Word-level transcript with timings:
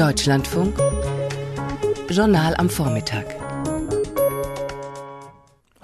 Deutschlandfunk 0.00 0.78
Journal 2.08 2.54
am 2.56 2.70
Vormittag. 2.70 3.39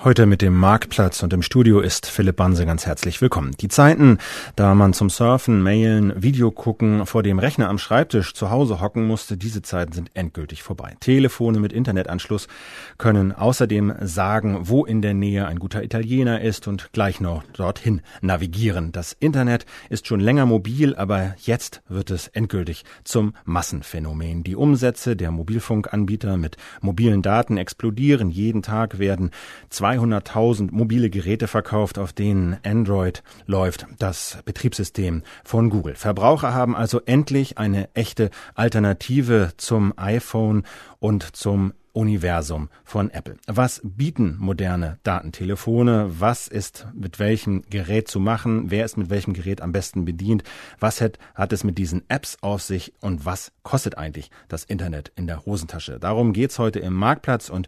Heute 0.07 0.27
mit 0.27 0.41
dem 0.41 0.55
Marktplatz 0.55 1.25
und 1.25 1.33
im 1.33 1.43
Studio 1.43 1.81
ist 1.81 2.07
Philipp 2.07 2.37
Banse 2.37 2.65
ganz 2.65 2.87
herzlich 2.87 3.21
willkommen. 3.21 3.57
Die 3.61 3.67
Zeiten, 3.67 4.19
da 4.55 4.73
man 4.77 4.93
zum 4.93 5.11
Surfen, 5.11 5.61
Mailen, 5.61 6.23
Video 6.23 6.53
gucken, 6.53 7.07
vor 7.07 7.25
dem 7.25 7.41
Rechner 7.41 7.69
am 7.69 7.79
Schreibtisch 7.79 8.33
zu 8.33 8.53
Hause 8.53 8.81
hocken 8.81 9.05
musste, 9.05 9.37
diese 9.37 9.63
Zeiten 9.63 9.91
sind 9.91 10.13
endgültig 10.15 10.63
vorbei. 10.63 10.95
Telefone 11.01 11.59
mit 11.59 11.73
Internetanschluss 11.73 12.47
können 12.99 13.33
außerdem 13.33 13.95
sagen, 14.03 14.69
wo 14.69 14.85
in 14.85 15.03
der 15.03 15.13
Nähe 15.13 15.49
ein 15.49 15.59
guter 15.59 15.83
Italiener 15.83 16.41
ist 16.41 16.69
und 16.69 16.93
gleich 16.93 17.21
noch 17.21 17.43
dorthin 17.55 18.01
navigieren. 18.21 18.93
Das 18.93 19.13
Internet 19.13 19.67
ist 19.91 20.07
schon 20.07 20.21
länger 20.21 20.47
mobil, 20.47 20.95
aber 20.95 21.35
jetzt 21.41 21.83
wird 21.89 22.13
es 22.13 22.29
endgültig 22.29 22.85
zum 23.03 23.35
Massenphänomen. 23.45 24.45
Die 24.45 24.55
Umsätze 24.55 25.17
der 25.17 25.33
Mobilfunkanbieter 25.33 26.37
mit 26.37 26.59
mobilen 26.81 27.23
Daten 27.23 27.57
explodieren. 27.57 28.31
Jeden 28.31 28.63
Tag 28.63 29.01
werden 29.01 29.33
200.000 29.97 30.69
mobile 30.73 31.11
Geräte 31.11 31.49
verkauft, 31.49 31.99
auf 31.99 32.13
denen 32.13 32.59
Android 32.65 33.23
läuft, 33.47 33.87
das 33.99 34.39
Betriebssystem 34.45 35.23
von 35.45 35.71
Google. 35.71 35.95
Verbraucher 35.95 36.53
haben 36.53 36.77
also 36.77 37.01
endlich 37.07 37.59
eine 37.59 37.89
echte 37.95 38.31
Alternative 38.55 39.53
zum 39.57 39.95
iPhone 39.97 40.65
und 40.99 41.37
zum 41.37 41.73
Universum 41.97 42.69
von 42.85 43.09
Apple. 43.11 43.39
Was 43.47 43.81
bieten 43.83 44.37
moderne 44.39 44.99
Datentelefone? 45.03 46.21
Was 46.21 46.47
ist 46.47 46.87
mit 46.93 47.19
welchem 47.19 47.63
Gerät 47.71 48.07
zu 48.07 48.21
machen? 48.21 48.71
Wer 48.71 48.85
ist 48.85 48.99
mit 48.99 49.09
welchem 49.09 49.33
Gerät 49.33 49.63
am 49.63 49.73
besten 49.73 50.05
bedient? 50.05 50.43
Was 50.79 51.01
hat, 51.01 51.19
hat 51.35 51.55
es 51.55 51.65
mit 51.65 51.79
diesen 51.79 52.03
Apps 52.09 52.37
auf 52.43 52.61
sich? 52.61 52.93
Und 53.01 53.25
was 53.25 53.51
kostet 53.63 53.97
eigentlich 53.97 54.31
das 54.49 54.65
Internet 54.65 55.11
in 55.17 55.27
der 55.27 55.47
Hosentasche? 55.47 55.99
Darum 55.99 56.35
geht's 56.35 56.59
heute 56.59 56.81
im 56.81 56.93
Marktplatz 56.93 57.49
und 57.49 57.67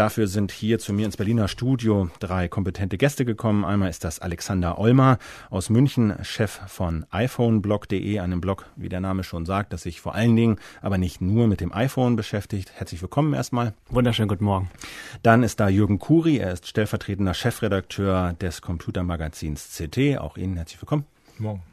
Dafür 0.00 0.28
sind 0.28 0.50
hier 0.50 0.78
zu 0.78 0.94
mir 0.94 1.04
ins 1.04 1.18
Berliner 1.18 1.46
Studio 1.46 2.08
drei 2.20 2.48
kompetente 2.48 2.96
Gäste 2.96 3.26
gekommen. 3.26 3.66
Einmal 3.66 3.90
ist 3.90 4.02
das 4.02 4.18
Alexander 4.18 4.78
Olmer 4.78 5.18
aus 5.50 5.68
München, 5.68 6.14
Chef 6.22 6.58
von 6.68 7.04
iPhoneblog.de, 7.10 8.18
einem 8.18 8.40
Blog, 8.40 8.64
wie 8.76 8.88
der 8.88 9.00
Name 9.00 9.24
schon 9.24 9.44
sagt, 9.44 9.74
das 9.74 9.82
sich 9.82 10.00
vor 10.00 10.14
allen 10.14 10.34
Dingen, 10.36 10.56
aber 10.80 10.96
nicht 10.96 11.20
nur 11.20 11.48
mit 11.48 11.60
dem 11.60 11.74
iPhone 11.74 12.16
beschäftigt. 12.16 12.72
Herzlich 12.76 13.02
willkommen 13.02 13.34
erstmal. 13.34 13.74
Wunderschönen 13.90 14.28
guten 14.28 14.46
Morgen. 14.46 14.70
Dann 15.22 15.42
ist 15.42 15.60
da 15.60 15.68
Jürgen 15.68 15.98
Kuri, 15.98 16.38
er 16.38 16.52
ist 16.52 16.66
stellvertretender 16.66 17.34
Chefredakteur 17.34 18.32
des 18.40 18.62
Computermagazins 18.62 19.68
CT. 19.76 20.16
Auch 20.16 20.38
Ihnen 20.38 20.56
herzlich 20.56 20.80
willkommen. 20.80 21.04
Guten 21.32 21.42
Morgen. 21.42 21.69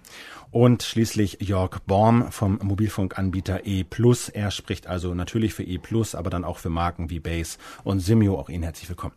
Und 0.51 0.83
schließlich 0.83 1.39
Jörg 1.41 1.79
Borm 1.85 2.31
vom 2.31 2.59
Mobilfunkanbieter 2.61 3.65
E+. 3.65 3.85
Er 4.33 4.51
spricht 4.51 4.87
also 4.87 5.13
natürlich 5.13 5.53
für 5.53 5.63
E+, 5.63 5.79
aber 6.13 6.29
dann 6.29 6.43
auch 6.43 6.57
für 6.57 6.69
Marken 6.69 7.09
wie 7.09 7.19
Base 7.19 7.57
und 7.83 7.99
Simio. 7.99 8.39
Auch 8.39 8.49
Ihnen 8.49 8.63
herzlich 8.63 8.89
willkommen. 8.89 9.13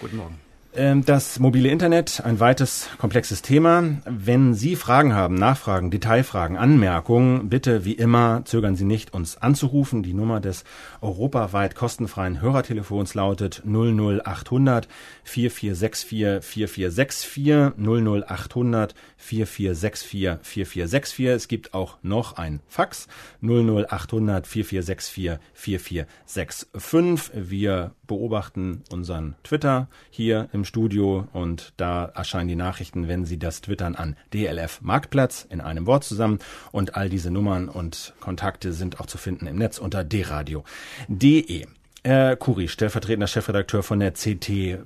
Guten 0.00 0.16
Morgen. 0.16 0.38
Ähm, 0.72 1.04
das 1.04 1.40
mobile 1.40 1.68
Internet, 1.68 2.22
ein 2.24 2.38
weites, 2.38 2.88
komplexes 2.98 3.42
Thema. 3.42 3.82
Wenn 4.04 4.54
Sie 4.54 4.76
Fragen 4.76 5.14
haben, 5.14 5.34
Nachfragen, 5.34 5.90
Detailfragen, 5.90 6.56
Anmerkungen, 6.56 7.48
bitte 7.48 7.84
wie 7.84 7.94
immer 7.94 8.42
zögern 8.44 8.76
Sie 8.76 8.84
nicht, 8.84 9.12
uns 9.12 9.36
anzurufen. 9.36 10.04
Die 10.04 10.14
Nummer 10.14 10.38
des 10.38 10.62
europaweit 11.00 11.74
kostenfreien 11.74 12.40
Hörertelefons 12.40 13.14
lautet 13.14 13.62
00800 13.66 14.86
4464 15.24 16.44
4464 16.44 17.72
00800 17.76 18.94
4464 19.20 20.38
4464. 20.42 21.26
Es 21.26 21.48
gibt 21.48 21.74
auch 21.74 21.98
noch 22.02 22.36
ein 22.36 22.60
Fax 22.66 23.06
00800 23.42 24.46
4464 24.46 25.38
4465. 25.52 27.30
Wir 27.34 27.92
beobachten 28.06 28.82
unseren 28.90 29.36
Twitter 29.44 29.88
hier 30.10 30.48
im 30.52 30.64
Studio 30.64 31.28
und 31.32 31.72
da 31.76 32.06
erscheinen 32.06 32.48
die 32.48 32.56
Nachrichten, 32.56 33.06
wenn 33.08 33.24
Sie 33.24 33.38
das 33.38 33.60
twittern 33.60 33.94
an 33.94 34.16
DLF 34.32 34.80
Marktplatz 34.80 35.46
in 35.48 35.60
einem 35.60 35.86
Wort 35.86 36.04
zusammen 36.04 36.38
und 36.72 36.96
all 36.96 37.08
diese 37.08 37.30
Nummern 37.30 37.68
und 37.68 38.14
Kontakte 38.20 38.72
sind 38.72 39.00
auch 39.00 39.06
zu 39.06 39.18
finden 39.18 39.46
im 39.46 39.56
Netz 39.56 39.78
unter 39.78 40.02
dradio.de. 40.02 41.66
Herr 42.02 42.36
Kuri, 42.36 42.68
stellvertretender 42.68 43.26
Chefredakteur 43.26 43.82
von 43.82 44.00
der 44.00 44.12
CT. 44.12 44.78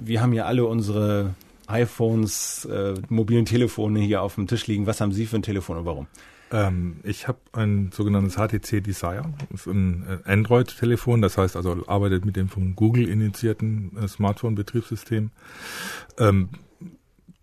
Wir 0.00 0.22
haben 0.22 0.32
ja 0.32 0.46
alle 0.46 0.64
unsere 0.64 1.34
iPhones, 1.72 2.64
äh, 2.66 2.94
mobilen 3.08 3.44
Telefone 3.44 4.00
hier 4.00 4.22
auf 4.22 4.36
dem 4.36 4.46
Tisch 4.46 4.66
liegen. 4.66 4.86
Was 4.86 5.00
haben 5.00 5.12
Sie 5.12 5.26
für 5.26 5.36
ein 5.36 5.42
Telefon 5.42 5.78
und 5.78 5.84
warum? 5.86 6.06
Ähm, 6.52 6.96
ich 7.02 7.28
habe 7.28 7.38
ein 7.52 7.90
sogenanntes 7.92 8.34
HTC 8.36 8.82
Desire, 8.82 9.32
das 9.50 9.62
ist 9.62 9.66
ein 9.66 10.04
äh, 10.06 10.30
Android-Telefon, 10.30 11.22
das 11.22 11.38
heißt 11.38 11.56
also 11.56 11.86
arbeitet 11.86 12.26
mit 12.26 12.36
dem 12.36 12.48
von 12.48 12.76
Google 12.76 13.08
initiierten 13.08 13.96
äh, 13.96 14.06
Smartphone-Betriebssystem. 14.06 15.30
Ähm, 16.18 16.50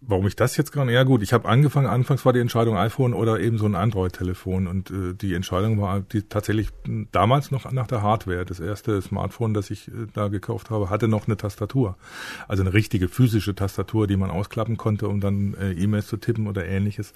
Warum 0.10 0.26
ich 0.26 0.36
das 0.36 0.58
jetzt 0.58 0.72
gerade? 0.72 0.92
Ja 0.92 1.04
gut, 1.04 1.22
ich 1.22 1.34
habe 1.34 1.48
angefangen, 1.48 1.86
anfangs 1.86 2.26
war 2.26 2.34
die 2.34 2.40
Entscheidung 2.40 2.76
iPhone 2.76 3.14
oder 3.14 3.40
eben 3.40 3.60
so 3.60 3.68
ein 3.68 3.76
Android-Telefon 3.76 4.66
und 4.66 4.90
äh, 4.90 5.14
die 5.14 5.36
Entscheidung 5.36 5.80
war 5.80 6.00
die 6.00 6.24
tatsächlich 6.24 6.70
damals 7.12 7.52
noch 7.52 7.72
nach 7.72 7.86
der 7.86 8.02
Hardware. 8.02 8.44
Das 8.44 8.60
erste 8.60 9.00
Smartphone, 9.04 9.54
das 9.54 9.70
ich 9.70 9.88
äh, 9.90 10.08
da 10.16 10.30
gekauft 10.30 10.72
habe, 10.72 10.90
hatte 10.90 11.08
noch 11.08 11.28
eine 11.28 11.38
Tastatur. 11.38 11.96
Also 12.48 12.64
eine 12.64 12.74
richtige 12.74 13.08
physische 13.08 13.54
Tastatur, 13.54 14.08
die 14.08 14.18
man 14.18 14.32
ausklappen 14.32 14.78
konnte, 14.78 15.08
um 15.08 15.20
dann 15.20 15.54
äh, 15.54 15.74
E-Mails 15.74 16.08
zu 16.08 16.18
tippen 16.18 16.48
oder 16.48 16.66
ähnliches. 16.66 17.14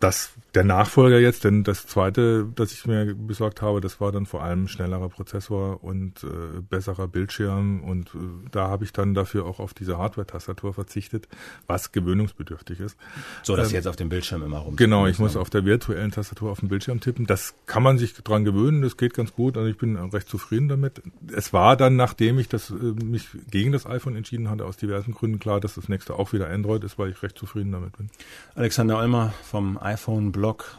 Das 0.00 0.32
der 0.54 0.64
Nachfolger 0.64 1.18
jetzt, 1.18 1.44
denn 1.44 1.64
das 1.64 1.86
zweite, 1.86 2.46
das 2.54 2.72
ich 2.72 2.86
mir 2.86 3.14
besorgt 3.14 3.62
habe, 3.62 3.80
das 3.80 4.00
war 4.00 4.12
dann 4.12 4.26
vor 4.26 4.42
allem 4.42 4.68
schnellerer 4.68 5.08
Prozessor 5.08 5.82
und 5.82 6.24
äh, 6.24 6.60
besserer 6.60 7.08
Bildschirm 7.08 7.82
und 7.82 8.14
äh, 8.14 8.18
da 8.50 8.68
habe 8.68 8.84
ich 8.84 8.92
dann 8.92 9.14
dafür 9.14 9.46
auch 9.46 9.60
auf 9.60 9.72
diese 9.74 9.98
Hardware-Tastatur 9.98 10.74
verzichtet, 10.74 11.28
was 11.66 11.92
gewöhnungsbedürftig 12.22 12.80
ist. 12.80 12.96
So, 13.42 13.56
dass 13.56 13.68
ähm, 13.68 13.74
jetzt 13.74 13.88
auf 13.88 13.96
dem 13.96 14.08
Bildschirm 14.08 14.42
immer 14.42 14.58
rum. 14.58 14.76
Genau, 14.76 15.06
ich 15.06 15.18
muss 15.18 15.36
auf 15.36 15.50
der 15.50 15.64
virtuellen 15.64 16.10
Tastatur 16.10 16.50
auf 16.50 16.60
dem 16.60 16.68
Bildschirm 16.68 17.00
tippen. 17.00 17.26
Das 17.26 17.54
kann 17.66 17.82
man 17.82 17.98
sich 17.98 18.14
dran 18.14 18.44
gewöhnen, 18.44 18.82
das 18.82 18.96
geht 18.96 19.14
ganz 19.14 19.32
gut, 19.34 19.56
also 19.56 19.68
ich 19.68 19.76
bin 19.76 19.96
recht 19.96 20.28
zufrieden 20.28 20.68
damit. 20.68 21.02
Es 21.34 21.52
war 21.52 21.76
dann, 21.76 21.96
nachdem 21.96 22.38
ich 22.38 22.48
das, 22.48 22.70
äh, 22.70 22.74
mich 22.74 23.28
gegen 23.50 23.72
das 23.72 23.86
iPhone 23.86 24.16
entschieden 24.16 24.50
hatte, 24.50 24.64
aus 24.64 24.76
diversen 24.76 25.12
Gründen 25.12 25.38
klar, 25.38 25.60
dass 25.60 25.74
das 25.74 25.88
nächste 25.88 26.14
auch 26.14 26.32
wieder 26.32 26.48
Android 26.48 26.84
ist, 26.84 26.98
weil 26.98 27.10
ich 27.10 27.22
recht 27.22 27.38
zufrieden 27.38 27.72
damit 27.72 27.96
bin. 27.96 28.10
Alexander 28.54 28.98
Olmer 28.98 29.32
vom 29.42 29.78
iPhone 29.78 30.32
Blog. 30.32 30.78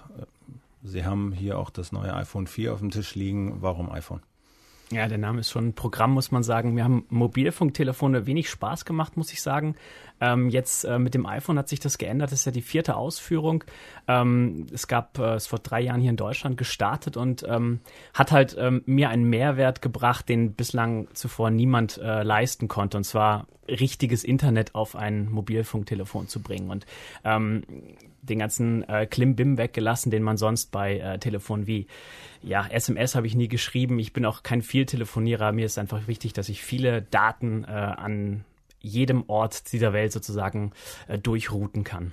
Sie 0.84 1.06
haben 1.06 1.32
hier 1.32 1.58
auch 1.58 1.70
das 1.70 1.92
neue 1.92 2.14
iPhone 2.14 2.48
4 2.48 2.74
auf 2.74 2.80
dem 2.80 2.92
Tisch 2.92 3.16
liegen. 3.16 3.62
Warum 3.62 3.90
iPhone? 3.90 4.20
Ja, 4.92 5.08
der 5.08 5.18
Name 5.18 5.40
ist 5.40 5.50
schon 5.50 5.70
ein 5.70 5.74
Programm, 5.74 6.12
muss 6.12 6.32
man 6.32 6.44
sagen. 6.44 6.76
Wir 6.76 6.84
haben 6.84 7.06
Mobilfunktelefone 7.10 8.28
wenig 8.28 8.50
Spaß 8.50 8.86
gemacht, 8.86 9.18
muss 9.18 9.34
ich 9.34 9.42
sagen. 9.42 9.76
Ähm, 10.22 10.50
jetzt 10.50 10.86
äh, 10.86 11.00
mit 11.00 11.14
dem 11.14 11.26
iPhone 11.26 11.58
hat 11.58 11.70
sich 11.70 11.80
das 11.80 11.98
geändert. 11.98 12.32
Das 12.32 12.40
ist 12.40 12.46
ja 12.46 12.52
die 12.52 12.62
vierte 12.62 12.96
Ausführung. 12.96 13.64
Ähm, 14.08 14.68
es 14.72 14.88
gab 14.88 15.18
äh, 15.20 15.36
es 15.36 15.48
vor 15.48 15.60
drei 15.60 15.82
Jahren 15.82 16.02
hier 16.02 16.10
in 16.10 16.18
Deutschland 16.18 16.58
gestartet 16.58 17.18
und 17.18 17.46
ähm, 17.48 17.80
hat 18.14 18.32
halt 18.32 18.56
ähm, 18.58 18.84
mir 18.86 19.10
einen 19.10 19.26
Mehrwert 19.26 19.82
gebracht, 19.82 20.30
den 20.30 20.54
bislang 20.54 21.08
zuvor 21.14 21.50
niemand 21.50 21.98
äh, 21.98 22.24
leisten 22.24 22.68
konnte. 22.68 22.98
Und 22.98 23.04
zwar 23.04 23.48
richtiges 23.68 24.24
Internet 24.24 24.76
auf 24.76 24.96
ein 24.96 25.30
Mobilfunktelefon 25.30 26.28
zu 26.28 26.42
bringen. 26.42 26.70
Und 26.70 26.86
ähm, 27.24 27.64
den 28.22 28.40
ganzen 28.40 28.88
äh, 28.88 29.06
Klimbim 29.06 29.58
weggelassen, 29.58 30.12
den 30.12 30.24
man 30.24 30.38
sonst 30.38 30.72
bei 30.72 31.00
äh, 31.00 31.20
Telefonen 31.20 31.68
wie 31.68 31.88
ja, 32.42 32.68
SMS 32.68 33.16
habe 33.16 33.28
ich 33.28 33.36
nie 33.36 33.48
geschrieben. 33.48 34.00
Ich 34.00 34.12
bin 34.12 34.26
auch 34.26 34.44
kein 34.44 34.62
Vieltelefonierer. 34.62 35.54
Mir 35.54 35.66
ist 35.66 35.78
einfach 35.78 36.08
wichtig, 36.08 36.34
dass 36.34 36.50
ich 36.50 36.62
viele 36.62 37.02
Daten 37.02 37.64
äh, 37.64 37.68
an 37.68 38.44
jedem 38.84 39.24
Ort 39.28 39.72
dieser 39.74 39.94
Welt 39.94 40.12
sozusagen 40.12 40.72
äh, 41.08 41.18
durchrouten 41.18 41.84
kann. 41.84 42.12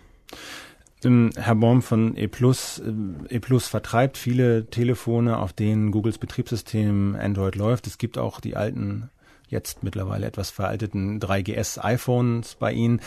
Herr 1.03 1.55
Baum 1.55 1.81
von 1.81 2.15
E+, 2.17 2.25
E+, 2.25 3.41
vertreibt 3.59 4.19
viele 4.19 4.67
Telefone, 4.67 5.39
auf 5.39 5.53
denen 5.55 5.93
Googles 5.93 6.19
Betriebssystem 6.19 7.17
Android 7.19 7.57
läuft. 7.57 7.87
Es 7.87 7.97
gibt 7.97 8.19
auch 8.19 8.41
die 8.41 8.55
alten 8.55 9.11
jetzt 9.49 9.83
mittlerweile 9.83 10.27
etwas 10.27 10.51
veralteten 10.51 11.19
3GS 11.19 11.83
iPhones 11.83 12.55
bei 12.55 12.73
Ihnen. 12.73 13.01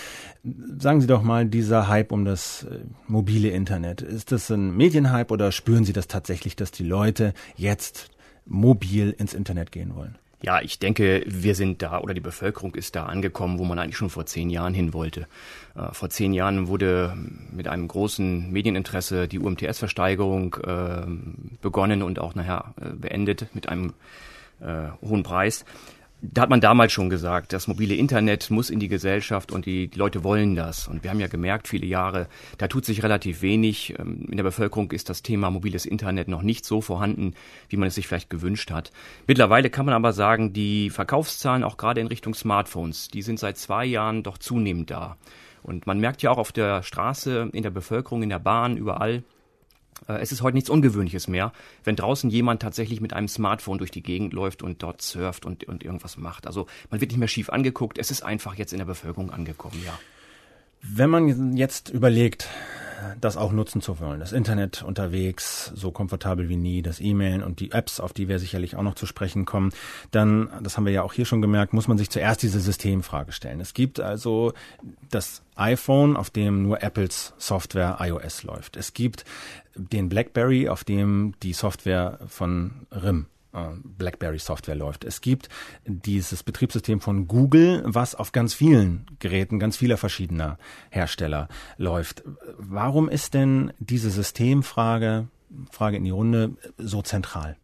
Sagen 0.78 1.02
Sie 1.02 1.08
doch 1.08 1.22
mal, 1.22 1.46
dieser 1.46 1.88
Hype 1.88 2.12
um 2.12 2.26
das 2.26 2.64
äh, 2.64 2.80
mobile 3.08 3.50
Internet, 3.50 4.02
ist 4.02 4.32
das 4.32 4.50
ein 4.50 4.76
Medienhype 4.76 5.32
oder 5.32 5.52
spüren 5.52 5.86
Sie 5.86 5.94
das 5.94 6.08
tatsächlich, 6.08 6.56
dass 6.56 6.72
die 6.72 6.84
Leute 6.84 7.34
jetzt 7.56 8.10
mobil 8.46 9.16
ins 9.18 9.34
Internet 9.34 9.72
gehen 9.72 9.96
wollen? 9.96 10.18
Ja, 10.44 10.62
ich 10.62 10.78
denke, 10.78 11.24
wir 11.26 11.56
sind 11.56 11.82
da 11.82 12.00
oder 12.00 12.14
die 12.14 12.20
Bevölkerung 12.20 12.76
ist 12.76 12.98
da 12.98 13.06
angekommen, 13.06 13.60
wo 13.60 13.64
man 13.64 13.80
eigentlich 13.80 13.96
schon 13.96 14.10
vor 14.10 14.26
zehn 14.26 14.50
Jahren 14.50 14.74
hin 14.74 14.94
wollte. 14.94 15.26
Äh, 15.74 15.94
vor 15.94 16.10
zehn 16.10 16.34
Jahren 16.34 16.68
wurde 16.68 17.16
mit 17.54 17.70
einem 17.70 17.88
großen 17.88 18.52
Medieninteresse 18.52 19.30
die 19.30 19.40
UMTS-Versteigerung 19.40 20.56
äh, 20.56 21.06
begonnen 21.62 22.04
und 22.04 22.20
auch 22.20 22.36
nachher 22.36 22.74
äh, 22.82 22.90
beendet 22.94 23.48
mit 23.54 23.70
einem 23.70 23.94
äh, 24.60 24.90
hohen 25.02 25.24
Preis 25.24 25.64
da 26.26 26.44
hat 26.44 26.50
man 26.50 26.62
damals 26.62 26.94
schon 26.94 27.10
gesagt, 27.10 27.52
das 27.52 27.68
mobile 27.68 27.96
Internet 27.96 28.50
muss 28.50 28.70
in 28.70 28.80
die 28.80 28.88
Gesellschaft 28.88 29.52
und 29.52 29.66
die, 29.66 29.90
die, 29.90 30.00
Leute 30.00 30.24
wollen 30.24 30.56
das. 30.56 30.88
Und 30.88 31.04
wir 31.04 31.10
haben 31.10 31.20
ja 31.20 31.28
gemerkt, 31.28 31.68
viele 31.68 31.86
Jahre, 31.86 32.28
da 32.58 32.70
tut 32.70 32.86
sich 32.86 33.04
relativ 33.04 33.42
wenig. 33.42 33.96
Ähm, 34.00 34.28
in 34.32 34.38
der 34.38 34.46
Bevölkerung 34.46 34.92
ist 34.92 35.10
das 35.10 35.22
Thema 35.22 35.52
mobiles 35.52 35.86
Internet 35.86 36.30
noch 36.30 36.42
nicht 36.42 36.64
so 36.64 36.80
vorhanden, 36.80 37.34
wie 37.68 37.76
man 37.76 37.90
es 37.90 37.96
sich 37.96 38.08
vielleicht 38.08 38.30
gewünscht 38.30 38.72
hat. 38.72 38.92
Mittlerweile 39.28 39.70
kann 39.70 39.86
man 39.86 39.96
aber 39.96 40.14
sagen, 40.14 40.54
die 40.54 40.90
Verkaufszahlen 40.90 41.64
auch 41.64 41.76
gerade 41.76 42.00
in 42.00 42.08
Richtung 42.08 42.34
Smartphones, 42.34 43.10
die 43.10 43.22
sind 43.22 43.38
seit 43.38 43.58
zwei 43.58 43.84
Jahren 43.84 44.24
doch 44.24 44.38
zunehmend 44.38 44.92
da. 44.92 45.18
Und 45.62 45.88
man 45.88 46.00
merkt 46.00 46.22
ja 46.22 46.32
auch 46.32 46.38
auf 46.38 46.54
der 46.54 46.84
Straße, 46.84 47.50
in 47.52 47.64
der 47.64 47.70
Bevölkerung, 47.70 48.24
in 48.24 48.30
der 48.30 48.40
Bahn, 48.40 48.78
überall, 48.78 49.24
es 50.08 50.32
ist 50.32 50.42
heute 50.42 50.56
nichts 50.56 50.70
Ungewöhnliches 50.70 51.28
mehr, 51.28 51.52
wenn 51.84 51.96
draußen 51.96 52.30
jemand 52.30 52.62
tatsächlich 52.62 53.02
mit 53.02 53.14
einem 53.14 53.28
Smartphone 53.28 53.78
durch 53.78 53.92
die 53.92 54.04
Gegend 54.04 54.34
läuft 54.34 54.64
und 54.64 54.84
dort 54.84 55.02
surft 55.02 55.46
und, 55.46 55.64
und 55.66 55.84
irgendwas 55.84 56.18
macht. 56.18 56.48
Also 56.48 56.68
man 56.90 57.02
wird 57.02 57.12
nicht 57.12 57.20
mehr 57.20 57.28
schief 57.28 57.50
angeguckt, 57.50 57.98
es 57.98 58.12
ist 58.12 58.24
einfach 58.24 58.56
jetzt 58.56 58.74
in 58.74 58.80
der 58.80 58.86
Bevölkerung 58.86 59.32
angekommen, 59.32 59.82
ja. 59.86 59.98
Wenn 60.82 61.10
man 61.10 61.56
jetzt 61.56 61.90
überlegt, 61.90 62.50
das 63.20 63.38
auch 63.38 63.52
nutzen 63.52 63.82
zu 63.82 64.00
wollen. 64.00 64.20
Das 64.20 64.32
Internet 64.32 64.84
unterwegs, 64.84 65.72
so 65.76 65.92
komfortabel 65.92 66.50
wie 66.50 66.58
nie, 66.58 66.82
das 66.82 67.00
E-Mailen 67.00 67.44
und 67.44 67.60
die 67.60 67.72
Apps, 67.72 68.00
auf 68.00 68.14
die 68.14 68.28
wir 68.28 68.40
sicherlich 68.40 68.76
auch 68.76 68.84
noch 68.84 68.96
zu 68.96 69.06
sprechen 69.06 69.46
kommen, 69.46 69.72
dann, 70.12 70.50
das 70.62 70.78
haben 70.78 70.86
wir 70.86 70.94
ja 70.94 71.04
auch 71.04 71.14
hier 71.14 71.26
schon 71.26 71.42
gemerkt, 71.42 71.74
muss 71.74 71.88
man 71.88 71.98
sich 71.98 72.10
zuerst 72.10 72.42
diese 72.44 72.60
Systemfrage 72.60 73.32
stellen. 73.32 73.60
Es 73.60 73.74
gibt 73.74 74.00
also 74.00 74.54
das 75.10 75.42
iPhone, 75.56 76.18
auf 76.18 76.30
dem 76.30 76.64
nur 76.64 76.82
Apples 76.82 77.34
Software 77.38 77.98
iOS 78.00 78.44
läuft. 78.44 78.78
Es 78.78 78.94
gibt 78.94 79.26
den 79.76 80.10
BlackBerry, 80.10 80.70
auf 80.70 80.84
dem 80.84 81.34
die 81.42 81.54
Software 81.54 82.20
von 82.28 82.86
RIM 82.92 83.28
BlackBerry-Software 83.54 84.76
läuft. 84.76 85.04
Es 85.04 85.22
gibt 85.22 85.50
dieses 85.86 86.44
Betriebssystem 86.44 87.02
von 87.02 87.28
Google, 87.28 87.84
was 87.86 88.16
auf 88.16 88.32
ganz 88.32 88.54
vielen 88.54 89.06
Geräten, 89.20 89.60
ganz 89.60 89.78
vieler 89.78 89.98
verschiedener 89.98 90.58
Hersteller 90.90 91.48
läuft. 91.78 92.24
Warum 92.58 93.10
ist 93.10 93.34
denn 93.34 93.72
diese 93.80 94.10
Systemfrage, 94.10 95.28
Frage 95.72 95.98
in 95.98 96.04
die 96.04 96.10
Runde, 96.10 96.58
so 96.78 97.02
zentral? 97.02 97.58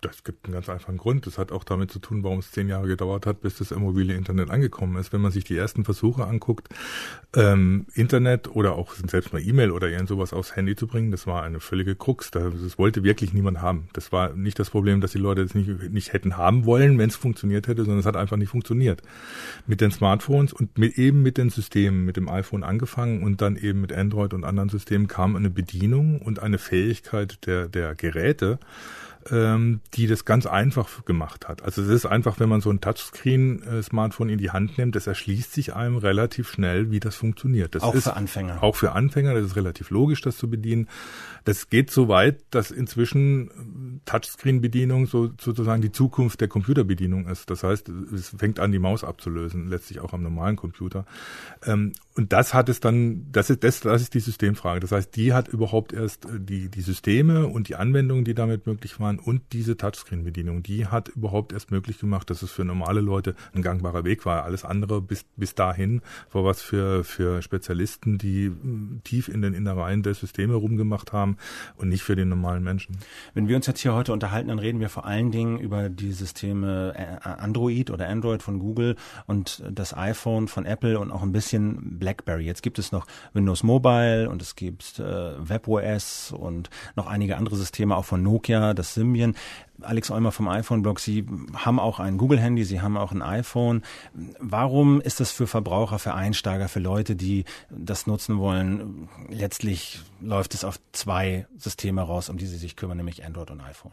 Das 0.00 0.24
gibt 0.24 0.46
einen 0.46 0.54
ganz 0.54 0.70
einfachen 0.70 0.96
Grund. 0.96 1.26
Das 1.26 1.36
hat 1.36 1.52
auch 1.52 1.62
damit 1.62 1.90
zu 1.90 1.98
tun, 1.98 2.24
warum 2.24 2.38
es 2.38 2.50
zehn 2.50 2.68
Jahre 2.68 2.88
gedauert 2.88 3.26
hat, 3.26 3.42
bis 3.42 3.58
das 3.58 3.70
mobile 3.70 4.14
Internet 4.14 4.50
angekommen 4.50 4.96
ist. 4.96 5.12
Wenn 5.12 5.20
man 5.20 5.32
sich 5.32 5.44
die 5.44 5.56
ersten 5.56 5.84
Versuche 5.84 6.26
anguckt, 6.26 6.68
ähm, 7.34 7.86
Internet 7.92 8.48
oder 8.48 8.74
auch 8.74 8.94
selbst 8.94 9.34
mal 9.34 9.42
E-Mail 9.42 9.70
oder 9.70 9.88
irgend 9.88 10.08
sowas 10.08 10.32
aufs 10.32 10.56
Handy 10.56 10.76
zu 10.76 10.86
bringen, 10.86 11.10
das 11.10 11.26
war 11.26 11.42
eine 11.42 11.60
völlige 11.60 11.94
Krux. 11.94 12.30
Das, 12.30 12.54
das 12.60 12.78
wollte 12.78 13.04
wirklich 13.04 13.34
niemand 13.34 13.60
haben. 13.60 13.88
Das 13.92 14.12
war 14.12 14.32
nicht 14.32 14.58
das 14.58 14.70
Problem, 14.70 15.02
dass 15.02 15.12
die 15.12 15.18
Leute 15.18 15.42
es 15.42 15.54
nicht, 15.54 15.68
nicht 15.90 16.14
hätten 16.14 16.38
haben 16.38 16.64
wollen, 16.64 16.98
wenn 16.98 17.10
es 17.10 17.16
funktioniert 17.16 17.68
hätte, 17.68 17.84
sondern 17.84 18.00
es 18.00 18.06
hat 18.06 18.16
einfach 18.16 18.38
nicht 18.38 18.50
funktioniert. 18.50 19.02
Mit 19.66 19.82
den 19.82 19.90
Smartphones 19.90 20.54
und 20.54 20.78
mit, 20.78 20.96
eben 20.96 21.22
mit 21.22 21.36
den 21.36 21.50
Systemen, 21.50 22.06
mit 22.06 22.16
dem 22.16 22.30
iPhone 22.30 22.64
angefangen 22.64 23.22
und 23.22 23.42
dann 23.42 23.56
eben 23.56 23.82
mit 23.82 23.92
Android 23.92 24.32
und 24.32 24.44
anderen 24.44 24.70
Systemen 24.70 25.06
kam 25.06 25.36
eine 25.36 25.50
Bedienung 25.50 26.22
und 26.22 26.38
eine 26.38 26.58
Fähigkeit 26.58 27.46
der, 27.46 27.68
der 27.68 27.94
Geräte, 27.94 28.58
ähm, 29.30 29.80
die 29.94 30.06
das 30.06 30.24
ganz 30.24 30.46
einfach 30.46 31.04
gemacht 31.04 31.48
hat. 31.48 31.62
Also 31.62 31.82
es 31.82 31.88
ist 31.88 32.06
einfach, 32.06 32.38
wenn 32.40 32.48
man 32.48 32.60
so 32.60 32.70
ein 32.70 32.80
Touchscreen-Smartphone 32.80 34.28
in 34.28 34.38
die 34.38 34.50
Hand 34.50 34.78
nimmt, 34.78 34.96
das 34.96 35.06
erschließt 35.06 35.52
sich 35.52 35.74
einem 35.74 35.96
relativ 35.96 36.50
schnell, 36.50 36.90
wie 36.90 37.00
das 37.00 37.16
funktioniert. 37.16 37.74
Das 37.74 37.82
auch 37.82 37.94
ist, 37.94 38.04
für 38.04 38.14
Anfänger. 38.14 38.62
Auch 38.62 38.76
für 38.76 38.92
Anfänger, 38.92 39.34
das 39.34 39.44
ist 39.44 39.56
relativ 39.56 39.90
logisch, 39.90 40.20
das 40.20 40.36
zu 40.36 40.48
bedienen. 40.48 40.88
Das 41.44 41.68
geht 41.70 41.90
so 41.90 42.08
weit, 42.08 42.40
dass 42.50 42.70
inzwischen 42.70 44.00
Touchscreen-Bedienung 44.04 45.06
so, 45.06 45.30
sozusagen 45.40 45.82
die 45.82 45.92
Zukunft 45.92 46.40
der 46.40 46.48
Computerbedienung 46.48 47.28
ist. 47.28 47.50
Das 47.50 47.62
heißt, 47.62 47.88
es 47.88 48.30
fängt 48.36 48.60
an, 48.60 48.72
die 48.72 48.78
Maus 48.78 49.04
abzulösen, 49.04 49.68
letztlich 49.68 50.00
auch 50.00 50.12
am 50.12 50.22
normalen 50.22 50.56
Computer. 50.56 51.06
Ähm, 51.64 51.92
und 52.14 52.32
das 52.32 52.54
hat 52.54 52.68
es 52.68 52.80
dann, 52.80 53.26
das 53.30 53.50
ist, 53.50 53.62
das, 53.62 53.80
das 53.80 54.02
ist 54.02 54.14
die 54.14 54.20
Systemfrage. 54.20 54.80
Das 54.80 54.92
heißt, 54.92 55.14
die 55.16 55.32
hat 55.32 55.48
überhaupt 55.48 55.92
erst 55.92 56.24
äh, 56.24 56.40
die, 56.40 56.68
die 56.68 56.80
Systeme 56.80 57.46
und 57.46 57.68
die 57.68 57.76
Anwendungen, 57.76 58.24
die 58.24 58.34
damit 58.34 58.66
möglich 58.66 58.98
waren 59.00 59.15
und 59.18 59.42
diese 59.52 59.76
Touchscreen-Bedienung, 59.76 60.62
die 60.62 60.86
hat 60.86 61.08
überhaupt 61.08 61.52
erst 61.52 61.70
möglich 61.70 61.98
gemacht, 61.98 62.30
dass 62.30 62.42
es 62.42 62.50
für 62.50 62.64
normale 62.64 63.00
Leute 63.00 63.34
ein 63.54 63.62
gangbarer 63.62 64.04
Weg 64.04 64.26
war. 64.26 64.44
Alles 64.44 64.64
andere 64.64 65.00
bis, 65.00 65.24
bis 65.36 65.54
dahin 65.54 66.02
war 66.32 66.44
was 66.44 66.62
für, 66.62 67.04
für 67.04 67.42
Spezialisten, 67.42 68.18
die 68.18 68.46
hm, 68.46 69.00
tief 69.04 69.28
in 69.28 69.42
den 69.42 69.54
Innereien 69.54 70.02
der 70.02 70.14
Systeme 70.14 70.54
rumgemacht 70.54 71.12
haben 71.12 71.36
und 71.76 71.88
nicht 71.88 72.02
für 72.02 72.16
den 72.16 72.28
normalen 72.28 72.62
Menschen. 72.62 72.98
Wenn 73.34 73.48
wir 73.48 73.56
uns 73.56 73.66
jetzt 73.66 73.80
hier 73.80 73.94
heute 73.94 74.12
unterhalten, 74.12 74.48
dann 74.48 74.58
reden 74.58 74.80
wir 74.80 74.88
vor 74.88 75.06
allen 75.06 75.30
Dingen 75.30 75.58
über 75.58 75.88
die 75.88 76.12
Systeme 76.12 76.94
äh, 76.96 77.28
Android 77.28 77.90
oder 77.90 78.08
Android 78.08 78.42
von 78.42 78.58
Google 78.58 78.96
und 79.26 79.62
das 79.70 79.96
iPhone 79.96 80.48
von 80.48 80.66
Apple 80.66 80.98
und 80.98 81.10
auch 81.10 81.22
ein 81.22 81.32
bisschen 81.32 81.98
BlackBerry. 81.98 82.44
Jetzt 82.44 82.62
gibt 82.62 82.78
es 82.78 82.92
noch 82.92 83.06
Windows 83.32 83.62
Mobile 83.62 84.28
und 84.28 84.42
es 84.42 84.56
gibt 84.56 84.98
äh, 84.98 85.48
WebOS 85.48 86.32
und 86.32 86.70
noch 86.94 87.06
einige 87.06 87.36
andere 87.36 87.56
Systeme 87.56 87.96
auch 87.96 88.04
von 88.04 88.22
Nokia, 88.22 88.74
das 88.74 88.94
Symbian. 89.06 89.34
Alex 89.82 90.10
Olmer 90.10 90.32
vom 90.32 90.48
iPhone-Blog, 90.48 91.00
Sie 91.00 91.26
haben 91.54 91.78
auch 91.78 92.00
ein 92.00 92.16
Google-Handy, 92.16 92.64
Sie 92.64 92.80
haben 92.80 92.96
auch 92.96 93.12
ein 93.12 93.22
iPhone. 93.22 93.82
Warum 94.38 95.00
ist 95.00 95.20
das 95.20 95.32
für 95.32 95.46
Verbraucher, 95.46 95.98
für 95.98 96.14
Einsteiger, 96.14 96.68
für 96.68 96.80
Leute, 96.80 97.14
die 97.14 97.44
das 97.70 98.06
nutzen 98.06 98.38
wollen? 98.38 99.08
Letztlich 99.28 100.00
läuft 100.20 100.54
es 100.54 100.64
auf 100.64 100.80
zwei 100.92 101.46
Systeme 101.56 102.02
raus, 102.02 102.30
um 102.30 102.38
die 102.38 102.46
Sie 102.46 102.56
sich 102.56 102.76
kümmern, 102.76 102.96
nämlich 102.96 103.24
Android 103.24 103.50
und 103.50 103.60
iPhone. 103.60 103.92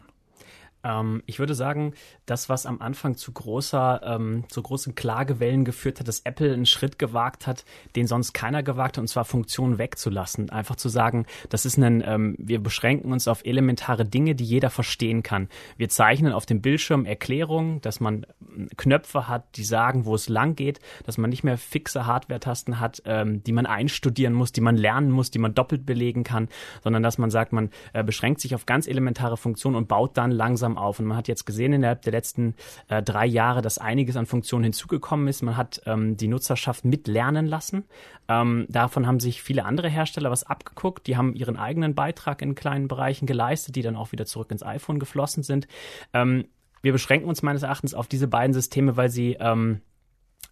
Ähm, 0.84 1.22
ich 1.26 1.38
würde 1.38 1.54
sagen, 1.54 1.94
das, 2.26 2.48
was 2.48 2.66
am 2.66 2.80
Anfang 2.80 3.16
zu 3.16 3.32
großer, 3.32 4.02
ähm, 4.04 4.44
zu 4.48 4.62
großen 4.62 4.94
Klagewellen 4.94 5.64
geführt 5.64 5.98
hat, 5.98 6.08
dass 6.08 6.20
Apple 6.20 6.52
einen 6.52 6.66
Schritt 6.66 6.98
gewagt 6.98 7.46
hat, 7.46 7.64
den 7.96 8.06
sonst 8.06 8.34
keiner 8.34 8.62
gewagt 8.62 8.96
hat, 8.96 9.02
und 9.02 9.08
zwar 9.08 9.24
Funktionen 9.24 9.78
wegzulassen. 9.78 10.50
Einfach 10.50 10.76
zu 10.76 10.88
sagen, 10.88 11.26
das 11.48 11.64
ist 11.64 11.78
ein, 11.78 12.02
ähm, 12.06 12.36
wir 12.38 12.62
beschränken 12.62 13.12
uns 13.12 13.26
auf 13.26 13.44
elementare 13.44 14.04
Dinge, 14.04 14.34
die 14.34 14.44
jeder 14.44 14.70
verstehen 14.70 15.22
kann. 15.22 15.48
Wir 15.76 15.88
zeichnen 15.88 16.32
auf 16.32 16.46
dem 16.46 16.60
Bildschirm 16.60 17.06
Erklärungen, 17.06 17.80
dass 17.80 18.00
man 18.00 18.26
ähm, 18.54 18.68
Knöpfe 18.76 19.28
hat, 19.28 19.56
die 19.56 19.64
sagen, 19.64 20.04
wo 20.04 20.14
es 20.14 20.28
lang 20.28 20.54
geht, 20.54 20.80
dass 21.04 21.18
man 21.18 21.30
nicht 21.30 21.44
mehr 21.44 21.58
fixe 21.58 22.06
Hardware-Tasten 22.06 22.78
hat, 22.80 23.02
ähm, 23.06 23.42
die 23.42 23.52
man 23.52 23.66
einstudieren 23.66 24.34
muss, 24.34 24.52
die 24.52 24.60
man 24.60 24.76
lernen 24.76 25.10
muss, 25.10 25.30
die 25.30 25.38
man 25.38 25.54
doppelt 25.54 25.86
belegen 25.86 26.24
kann, 26.24 26.48
sondern 26.82 27.02
dass 27.02 27.18
man 27.18 27.30
sagt, 27.30 27.52
man 27.52 27.70
äh, 27.92 28.04
beschränkt 28.04 28.40
sich 28.40 28.54
auf 28.54 28.66
ganz 28.66 28.86
elementare 28.86 29.36
Funktionen 29.36 29.76
und 29.76 29.88
baut 29.88 30.16
dann 30.16 30.30
langsam 30.30 30.73
langsam 30.74 30.78
auf. 30.78 30.98
Und 30.98 31.06
man 31.06 31.16
hat 31.16 31.28
jetzt 31.28 31.44
gesehen 31.46 31.72
innerhalb 31.72 32.02
der 32.02 32.12
letzten 32.12 32.54
äh, 32.88 33.02
drei 33.02 33.26
Jahre, 33.26 33.62
dass 33.62 33.78
einiges 33.78 34.16
an 34.16 34.26
Funktionen 34.26 34.64
hinzugekommen 34.64 35.28
ist. 35.28 35.42
Man 35.42 35.56
hat 35.56 35.80
ähm, 35.86 36.16
die 36.16 36.28
Nutzerschaft 36.28 36.84
mitlernen 36.84 37.46
lassen. 37.46 37.84
Ähm, 38.28 38.66
davon 38.68 39.06
haben 39.06 39.20
sich 39.20 39.42
viele 39.42 39.64
andere 39.64 39.88
Hersteller 39.88 40.30
was 40.30 40.44
abgeguckt. 40.44 41.06
Die 41.06 41.16
haben 41.16 41.34
ihren 41.34 41.56
eigenen 41.56 41.94
Beitrag 41.94 42.42
in 42.42 42.54
kleinen 42.54 42.88
Bereichen 42.88 43.26
geleistet, 43.26 43.76
die 43.76 43.82
dann 43.82 43.96
auch 43.96 44.12
wieder 44.12 44.26
zurück 44.26 44.50
ins 44.50 44.62
iPhone 44.62 44.98
geflossen 44.98 45.42
sind. 45.42 45.66
Ähm, 46.12 46.46
wir 46.82 46.92
beschränken 46.92 47.28
uns 47.28 47.42
meines 47.42 47.62
Erachtens 47.62 47.94
auf 47.94 48.06
diese 48.06 48.28
beiden 48.28 48.52
Systeme, 48.52 48.96
weil 48.96 49.08
sie 49.08 49.36
ähm, 49.40 49.80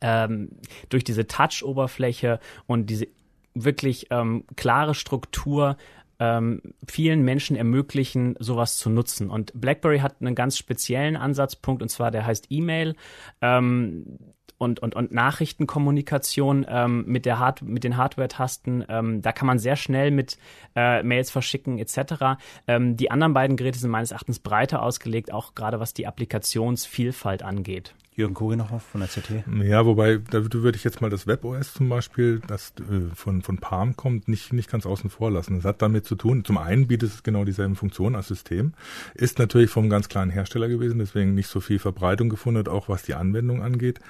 ähm, 0.00 0.56
durch 0.88 1.04
diese 1.04 1.26
Touch-Oberfläche 1.26 2.40
und 2.66 2.86
diese 2.86 3.06
wirklich 3.54 4.06
ähm, 4.10 4.44
klare 4.56 4.94
Struktur 4.94 5.76
ähm, 6.22 6.62
vielen 6.86 7.22
Menschen 7.22 7.56
ermöglichen, 7.56 8.36
sowas 8.38 8.78
zu 8.78 8.90
nutzen. 8.90 9.28
Und 9.28 9.60
BlackBerry 9.60 9.98
hat 9.98 10.20
einen 10.20 10.36
ganz 10.36 10.56
speziellen 10.56 11.16
Ansatzpunkt, 11.16 11.82
und 11.82 11.88
zwar 11.88 12.12
der 12.12 12.24
heißt 12.24 12.46
E-Mail. 12.50 12.94
Ähm, 13.40 14.18
und, 14.56 14.78
und, 14.78 14.94
und 14.94 15.10
Nachrichtenkommunikation 15.10 16.64
ähm, 16.68 17.04
mit, 17.08 17.26
der 17.26 17.40
Hard 17.40 17.62
mit 17.62 17.82
den 17.82 17.96
Hardware-Tasten. 17.96 18.84
Ähm, 18.88 19.20
da 19.20 19.32
kann 19.32 19.48
man 19.48 19.58
sehr 19.58 19.74
schnell 19.74 20.12
mit 20.12 20.38
äh, 20.76 21.02
Mails 21.02 21.32
verschicken 21.32 21.80
etc. 21.80 22.38
Ähm, 22.68 22.96
die 22.96 23.10
anderen 23.10 23.34
beiden 23.34 23.56
Geräte 23.56 23.80
sind 23.80 23.90
meines 23.90 24.12
Erachtens 24.12 24.38
breiter 24.38 24.84
ausgelegt, 24.84 25.32
auch 25.32 25.56
gerade 25.56 25.80
was 25.80 25.94
die 25.94 26.06
Applikationsvielfalt 26.06 27.42
angeht. 27.42 27.96
Jürgen 28.14 28.58
noch 28.58 28.80
von 28.80 29.00
der 29.00 29.08
CT? 29.08 29.44
Ja, 29.62 29.86
wobei, 29.86 30.18
da 30.18 30.52
würde 30.52 30.76
ich 30.76 30.84
jetzt 30.84 31.00
mal 31.00 31.08
das 31.08 31.26
WebOS 31.26 31.74
zum 31.74 31.88
Beispiel, 31.88 32.40
das 32.46 32.74
äh, 32.78 33.14
von, 33.14 33.42
von 33.42 33.58
Palm 33.58 33.96
kommt, 33.96 34.28
nicht, 34.28 34.52
nicht 34.52 34.70
ganz 34.70 34.84
außen 34.84 35.08
vor 35.08 35.30
lassen. 35.30 35.56
Das 35.56 35.64
hat 35.64 35.80
damit 35.80 36.04
zu 36.04 36.14
tun, 36.14 36.44
zum 36.44 36.58
einen 36.58 36.88
bietet 36.88 37.10
es 37.10 37.22
genau 37.22 37.44
dieselben 37.44 37.74
Funktionen 37.74 38.14
als 38.14 38.28
System, 38.28 38.74
ist 39.14 39.38
natürlich 39.38 39.70
vom 39.70 39.88
ganz 39.88 40.08
kleinen 40.08 40.30
Hersteller 40.30 40.68
gewesen, 40.68 40.98
deswegen 40.98 41.34
nicht 41.34 41.48
so 41.48 41.60
viel 41.60 41.78
Verbreitung 41.78 42.28
gefunden, 42.28 42.68
auch 42.68 42.88
was 42.88 43.02
die 43.02 43.14
Anwendung 43.14 43.62
angeht 43.62 44.00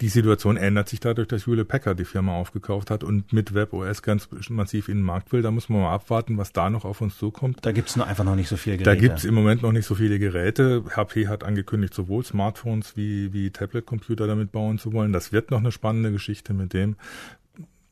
die 0.00 0.08
Situation 0.08 0.56
ändert 0.56 0.88
sich 0.88 1.00
dadurch, 1.00 1.28
dass 1.28 1.46
Hewlett 1.46 1.68
Packard 1.68 1.98
die 1.98 2.04
Firma 2.04 2.36
aufgekauft 2.36 2.90
hat 2.90 3.04
und 3.04 3.32
mit 3.32 3.54
WebOS 3.54 4.02
ganz 4.02 4.28
massiv 4.48 4.88
in 4.88 4.98
den 4.98 5.04
Markt 5.04 5.32
will. 5.32 5.42
Da 5.42 5.50
muss 5.50 5.68
man 5.68 5.80
mal 5.80 5.94
abwarten, 5.94 6.36
was 6.36 6.52
da 6.52 6.70
noch 6.70 6.84
auf 6.84 7.00
uns 7.00 7.16
zukommt. 7.18 7.58
Da 7.62 7.72
gibt's 7.72 7.96
nur 7.96 8.06
einfach 8.06 8.24
noch 8.24 8.36
nicht 8.36 8.48
so 8.48 8.56
viele 8.56 8.76
Geräte. 8.76 8.90
Da 8.90 9.00
gibt's 9.00 9.24
im 9.24 9.34
Moment 9.34 9.62
noch 9.62 9.72
nicht 9.72 9.86
so 9.86 9.94
viele 9.94 10.18
Geräte. 10.18 10.84
HP 10.94 11.28
hat 11.28 11.44
angekündigt, 11.44 11.94
sowohl 11.94 12.24
Smartphones 12.24 12.96
wie, 12.96 13.32
wie 13.32 13.50
Tablet-Computer 13.50 14.26
damit 14.26 14.52
bauen 14.52 14.78
zu 14.78 14.92
wollen. 14.92 15.12
Das 15.12 15.32
wird 15.32 15.50
noch 15.50 15.60
eine 15.60 15.72
spannende 15.72 16.12
Geschichte 16.12 16.52
mit 16.54 16.72
dem 16.72 16.96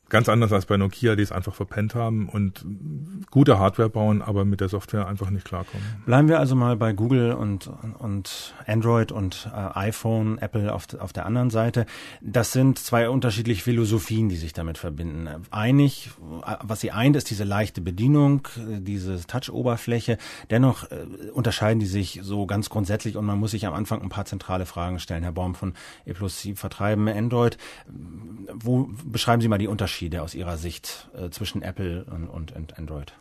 Ganz 0.07 0.29
anders 0.29 0.53
als 0.53 0.67
bei 0.67 0.77
Nokia, 0.77 1.15
die 1.15 1.23
es 1.23 1.31
einfach 1.31 1.55
verpennt 1.55 1.95
haben 1.95 2.29
und 2.29 2.63
gute 3.31 3.57
Hardware 3.57 3.89
bauen, 3.89 4.21
aber 4.21 4.45
mit 4.45 4.61
der 4.61 4.69
Software 4.69 5.07
einfach 5.07 5.31
nicht 5.31 5.45
klarkommen. 5.45 5.83
Bleiben 6.05 6.27
wir 6.27 6.39
also 6.39 6.55
mal 6.55 6.75
bei 6.75 6.93
Google 6.93 7.33
und, 7.33 7.71
und 7.97 8.53
Android 8.67 9.11
und 9.11 9.49
äh, 9.51 9.79
iPhone, 9.79 10.37
Apple 10.37 10.71
auf, 10.71 10.93
auf 10.99 11.11
der 11.11 11.25
anderen 11.25 11.49
Seite. 11.49 11.87
Das 12.21 12.51
sind 12.51 12.77
zwei 12.77 13.09
unterschiedliche 13.09 13.63
Philosophien, 13.63 14.29
die 14.29 14.35
sich 14.35 14.53
damit 14.53 14.77
verbinden. 14.77 15.27
Einig, 15.49 16.11
was 16.61 16.81
sie 16.81 16.91
eint, 16.91 17.15
ist 17.15 17.31
diese 17.31 17.43
leichte 17.43 17.81
Bedienung, 17.81 18.47
diese 18.57 19.25
Touch-Oberfläche. 19.25 20.19
Dennoch 20.51 20.83
äh, 20.91 21.31
unterscheiden 21.33 21.79
die 21.79 21.87
sich 21.87 22.19
so 22.21 22.45
ganz 22.45 22.69
grundsätzlich 22.69 23.17
und 23.17 23.25
man 23.25 23.39
muss 23.39 23.51
sich 23.51 23.65
am 23.65 23.73
Anfang 23.73 24.03
ein 24.03 24.09
paar 24.09 24.25
zentrale 24.25 24.67
Fragen 24.67 24.99
stellen. 24.99 25.23
Herr 25.23 25.31
Baum 25.31 25.55
von 25.55 25.73
E 26.05 26.13
plus 26.13 26.39
Sie 26.41 26.53
vertreiben 26.53 27.07
Android. 27.07 27.57
Wo 28.53 28.91
beschreiben 29.03 29.41
Sie 29.41 29.47
mal 29.47 29.57
die 29.57 29.67
Unterschiede? 29.67 29.94
Unterschiede 29.95 30.23
aus 30.23 30.35
Ihrer 30.35 30.57
Sicht 30.57 31.07
äh, 31.17 31.29
zwischen 31.29 31.61
Apple 31.61 32.03
und, 32.11 32.27
und, 32.27 32.51
und 32.53 32.77
Android? 32.77 33.13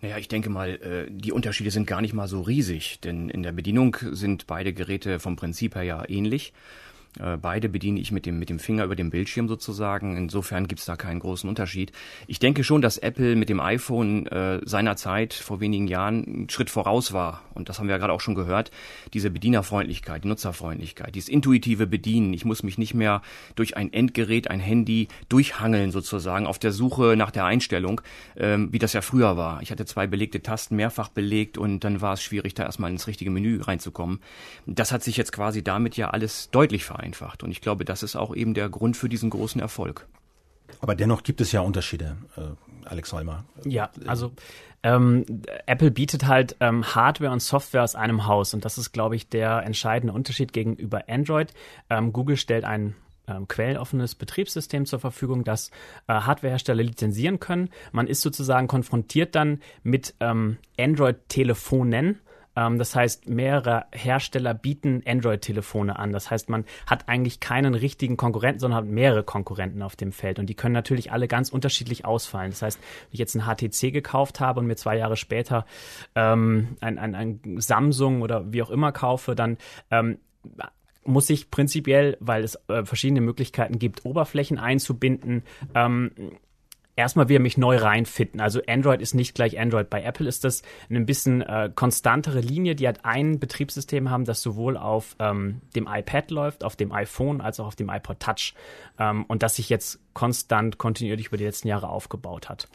Naja, 0.00 0.18
ich 0.18 0.26
denke 0.26 0.50
mal, 0.50 0.70
äh, 0.70 1.06
die 1.08 1.30
Unterschiede 1.30 1.70
sind 1.70 1.86
gar 1.86 2.00
nicht 2.00 2.12
mal 2.12 2.26
so 2.26 2.40
riesig, 2.40 2.98
denn 2.98 3.28
in 3.28 3.44
der 3.44 3.52
Bedienung 3.52 3.96
sind 4.10 4.48
beide 4.48 4.72
Geräte 4.72 5.20
vom 5.20 5.36
Prinzip 5.36 5.76
her 5.76 5.84
ja 5.84 6.02
ähnlich. 6.08 6.54
Äh, 7.20 7.36
beide 7.36 7.68
bediene 7.68 8.00
ich 8.00 8.10
mit 8.10 8.24
dem, 8.24 8.38
mit 8.38 8.48
dem 8.48 8.58
Finger 8.58 8.84
über 8.84 8.96
dem 8.96 9.10
Bildschirm 9.10 9.48
sozusagen. 9.48 10.16
Insofern 10.16 10.66
gibt 10.66 10.80
es 10.80 10.86
da 10.86 10.96
keinen 10.96 11.20
großen 11.20 11.48
Unterschied. 11.48 11.92
Ich 12.26 12.38
denke 12.38 12.64
schon, 12.64 12.80
dass 12.80 12.96
Apple 12.96 13.36
mit 13.36 13.48
dem 13.48 13.60
iPhone 13.60 14.26
äh, 14.26 14.60
seinerzeit 14.64 15.34
vor 15.34 15.60
wenigen 15.60 15.88
Jahren 15.88 16.24
einen 16.24 16.50
Schritt 16.50 16.70
voraus 16.70 17.12
war. 17.12 17.42
Und 17.54 17.68
das 17.68 17.78
haben 17.78 17.86
wir 17.86 17.94
ja 17.94 17.98
gerade 17.98 18.14
auch 18.14 18.20
schon 18.20 18.34
gehört. 18.34 18.70
Diese 19.12 19.30
Bedienerfreundlichkeit, 19.30 20.24
die 20.24 20.28
Nutzerfreundlichkeit, 20.28 21.14
dieses 21.14 21.28
intuitive 21.28 21.86
Bedienen. 21.86 22.32
Ich 22.32 22.46
muss 22.46 22.62
mich 22.62 22.78
nicht 22.78 22.94
mehr 22.94 23.20
durch 23.56 23.76
ein 23.76 23.92
Endgerät, 23.92 24.50
ein 24.50 24.60
Handy 24.60 25.08
durchhangeln 25.28 25.90
sozusagen 25.90 26.46
auf 26.46 26.58
der 26.58 26.72
Suche 26.72 27.14
nach 27.16 27.30
der 27.30 27.44
Einstellung, 27.44 28.00
ähm, 28.36 28.72
wie 28.72 28.78
das 28.78 28.94
ja 28.94 29.02
früher 29.02 29.36
war. 29.36 29.60
Ich 29.60 29.70
hatte 29.70 29.84
zwei 29.84 30.06
belegte 30.06 30.42
Tasten 30.42 30.76
mehrfach 30.76 31.10
belegt 31.10 31.58
und 31.58 31.80
dann 31.80 32.00
war 32.00 32.14
es 32.14 32.22
schwierig, 32.22 32.54
da 32.54 32.62
erstmal 32.62 32.90
ins 32.90 33.06
richtige 33.06 33.30
Menü 33.30 33.60
reinzukommen. 33.60 34.20
Das 34.64 34.92
hat 34.92 35.02
sich 35.02 35.18
jetzt 35.18 35.32
quasi 35.32 35.62
damit 35.62 35.98
ja 35.98 36.08
alles 36.08 36.50
deutlich 36.50 36.84
verändert 36.84 37.01
vereinfacht. 37.02 37.42
Und 37.42 37.50
ich 37.50 37.60
glaube, 37.60 37.84
das 37.84 38.02
ist 38.02 38.16
auch 38.16 38.34
eben 38.34 38.54
der 38.54 38.68
Grund 38.68 38.96
für 38.96 39.08
diesen 39.08 39.30
großen 39.30 39.60
Erfolg. 39.60 40.06
Aber 40.80 40.94
dennoch 40.94 41.22
gibt 41.22 41.40
es 41.40 41.52
ja 41.52 41.60
Unterschiede, 41.60 42.16
äh, 42.36 42.88
Alex 42.88 43.12
Holmer. 43.12 43.44
Ja, 43.64 43.90
also 44.06 44.32
ähm, 44.82 45.24
Apple 45.66 45.90
bietet 45.90 46.26
halt 46.26 46.56
ähm, 46.60 46.94
Hardware 46.94 47.32
und 47.32 47.40
Software 47.40 47.82
aus 47.82 47.94
einem 47.94 48.26
Haus 48.26 48.54
und 48.54 48.64
das 48.64 48.78
ist, 48.78 48.92
glaube 48.92 49.16
ich, 49.16 49.28
der 49.28 49.62
entscheidende 49.64 50.14
Unterschied 50.14 50.52
gegenüber 50.52 51.04
Android. 51.08 51.52
Ähm, 51.90 52.12
Google 52.12 52.36
stellt 52.36 52.64
ein 52.64 52.94
ähm, 53.28 53.46
quelloffenes 53.46 54.14
Betriebssystem 54.14 54.86
zur 54.86 54.98
Verfügung, 54.98 55.44
das 55.44 55.70
äh, 56.08 56.14
Hardwarehersteller 56.14 56.82
lizenzieren 56.82 57.38
können. 57.38 57.68
Man 57.92 58.06
ist 58.06 58.22
sozusagen 58.22 58.66
konfrontiert 58.66 59.34
dann 59.34 59.60
mit 59.82 60.14
ähm, 60.20 60.56
Android-Telefonen 60.78 62.18
das 62.54 62.94
heißt, 62.94 63.28
mehrere 63.28 63.86
Hersteller 63.92 64.54
bieten 64.54 65.02
Android-Telefone 65.06 65.98
an. 65.98 66.12
Das 66.12 66.30
heißt, 66.30 66.48
man 66.50 66.64
hat 66.86 67.08
eigentlich 67.08 67.40
keinen 67.40 67.74
richtigen 67.74 68.16
Konkurrenten, 68.16 68.60
sondern 68.60 68.78
hat 68.78 68.86
mehrere 68.86 69.22
Konkurrenten 69.22 69.82
auf 69.82 69.96
dem 69.96 70.12
Feld. 70.12 70.38
Und 70.38 70.46
die 70.46 70.54
können 70.54 70.74
natürlich 70.74 71.12
alle 71.12 71.28
ganz 71.28 71.48
unterschiedlich 71.48 72.04
ausfallen. 72.04 72.50
Das 72.50 72.62
heißt, 72.62 72.78
wenn 72.78 73.12
ich 73.12 73.18
jetzt 73.18 73.34
ein 73.34 73.46
HTC 73.46 73.92
gekauft 73.92 74.40
habe 74.40 74.60
und 74.60 74.66
mir 74.66 74.76
zwei 74.76 74.96
Jahre 74.96 75.16
später 75.16 75.66
ähm, 76.14 76.76
ein, 76.80 76.98
ein, 76.98 77.14
ein 77.14 77.60
Samsung 77.60 78.22
oder 78.22 78.52
wie 78.52 78.62
auch 78.62 78.70
immer 78.70 78.92
kaufe, 78.92 79.34
dann 79.34 79.56
ähm, 79.90 80.18
muss 81.04 81.30
ich 81.30 81.50
prinzipiell, 81.50 82.16
weil 82.20 82.44
es 82.44 82.58
äh, 82.68 82.84
verschiedene 82.84 83.20
Möglichkeiten 83.20 83.78
gibt, 83.78 84.04
Oberflächen 84.04 84.58
einzubinden, 84.58 85.42
ähm, 85.74 86.12
erstmal 86.96 87.28
wieder 87.28 87.40
mich 87.40 87.56
neu 87.56 87.76
reinfinden. 87.76 88.40
Also 88.40 88.60
Android 88.66 89.00
ist 89.00 89.14
nicht 89.14 89.34
gleich 89.34 89.58
Android. 89.58 89.88
Bei 89.88 90.02
Apple 90.02 90.28
ist 90.28 90.44
das 90.44 90.62
eine 90.90 91.00
bisschen 91.00 91.42
äh, 91.42 91.70
konstantere 91.74 92.40
Linie, 92.40 92.74
die 92.74 92.86
halt 92.86 93.04
ein 93.04 93.38
Betriebssystem 93.38 94.10
haben, 94.10 94.24
das 94.24 94.42
sowohl 94.42 94.76
auf 94.76 95.16
ähm, 95.18 95.60
dem 95.74 95.88
iPad 95.90 96.30
läuft, 96.30 96.64
auf 96.64 96.76
dem 96.76 96.92
iPhone 96.92 97.40
als 97.40 97.60
auch 97.60 97.66
auf 97.66 97.76
dem 97.76 97.88
iPod 97.88 98.20
Touch 98.20 98.54
ähm, 98.98 99.24
und 99.24 99.42
das 99.42 99.56
sich 99.56 99.68
jetzt 99.68 100.00
konstant 100.12 100.78
kontinuierlich 100.78 101.28
über 101.28 101.36
die 101.36 101.44
letzten 101.44 101.68
Jahre 101.68 101.88
aufgebaut 101.88 102.48
hat. 102.48 102.68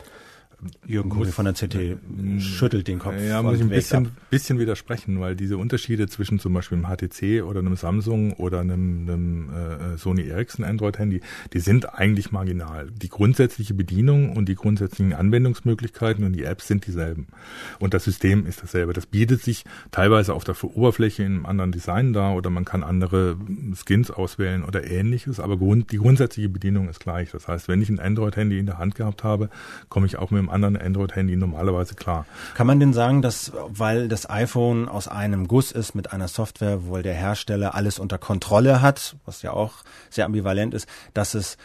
Jürgen 0.87 1.09
Kugel 1.11 1.31
von 1.31 1.45
der 1.45 1.53
CT 1.53 1.99
schüttelt 2.39 2.87
den 2.87 2.97
Kopf. 2.97 3.13
Ja, 3.21 3.43
muss 3.43 3.57
ich 3.57 3.61
ein 3.61 3.69
bisschen, 3.69 4.09
bisschen 4.31 4.57
widersprechen, 4.57 5.19
weil 5.19 5.35
diese 5.35 5.55
Unterschiede 5.55 6.07
zwischen 6.07 6.39
zum 6.39 6.53
Beispiel 6.53 6.79
einem 6.79 6.87
HTC 6.87 7.43
oder 7.43 7.59
einem 7.59 7.75
Samsung 7.75 8.33
oder 8.33 8.61
einem, 8.61 9.07
einem 9.07 9.49
äh, 9.49 9.97
Sony 9.97 10.27
Ericsson 10.27 10.65
Android-Handy, 10.65 11.21
die 11.53 11.59
sind 11.59 11.93
eigentlich 11.93 12.31
marginal. 12.31 12.89
Die 12.89 13.09
grundsätzliche 13.09 13.75
Bedienung 13.75 14.35
und 14.35 14.49
die 14.49 14.55
grundsätzlichen 14.55 15.13
Anwendungsmöglichkeiten 15.13 16.23
und 16.23 16.33
die 16.33 16.43
Apps 16.43 16.67
sind 16.67 16.87
dieselben. 16.87 17.27
Und 17.77 17.93
das 17.93 18.05
System 18.05 18.47
ist 18.47 18.63
dasselbe. 18.63 18.93
Das 18.93 19.05
bietet 19.05 19.43
sich 19.43 19.63
teilweise 19.91 20.33
auf 20.33 20.43
der 20.43 20.55
Oberfläche 20.63 21.21
in 21.21 21.33
einem 21.33 21.45
anderen 21.45 21.71
Design 21.71 22.13
dar 22.13 22.33
oder 22.33 22.49
man 22.49 22.65
kann 22.65 22.81
andere 22.83 23.37
Skins 23.75 24.09
auswählen 24.09 24.63
oder 24.63 24.89
ähnliches, 24.89 25.39
aber 25.39 25.55
die 25.57 25.97
grundsätzliche 25.97 26.49
Bedienung 26.49 26.89
ist 26.89 26.99
gleich. 26.99 27.29
Das 27.29 27.47
heißt, 27.47 27.67
wenn 27.67 27.79
ich 27.79 27.89
ein 27.89 27.99
Android-Handy 27.99 28.57
in 28.57 28.65
der 28.65 28.79
Hand 28.79 28.95
gehabt 28.95 29.23
habe, 29.23 29.51
komme 29.89 30.07
ich 30.07 30.17
auch 30.17 30.31
mit 30.31 30.46
einem 30.49 30.65
anderen 30.65 30.85
Android-Handy 30.85 31.35
normalerweise 31.35 31.95
klar. 31.95 32.25
Kann 32.55 32.67
man 32.67 32.79
denn 32.79 32.93
sagen, 32.93 33.21
dass, 33.21 33.51
weil 33.67 34.07
das 34.07 34.29
iPhone 34.29 34.87
aus 34.87 35.07
einem 35.07 35.47
Guss 35.47 35.71
ist 35.71 35.95
mit 35.95 36.11
einer 36.13 36.27
Software, 36.27 36.87
wo 36.87 36.97
der 36.97 37.13
Hersteller 37.13 37.75
alles 37.75 37.99
unter 37.99 38.17
Kontrolle 38.17 38.81
hat, 38.81 39.15
was 39.25 39.41
ja 39.41 39.51
auch 39.51 39.83
sehr 40.09 40.25
ambivalent 40.25 40.73
ist, 40.73 40.87
dass 41.13 41.33
es 41.33 41.57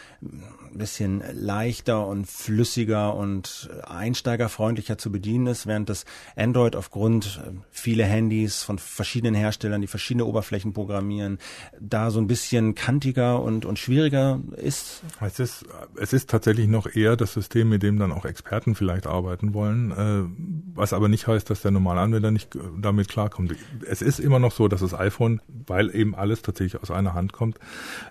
ein 0.73 0.77
bisschen 0.77 1.23
leichter 1.33 2.07
und 2.07 2.27
flüssiger 2.27 3.15
und 3.15 3.69
einsteigerfreundlicher 3.83 4.97
zu 4.97 5.11
bedienen 5.11 5.47
ist, 5.47 5.67
während 5.67 5.89
das 5.89 6.05
Android 6.35 6.75
aufgrund 6.75 7.41
äh, 7.45 7.51
viele 7.71 8.05
Handys 8.05 8.63
von 8.63 8.79
verschiedenen 8.79 9.35
Herstellern, 9.35 9.81
die 9.81 9.87
verschiedene 9.87 10.25
Oberflächen 10.25 10.73
programmieren, 10.73 11.37
da 11.79 12.11
so 12.11 12.19
ein 12.19 12.27
bisschen 12.27 12.75
kantiger 12.75 13.41
und, 13.41 13.65
und 13.65 13.77
schwieriger 13.77 14.41
ist? 14.57 15.03
Es 15.21 15.39
ist, 15.39 15.65
es 15.95 16.13
ist 16.13 16.29
tatsächlich 16.29 16.67
noch 16.67 16.93
eher 16.93 17.15
das 17.15 17.33
System, 17.33 17.69
mit 17.69 17.83
dem 17.83 17.99
dann 17.99 18.11
auch 18.11 18.25
Experten 18.25 18.75
vielleicht 18.75 19.05
arbeiten 19.05 19.53
wollen, 19.53 19.91
äh, 19.91 20.75
was 20.75 20.93
aber 20.93 21.07
nicht 21.07 21.27
heißt, 21.27 21.49
dass 21.49 21.61
der 21.61 21.71
normale 21.71 22.01
Anwender 22.01 22.31
nicht 22.31 22.57
damit 22.79 23.09
klarkommt. 23.09 23.55
Es 23.87 24.01
ist 24.01 24.19
immer 24.19 24.39
noch 24.39 24.51
so, 24.51 24.67
dass 24.67 24.81
das 24.81 24.93
iPhone, 24.93 25.39
weil 25.47 25.95
eben 25.95 26.15
alles 26.15 26.41
tatsächlich 26.41 26.81
aus 26.81 26.89
einer 26.89 27.13
Hand 27.13 27.31
kommt, 27.31 27.59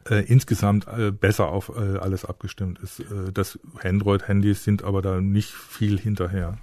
äh, 0.09 0.25
insgesamt 0.27 0.87
äh, 0.87 1.11
besser 1.11 1.49
auf 1.49 1.73
äh, 1.77 1.99
alles 1.99 2.25
abgestimmt 2.25 2.52
ist. 2.83 3.01
Äh, 3.01 3.33
das 3.33 3.59
Android-Handys 3.83 4.65
sind 4.65 4.83
aber 4.83 5.03
da 5.03 5.21
nicht 5.21 5.51
viel 5.51 5.99
hinterher. 5.99 6.59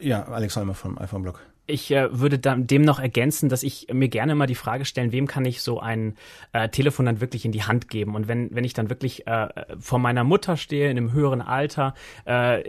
Ja, 0.00 0.24
Alex 0.24 0.56
Holmer 0.56 0.74
vom 0.74 0.98
iPhone-Blog. 0.98 1.40
Ich 1.70 1.90
äh, 1.90 2.08
würde 2.18 2.38
dem 2.38 2.80
noch 2.80 2.98
ergänzen, 2.98 3.50
dass 3.50 3.62
ich 3.62 3.88
mir 3.92 4.08
gerne 4.08 4.34
mal 4.34 4.46
die 4.46 4.54
Frage 4.54 4.86
stellen, 4.86 5.12
wem 5.12 5.26
kann 5.26 5.44
ich 5.44 5.60
so 5.60 5.80
ein 5.80 6.16
äh, 6.54 6.70
Telefon 6.70 7.04
dann 7.04 7.20
wirklich 7.20 7.44
in 7.44 7.52
die 7.52 7.62
Hand 7.62 7.90
geben? 7.90 8.14
Und 8.14 8.26
wenn, 8.26 8.48
wenn 8.54 8.64
ich 8.64 8.72
dann 8.72 8.88
wirklich 8.88 9.26
äh, 9.26 9.48
vor 9.78 9.98
meiner 9.98 10.24
Mutter 10.24 10.56
stehe, 10.56 10.90
in 10.90 10.96
einem 10.96 11.12
höheren 11.12 11.42
Alter, 11.42 11.92
äh, 12.24 12.64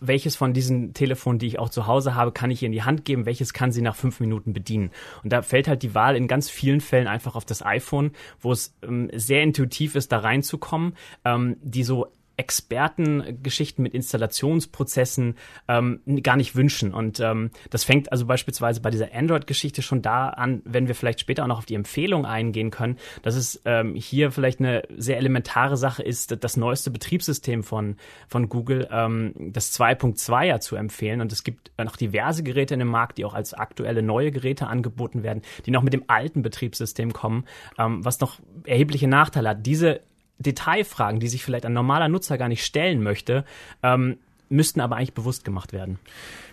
welches 0.00 0.36
von 0.36 0.54
diesen 0.54 0.94
Telefonen, 0.94 1.38
die 1.38 1.48
ich 1.48 1.58
auch 1.58 1.68
zu 1.68 1.86
Hause 1.86 2.14
habe, 2.14 2.32
kann 2.32 2.50
ich 2.50 2.62
ihr 2.62 2.66
in 2.66 2.72
die 2.72 2.82
Hand 2.82 3.04
geben? 3.04 3.26
Welches 3.26 3.52
kann 3.52 3.72
sie 3.72 3.82
nach 3.82 3.94
fünf 3.94 4.20
Minuten 4.20 4.54
bedienen? 4.54 4.90
Und 5.22 5.34
da 5.34 5.42
fällt 5.42 5.68
halt 5.68 5.82
die 5.82 5.94
Wahl 5.94 6.16
in 6.16 6.26
ganz 6.26 6.48
vielen 6.48 6.80
Fällen 6.80 7.08
einfach 7.08 7.36
auf 7.36 7.44
das 7.44 7.62
iPhone, 7.62 8.12
wo 8.40 8.52
es 8.52 8.74
ähm, 8.82 9.10
sehr 9.12 9.42
intuitiv 9.42 9.96
ist, 9.96 10.12
da 10.12 10.18
reinzukommen, 10.18 10.94
ähm, 11.26 11.58
die 11.62 11.84
so 11.84 12.10
Expertengeschichten 12.40 13.82
mit 13.82 13.92
Installationsprozessen 13.92 15.36
ähm, 15.68 16.00
gar 16.22 16.36
nicht 16.36 16.56
wünschen. 16.56 16.94
Und 16.94 17.20
ähm, 17.20 17.50
das 17.68 17.84
fängt 17.84 18.10
also 18.12 18.24
beispielsweise 18.24 18.80
bei 18.80 18.88
dieser 18.88 19.14
Android-Geschichte 19.14 19.82
schon 19.82 20.00
da 20.00 20.30
an, 20.30 20.62
wenn 20.64 20.88
wir 20.88 20.94
vielleicht 20.94 21.20
später 21.20 21.42
auch 21.42 21.48
noch 21.48 21.58
auf 21.58 21.66
die 21.66 21.74
Empfehlung 21.74 22.24
eingehen 22.24 22.70
können, 22.70 22.96
dass 23.20 23.36
es 23.36 23.60
ähm, 23.66 23.94
hier 23.94 24.30
vielleicht 24.30 24.60
eine 24.60 24.84
sehr 24.96 25.18
elementare 25.18 25.76
Sache 25.76 26.02
ist, 26.02 26.42
das 26.42 26.56
neueste 26.56 26.90
Betriebssystem 26.90 27.62
von, 27.62 27.96
von 28.26 28.48
Google, 28.48 28.88
ähm, 28.90 29.34
das 29.52 29.78
2.2er 29.78 30.60
zu 30.60 30.76
empfehlen. 30.76 31.20
Und 31.20 31.32
es 31.32 31.44
gibt 31.44 31.72
noch 31.76 31.96
diverse 31.96 32.42
Geräte 32.42 32.72
in 32.72 32.80
dem 32.80 32.88
Markt, 32.88 33.18
die 33.18 33.26
auch 33.26 33.34
als 33.34 33.52
aktuelle 33.52 34.02
neue 34.02 34.30
Geräte 34.30 34.66
angeboten 34.66 35.22
werden, 35.22 35.42
die 35.66 35.72
noch 35.72 35.82
mit 35.82 35.92
dem 35.92 36.04
alten 36.06 36.40
Betriebssystem 36.40 37.12
kommen, 37.12 37.44
ähm, 37.78 38.02
was 38.02 38.18
noch 38.20 38.38
erhebliche 38.64 39.08
Nachteile 39.08 39.50
hat. 39.50 39.66
Diese 39.66 40.00
Detailfragen, 40.40 41.20
die 41.20 41.28
sich 41.28 41.44
vielleicht 41.44 41.66
ein 41.66 41.72
normaler 41.72 42.08
Nutzer 42.08 42.38
gar 42.38 42.48
nicht 42.48 42.64
stellen 42.64 43.02
möchte, 43.02 43.44
ähm, 43.82 44.18
müssten 44.48 44.80
aber 44.80 44.96
eigentlich 44.96 45.14
bewusst 45.14 45.44
gemacht 45.44 45.72
werden. 45.72 45.98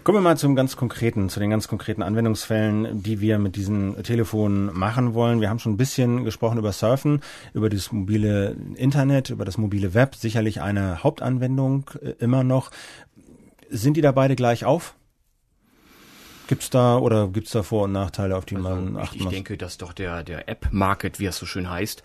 Kommen 0.04 0.20
wir 0.20 0.22
mal 0.22 0.38
zum 0.38 0.56
ganz 0.56 0.78
konkreten, 0.78 1.30
zu 1.30 1.40
den 1.40 1.50
ganz 1.50 1.68
konkreten 1.68 2.04
Anwendungsfällen, 2.04 3.02
die 3.02 3.20
wir 3.20 3.40
mit 3.40 3.56
diesen 3.56 4.02
Telefonen 4.04 4.72
machen 4.78 5.14
wollen. 5.14 5.42
Wir 5.42 5.50
haben 5.50 5.60
schon 5.60 5.74
ein 5.74 5.78
bisschen 5.78 6.24
gesprochen 6.24 6.60
über 6.60 6.72
Surfen, 6.72 7.22
über 7.54 7.70
das 7.70 7.92
mobile 7.92 8.56
Internet, 8.76 9.32
über 9.32 9.46
das 9.46 9.58
mobile 9.58 9.94
Web, 9.94 10.16
sicherlich 10.16 10.62
eine 10.62 11.04
Hauptanwendung 11.04 11.90
äh, 12.02 12.12
immer 12.20 12.44
noch. 12.44 12.72
Sind 13.70 13.98
die 13.98 14.02
da 14.02 14.12
beide 14.12 14.36
gleich 14.36 14.64
auf? 14.64 14.94
Gibt's 16.48 16.70
da 16.70 16.98
oder 16.98 17.28
gibt's 17.28 17.52
da 17.52 17.64
Vor- 17.64 17.84
und 17.84 17.92
Nachteile, 17.92 18.36
auf 18.36 18.46
die 18.46 18.56
also 18.56 18.70
man 18.70 18.98
achten 18.98 19.18
muss? 19.18 19.28
Ich 19.28 19.38
denke, 19.38 19.58
dass 19.58 19.78
doch 19.78 19.94
der, 19.94 20.24
der 20.24 20.48
App-Market, 20.48 21.20
wie 21.20 21.26
es 21.26 21.38
so 21.38 21.46
schön 21.46 21.70
heißt, 21.70 22.04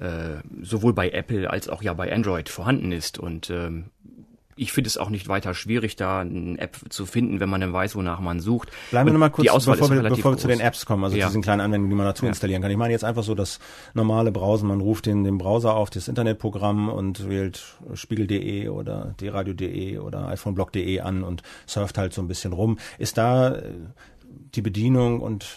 äh, 0.00 0.36
sowohl 0.62 0.92
bei 0.94 1.10
Apple 1.10 1.50
als 1.50 1.68
auch 1.68 1.82
ja 1.82 1.92
bei 1.92 2.12
Android 2.12 2.48
vorhanden 2.48 2.92
ist. 2.92 3.18
Und 3.18 3.50
ähm, 3.50 3.90
ich 4.62 4.72
finde 4.72 4.88
es 4.88 4.96
auch 4.96 5.10
nicht 5.10 5.28
weiter 5.28 5.54
schwierig, 5.54 5.96
da 5.96 6.20
eine 6.20 6.58
App 6.58 6.78
zu 6.88 7.04
finden, 7.04 7.40
wenn 7.40 7.48
man 7.48 7.60
dann 7.60 7.72
weiß, 7.72 7.96
wonach 7.96 8.20
man 8.20 8.40
sucht. 8.40 8.70
Bleiben 8.90 9.08
wir 9.08 9.12
nochmal 9.12 9.30
kurz, 9.30 9.52
bevor, 9.52 9.90
wir, 9.90 10.02
bevor 10.02 10.32
wir 10.32 10.38
zu 10.38 10.46
den 10.46 10.60
Apps 10.60 10.86
kommen, 10.86 11.04
also 11.04 11.16
ja. 11.16 11.26
diesen 11.26 11.42
kleinen 11.42 11.60
Anwendungen, 11.60 11.90
die 11.90 11.96
man 11.96 12.06
dazu 12.06 12.24
ja. 12.24 12.28
installieren 12.28 12.62
kann. 12.62 12.70
Ich 12.70 12.76
meine 12.76 12.92
jetzt 12.92 13.04
einfach 13.04 13.24
so 13.24 13.34
das 13.34 13.58
normale 13.94 14.30
Browsen, 14.30 14.68
man 14.68 14.80
ruft 14.80 15.06
den, 15.06 15.24
den 15.24 15.38
Browser 15.38 15.74
auf, 15.74 15.90
das 15.90 16.08
Internetprogramm 16.08 16.88
und 16.88 17.28
wählt 17.28 17.62
spiegel.de 17.94 18.68
oder 18.68 19.14
dradio.de 19.18 19.98
oder 19.98 20.28
iPhoneblog.de 20.28 21.00
an 21.00 21.24
und 21.24 21.42
surft 21.66 21.98
halt 21.98 22.14
so 22.14 22.22
ein 22.22 22.28
bisschen 22.28 22.52
rum. 22.52 22.78
Ist 22.98 23.18
da 23.18 23.56
äh, 23.56 23.62
die 24.54 24.62
Bedienung 24.62 25.20
und 25.20 25.56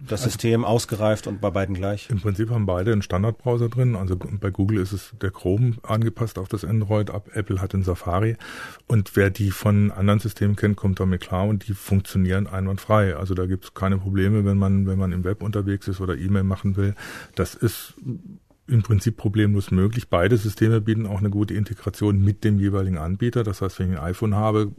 das 0.00 0.20
also 0.20 0.30
System 0.30 0.64
ausgereift 0.64 1.26
und 1.26 1.40
bei 1.40 1.50
beiden 1.50 1.74
gleich? 1.74 2.08
Im 2.10 2.20
Prinzip 2.20 2.50
haben 2.50 2.66
beide 2.66 2.92
einen 2.92 3.02
Standardbrowser 3.02 3.68
drin. 3.68 3.96
Also 3.96 4.16
bei 4.16 4.50
Google 4.50 4.78
ist 4.78 4.92
es 4.92 5.12
der 5.20 5.30
Chrome 5.30 5.76
angepasst 5.82 6.38
auf 6.38 6.48
das 6.48 6.64
Android, 6.64 7.10
ab 7.10 7.28
Apple 7.34 7.60
hat 7.60 7.72
den 7.72 7.82
Safari. 7.82 8.36
Und 8.86 9.16
wer 9.16 9.30
die 9.30 9.50
von 9.50 9.90
anderen 9.90 10.20
Systemen 10.20 10.56
kennt, 10.56 10.76
kommt 10.76 11.00
damit 11.00 11.20
klar 11.20 11.46
und 11.46 11.68
die 11.68 11.74
funktionieren 11.74 12.46
einwandfrei. 12.46 13.16
Also 13.16 13.34
da 13.34 13.46
gibt 13.46 13.64
es 13.64 13.74
keine 13.74 13.98
Probleme, 13.98 14.44
wenn 14.44 14.58
man, 14.58 14.86
wenn 14.86 14.98
man 14.98 15.12
im 15.12 15.24
Web 15.24 15.42
unterwegs 15.42 15.88
ist 15.88 16.00
oder 16.00 16.16
E-Mail 16.16 16.44
machen 16.44 16.76
will. 16.76 16.94
Das 17.34 17.54
ist 17.54 17.94
im 18.70 18.82
Prinzip 18.82 19.16
problemlos 19.16 19.70
möglich. 19.70 20.08
Beide 20.08 20.36
Systeme 20.36 20.80
bieten 20.80 21.06
auch 21.06 21.18
eine 21.18 21.30
gute 21.30 21.54
Integration 21.54 22.22
mit 22.22 22.44
dem 22.44 22.58
jeweiligen 22.58 22.98
Anbieter. 22.98 23.42
Das 23.42 23.60
heißt, 23.60 23.78
wenn 23.78 23.92
ich 23.92 23.98
ein 23.98 24.04
iPhone 24.04 24.34
habe, 24.34 24.70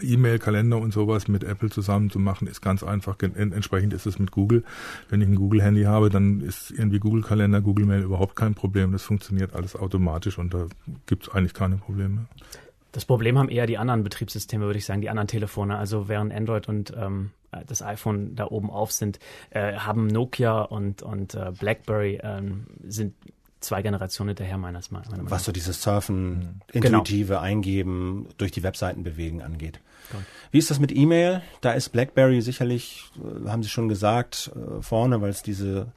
E-Mail, 0.00 0.38
Kalender 0.38 0.78
und 0.78 0.92
sowas 0.92 1.26
mit 1.28 1.42
Apple 1.42 1.70
zusammen 1.70 2.10
zu 2.10 2.18
machen, 2.18 2.46
ist 2.46 2.60
ganz 2.60 2.82
einfach. 2.82 3.16
Entsprechend 3.20 3.94
ist 3.94 4.06
es 4.06 4.18
mit 4.18 4.30
Google. 4.30 4.64
Wenn 5.08 5.22
ich 5.22 5.28
ein 5.28 5.36
Google-Handy 5.36 5.84
habe, 5.84 6.10
dann 6.10 6.40
ist 6.40 6.70
irgendwie 6.70 6.98
Google 6.98 7.22
Kalender, 7.22 7.60
Google 7.60 7.86
Mail 7.86 8.02
überhaupt 8.02 8.36
kein 8.36 8.54
Problem. 8.54 8.92
Das 8.92 9.02
funktioniert 9.02 9.54
alles 9.54 9.74
automatisch 9.74 10.38
und 10.38 10.52
da 10.52 10.66
gibt 11.06 11.28
es 11.28 11.34
eigentlich 11.34 11.54
keine 11.54 11.76
Probleme. 11.76 12.26
Das 12.92 13.04
Problem 13.04 13.38
haben 13.38 13.48
eher 13.48 13.66
die 13.66 13.78
anderen 13.78 14.02
Betriebssysteme, 14.02 14.66
würde 14.66 14.78
ich 14.78 14.84
sagen, 14.84 15.00
die 15.00 15.10
anderen 15.10 15.28
Telefone. 15.28 15.76
Also 15.78 16.08
während 16.08 16.32
Android 16.32 16.68
und 16.68 16.92
ähm, 16.96 17.30
das 17.66 17.82
iPhone 17.82 18.36
da 18.36 18.46
oben 18.46 18.70
auf 18.70 18.92
sind, 18.92 19.18
äh, 19.50 19.74
haben 19.74 20.06
Nokia 20.06 20.62
und, 20.62 21.02
und 21.02 21.34
äh, 21.34 21.52
BlackBerry 21.58 22.20
ähm, 22.22 22.66
sind 22.86 23.14
zwei 23.60 23.82
Generationen 23.82 24.30
hinterher 24.30 24.58
meines 24.58 24.90
meiner 24.90 25.08
Meinung 25.10 25.30
Was 25.30 25.44
so 25.44 25.52
dieses 25.52 25.82
Surfen, 25.82 26.60
genau. 26.68 26.98
intuitive 26.98 27.34
genau. 27.34 27.40
Eingeben, 27.40 28.28
durch 28.38 28.52
die 28.52 28.62
Webseiten 28.62 29.02
bewegen 29.02 29.42
angeht. 29.42 29.80
Genau. 30.10 30.22
Wie 30.50 30.58
ist 30.58 30.70
das 30.70 30.80
mit 30.80 30.96
E-Mail? 30.96 31.42
Da 31.60 31.72
ist 31.72 31.90
BlackBerry 31.90 32.40
sicherlich, 32.40 33.10
äh, 33.16 33.48
haben 33.48 33.62
Sie 33.62 33.68
schon 33.68 33.88
gesagt, 33.88 34.50
äh, 34.54 34.82
vorne, 34.82 35.20
weil 35.20 35.30
es 35.30 35.42
diese 35.42 35.92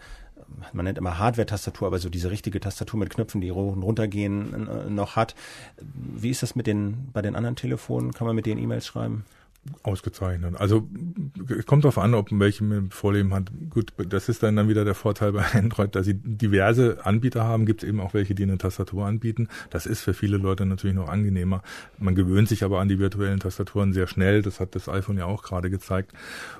man 0.71 0.85
nennt 0.85 0.97
immer 0.97 1.17
Hardware-Tastatur, 1.17 1.87
aber 1.87 1.99
so 1.99 2.09
diese 2.09 2.29
richtige 2.29 2.59
Tastatur 2.59 2.99
mit 2.99 3.09
Knöpfen, 3.09 3.41
die 3.41 3.51
hoch 3.51 3.73
und 3.73 3.81
runter 3.81 4.07
gehen, 4.07 4.67
äh, 4.67 4.89
noch 4.89 5.15
hat. 5.15 5.35
Wie 5.81 6.29
ist 6.29 6.43
das 6.43 6.55
mit 6.55 6.67
den, 6.67 7.09
bei 7.11 7.21
den 7.21 7.35
anderen 7.35 7.55
Telefonen? 7.55 8.13
Kann 8.13 8.27
man 8.27 8.35
mit 8.35 8.45
denen 8.45 8.61
E-Mails 8.61 8.85
schreiben? 8.85 9.25
Ausgezeichnet. 9.81 10.55
Also 10.57 10.87
kommt 11.65 11.83
darauf 11.83 11.97
an, 11.97 12.13
ob 12.13 12.29
welche 12.31 12.83
Vorleben 12.89 13.33
hat. 13.33 13.51
Gut, 13.69 13.93
das 14.09 14.29
ist 14.29 14.43
dann, 14.43 14.55
dann 14.55 14.67
wieder 14.67 14.85
der 14.85 14.95
Vorteil 14.95 15.31
bei 15.31 15.43
Android, 15.53 15.95
dass 15.95 16.05
sie 16.05 16.15
diverse 16.15 17.05
Anbieter 17.05 17.43
haben. 17.43 17.65
Gibt 17.65 17.83
es 17.83 17.89
eben 17.89 17.99
auch 17.99 18.13
welche, 18.13 18.35
die 18.35 18.43
eine 18.43 18.57
Tastatur 18.57 19.05
anbieten. 19.05 19.47
Das 19.69 19.85
ist 19.85 20.01
für 20.01 20.13
viele 20.13 20.37
Leute 20.37 20.65
natürlich 20.65 20.95
noch 20.95 21.09
angenehmer. 21.09 21.63
Man 21.97 22.15
gewöhnt 22.15 22.49
sich 22.49 22.63
aber 22.63 22.79
an 22.79 22.89
die 22.89 22.99
virtuellen 22.99 23.39
Tastaturen 23.39 23.93
sehr 23.93 24.07
schnell. 24.07 24.41
Das 24.41 24.59
hat 24.59 24.75
das 24.75 24.89
iPhone 24.89 25.17
ja 25.17 25.25
auch 25.25 25.43
gerade 25.43 25.69
gezeigt. 25.69 26.13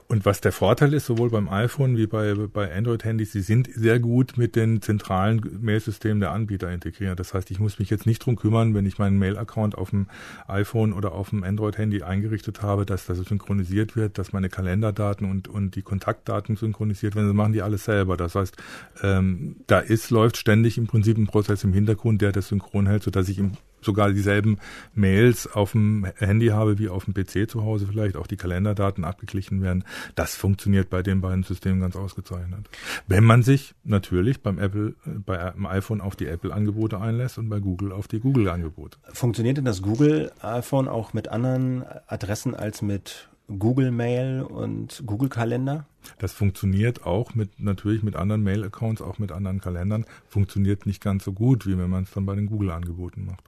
Und 0.08 0.26
was 0.26 0.42
der 0.42 0.52
Vorteil 0.52 0.94
ist, 0.94 1.06
sowohl 1.06 1.30
beim 1.30 1.50
iPhone 1.50 1.98
wie 1.98 2.08
bei, 2.08 2.34
bei 2.34 2.74
Android-Handys, 2.74 3.32
sie 3.32 3.42
sind 3.42 3.70
sehr 3.74 4.00
gut 4.00 4.38
mit 4.38 4.56
den 4.56 4.82
zentralen 4.82 5.42
Mailsystemen 5.62 6.20
der 6.20 6.32
Anbieter 6.32 6.72
integriert. 6.72 7.20
Das 7.20 7.34
heißt, 7.34 7.52
ich 7.52 7.60
muss 7.60 7.80
mich 7.80 7.90
jetzt 7.90 8.06
nicht 8.06 8.26
drum 8.26 8.36
kümmern, 8.36 8.74
wenn 8.74 8.86
ich 8.86 8.98
meinen 8.98 9.18
Mail-Account 9.18 9.78
auf 9.78 9.90
dem 9.90 10.08
iPhone 10.48 10.94
oder 10.94 11.14
auf 11.14 11.32
dem 11.32 11.44
Android-Handy 11.44 12.04
eingerichtet 12.04 12.62
habe, 12.62 12.86
dass 12.94 13.06
das 13.08 13.18
synchronisiert 13.18 13.96
wird, 13.96 14.18
dass 14.18 14.34
meine 14.34 14.50
Kalenderdaten 14.50 15.30
und, 15.30 15.48
und 15.48 15.76
die 15.76 15.82
Kontaktdaten 15.82 16.56
synchronisiert 16.56 17.16
werden. 17.16 17.28
Das 17.28 17.36
machen 17.36 17.54
die 17.54 17.62
alles 17.62 17.86
selber. 17.86 18.16
Das 18.18 18.36
heißt, 18.36 18.56
ähm, 19.02 19.58
da 19.68 19.80
ist, 19.80 20.10
läuft 20.10 20.38
ständig 20.38 20.78
im 20.78 20.88
Prinzip 20.88 21.18
ein 21.18 21.28
Prozess 21.28 21.64
im 21.64 21.74
Hintergrund, 21.74 22.22
der 22.22 22.32
das 22.32 22.48
synchron 22.48 22.88
hält, 22.88 23.04
sodass 23.04 23.30
ich 23.30 23.40
im 23.40 23.54
sogar 23.84 24.12
dieselben 24.12 24.58
Mails 24.94 25.48
auf 25.48 25.72
dem 25.72 26.06
Handy 26.18 26.48
habe 26.48 26.80
wie 26.80 26.90
auf 26.90 27.06
dem 27.06 27.14
PC 27.14 27.50
zu 27.50 27.64
Hause 27.64 27.88
vielleicht, 27.88 28.16
auch 28.16 28.28
die 28.28 28.38
Kalenderdaten 28.38 29.04
abgeglichen 29.04 29.62
werden. 29.62 29.84
Das 30.16 30.36
funktioniert 30.36 30.90
bei 30.90 31.04
den 31.04 31.22
beiden 31.22 31.44
Systemen 31.44 31.82
ganz 31.82 31.96
ausgezeichnet. 31.96 32.70
Wenn 33.08 33.24
man 33.24 33.44
sich 33.44 33.76
natürlich 33.84 34.42
beim 34.42 34.60
Apple, 34.60 34.96
beim 35.06 35.66
iPhone 35.66 36.02
auf 36.02 36.16
die 36.16 36.28
Apple-Angebote 36.28 37.00
einlässt 37.00 37.38
und 37.38 37.50
bei 37.50 37.60
Google 37.60 37.92
auf 37.92 38.08
die 38.08 38.20
Google-Angebote. 38.20 38.98
Funktioniert 39.14 39.58
denn 39.58 39.66
das 39.66 39.82
Google-iPhone 39.82 40.88
auch 40.88 41.14
mit 41.14 41.28
anderen 41.28 41.84
Adressen 42.08 42.56
als 42.56 42.82
mit 42.82 43.30
Google 43.48 43.92
Mail 43.92 44.42
und 44.42 45.04
Google 45.06 45.30
Kalender? 45.30 45.86
Das 46.18 46.34
funktioniert 46.34 47.06
auch 47.06 47.36
mit 47.36 47.60
natürlich 47.60 48.04
mit 48.04 48.16
anderen 48.16 48.44
Mail-Accounts, 48.44 49.02
auch 49.02 49.20
mit 49.20 49.32
anderen 49.32 49.62
Kalendern. 49.62 50.06
Funktioniert 50.28 50.86
nicht 50.86 51.02
ganz 51.02 51.24
so 51.24 51.34
gut, 51.34 51.66
wie 51.66 51.78
wenn 51.78 51.90
man 51.90 52.04
es 52.04 52.12
dann 52.12 52.26
bei 52.26 52.36
den 52.36 52.48
Google-Angeboten 52.48 53.26
macht. 53.26 53.44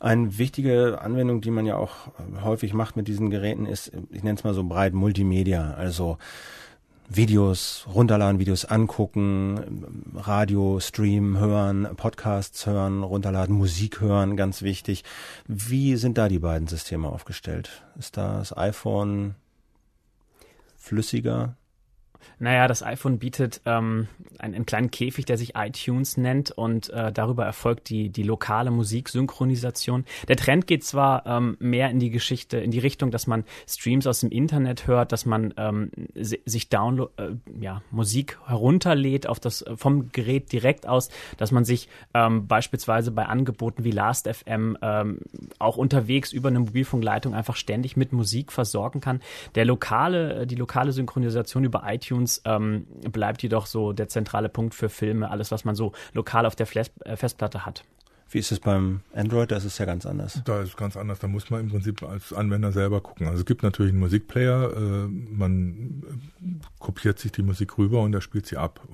Eine 0.00 0.38
wichtige 0.38 1.00
Anwendung, 1.00 1.40
die 1.40 1.50
man 1.50 1.66
ja 1.66 1.76
auch 1.76 2.12
häufig 2.42 2.74
macht 2.74 2.96
mit 2.96 3.08
diesen 3.08 3.30
Geräten, 3.30 3.66
ist, 3.66 3.92
ich 4.10 4.22
nenne 4.22 4.38
es 4.38 4.44
mal 4.44 4.54
so 4.54 4.64
breit 4.64 4.94
Multimedia. 4.94 5.74
Also 5.74 6.18
Videos 7.12 7.86
runterladen, 7.92 8.38
Videos 8.38 8.64
angucken, 8.64 10.04
Radio 10.14 10.78
streamen, 10.78 11.38
hören, 11.38 11.88
Podcasts 11.96 12.66
hören, 12.66 13.02
runterladen, 13.02 13.54
Musik 13.56 14.00
hören, 14.00 14.36
ganz 14.36 14.62
wichtig. 14.62 15.02
Wie 15.48 15.96
sind 15.96 16.18
da 16.18 16.28
die 16.28 16.38
beiden 16.38 16.68
Systeme 16.68 17.08
aufgestellt? 17.08 17.82
Ist 17.98 18.16
das 18.16 18.56
iPhone 18.56 19.34
flüssiger? 20.78 21.56
Naja, 22.38 22.68
das 22.68 22.82
iPhone 22.82 23.18
bietet 23.18 23.60
ähm, 23.66 24.08
einen, 24.38 24.54
einen, 24.54 24.66
kleinen 24.66 24.90
Käfig, 24.90 25.24
der 25.24 25.36
sich 25.36 25.54
iTunes 25.56 26.16
nennt 26.16 26.50
und 26.50 26.90
äh, 26.90 27.12
darüber 27.12 27.44
erfolgt 27.44 27.88
die, 27.88 28.10
die 28.10 28.22
lokale 28.22 28.70
Musiksynchronisation. 28.70 30.04
Der 30.28 30.36
Trend 30.36 30.66
geht 30.66 30.84
zwar 30.84 31.26
ähm, 31.26 31.56
mehr 31.60 31.90
in 31.90 31.98
die 31.98 32.10
Geschichte, 32.10 32.58
in 32.58 32.70
die 32.70 32.78
Richtung, 32.78 33.10
dass 33.10 33.26
man 33.26 33.44
Streams 33.68 34.06
aus 34.06 34.20
dem 34.20 34.30
Internet 34.30 34.86
hört, 34.86 35.12
dass 35.12 35.26
man 35.26 35.54
ähm, 35.56 35.90
sich 36.14 36.68
Download, 36.68 37.12
äh, 37.16 37.30
ja, 37.60 37.82
Musik 37.90 38.38
herunterlädt 38.46 39.26
auf 39.26 39.40
das, 39.40 39.62
äh, 39.62 39.76
vom 39.76 40.12
Gerät 40.12 40.52
direkt 40.52 40.86
aus, 40.86 41.10
dass 41.36 41.52
man 41.52 41.64
sich 41.64 41.88
ähm, 42.14 42.46
beispielsweise 42.46 43.10
bei 43.10 43.26
Angeboten 43.26 43.84
wie 43.84 43.90
Last.fm 43.90 44.76
ähm, 44.82 45.18
auch 45.58 45.76
unterwegs 45.76 46.32
über 46.32 46.48
eine 46.48 46.60
Mobilfunkleitung 46.60 47.34
einfach 47.34 47.56
ständig 47.56 47.96
mit 47.96 48.12
Musik 48.12 48.52
versorgen 48.52 49.00
kann. 49.00 49.20
Der 49.54 49.64
lokale, 49.64 50.40
äh, 50.40 50.46
die 50.46 50.56
lokale 50.56 50.92
Synchronisation 50.92 51.64
über 51.64 51.82
iTunes 51.86 52.09
iTunes 52.10 52.42
ähm, 52.44 52.86
bleibt 53.10 53.42
jedoch 53.42 53.66
so 53.66 53.92
der 53.92 54.08
zentrale 54.08 54.48
Punkt 54.48 54.74
für 54.74 54.88
Filme, 54.88 55.30
alles, 55.30 55.50
was 55.50 55.64
man 55.64 55.74
so 55.74 55.92
lokal 56.12 56.46
auf 56.46 56.56
der 56.56 56.66
äh, 57.04 57.16
Festplatte 57.16 57.64
hat. 57.64 57.84
Wie 58.32 58.38
ist 58.38 58.52
es 58.52 58.60
beim 58.60 59.00
Android? 59.12 59.50
Da 59.50 59.56
ist 59.56 59.64
es 59.64 59.78
ja 59.78 59.84
ganz 59.84 60.06
anders. 60.06 60.40
Da 60.44 60.62
ist 60.62 60.68
es 60.68 60.76
ganz 60.76 60.96
anders. 60.96 61.18
Da 61.18 61.26
muss 61.26 61.50
man 61.50 61.62
im 61.62 61.68
Prinzip 61.68 62.02
als 62.04 62.32
Anwender 62.32 62.70
selber 62.70 63.00
gucken. 63.00 63.26
Also 63.26 63.40
es 63.40 63.44
gibt 63.44 63.64
natürlich 63.64 63.90
einen 63.90 64.00
Musikplayer. 64.00 64.72
Äh, 64.72 65.08
man 65.08 66.04
äh, 66.40 66.44
kopiert 66.78 67.18
sich 67.18 67.32
die 67.32 67.42
Musik 67.42 67.76
rüber 67.76 68.02
und 68.02 68.14
er 68.14 68.20
spielt 68.20 68.46
sie 68.46 68.56
ab. 68.56 68.86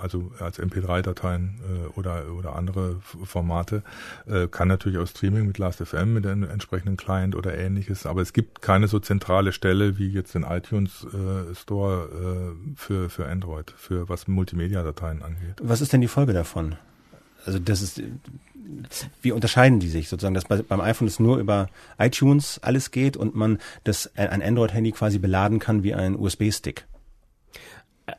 Also 0.00 0.32
als 0.40 0.58
MP3-Dateien 0.58 1.60
äh, 1.60 1.98
oder, 1.98 2.24
oder 2.38 2.56
andere 2.56 3.00
Formate. 3.00 3.82
Äh, 4.26 4.48
kann 4.48 4.68
natürlich 4.68 4.98
auch 4.98 5.06
Streaming 5.06 5.46
mit 5.46 5.58
Last.fm, 5.58 6.14
mit 6.14 6.26
einem 6.26 6.44
entsprechenden 6.44 6.96
Client 6.96 7.36
oder 7.36 7.56
ähnliches. 7.56 8.06
Aber 8.06 8.22
es 8.22 8.32
gibt 8.32 8.62
keine 8.62 8.88
so 8.88 8.98
zentrale 8.98 9.52
Stelle 9.52 9.98
wie 9.98 10.08
jetzt 10.08 10.34
den 10.34 10.42
iTunes 10.42 11.04
äh, 11.04 11.54
Store 11.54 12.54
äh, 12.56 12.76
für, 12.76 13.10
für 13.10 13.26
Android, 13.26 13.74
für 13.76 14.08
was 14.08 14.26
Multimedia-Dateien 14.26 15.22
angeht. 15.22 15.60
Was 15.62 15.82
ist 15.82 15.92
denn 15.92 16.00
die 16.00 16.08
Folge 16.08 16.32
davon? 16.32 16.76
Also 17.46 17.58
das 17.58 17.82
ist 17.82 18.02
wie 19.22 19.32
unterscheiden 19.32 19.80
die 19.80 19.88
sich 19.88 20.08
sozusagen, 20.08 20.34
dass 20.34 20.44
bei, 20.44 20.62
beim 20.62 20.80
iPhone 20.80 21.08
es 21.08 21.20
nur 21.20 21.38
über 21.38 21.68
iTunes 21.98 22.58
alles 22.62 22.90
geht 22.90 23.16
und 23.16 23.34
man 23.34 23.58
das 23.84 24.06
äh, 24.14 24.28
ein 24.28 24.42
Android-Handy 24.42 24.92
quasi 24.92 25.18
beladen 25.18 25.58
kann 25.58 25.82
wie 25.82 25.94
ein 25.94 26.16
USB-Stick? 26.16 26.86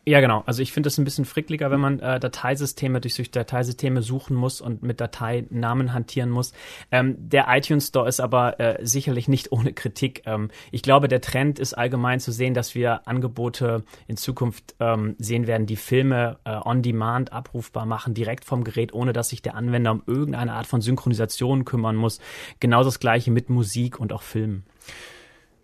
Ja, 0.04 0.20
genau. 0.20 0.42
Also 0.48 0.64
ich 0.64 0.72
finde 0.72 0.88
es 0.88 0.98
ein 0.98 1.04
bisschen 1.04 1.26
frickliger, 1.26 1.70
wenn 1.70 1.80
man 1.80 2.00
äh, 2.00 2.20
Dateisysteme 2.20 3.02
durch, 3.02 3.16
durch 3.16 3.30
Dateisysteme 3.30 4.02
suchen 4.02 4.36
muss 4.36 4.60
und 4.60 4.82
mit 4.82 5.00
Dateinamen 5.00 5.94
hantieren 5.94 6.32
muss. 6.32 6.54
Ähm, 6.92 7.16
der 7.20 7.46
iTunes 7.50 7.90
Store 7.90 8.10
ist 8.10 8.20
aber 8.20 8.60
äh, 8.60 8.84
sicherlich 8.84 9.28
nicht 9.28 9.52
ohne 9.52 9.74
Kritik. 9.74 10.24
Ähm, 10.26 10.50
ich 10.72 10.82
glaube, 10.82 11.08
der 11.08 11.22
Trend 11.22 11.60
ist 11.60 11.76
allgemein 11.76 12.20
zu 12.20 12.32
sehen, 12.32 12.56
dass 12.56 12.74
wir 12.74 13.08
Angebote 13.08 13.84
in 14.08 14.18
Zukunft 14.18 14.76
ähm, 14.80 15.16
sehen 15.20 15.46
werden, 15.46 15.68
die 15.68 15.76
Filme 15.76 16.40
äh, 16.46 16.56
on 16.56 16.82
demand 16.82 17.32
abrufbar 17.32 17.86
machen, 17.86 18.16
direkt 18.16 18.44
vom 18.44 18.64
Gerät, 18.64 18.92
ohne 18.92 19.14
dass 19.14 19.30
sich 19.30 19.44
der 19.44 19.54
Anwender 19.54 19.92
um 19.92 20.02
irgendeine 20.08 20.54
Art 20.54 20.66
von 20.66 20.82
Synchronisation 20.82 21.64
kümmern 21.64 21.96
muss. 21.96 22.20
Genau 22.60 22.84
das 22.84 23.00
gleiche 23.00 23.30
mit 23.30 23.52
Musik 23.52 24.00
und 24.00 24.14
auch 24.14 24.24
Filmen. 24.24 24.66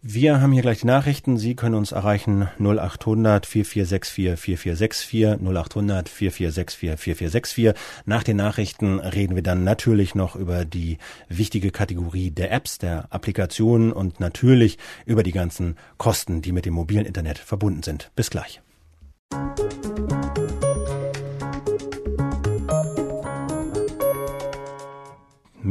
Wir 0.03 0.41
haben 0.41 0.51
hier 0.51 0.63
gleich 0.63 0.79
die 0.79 0.87
Nachrichten. 0.87 1.37
Sie 1.37 1.55
können 1.55 1.75
uns 1.75 1.91
erreichen 1.91 2.49
0800 2.57 3.45
4464 3.45 4.39
4464 4.39 5.47
0800 5.47 6.09
4464 6.09 6.99
4464. 6.99 7.73
Nach 8.05 8.23
den 8.23 8.37
Nachrichten 8.37 8.99
reden 8.99 9.35
wir 9.35 9.43
dann 9.43 9.63
natürlich 9.63 10.15
noch 10.15 10.35
über 10.35 10.65
die 10.65 10.97
wichtige 11.29 11.69
Kategorie 11.69 12.31
der 12.31 12.51
Apps, 12.51 12.79
der 12.79 13.05
Applikationen 13.11 13.93
und 13.93 14.19
natürlich 14.19 14.79
über 15.05 15.21
die 15.21 15.33
ganzen 15.33 15.75
Kosten, 15.99 16.41
die 16.41 16.51
mit 16.51 16.65
dem 16.65 16.73
mobilen 16.73 17.05
Internet 17.05 17.37
verbunden 17.37 17.83
sind. 17.83 18.09
Bis 18.15 18.31
gleich. 18.31 18.59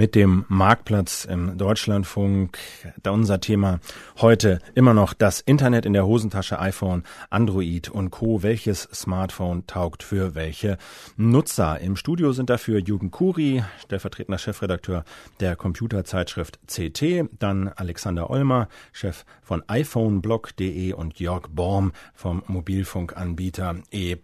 Mit 0.00 0.14
dem 0.14 0.46
Marktplatz 0.48 1.26
im 1.26 1.58
Deutschlandfunk. 1.58 2.56
Da 3.02 3.10
unser 3.10 3.38
Thema 3.38 3.80
heute 4.18 4.60
immer 4.74 4.94
noch 4.94 5.12
das 5.12 5.42
Internet 5.42 5.84
in 5.84 5.92
der 5.92 6.06
Hosentasche, 6.06 6.58
iPhone, 6.58 7.02
Android 7.28 7.90
und 7.90 8.10
Co. 8.10 8.42
Welches 8.42 8.88
Smartphone 8.94 9.66
taugt 9.66 10.02
für 10.02 10.34
welche 10.34 10.78
Nutzer? 11.18 11.80
Im 11.80 11.96
Studio 11.96 12.32
sind 12.32 12.48
dafür 12.48 12.78
Jürgen 12.78 13.10
Kuri, 13.10 13.62
stellvertretender 13.84 14.38
Chefredakteur 14.38 15.04
der 15.38 15.54
Computerzeitschrift 15.54 16.60
CT, 16.66 17.28
dann 17.38 17.68
Alexander 17.68 18.30
Olmer, 18.30 18.68
Chef 18.92 19.26
von 19.42 19.62
iPhoneblog.de 19.68 20.94
und 20.94 21.20
Jörg 21.20 21.48
Borm 21.50 21.92
vom 22.14 22.42
Mobilfunkanbieter 22.46 23.74
E+. 23.90 24.16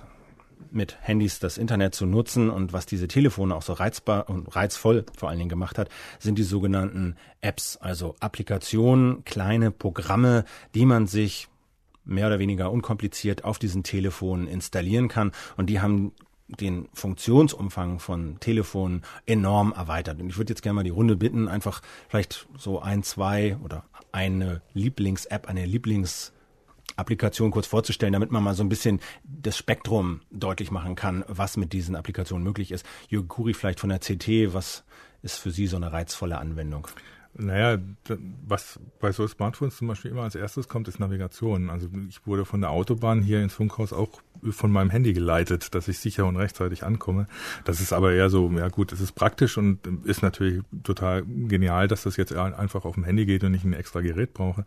mit 0.72 0.96
Handys 1.00 1.38
das 1.38 1.58
Internet 1.58 1.94
zu 1.94 2.06
nutzen 2.06 2.50
und 2.50 2.72
was 2.72 2.86
diese 2.86 3.08
Telefone 3.08 3.54
auch 3.54 3.62
so 3.62 3.72
reizbar 3.72 4.28
und 4.28 4.54
reizvoll 4.54 5.04
vor 5.16 5.28
allen 5.28 5.38
Dingen 5.38 5.48
gemacht 5.48 5.78
hat, 5.78 5.88
sind 6.18 6.38
die 6.38 6.42
sogenannten 6.42 7.16
Apps, 7.40 7.76
also 7.76 8.14
Applikationen, 8.20 9.24
kleine 9.24 9.70
Programme, 9.70 10.44
die 10.74 10.86
man 10.86 11.06
sich 11.06 11.48
mehr 12.04 12.26
oder 12.26 12.38
weniger 12.38 12.70
unkompliziert 12.70 13.44
auf 13.44 13.58
diesen 13.58 13.82
Telefonen 13.82 14.46
installieren 14.46 15.08
kann 15.08 15.32
und 15.56 15.66
die 15.66 15.80
haben 15.80 16.12
den 16.48 16.88
Funktionsumfang 16.92 18.00
von 18.00 18.40
Telefonen 18.40 19.02
enorm 19.24 19.72
erweitert. 19.72 20.20
Und 20.20 20.30
ich 20.30 20.36
würde 20.36 20.50
jetzt 20.50 20.62
gerne 20.62 20.74
mal 20.74 20.82
die 20.82 20.90
Runde 20.90 21.14
bitten, 21.14 21.46
einfach 21.46 21.80
vielleicht 22.08 22.48
so 22.58 22.80
ein, 22.80 23.04
zwei 23.04 23.56
oder 23.62 23.84
eine 24.10 24.60
Lieblings-App, 24.74 25.48
eine 25.48 25.64
Lieblings- 25.64 26.32
Applikation 27.00 27.50
kurz 27.50 27.66
vorzustellen, 27.66 28.12
damit 28.12 28.30
man 28.30 28.42
mal 28.42 28.54
so 28.54 28.62
ein 28.62 28.68
bisschen 28.68 29.00
das 29.24 29.56
Spektrum 29.56 30.20
deutlich 30.30 30.70
machen 30.70 30.94
kann, 30.94 31.24
was 31.26 31.56
mit 31.56 31.72
diesen 31.72 31.96
Applikationen 31.96 32.44
möglich 32.44 32.70
ist. 32.70 32.86
Jürgen 33.08 33.28
Kuri 33.28 33.54
vielleicht 33.54 33.80
von 33.80 33.90
der 33.90 33.98
CT, 33.98 34.54
was 34.54 34.84
ist 35.22 35.38
für 35.38 35.50
Sie 35.50 35.66
so 35.66 35.76
eine 35.76 35.92
reizvolle 35.92 36.38
Anwendung? 36.38 36.88
Naja, 37.34 37.78
was 38.46 38.80
bei 38.98 39.12
so 39.12 39.26
Smartphones 39.26 39.76
zum 39.76 39.86
Beispiel 39.86 40.10
immer 40.10 40.22
als 40.22 40.34
erstes 40.34 40.68
kommt, 40.68 40.88
ist 40.88 40.98
Navigation. 40.98 41.70
Also 41.70 41.88
ich 42.08 42.26
wurde 42.26 42.44
von 42.44 42.60
der 42.60 42.70
Autobahn 42.70 43.22
hier 43.22 43.40
ins 43.40 43.54
Funkhaus 43.54 43.92
auch 43.92 44.20
von 44.50 44.72
meinem 44.72 44.90
Handy 44.90 45.12
geleitet, 45.12 45.74
dass 45.74 45.86
ich 45.86 46.00
sicher 46.00 46.26
und 46.26 46.36
rechtzeitig 46.36 46.82
ankomme. 46.82 47.28
Das 47.64 47.80
ist 47.80 47.92
aber 47.92 48.12
eher 48.12 48.30
so, 48.30 48.50
ja 48.50 48.68
gut, 48.68 48.92
es 48.92 49.00
ist 49.00 49.12
praktisch 49.12 49.58
und 49.58 49.78
ist 50.04 50.22
natürlich 50.22 50.62
total 50.82 51.24
genial, 51.24 51.86
dass 51.86 52.02
das 52.02 52.16
jetzt 52.16 52.32
einfach 52.34 52.84
auf 52.84 52.94
dem 52.94 53.04
Handy 53.04 53.26
geht 53.26 53.44
und 53.44 53.54
ich 53.54 53.62
ein 53.62 53.74
extra 53.74 54.00
Gerät 54.00 54.34
brauche. 54.34 54.64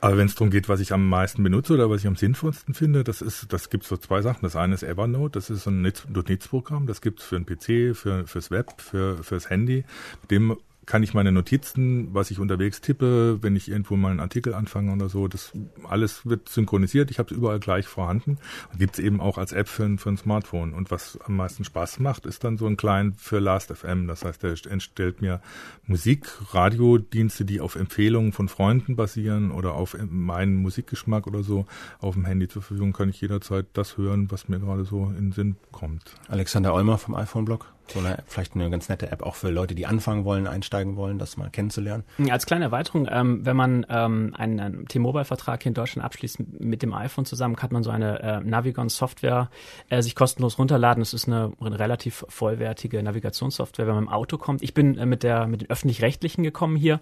Aber 0.00 0.16
wenn 0.16 0.26
es 0.26 0.34
darum 0.34 0.50
geht, 0.50 0.68
was 0.68 0.80
ich 0.80 0.92
am 0.92 1.08
meisten 1.08 1.42
benutze 1.42 1.74
oder 1.74 1.90
was 1.90 2.02
ich 2.02 2.06
am 2.06 2.16
sinnvollsten 2.16 2.74
finde, 2.74 3.02
das 3.02 3.20
ist, 3.20 3.52
das 3.52 3.68
gibt 3.68 3.84
so 3.84 3.96
zwei 3.96 4.22
Sachen. 4.22 4.42
Das 4.42 4.54
eine 4.54 4.74
ist 4.74 4.84
Evernote, 4.84 5.32
das 5.32 5.50
ist 5.50 5.64
so 5.64 5.70
ein 5.70 5.82
Notizprogramm, 5.82 6.86
das 6.86 7.00
gibt 7.00 7.20
es 7.20 7.26
für 7.26 7.36
einen 7.36 7.46
PC, 7.46 7.96
für, 7.96 8.26
fürs 8.26 8.50
Web, 8.52 8.80
für, 8.80 9.22
fürs 9.24 9.50
Handy. 9.50 9.84
Mit 10.22 10.30
dem 10.30 10.56
kann 10.86 11.02
ich 11.02 11.14
meine 11.14 11.32
Notizen, 11.32 12.14
was 12.14 12.30
ich 12.30 12.38
unterwegs 12.38 12.80
tippe, 12.80 13.42
wenn 13.42 13.56
ich 13.56 13.68
irgendwo 13.68 13.96
mal 13.96 14.10
einen 14.10 14.20
Artikel 14.20 14.54
anfange 14.54 14.92
oder 14.92 15.08
so, 15.08 15.28
das 15.28 15.52
alles 15.88 16.26
wird 16.26 16.48
synchronisiert. 16.48 17.10
Ich 17.10 17.18
habe 17.18 17.32
es 17.32 17.36
überall 17.36 17.60
gleich 17.60 17.86
vorhanden. 17.86 18.38
Gibt 18.78 18.98
es 18.98 19.04
eben 19.04 19.20
auch 19.20 19.36
als 19.36 19.52
App 19.52 19.68
für 19.68 19.86
für 19.98 20.10
ein 20.10 20.16
Smartphone. 20.16 20.72
Und 20.72 20.90
was 20.90 21.18
am 21.24 21.36
meisten 21.36 21.64
Spaß 21.64 22.00
macht, 22.00 22.26
ist 22.26 22.44
dann 22.44 22.56
so 22.56 22.66
ein 22.66 22.76
Client 22.76 23.20
für 23.20 23.38
Last.fm. 23.38 24.06
Das 24.06 24.24
heißt, 24.24 24.42
der 24.42 24.54
entstellt 24.68 25.20
mir 25.20 25.40
Musik, 25.86 26.26
Radiodienste, 26.52 27.44
die 27.44 27.60
auf 27.60 27.76
Empfehlungen 27.76 28.32
von 28.32 28.48
Freunden 28.48 28.96
basieren 28.96 29.50
oder 29.50 29.74
auf 29.74 29.96
meinen 30.08 30.56
Musikgeschmack 30.56 31.26
oder 31.26 31.42
so 31.42 31.66
auf 32.00 32.14
dem 32.14 32.24
Handy 32.24 32.48
zur 32.48 32.62
Verfügung. 32.62 32.92
Kann 32.92 33.10
ich 33.10 33.20
jederzeit 33.20 33.66
das 33.74 33.96
hören, 33.96 34.30
was 34.30 34.48
mir 34.48 34.58
gerade 34.58 34.84
so 34.84 35.06
in 35.06 35.26
den 35.26 35.32
Sinn 35.32 35.56
kommt. 35.72 36.14
Alexander 36.28 36.74
Olmer 36.74 36.98
vom 36.98 37.14
iPhone-Blog 37.14 37.75
so 37.90 38.00
eine, 38.00 38.22
vielleicht 38.26 38.54
eine 38.54 38.70
ganz 38.70 38.88
nette 38.88 39.10
App 39.10 39.22
auch 39.22 39.34
für 39.34 39.50
Leute, 39.50 39.74
die 39.74 39.86
anfangen 39.86 40.24
wollen, 40.24 40.46
einsteigen 40.46 40.96
wollen, 40.96 41.18
das 41.18 41.36
mal 41.36 41.50
kennenzulernen. 41.50 42.04
Als 42.30 42.46
kleine 42.46 42.66
Erweiterung, 42.66 43.08
ähm, 43.10 43.44
wenn 43.44 43.56
man 43.56 43.86
ähm, 43.88 44.34
einen, 44.36 44.60
einen 44.60 44.88
T-Mobile-Vertrag 44.88 45.62
hier 45.62 45.70
in 45.70 45.74
Deutschland 45.74 46.04
abschließt 46.04 46.60
mit 46.60 46.82
dem 46.82 46.92
iPhone 46.92 47.24
zusammen, 47.24 47.56
kann 47.56 47.70
man 47.72 47.82
so 47.82 47.90
eine 47.90 48.20
äh, 48.20 48.40
Navigon-Software 48.40 49.50
äh, 49.88 50.02
sich 50.02 50.14
kostenlos 50.14 50.58
runterladen. 50.58 51.00
Das 51.00 51.14
ist 51.14 51.26
eine, 51.26 51.52
eine 51.60 51.78
relativ 51.78 52.24
vollwertige 52.28 53.02
Navigationssoftware, 53.02 53.86
wenn 53.86 53.94
man 53.94 54.04
im 54.04 54.10
Auto 54.10 54.38
kommt. 54.38 54.62
Ich 54.62 54.74
bin 54.74 54.98
äh, 54.98 55.06
mit 55.06 55.22
der 55.22 55.46
mit 55.46 55.62
den 55.62 55.70
öffentlich-rechtlichen 55.70 56.42
gekommen 56.42 56.76
hier, 56.76 57.00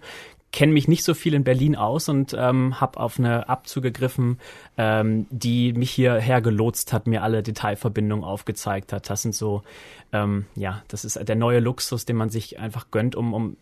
kenne 0.55 0.71
mich 0.71 0.87
nicht 0.87 1.03
so 1.03 1.13
viel 1.13 1.33
in 1.33 1.43
Berlin 1.43 1.75
aus 1.75 2.07
und 2.07 2.33
ähm, 2.33 2.79
habe 2.79 2.97
auf 2.97 3.19
eine 3.19 3.49
App 3.49 3.67
zugegriffen, 3.67 4.39
ähm, 4.77 5.27
die 5.29 5.73
mich 5.73 5.91
hierher 5.91 6.41
gelotst 6.41 6.93
hat, 6.93 7.07
mir 7.07 7.23
alle 7.23 7.43
Detailverbindungen 7.43 8.23
aufgezeigt 8.23 8.93
hat. 8.93 9.09
Das 9.09 9.21
sind 9.21 9.35
so, 9.35 9.63
ähm, 10.13 10.45
ja, 10.55 10.81
das 10.87 11.03
ist 11.03 11.19
der 11.27 11.35
neue 11.35 11.59
Luxus, 11.59 12.05
den 12.05 12.15
man 12.15 12.29
sich 12.29 12.57
einfach 12.57 12.89
gönnt, 12.89 13.17
um, 13.17 13.33
um 13.33 13.57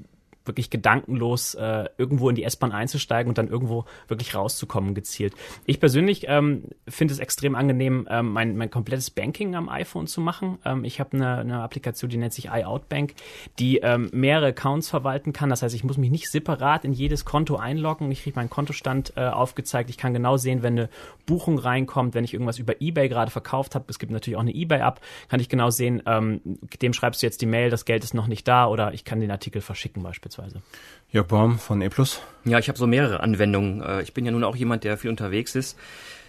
wirklich 0.45 0.69
gedankenlos 0.69 1.55
äh, 1.55 1.85
irgendwo 1.97 2.29
in 2.29 2.35
die 2.35 2.43
S-Bahn 2.43 2.71
einzusteigen 2.71 3.29
und 3.29 3.37
dann 3.37 3.47
irgendwo 3.47 3.85
wirklich 4.07 4.35
rauszukommen 4.35 4.93
gezielt. 4.93 5.33
Ich 5.65 5.79
persönlich 5.79 6.25
ähm, 6.27 6.63
finde 6.87 7.13
es 7.13 7.19
extrem 7.19 7.55
angenehm, 7.55 8.07
ähm, 8.09 8.31
mein, 8.31 8.57
mein 8.57 8.69
komplettes 8.69 9.09
Banking 9.09 9.55
am 9.55 9.69
iPhone 9.69 10.07
zu 10.07 10.21
machen. 10.21 10.57
Ähm, 10.65 10.83
ich 10.83 10.99
habe 10.99 11.13
eine, 11.13 11.37
eine 11.37 11.61
Applikation, 11.61 12.09
die 12.09 12.17
nennt 12.17 12.33
sich 12.33 12.49
iOutbank, 12.51 13.13
die 13.59 13.77
ähm, 13.77 14.09
mehrere 14.11 14.47
Accounts 14.47 14.89
verwalten 14.89 15.33
kann. 15.33 15.49
Das 15.49 15.61
heißt, 15.61 15.75
ich 15.75 15.83
muss 15.83 15.97
mich 15.97 16.11
nicht 16.11 16.29
separat 16.29 16.85
in 16.85 16.93
jedes 16.93 17.25
Konto 17.25 17.55
einloggen. 17.55 18.11
Ich 18.11 18.23
kriege 18.23 18.35
meinen 18.35 18.49
Kontostand 18.49 19.13
äh, 19.15 19.25
aufgezeigt. 19.25 19.89
Ich 19.89 19.97
kann 19.97 20.13
genau 20.13 20.37
sehen, 20.37 20.63
wenn 20.63 20.77
eine 20.77 20.89
Buchung 21.25 21.57
reinkommt, 21.57 22.15
wenn 22.15 22.23
ich 22.23 22.33
irgendwas 22.33 22.59
über 22.59 22.81
eBay 22.81 23.07
gerade 23.07 23.31
verkauft 23.31 23.75
habe. 23.75 23.85
Es 23.87 23.99
gibt 23.99 24.11
natürlich 24.11 24.37
auch 24.37 24.41
eine 24.41 24.53
eBay-App, 24.53 24.99
kann 25.29 25.39
ich 25.39 25.47
genau 25.47 25.69
sehen, 25.69 26.03
ähm, 26.05 26.41
dem 26.81 26.93
schreibst 26.93 27.21
du 27.21 27.25
jetzt 27.25 27.41
die 27.41 27.45
Mail, 27.45 27.69
das 27.69 27.85
Geld 27.85 28.03
ist 28.03 28.13
noch 28.13 28.27
nicht 28.27 28.47
da 28.47 28.67
oder 28.67 28.93
ich 28.93 29.05
kann 29.05 29.21
den 29.21 29.31
Artikel 29.31 29.61
verschicken 29.61 30.03
beispielsweise 30.03 30.32
beispielsweise. 30.33 30.61
Jörg 31.11 31.27
Baum 31.27 31.59
von 31.59 31.81
E+. 31.81 31.89
Ja, 32.45 32.59
ich 32.59 32.67
habe 32.67 32.77
so 32.77 32.87
mehrere 32.87 33.19
Anwendungen. 33.19 33.81
Äh, 33.81 34.01
ich 34.01 34.13
bin 34.13 34.25
ja 34.25 34.31
nun 34.31 34.43
auch 34.43 34.55
jemand, 34.55 34.83
der 34.83 34.97
viel 34.97 35.09
unterwegs 35.09 35.55
ist. 35.55 35.77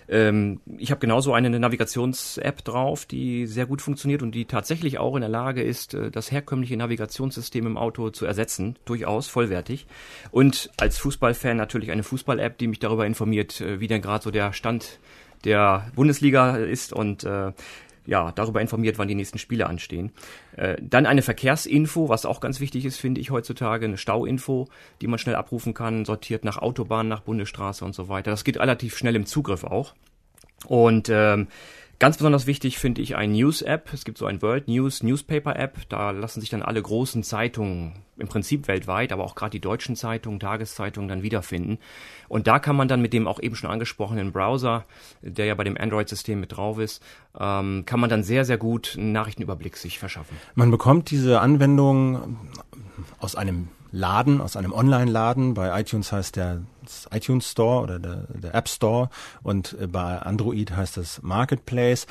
Ähm, 0.06 0.60
ich 0.76 0.90
habe 0.90 1.00
genauso 1.00 1.32
eine 1.32 1.48
Navigations-App 1.48 2.62
drauf, 2.64 3.06
die 3.06 3.46
sehr 3.46 3.64
gut 3.64 3.80
funktioniert 3.80 4.22
und 4.22 4.32
die 4.32 4.44
tatsächlich 4.44 4.98
auch 4.98 5.14
in 5.14 5.22
der 5.22 5.30
Lage 5.30 5.62
ist, 5.62 5.94
äh, 5.94 6.10
das 6.10 6.30
herkömmliche 6.30 6.76
Navigationssystem 6.76 7.66
im 7.66 7.78
Auto 7.78 8.10
zu 8.10 8.26
ersetzen. 8.26 8.76
Durchaus 8.84 9.28
vollwertig. 9.28 9.86
Und 10.30 10.70
als 10.76 10.98
Fußballfan 10.98 11.56
natürlich 11.56 11.90
eine 11.90 12.02
Fußball-App, 12.02 12.58
die 12.58 12.66
mich 12.66 12.80
darüber 12.80 13.06
informiert, 13.06 13.62
äh, 13.62 13.80
wie 13.80 13.88
denn 13.88 14.02
gerade 14.02 14.22
so 14.22 14.30
der 14.30 14.52
Stand 14.52 14.98
der 15.44 15.90
Bundesliga 15.94 16.56
ist 16.56 16.92
und 16.92 17.24
äh, 17.24 17.52
ja, 18.06 18.32
darüber 18.32 18.60
informiert, 18.60 18.98
wann 18.98 19.08
die 19.08 19.14
nächsten 19.14 19.38
Spiele 19.38 19.66
anstehen. 19.66 20.12
Äh, 20.56 20.76
dann 20.80 21.06
eine 21.06 21.22
Verkehrsinfo, 21.22 22.08
was 22.08 22.26
auch 22.26 22.40
ganz 22.40 22.60
wichtig 22.60 22.84
ist, 22.84 22.98
finde 22.98 23.20
ich 23.20 23.30
heutzutage, 23.30 23.86
eine 23.86 23.98
Stauinfo, 23.98 24.68
die 25.00 25.06
man 25.06 25.18
schnell 25.18 25.36
abrufen 25.36 25.74
kann, 25.74 26.04
sortiert 26.04 26.44
nach 26.44 26.58
Autobahn, 26.58 27.08
nach 27.08 27.20
Bundesstraße 27.20 27.84
und 27.84 27.94
so 27.94 28.08
weiter. 28.08 28.30
Das 28.30 28.44
geht 28.44 28.58
relativ 28.58 28.96
schnell 28.96 29.16
im 29.16 29.26
Zugriff 29.26 29.64
auch. 29.64 29.94
Und 30.66 31.08
ähm, 31.10 31.48
Ganz 31.98 32.16
besonders 32.16 32.46
wichtig 32.46 32.78
finde 32.78 33.02
ich 33.02 33.16
ein 33.16 33.32
News-App. 33.32 33.92
Es 33.92 34.04
gibt 34.04 34.18
so 34.18 34.26
ein 34.26 34.42
World 34.42 34.68
News 34.68 35.02
Newspaper-App. 35.02 35.88
Da 35.88 36.10
lassen 36.10 36.40
sich 36.40 36.50
dann 36.50 36.62
alle 36.62 36.82
großen 36.82 37.22
Zeitungen, 37.22 37.92
im 38.16 38.28
Prinzip 38.28 38.68
weltweit, 38.68 39.12
aber 39.12 39.24
auch 39.24 39.34
gerade 39.34 39.50
die 39.50 39.60
deutschen 39.60 39.96
Zeitungen, 39.96 40.40
Tageszeitungen 40.40 41.08
dann 41.08 41.22
wiederfinden. 41.22 41.78
Und 42.28 42.46
da 42.46 42.58
kann 42.58 42.76
man 42.76 42.88
dann 42.88 43.00
mit 43.00 43.12
dem 43.12 43.26
auch 43.26 43.40
eben 43.40 43.56
schon 43.56 43.70
angesprochenen 43.70 44.32
Browser, 44.32 44.84
der 45.22 45.46
ja 45.46 45.54
bei 45.54 45.64
dem 45.64 45.76
Android-System 45.76 46.40
mit 46.40 46.56
drauf 46.56 46.78
ist, 46.78 47.02
ähm, 47.38 47.84
kann 47.86 48.00
man 48.00 48.10
dann 48.10 48.22
sehr, 48.22 48.44
sehr 48.44 48.58
gut 48.58 48.96
einen 48.98 49.12
Nachrichtenüberblick 49.12 49.76
sich 49.76 49.98
verschaffen. 49.98 50.36
Man 50.54 50.70
bekommt 50.70 51.10
diese 51.10 51.40
Anwendung 51.40 52.38
aus 53.18 53.36
einem 53.36 53.68
Laden, 53.90 54.40
aus 54.40 54.56
einem 54.56 54.72
Online-Laden. 54.72 55.54
Bei 55.54 55.80
iTunes 55.80 56.10
heißt 56.10 56.36
der 56.36 56.62
iTunes 57.10 57.50
Store 57.50 57.82
oder 57.82 57.98
der, 57.98 58.26
der, 58.34 58.54
App 58.54 58.68
Store 58.68 59.10
und 59.42 59.76
äh, 59.80 59.86
bei 59.86 60.18
Android 60.18 60.70
heißt 60.72 60.96
es 60.98 61.22
Marketplace. 61.22 62.06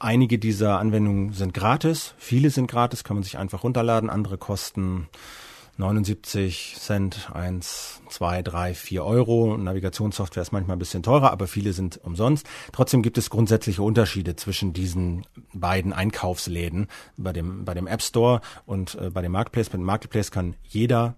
Einige 0.00 0.38
dieser 0.38 0.78
Anwendungen 0.78 1.32
sind 1.32 1.54
gratis, 1.54 2.14
viele 2.18 2.50
sind 2.50 2.70
gratis, 2.70 3.04
kann 3.04 3.16
man 3.16 3.24
sich 3.24 3.38
einfach 3.38 3.64
runterladen, 3.64 4.10
andere 4.10 4.38
kosten 4.38 5.08
79 5.78 6.76
Cent, 6.78 7.30
1, 7.32 8.02
2, 8.08 8.42
3, 8.42 8.74
4 8.74 9.04
Euro. 9.04 9.56
Navigationssoftware 9.56 10.42
ist 10.42 10.52
manchmal 10.52 10.76
ein 10.76 10.78
bisschen 10.78 11.02
teurer, 11.02 11.32
aber 11.32 11.46
viele 11.46 11.72
sind 11.72 11.98
umsonst. 12.04 12.46
Trotzdem 12.72 13.02
gibt 13.02 13.16
es 13.16 13.30
grundsätzliche 13.30 13.82
Unterschiede 13.82 14.36
zwischen 14.36 14.74
diesen 14.74 15.24
beiden 15.54 15.92
Einkaufsläden. 15.92 16.88
Bei 17.16 17.32
dem, 17.32 17.64
bei 17.64 17.74
dem 17.74 17.86
App 17.86 18.02
Store 18.02 18.42
und 18.66 18.96
äh, 18.96 19.10
bei 19.10 19.22
dem 19.22 19.32
Marketplace. 19.32 19.70
Bei 19.70 19.78
dem 19.78 19.86
Marketplace 19.86 20.30
kann 20.30 20.54
jeder 20.62 21.16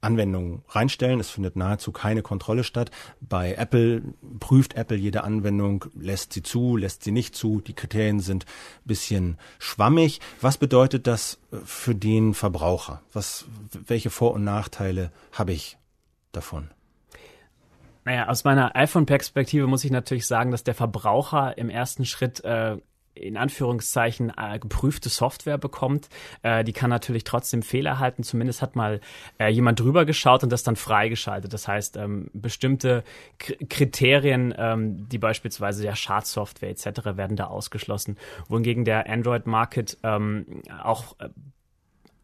Anwendungen 0.00 0.62
reinstellen. 0.68 1.20
Es 1.20 1.30
findet 1.30 1.56
nahezu 1.56 1.92
keine 1.92 2.22
Kontrolle 2.22 2.64
statt. 2.64 2.90
Bei 3.20 3.54
Apple 3.54 4.02
prüft 4.38 4.74
Apple 4.74 4.96
jede 4.96 5.24
Anwendung, 5.24 5.86
lässt 5.94 6.32
sie 6.32 6.42
zu, 6.42 6.76
lässt 6.76 7.04
sie 7.04 7.12
nicht 7.12 7.34
zu. 7.34 7.60
Die 7.60 7.74
Kriterien 7.74 8.20
sind 8.20 8.46
bisschen 8.84 9.38
schwammig. 9.58 10.20
Was 10.40 10.58
bedeutet 10.58 11.06
das 11.06 11.38
für 11.64 11.94
den 11.94 12.34
Verbraucher? 12.34 13.02
Was, 13.12 13.46
welche 13.72 14.10
Vor- 14.10 14.32
und 14.32 14.44
Nachteile 14.44 15.12
habe 15.32 15.52
ich 15.52 15.78
davon? 16.32 16.70
Naja, 18.04 18.28
aus 18.28 18.44
meiner 18.44 18.74
iPhone-Perspektive 18.76 19.66
muss 19.66 19.84
ich 19.84 19.90
natürlich 19.90 20.26
sagen, 20.26 20.50
dass 20.50 20.64
der 20.64 20.74
Verbraucher 20.74 21.58
im 21.58 21.68
ersten 21.68 22.06
Schritt 22.06 22.42
äh, 22.44 22.78
in 23.20 23.36
Anführungszeichen 23.36 24.32
äh, 24.36 24.58
geprüfte 24.58 25.08
Software 25.08 25.58
bekommt. 25.58 26.08
Äh, 26.42 26.64
die 26.64 26.72
kann 26.72 26.90
natürlich 26.90 27.24
trotzdem 27.24 27.62
Fehler 27.62 27.98
halten. 27.98 28.22
Zumindest 28.22 28.62
hat 28.62 28.76
mal 28.76 29.00
äh, 29.38 29.48
jemand 29.48 29.80
drüber 29.80 30.04
geschaut 30.04 30.42
und 30.42 30.50
das 30.50 30.62
dann 30.62 30.76
freigeschaltet. 30.76 31.52
Das 31.52 31.68
heißt, 31.68 31.96
ähm, 31.96 32.30
bestimmte 32.32 33.04
K 33.38 33.54
Kriterien, 33.68 34.54
ähm, 34.56 35.08
die 35.08 35.18
beispielsweise 35.18 35.84
ja 35.84 35.94
Schadsoftware 35.94 36.70
etc. 36.70 37.16
werden 37.16 37.36
da 37.36 37.44
ausgeschlossen. 37.44 38.16
Wohingegen 38.48 38.84
der 38.84 39.08
Android 39.08 39.46
Market 39.46 39.98
ähm, 40.02 40.62
auch 40.82 41.18
äh, 41.20 41.28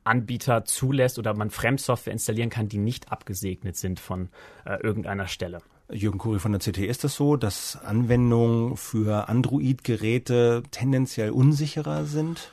Anbieter 0.05 0.65
zulässt 0.65 1.19
oder 1.19 1.35
man 1.35 1.51
Fremdsoftware 1.51 2.13
installieren 2.13 2.51
kann, 2.51 2.69
die 2.69 2.79
nicht 2.79 3.11
abgesegnet 3.11 3.77
sind 3.77 4.01
von 4.01 4.29
äh, 4.65 4.77
irgendeiner 4.83 5.27
Stelle. 5.27 5.61
Jürgen 5.91 6.19
Kuri 6.19 6.41
von 6.41 6.53
der 6.53 6.61
CT, 6.61 6.79
ist 6.79 7.05
das 7.05 7.15
so, 7.15 7.37
dass 7.37 7.79
Anwendungen 7.85 8.77
für 8.77 9.29
Android-Geräte 9.29 10.65
tendenziell 10.71 11.31
unsicherer 11.31 12.05
sind? 12.07 12.51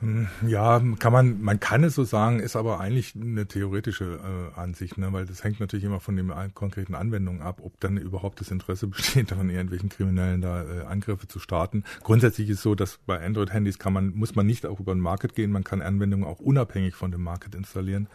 Hm, 0.00 0.26
ja, 0.46 0.82
kann 0.98 1.12
man, 1.12 1.40
man 1.40 1.60
kann 1.60 1.84
es 1.84 1.94
so 1.94 2.02
sagen, 2.04 2.40
ist 2.40 2.56
aber 2.56 2.80
eigentlich 2.80 3.14
eine 3.14 3.46
theoretische 3.46 4.18
äh, 4.54 4.58
Ansicht, 4.58 4.98
ne? 4.98 5.12
weil 5.12 5.24
das 5.24 5.44
hängt 5.44 5.60
natürlich 5.60 5.84
immer 5.84 6.00
von 6.00 6.16
den 6.16 6.32
konkreten 6.52 6.94
Anwendungen 6.94 7.42
ab, 7.42 7.60
ob 7.62 7.78
dann 7.80 7.96
überhaupt 7.96 8.40
das 8.40 8.50
Interesse 8.50 8.86
besteht, 8.88 9.30
von 9.30 9.48
irgendwelchen 9.48 9.88
Kriminellen 9.88 10.40
da 10.40 10.64
äh, 10.64 10.84
Angriffe 10.84 11.28
zu 11.28 11.38
starten. 11.38 11.84
Grundsätzlich 12.02 12.50
ist 12.50 12.62
so, 12.62 12.74
dass 12.74 12.98
bei 13.06 13.24
Android-Handys 13.24 13.78
kann 13.78 13.92
man, 13.92 14.14
muss 14.14 14.34
man 14.34 14.46
nicht 14.46 14.66
auch 14.66 14.80
über 14.80 14.94
den 14.94 15.00
Market 15.00 15.34
gehen, 15.34 15.52
man 15.52 15.64
kann 15.64 15.80
Anwendungen 15.80 16.26
auch 16.26 16.40
unabhängig 16.40 16.94
von 16.94 17.12
dem 17.12 17.22
Market 17.22 17.54
installieren. 17.54 18.08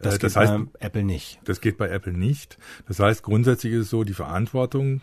Das, 0.00 0.16
äh, 0.16 0.18
das 0.18 0.34
geht 0.34 0.42
heißt, 0.42 0.52
bei 0.72 0.86
Apple 0.86 1.04
nicht. 1.04 1.40
Das 1.44 1.60
geht 1.60 1.78
bei 1.78 1.88
Apple 1.88 2.12
nicht. 2.12 2.58
Das 2.88 2.98
heißt, 2.98 3.22
grundsätzlich 3.22 3.72
ist 3.72 3.82
es 3.82 3.90
so, 3.90 4.02
die 4.02 4.14
Verantwortung 4.14 5.00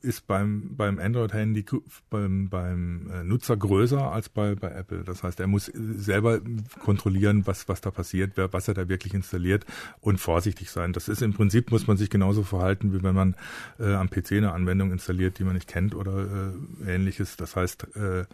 ist 0.00 0.26
beim, 0.26 0.76
beim 0.76 0.98
Android-Handy 0.98 1.64
beim, 2.08 2.48
beim 2.48 3.10
äh, 3.10 3.24
Nutzer 3.24 3.56
größer 3.56 4.12
als 4.12 4.28
bei, 4.28 4.54
bei 4.54 4.70
Apple. 4.70 5.02
Das 5.04 5.22
heißt, 5.22 5.40
er 5.40 5.48
muss 5.48 5.66
selber 5.74 6.40
kontrollieren, 6.84 7.46
was, 7.46 7.68
was 7.68 7.80
da 7.80 7.90
passiert, 7.90 8.32
wer, 8.36 8.52
was 8.52 8.68
er 8.68 8.74
da 8.74 8.88
wirklich 8.88 9.14
installiert 9.14 9.66
und 10.00 10.18
vorsichtig 10.18 10.70
sein. 10.70 10.92
Das 10.92 11.08
ist 11.08 11.20
im 11.20 11.32
Prinzip, 11.32 11.70
muss 11.70 11.86
man 11.86 11.96
sich 11.96 12.10
genauso 12.10 12.44
verhalten, 12.44 12.92
wie 12.92 13.02
wenn 13.02 13.14
man 13.14 13.34
äh, 13.80 13.92
am 13.92 14.08
PC 14.08 14.32
eine 14.32 14.52
Anwendung 14.52 14.92
installiert, 14.92 15.38
die 15.38 15.44
man 15.44 15.54
nicht 15.54 15.68
kennt 15.68 15.94
oder 15.94 16.52
äh, 16.86 16.94
ähnliches. 16.94 17.36
Das 17.36 17.56
heißt, 17.56 17.96
äh, 17.96 18.20
äh, 18.20 18.24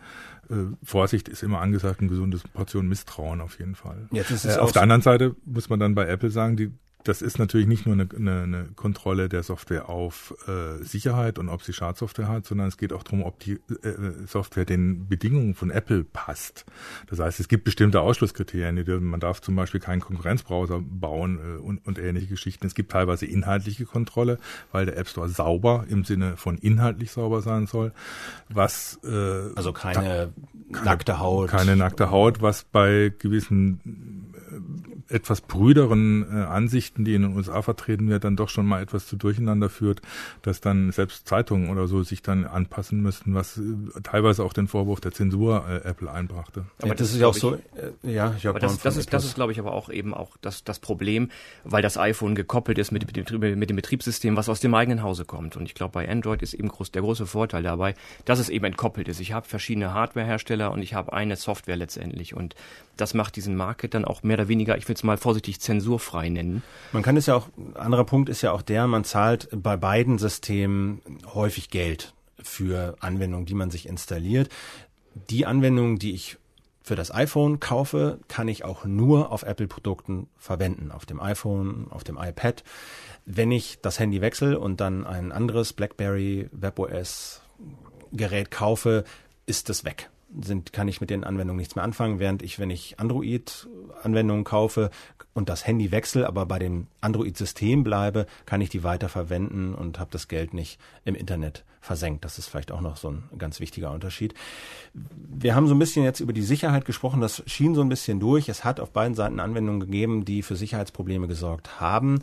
Vorsicht 0.83 1.29
ist 1.29 1.43
immer 1.43 1.61
angesagt, 1.61 2.01
eine 2.01 2.11
gesunde 2.11 2.39
Portion 2.53 2.89
Misstrauen 2.89 3.41
auf 3.41 3.59
jeden 3.59 3.75
Fall. 3.75 4.09
Jetzt 4.11 4.31
ist 4.31 4.45
es 4.45 4.57
äh, 4.57 4.61
auf 4.61 4.73
der 4.73 4.83
anderen 4.83 5.03
Seite 5.03 5.35
muss 5.45 5.69
man 5.69 5.81
dann 5.81 5.95
bei 5.95 6.07
Apple 6.07 6.31
sagen, 6.31 6.57
die 6.57 6.73
das 7.05 7.21
ist 7.21 7.39
natürlich 7.39 7.67
nicht 7.67 7.85
nur 7.85 7.95
eine, 7.95 8.09
eine, 8.17 8.43
eine 8.43 8.65
Kontrolle 8.75 9.29
der 9.29 9.43
Software 9.43 9.91
auf 9.91 10.35
äh, 10.49 10.83
Sicherheit 10.83 11.39
und 11.39 11.51
ob 11.51 11.63
sie 11.63 11.75
Schadsoftware 11.75 12.29
hat, 12.29 12.47
sondern 12.47 12.69
es 12.69 12.79
geht 12.79 12.95
auch 12.95 13.03
darum, 13.03 13.23
ob 13.23 13.39
die 13.41 13.53
äh, 13.53 14.27
Software 14.27 14.65
den 14.65 15.07
Bedingungen 15.07 15.55
von 15.55 15.71
Apple 15.71 16.05
passt. 16.05 16.65
Das 17.09 17.19
heißt, 17.19 17.41
es 17.41 17.49
gibt 17.49 17.65
bestimmte 17.65 18.01
Ausschlusskriterien. 18.01 19.05
Man 19.05 19.21
darf 19.21 19.43
zum 19.43 19.55
Beispiel 19.55 19.81
keinen 19.81 20.01
Konkurrenzbrowser 20.01 20.81
bauen 20.83 21.39
äh, 21.39 21.59
und, 21.59 21.87
und 21.87 21.99
ähnliche 21.99 22.29
Geschichten. 22.29 22.67
Es 22.67 22.75
gibt 22.75 22.93
teilweise 22.93 23.27
inhaltliche 23.27 23.85
Kontrolle, 23.85 24.39
weil 24.73 24.87
der 24.87 24.97
App 24.97 25.09
Store 25.09 25.29
sauber 25.29 25.85
im 25.89 26.05
Sinne 26.05 26.39
von 26.39 26.57
inhaltlich 26.57 27.13
sauber 27.13 27.43
sein 27.43 27.67
soll. 27.67 27.93
Was 28.49 28.99
äh, 29.05 29.53
also 29.55 29.75
keine 29.75 30.33
da, 30.71 30.85
nackte 30.85 31.19
Haut. 31.19 31.51
Keine 31.51 31.77
nackte 31.77 32.11
Haut, 32.11 32.41
was 32.41 32.65
bei 32.65 33.13
gewissen 33.19 34.33
äh, 34.51 34.94
etwas 35.09 35.41
brüderen 35.41 36.25
äh, 36.31 36.45
Ansichten, 36.45 37.05
die 37.05 37.15
in 37.15 37.23
den 37.23 37.37
USA 37.37 37.63
vertreten 37.63 38.09
wird, 38.09 38.25
dann 38.25 38.37
doch 38.37 38.49
schon 38.49 38.67
mal 38.67 38.83
etwas 38.83 39.07
zu 39.07 39.17
Durcheinander 39.17 39.69
führt, 39.69 40.01
dass 40.43 40.61
dann 40.61 40.93
selbst 40.93 41.29
Zeitungen 41.29 41.69
oder 41.69 41.87
so 41.89 42.03
sich 42.03 42.23
dann 42.23 42.45
anpassen 42.45 43.03
müssten, 43.03 43.35
was 43.35 43.59
äh, 43.59 43.63
teilweise 44.03 44.45
auch 44.45 44.53
den 44.53 44.69
Vorwurf 44.69 45.01
der 45.01 45.13
Zensur 45.13 45.65
äh, 45.69 45.89
Apple 45.89 46.11
einbrachte. 46.11 46.65
Aber 46.79 46.89
ja, 46.89 46.95
das, 46.95 47.09
das, 47.09 47.15
ist 47.15 47.21
ja 47.21 47.27
auch 47.27 47.35
so, 47.35 47.55
äh, 47.55 47.61
ja, 48.03 48.35
ich 48.37 48.49
aber 48.49 48.59
das, 48.59 48.79
das 48.79 48.97
ist, 48.97 49.13
das 49.13 49.25
ist, 49.25 49.35
glaube 49.35 49.53
ich, 49.53 49.59
aber 49.59 49.73
auch 49.73 49.91
eben 49.91 50.15
auch 50.15 50.37
das, 50.41 50.65
das 50.65 50.79
Problem, 50.79 51.31
weil 51.65 51.83
das 51.83 51.99
iPhone 51.99 52.35
gekoppelt 52.35 52.79
ist 52.79 52.91
mit, 52.91 53.07
mit, 53.07 53.31
dem, 53.31 53.59
mit 53.59 53.71
dem 53.71 53.77
Betriebssystem, 53.77 54.37
was 54.37 54.49
aus 54.49 54.61
dem 54.61 54.75
eigenen 54.75 55.03
Hause 55.03 55.25
kommt. 55.25 55.57
Und 55.57 55.65
ich 55.67 55.75
glaube, 55.75 55.93
bei 55.93 56.09
Android 56.09 56.43
ist 56.43 56.55
eben 56.55 56.69
groß, 56.69 56.93
der 56.93 57.03
große 57.03 57.27
Vorteil 57.27 57.63
dabei, 57.63 57.95
dass 58.25 58.39
es 58.39 58.49
eben 58.49 58.65
entkoppelt 58.65 59.09
ist. 59.09 59.21
Ich 59.21 59.33
habe 59.33 59.47
verschiedene 59.47 59.93
Hardwarehersteller 59.93 60.73
und 60.73 60.83
ich 60.83 60.95
habe 60.95 61.13
eine 61.13 61.37
Software 61.37 61.77
letztendlich. 61.77 62.35
Und 62.35 62.55
das 62.97 63.15
macht 63.15 63.37
diesen 63.37 63.57
Market 63.57 63.95
dann 63.95 64.05
auch 64.05 64.23
mehr 64.23 64.37
oder 64.39 64.49
weniger, 64.49 64.77
ich 64.77 64.89
will 64.89 64.94
es 64.97 65.03
mal 65.03 65.17
vorsichtig, 65.17 65.61
zensurfrei 65.61 66.29
nennen. 66.29 66.63
Man 66.93 67.03
kann 67.03 67.17
es 67.17 67.27
ja 67.27 67.35
auch, 67.35 67.49
ein 67.57 67.77
anderer 67.77 68.05
Punkt 68.05 68.29
ist 68.29 68.43
ja 68.43 68.53
auch 68.53 68.63
der, 68.63 68.87
man 68.87 69.05
zahlt 69.05 69.49
bei 69.53 69.77
beiden 69.77 70.19
Systemen 70.19 71.01
häufig 71.35 71.71
Geld 71.71 72.15
für 72.43 72.97
Anwendungen, 73.01 73.47
die 73.47 73.55
man 73.55 73.71
sich 73.71 73.89
installiert. 73.89 74.49
Die 75.31 75.47
Anwendungen, 75.47 75.99
die 75.99 76.13
ich 76.13 76.39
für 76.83 76.97
das 76.97 77.15
iPhone 77.15 77.61
kaufe, 77.61 78.19
kann 78.29 78.49
ich 78.49 78.65
auch 78.65 78.85
nur 78.85 79.33
auf 79.33 79.43
Apple-Produkten 79.43 80.29
verwenden, 80.37 80.93
auf 80.93 81.07
dem 81.07 81.21
iPhone, 81.21 81.87
auf 81.91 82.05
dem 82.05 82.19
iPad. 82.19 82.63
Wenn 83.25 83.51
ich 83.51 83.79
das 83.81 83.99
Handy 83.99 84.21
wechsle 84.21 84.59
und 84.59 84.81
dann 84.81 85.07
ein 85.07 85.33
anderes 85.33 85.73
BlackBerry 85.73 86.49
WebOS 86.53 87.41
Gerät 88.13 88.51
kaufe, 88.51 89.05
ist 89.47 89.71
es 89.71 89.85
weg 89.85 90.11
sind, 90.41 90.73
kann 90.73 90.89
ich 90.89 91.01
mit 91.01 91.11
den 91.11 91.25
Anwendungen 91.25 91.59
nichts 91.59 91.77
mehr 91.77 91.85
anfangen, 91.85 92.19
während 92.19 92.43
ich, 92.43 92.59
wenn 92.59 92.71
ich 92.71 92.99
Android-Anwendungen 92.99 94.45
kaufe 94.45 94.91
und 95.33 95.49
das 95.49 95.67
Handy 95.67 95.91
wechsle, 95.91 96.27
aber 96.27 96.47
bei 96.47 96.59
dem 96.59 96.87
Android-System 97.01 97.85
bleibe, 97.85 98.27
kann 98.47 98.61
ich 98.61 98.69
die 98.69 98.85
weiter 98.85 99.11
und 99.75 99.99
habe 99.99 100.11
das 100.11 100.29
Geld 100.29 100.55
nicht 100.55 100.79
im 101.05 101.15
Internet 101.15 101.65
versenkt. 101.81 102.25
Das 102.25 102.39
ist 102.39 102.49
vielleicht 102.49 102.73
auch 102.73 102.81
noch 102.81 102.97
so 102.97 103.11
ein 103.11 103.25
ganz 103.39 103.61
wichtiger 103.61 103.93
Unterschied. 103.93 104.35
Wir 104.95 105.55
haben 105.55 105.69
so 105.69 105.75
ein 105.75 105.79
bisschen 105.79 106.05
jetzt 106.05 106.21
über 106.21 106.33
die 106.33 106.43
Sicherheit 106.43 106.85
gesprochen, 106.85 107.21
das 107.21 107.43
schien 107.47 107.75
so 107.75 107.83
ein 107.83 107.89
bisschen 107.89 108.21
durch. 108.21 108.49
Es 108.49 108.65
hat 108.65 108.81
auf 108.81 108.91
beiden 108.91 109.15
Seiten 109.15 109.39
Anwendungen 109.39 109.81
gegeben, 109.81 110.25
die 110.25 110.43
für 110.43 110.57
Sicherheitsprobleme 110.57 111.29
gesorgt 111.29 111.81
haben 111.81 112.23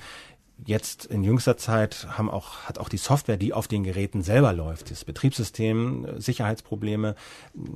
jetzt 0.65 1.05
in 1.05 1.23
jüngster 1.23 1.57
Zeit 1.57 2.07
haben 2.17 2.29
auch, 2.29 2.63
hat 2.63 2.79
auch 2.79 2.89
die 2.89 2.97
Software, 2.97 3.37
die 3.37 3.53
auf 3.53 3.67
den 3.67 3.83
Geräten 3.83 4.21
selber 4.21 4.53
läuft, 4.53 4.91
das 4.91 5.05
Betriebssystem, 5.05 6.05
äh, 6.05 6.21
Sicherheitsprobleme, 6.21 7.15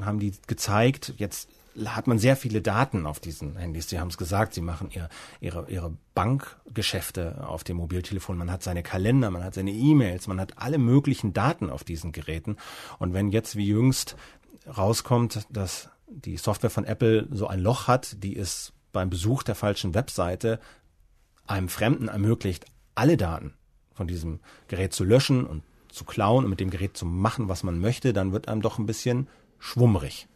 haben 0.01 0.19
die 0.19 0.33
gezeigt. 0.47 1.13
Jetzt 1.17 1.49
hat 1.83 2.07
man 2.07 2.19
sehr 2.19 2.37
viele 2.37 2.61
Daten 2.61 3.05
auf 3.05 3.19
diesen 3.19 3.57
Handys. 3.57 3.89
Sie 3.89 3.99
haben 3.99 4.07
es 4.07 4.17
gesagt, 4.17 4.53
sie 4.53 4.61
machen 4.61 4.89
ihr, 4.93 5.09
ihre, 5.41 5.69
ihre 5.69 5.93
Bankgeschäfte 6.13 7.45
auf 7.47 7.63
dem 7.63 7.77
Mobiltelefon. 7.77 8.37
Man 8.37 8.51
hat 8.51 8.63
seine 8.63 8.83
Kalender, 8.83 9.29
man 9.29 9.43
hat 9.43 9.55
seine 9.55 9.71
E-Mails, 9.71 10.27
man 10.27 10.39
hat 10.39 10.57
alle 10.57 10.77
möglichen 10.77 11.33
Daten 11.33 11.69
auf 11.69 11.83
diesen 11.83 12.13
Geräten. 12.13 12.55
Und 12.97 13.13
wenn 13.13 13.29
jetzt 13.29 13.57
wie 13.57 13.67
jüngst 13.67 14.15
rauskommt, 14.65 15.47
dass 15.49 15.89
die 16.07 16.37
Software 16.37 16.69
von 16.69 16.85
Apple 16.85 17.27
so 17.31 17.47
ein 17.47 17.59
Loch 17.59 17.87
hat, 17.87 18.23
die 18.23 18.37
es 18.37 18.71
beim 18.93 19.09
Besuch 19.09 19.43
der 19.43 19.55
falschen 19.55 19.93
Webseite 19.93 20.59
einem 21.47 21.69
Fremden 21.69 22.07
ermöglicht, 22.07 22.65
alle 22.95 23.17
Daten 23.17 23.53
von 23.93 24.07
diesem 24.07 24.39
Gerät 24.67 24.93
zu 24.93 25.03
löschen 25.03 25.45
und 25.45 25.63
zu 25.89 26.03
klauen 26.03 26.43
und 26.43 26.49
mit 26.49 26.59
dem 26.59 26.69
Gerät 26.69 26.97
zu 26.97 27.05
machen, 27.05 27.47
was 27.47 27.63
man 27.63 27.79
möchte, 27.79 28.11
dann 28.11 28.33
wird 28.33 28.47
einem 28.47 28.61
doch 28.61 28.79
ein 28.79 28.85
bisschen 28.85 29.27
schwummrig. 29.59 30.27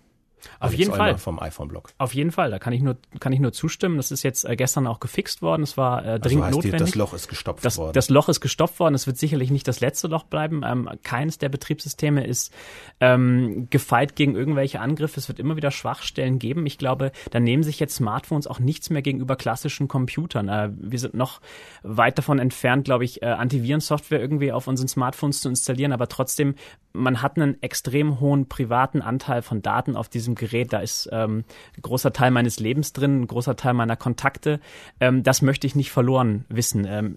Auf 0.59 0.73
jeden 0.73 0.93
Fall. 0.93 1.17
Vom 1.17 1.39
iPhone-Blog. 1.39 1.91
Auf 1.97 2.13
jeden 2.13 2.31
Fall. 2.31 2.51
Da 2.51 2.59
kann 2.59 2.73
ich 2.73 2.81
nur, 2.81 2.97
kann 3.19 3.33
ich 3.33 3.39
nur 3.39 3.51
zustimmen. 3.51 3.97
Das 3.97 4.11
ist 4.11 4.23
jetzt 4.23 4.45
äh, 4.45 4.55
gestern 4.55 4.87
auch 4.87 4.99
gefixt 4.99 5.41
worden. 5.41 5.63
Es 5.63 5.77
war 5.77 6.05
äh, 6.05 6.19
dringend 6.19 6.43
also 6.43 6.57
heißt 6.57 6.65
notwendig. 6.67 6.79
das 6.79 6.95
Loch 6.95 7.13
ist 7.13 7.27
gestopft 7.27 7.65
das, 7.65 7.77
worden. 7.77 7.93
Das 7.93 8.09
Loch 8.09 8.29
ist 8.29 8.41
gestopft 8.41 8.79
worden. 8.79 8.95
Es 8.95 9.07
wird 9.07 9.17
sicherlich 9.17 9.51
nicht 9.51 9.67
das 9.67 9.79
letzte 9.79 10.07
Loch 10.07 10.23
bleiben. 10.23 10.61
Ähm, 10.65 10.89
keines 11.03 11.37
der 11.37 11.49
Betriebssysteme 11.49 12.25
ist 12.25 12.53
ähm, 12.99 13.67
gefeit 13.69 14.15
gegen 14.15 14.35
irgendwelche 14.35 14.79
Angriffe. 14.79 15.19
Es 15.19 15.27
wird 15.27 15.39
immer 15.39 15.55
wieder 15.55 15.71
Schwachstellen 15.71 16.39
geben. 16.39 16.65
Ich 16.65 16.77
glaube, 16.77 17.11
da 17.31 17.39
nehmen 17.39 17.63
sich 17.63 17.79
jetzt 17.79 17.95
Smartphones 17.95 18.47
auch 18.47 18.59
nichts 18.59 18.89
mehr 18.89 19.01
gegenüber 19.01 19.35
klassischen 19.35 19.87
Computern. 19.87 20.49
Äh, 20.49 20.69
wir 20.77 20.99
sind 20.99 21.13
noch 21.13 21.41
weit 21.83 22.17
davon 22.17 22.39
entfernt, 22.39 22.85
glaube 22.85 23.05
ich, 23.05 23.21
äh, 23.21 23.25
Antivirensoftware 23.25 24.19
irgendwie 24.19 24.51
auf 24.51 24.67
unseren 24.67 24.87
Smartphones 24.87 25.41
zu 25.41 25.49
installieren. 25.49 25.91
Aber 25.91 26.07
trotzdem, 26.07 26.55
man 26.93 27.21
hat 27.21 27.37
einen 27.37 27.61
extrem 27.61 28.19
hohen 28.19 28.47
privaten 28.47 29.01
Anteil 29.01 29.41
von 29.41 29.61
Daten 29.61 29.95
auf 29.95 30.09
diesem 30.09 30.35
Gerät. 30.35 30.73
Da 30.73 30.79
ist 30.79 31.09
ähm, 31.11 31.43
ein 31.77 31.81
großer 31.81 32.13
Teil 32.13 32.31
meines 32.31 32.59
Lebens 32.59 32.93
drin, 32.93 33.21
ein 33.21 33.27
großer 33.27 33.55
Teil 33.55 33.73
meiner 33.73 33.95
Kontakte. 33.95 34.59
Ähm, 34.99 35.23
das 35.23 35.41
möchte 35.41 35.67
ich 35.67 35.75
nicht 35.75 35.91
verloren 35.91 36.45
wissen. 36.49 36.85
Ähm, 36.85 37.15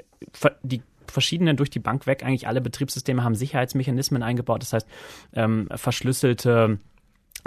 die 0.62 0.82
verschiedenen 1.06 1.56
durch 1.56 1.70
die 1.70 1.78
Bank 1.78 2.06
weg, 2.06 2.24
eigentlich 2.24 2.46
alle 2.46 2.60
Betriebssysteme 2.60 3.24
haben 3.24 3.34
Sicherheitsmechanismen 3.34 4.22
eingebaut. 4.22 4.62
Das 4.62 4.72
heißt, 4.72 4.86
ähm, 5.34 5.68
verschlüsselte 5.74 6.78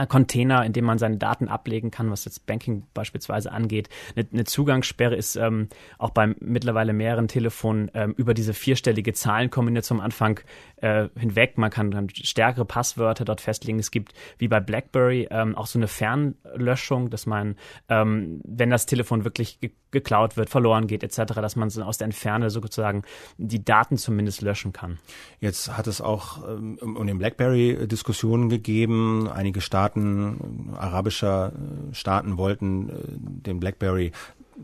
Container, 0.10 0.66
in 0.66 0.74
dem 0.74 0.84
man 0.84 0.98
seine 0.98 1.18
Daten 1.18 1.48
ablegen 1.48 1.90
kann, 1.90 2.12
was 2.12 2.26
jetzt 2.26 2.46
Banking 2.46 2.84
beispielsweise 2.94 3.52
angeht. 3.52 3.88
Eine, 4.16 4.28
eine 4.32 4.44
Zugangssperre 4.44 5.16
ist 5.16 5.38
ähm, 5.38 5.70
auch 5.98 6.10
bei 6.10 6.36
mittlerweile 6.40 6.92
mehreren 6.92 7.30
Telefonen 7.30 7.90
ähm, 7.94 8.14
über 8.18 8.34
diese 8.34 8.54
vierstellige 8.54 9.14
Zahlenkombination 9.14 10.00
am 10.00 10.06
Anfang 10.06 10.42
äh, 10.86 11.10
hinweg. 11.18 11.58
Man 11.58 11.72
kann 11.72 11.90
dann 11.90 12.10
stärkere 12.10 12.64
Passwörter 12.64 13.26
dort 13.26 13.42
festlegen. 13.42 13.80
Es 13.80 13.90
gibt 13.90 14.14
wie 14.38 14.48
bei 14.48 14.60
BlackBerry 14.60 15.28
ähm, 15.32 15.56
auch 15.56 15.66
so 15.66 15.80
eine 15.80 15.88
Fernlöschung, 15.88 17.10
dass 17.10 17.26
man, 17.26 17.56
ähm, 17.90 18.40
wenn 18.44 18.70
das 18.70 18.86
Telefon 18.86 19.24
wirklich 19.24 19.60
ge 19.60 19.72
geklaut 19.92 20.36
wird, 20.36 20.50
verloren 20.50 20.88
geht 20.88 21.04
etc., 21.04 21.36
dass 21.36 21.56
man 21.56 21.70
so 21.70 21.82
aus 21.82 21.98
der 21.98 22.06
Entferne 22.06 22.50
sozusagen 22.50 23.04
die 23.38 23.64
Daten 23.64 23.96
zumindest 23.96 24.42
löschen 24.42 24.74
kann. 24.74 25.00
Jetzt 25.40 25.78
hat 25.78 25.88
es 25.88 26.02
auch 26.02 26.46
ähm, 26.50 26.78
um 26.82 27.08
den 27.08 27.18
BlackBerry 27.18 27.88
Diskussionen 27.88 28.50
gegeben. 28.50 29.30
Einige 29.30 29.62
Staaten, 29.62 30.74
arabischer 30.76 31.54
Staaten 31.94 32.38
wollten 32.38 32.90
äh, 32.90 32.94
den 33.08 33.62
BlackBerry 33.62 34.12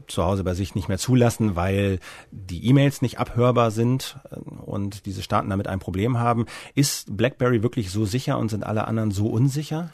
zu 0.08 0.24
Hause 0.24 0.44
bei 0.44 0.54
sich 0.54 0.76
nicht 0.76 0.88
mehr 0.88 0.98
zulassen, 0.98 1.56
weil 1.56 2.00
die 2.32 2.66
E-Mails 2.68 3.02
nicht 3.02 3.20
abhörbar 3.20 3.72
sind 3.72 4.18
äh, 4.32 4.36
und 4.36 5.06
diese 5.06 5.22
Staaten 5.22 5.50
damit 5.50 5.68
ein 5.68 5.80
Problem 5.80 6.18
haben. 6.18 6.46
Ist 6.76 7.16
BlackBerry 7.16 7.64
wirklich 7.64 7.92
so 7.92 8.06
sicher 8.06 8.38
und 8.38 8.50
sind 8.50 8.66
alle 8.66 8.88
anderen 8.88 9.12
so 9.12 9.28
unsicher? 9.28 9.90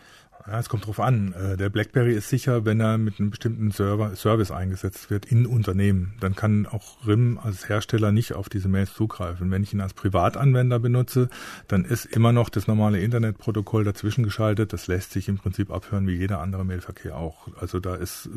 Ja, 0.49 0.59
es 0.59 0.69
kommt 0.69 0.87
drauf 0.87 1.01
an. 1.01 1.33
Äh, 1.33 1.57
der 1.57 1.69
BlackBerry 1.69 2.13
ist 2.13 2.29
sicher, 2.29 2.63
wenn 2.63 2.79
er 2.79 2.97
mit 2.97 3.19
einem 3.19 3.31
bestimmten 3.31 3.71
Server, 3.71 4.15
Service 4.15 4.49
eingesetzt 4.49 5.09
wird 5.09 5.25
in 5.25 5.45
Unternehmen. 5.45 6.13
Dann 6.21 6.37
kann 6.37 6.65
auch 6.65 7.05
RIM 7.05 7.37
als 7.37 7.67
Hersteller 7.67 8.13
nicht 8.13 8.31
auf 8.31 8.47
diese 8.47 8.69
Mails 8.69 8.93
zugreifen. 8.93 9.51
Wenn 9.51 9.63
ich 9.63 9.73
ihn 9.73 9.81
als 9.81 9.93
Privatanwender 9.93 10.79
benutze, 10.79 11.27
dann 11.67 11.83
ist 11.83 12.05
immer 12.05 12.31
noch 12.31 12.47
das 12.47 12.65
normale 12.65 13.01
Internetprotokoll 13.01 13.83
dazwischen 13.83 14.23
geschaltet. 14.23 14.71
Das 14.71 14.87
lässt 14.87 15.11
sich 15.11 15.27
im 15.27 15.37
Prinzip 15.37 15.69
abhören 15.69 16.07
wie 16.07 16.15
jeder 16.15 16.39
andere 16.39 16.63
Mailverkehr 16.63 17.17
auch. 17.17 17.49
Also 17.59 17.81
da 17.81 17.95
ist, 17.95 18.29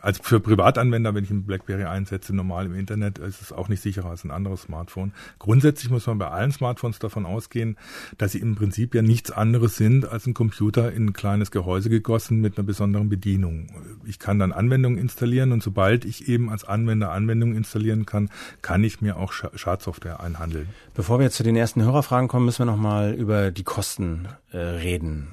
als 0.00 0.20
für 0.22 0.40
Privatanwender, 0.40 1.14
wenn 1.14 1.24
ich 1.24 1.30
einen 1.30 1.44
BlackBerry 1.44 1.84
einsetze, 1.84 2.34
normal 2.34 2.64
im 2.64 2.74
Internet, 2.74 3.18
ist 3.18 3.42
es 3.42 3.52
auch 3.52 3.68
nicht 3.68 3.82
sicherer 3.82 4.08
als 4.08 4.24
ein 4.24 4.30
anderes 4.30 4.62
Smartphone. 4.62 5.12
Grundsätzlich 5.38 5.90
muss 5.90 6.06
man 6.06 6.16
bei 6.16 6.28
allen 6.28 6.50
Smartphones 6.50 6.98
davon 6.98 7.26
ausgehen, 7.26 7.76
dass 8.16 8.32
sie 8.32 8.38
im 8.38 8.54
Prinzip 8.54 8.94
ja 8.94 9.02
nichts 9.02 9.30
anderes 9.30 9.76
sind 9.76 10.08
als 10.08 10.26
ein 10.26 10.32
Computer 10.32 10.90
in 10.92 11.08
ein 11.08 11.12
kleines 11.12 11.50
Gehäuse 11.58 11.90
gegossen 11.90 12.40
mit 12.40 12.56
einer 12.56 12.64
besonderen 12.64 13.08
Bedienung. 13.08 13.68
Ich 14.06 14.20
kann 14.20 14.38
dann 14.38 14.52
Anwendungen 14.52 14.96
installieren 14.96 15.50
und 15.50 15.60
sobald 15.60 16.04
ich 16.04 16.28
eben 16.28 16.50
als 16.50 16.62
Anwender 16.62 17.10
Anwendungen 17.10 17.56
installieren 17.56 18.06
kann, 18.06 18.30
kann 18.62 18.84
ich 18.84 19.00
mir 19.00 19.16
auch 19.16 19.32
Schadsoftware 19.32 20.20
einhandeln. 20.20 20.68
Bevor 20.94 21.18
wir 21.18 21.24
jetzt 21.24 21.36
zu 21.36 21.42
den 21.42 21.56
ersten 21.56 21.82
Hörerfragen 21.82 22.28
kommen, 22.28 22.44
müssen 22.44 22.60
wir 22.60 22.72
noch 22.72 22.76
mal 22.76 23.12
über 23.12 23.50
die 23.50 23.64
Kosten 23.64 24.28
äh, 24.52 24.58
reden 24.58 25.28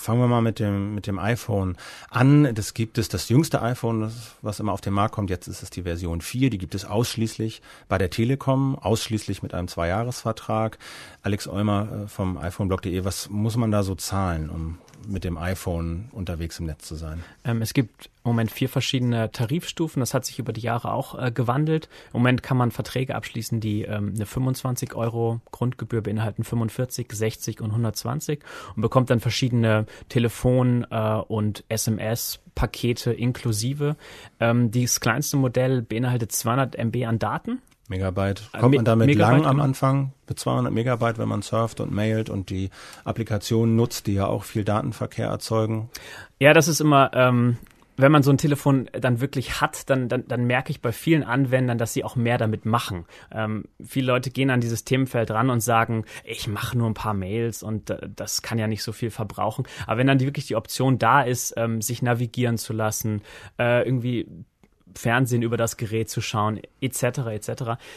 fangen 0.00 0.20
wir 0.20 0.28
mal 0.28 0.40
mit 0.40 0.58
dem, 0.58 0.94
mit 0.94 1.06
dem 1.06 1.18
iPhone 1.18 1.76
an. 2.10 2.54
Das 2.54 2.74
gibt 2.74 2.98
es, 2.98 3.08
das 3.08 3.28
jüngste 3.28 3.62
iPhone, 3.62 4.10
was 4.42 4.60
immer 4.60 4.72
auf 4.72 4.80
den 4.80 4.94
Markt 4.94 5.14
kommt. 5.14 5.30
Jetzt 5.30 5.46
ist 5.46 5.62
es 5.62 5.70
die 5.70 5.82
Version 5.82 6.20
4. 6.20 6.50
Die 6.50 6.58
gibt 6.58 6.74
es 6.74 6.84
ausschließlich 6.84 7.62
bei 7.88 7.98
der 7.98 8.10
Telekom, 8.10 8.76
ausschließlich 8.78 9.42
mit 9.42 9.54
einem 9.54 9.68
Zweijahresvertrag. 9.68 10.78
Alex 11.22 11.46
Eumer 11.48 12.04
äh, 12.04 12.08
vom 12.08 12.38
iPhoneblog.de, 12.38 13.04
was 13.04 13.28
muss 13.28 13.56
man 13.56 13.70
da 13.70 13.82
so 13.82 13.94
zahlen, 13.94 14.50
um 14.50 14.78
mit 15.06 15.24
dem 15.24 15.38
iPhone 15.38 16.08
unterwegs 16.12 16.58
im 16.58 16.66
Netz 16.66 16.86
zu 16.86 16.94
sein? 16.94 17.22
Ähm, 17.44 17.62
es 17.62 17.74
gibt 17.74 18.06
im 18.24 18.30
Moment 18.30 18.50
vier 18.50 18.68
verschiedene 18.68 19.32
Tarifstufen. 19.32 20.00
Das 20.00 20.12
hat 20.12 20.24
sich 20.24 20.38
über 20.38 20.52
die 20.52 20.60
Jahre 20.60 20.92
auch 20.92 21.18
äh, 21.18 21.30
gewandelt. 21.30 21.88
Im 22.12 22.20
Moment 22.20 22.42
kann 22.42 22.56
man 22.56 22.70
Verträge 22.70 23.14
abschließen, 23.14 23.60
die 23.60 23.82
ähm, 23.82 24.12
eine 24.14 24.26
25 24.26 24.94
Euro 24.94 25.40
Grundgebühr 25.50 26.02
beinhalten, 26.02 26.44
45, 26.44 27.10
60 27.10 27.60
und 27.60 27.70
120 27.70 28.40
und 28.76 28.82
bekommt 28.82 29.10
dann 29.10 29.20
verschiedene 29.20 29.86
Telefon- 30.08 30.86
äh, 30.90 31.14
und 31.28 31.64
SMS-Pakete 31.68 33.12
inklusive. 33.12 33.96
Ähm, 34.38 34.70
das 34.70 35.00
kleinste 35.00 35.36
Modell 35.36 35.82
beinhaltet 35.82 36.32
200 36.32 36.76
MB 36.76 37.06
an 37.06 37.18
Daten 37.18 37.62
Megabyte. 37.90 38.48
Äh, 38.54 38.58
Kommt 38.58 38.76
man 38.76 38.84
damit 38.84 39.06
Megabyte, 39.06 39.42
lang 39.42 39.46
am. 39.46 39.60
Anfang 39.60 40.12
mit 40.28 40.38
200 40.38 40.72
Megabyte, 40.72 41.18
wenn 41.18 41.28
man 41.28 41.42
surft 41.42 41.80
und 41.80 41.92
mailt 41.92 42.30
und 42.30 42.48
die 42.48 42.70
Applikationen 43.04 43.76
nutzt, 43.76 44.06
die 44.06 44.14
ja 44.14 44.26
auch 44.26 44.44
viel 44.44 44.64
Datenverkehr 44.64 45.26
erzeugen? 45.26 45.90
Ja, 46.38 46.54
das 46.54 46.68
ist 46.68 46.80
immer, 46.80 47.10
ähm, 47.12 47.58
wenn 47.96 48.12
man 48.12 48.22
so 48.22 48.30
ein 48.30 48.38
Telefon 48.38 48.88
dann 48.92 49.20
wirklich 49.20 49.60
hat, 49.60 49.90
dann, 49.90 50.08
dann, 50.08 50.26
dann 50.26 50.44
merke 50.44 50.70
ich 50.70 50.80
bei 50.80 50.92
vielen 50.92 51.22
Anwendern, 51.22 51.78
dass 51.78 51.92
sie 51.92 52.04
auch 52.04 52.16
mehr 52.16 52.38
damit 52.38 52.64
machen. 52.64 53.04
Ähm, 53.32 53.64
viele 53.84 54.06
Leute 54.06 54.30
gehen 54.30 54.50
an 54.50 54.60
dieses 54.60 54.84
Themenfeld 54.84 55.30
ran 55.30 55.50
und 55.50 55.60
sagen, 55.60 56.04
ich 56.24 56.48
mache 56.48 56.78
nur 56.78 56.88
ein 56.88 56.94
paar 56.94 57.14
Mails 57.14 57.62
und 57.62 57.90
äh, 57.90 58.08
das 58.14 58.42
kann 58.42 58.58
ja 58.58 58.66
nicht 58.66 58.82
so 58.82 58.92
viel 58.92 59.10
verbrauchen. 59.10 59.66
Aber 59.86 59.98
wenn 59.98 60.06
dann 60.06 60.18
die, 60.18 60.26
wirklich 60.26 60.46
die 60.46 60.56
Option 60.56 60.98
da 60.98 61.22
ist, 61.22 61.54
ähm, 61.56 61.82
sich 61.82 62.02
navigieren 62.02 62.56
zu 62.56 62.72
lassen, 62.72 63.22
äh, 63.58 63.84
irgendwie 63.84 64.26
Fernsehen 64.94 65.42
über 65.42 65.56
das 65.56 65.76
Gerät 65.76 66.10
zu 66.10 66.20
schauen, 66.20 66.60
etc., 66.80 67.02
etc., 67.30 67.52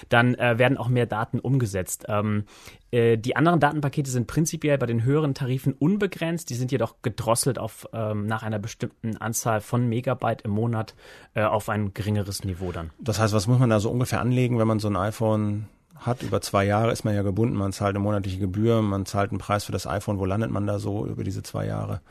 dann 0.09 0.35
äh, 0.35 0.57
werden 0.57 0.77
auch 0.77 0.89
mehr 0.89 1.05
Daten 1.05 1.39
umgesetzt. 1.39 2.05
Ähm, 2.07 2.45
äh, 2.91 3.17
die 3.17 3.35
anderen 3.35 3.59
Datenpakete 3.59 4.09
sind 4.09 4.27
prinzipiell 4.27 4.77
bei 4.77 4.85
den 4.85 5.03
höheren 5.03 5.33
Tarifen 5.33 5.73
unbegrenzt, 5.73 6.49
die 6.49 6.55
sind 6.55 6.71
jedoch 6.71 6.95
gedrosselt 7.01 7.59
auf 7.59 7.87
ähm, 7.93 8.25
nach 8.25 8.43
einer 8.43 8.59
bestimmten 8.59 9.17
Anzahl 9.17 9.61
von 9.61 9.87
Megabyte 9.87 10.41
im 10.43 10.51
Monat 10.51 10.95
äh, 11.33 11.43
auf 11.43 11.69
ein 11.69 11.93
geringeres 11.93 12.43
Niveau 12.43 12.71
dann. 12.71 12.91
Das 12.99 13.19
heißt, 13.19 13.33
was 13.33 13.47
muss 13.47 13.59
man 13.59 13.69
da 13.69 13.79
so 13.79 13.89
ungefähr 13.89 14.21
anlegen, 14.21 14.59
wenn 14.59 14.67
man 14.67 14.79
so 14.79 14.89
ein 14.89 14.95
iPhone 14.95 15.67
hat. 16.05 16.21
Über 16.23 16.41
zwei 16.41 16.65
Jahre 16.65 16.91
ist 16.91 17.03
man 17.03 17.15
ja 17.15 17.21
gebunden, 17.21 17.55
man 17.55 17.71
zahlt 17.71 17.95
eine 17.95 18.03
monatliche 18.03 18.39
Gebühr, 18.39 18.81
man 18.81 19.05
zahlt 19.05 19.31
einen 19.31 19.39
Preis 19.39 19.63
für 19.63 19.71
das 19.71 19.87
iPhone. 19.87 20.19
Wo 20.19 20.25
landet 20.25 20.51
man 20.51 20.67
da 20.67 20.79
so 20.79 21.05
über 21.05 21.23
diese 21.23 21.43
zwei 21.43 21.65
Jahre? 21.65 22.01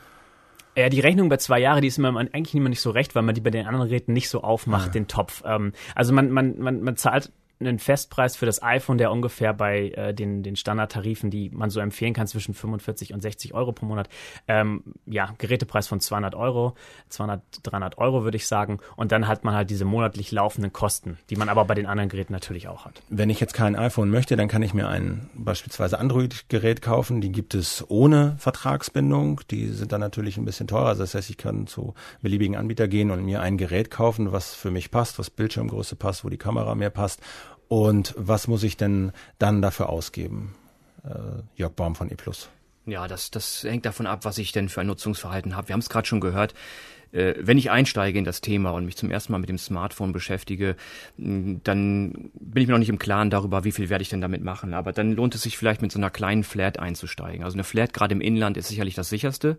Ja, 0.74 0.88
die 0.88 1.00
Rechnung 1.00 1.28
bei 1.28 1.37
zwei 1.37 1.61
Jahre, 1.61 1.80
die 1.82 1.88
ist 1.88 1.98
mir 1.98 2.16
eigentlich 2.16 2.54
immer 2.54 2.70
nicht 2.70 2.80
so 2.80 2.90
recht, 2.90 3.14
weil 3.14 3.22
man 3.22 3.35
die 3.35 3.42
bei 3.42 3.50
den 3.50 3.66
anderen 3.66 3.88
Geräten 3.88 4.12
nicht 4.14 4.30
so 4.30 4.42
aufmacht, 4.42 4.87
ja. 4.87 4.92
den 4.92 5.06
Topf. 5.06 5.42
Ähm, 5.44 5.72
also 5.94 6.14
man, 6.14 6.30
man, 6.30 6.58
man, 6.58 6.82
man 6.82 6.96
zahlt 6.96 7.30
einen 7.66 7.79
Festpreis 7.79 8.37
für 8.37 8.46
das 8.46 8.62
iPhone, 8.62 8.98
der 8.98 9.11
ungefähr 9.11 9.55
bei 9.55 9.90
äh, 9.90 10.14
den, 10.14 10.42
den 10.42 10.57
Standardtarifen, 10.57 11.31
die 11.31 11.51
man 11.51 11.70
so 11.70 11.81
empfehlen 11.81 12.14
kann, 12.14 12.27
zwischen 12.27 12.55
45 12.55 13.12
und 13.14 13.20
60 13.20 13.55
Euro 13.55 13.72
pro 13.72 13.87
Monat, 13.87 14.09
ähm, 14.48 14.83
ja, 15.07 15.35
Gerätepreis 15.38 15.88
von 15.88 16.01
200 16.01 16.35
Euro, 16.35 16.75
200, 17.09 17.42
300 17.62 17.98
Euro 17.98 18.25
würde 18.25 18.37
ich 18.37 18.46
sagen. 18.46 18.81
Und 18.96 19.12
dann 19.12 19.29
hat 19.29 19.44
man 19.44 19.55
halt 19.55 19.70
diese 19.70 19.85
monatlich 19.85 20.33
laufenden 20.33 20.72
Kosten, 20.72 21.18
die 21.31 21.37
man 21.37 21.48
aber 21.48 21.64
bei 21.64 21.75
den 21.75 21.87
anderen 21.87 22.09
Geräten 22.09 22.33
natürlich 22.33 22.68
auch 22.68 22.85
hat. 22.85 23.03
Wenn 23.09 23.31
ich 23.31 23.40
jetzt 23.40 23.55
kein 23.55 23.77
iPhone 23.77 24.11
möchte, 24.11 24.37
dann 24.37 24.48
kann 24.48 24.62
ich 24.62 24.75
mir 24.75 24.88
ein 24.88 25.31
beispielsweise 25.35 25.98
Android-Gerät 25.98 26.83
kaufen. 26.83 27.20
Die 27.20 27.33
gibt 27.33 27.55
es 27.55 27.85
ohne 27.88 28.37
Vertragsbindung. 28.38 29.40
Die 29.51 29.68
sind 29.68 29.92
dann 29.92 30.01
natürlich 30.01 30.37
ein 30.37 30.44
bisschen 30.44 30.66
teurer. 30.66 30.94
Das 30.94 31.14
heißt, 31.14 31.31
ich 31.31 31.37
kann 31.37 31.66
zu 31.66 31.94
beliebigen 32.20 32.57
Anbieter 32.57 32.88
gehen 32.88 33.11
und 33.11 33.25
mir 33.25 33.40
ein 33.40 33.57
Gerät 33.57 33.90
kaufen, 33.90 34.33
was 34.33 34.55
für 34.55 34.70
mich 34.70 34.90
passt, 34.90 35.18
was 35.18 35.31
Bildschirmgröße 35.31 35.96
passt, 35.96 36.25
wo 36.25 36.29
die 36.29 36.38
Kamera 36.38 36.75
mehr 36.75 36.90
passt 36.90 37.20
und 37.72 38.12
was 38.18 38.48
muss 38.48 38.64
ich 38.64 38.76
denn 38.76 39.12
dann 39.38 39.62
dafür 39.62 39.88
ausgeben? 39.88 40.54
Äh, 41.06 41.40
Jörg 41.56 41.72
Baum 41.72 41.94
von 41.94 42.11
E+. 42.11 42.16
Ja, 42.85 43.08
das, 43.08 43.30
das 43.30 43.64
hängt 43.64 43.87
davon 43.87 44.06
ab, 44.06 44.26
was 44.26 44.37
ich 44.37 44.52
denn 44.52 44.68
für 44.68 44.82
ein 44.82 44.88
Nutzungsverhalten 44.88 45.56
habe. 45.56 45.68
Wir 45.68 45.72
haben 45.72 45.80
es 45.80 45.88
gerade 45.88 46.06
schon 46.06 46.20
gehört. 46.20 46.52
Äh, 47.12 47.32
wenn 47.38 47.56
ich 47.56 47.70
einsteige 47.70 48.18
in 48.18 48.26
das 48.26 48.42
Thema 48.42 48.72
und 48.72 48.85
mich 48.85 48.98
zum 48.98 49.11
ersten 49.11 49.32
Mal 49.32 49.38
mit 49.38 49.48
dem 49.48 49.56
Smartphone 49.56 50.12
beschäftige, 50.12 50.76
dann 51.16 52.30
bin 52.35 52.62
ich 52.62 52.66
mir 52.66 52.72
noch 52.72 52.78
nicht 52.78 52.90
im 52.90 52.98
Klaren 52.98 53.30
darüber, 53.30 53.64
wie 53.64 53.72
viel 53.72 53.88
werde 53.88 54.02
ich 54.02 54.11
denn 54.11 54.20
damit 54.20 54.44
machen. 54.44 54.74
Aber 54.74 54.92
dann 54.92 55.12
lohnt 55.12 55.35
es 55.35 55.40
sich 55.40 55.56
vielleicht 55.56 55.80
mit 55.80 55.92
so 55.92 55.98
einer 55.98 56.11
kleinen 56.11 56.44
Flat 56.44 56.78
einzusteigen. 56.78 57.42
Also 57.42 57.54
eine 57.54 57.64
Flat 57.64 57.94
gerade 57.94 58.12
im 58.12 58.20
Inland 58.20 58.58
ist 58.58 58.68
sicherlich 58.68 58.96
das 58.96 59.08
sicherste. 59.08 59.56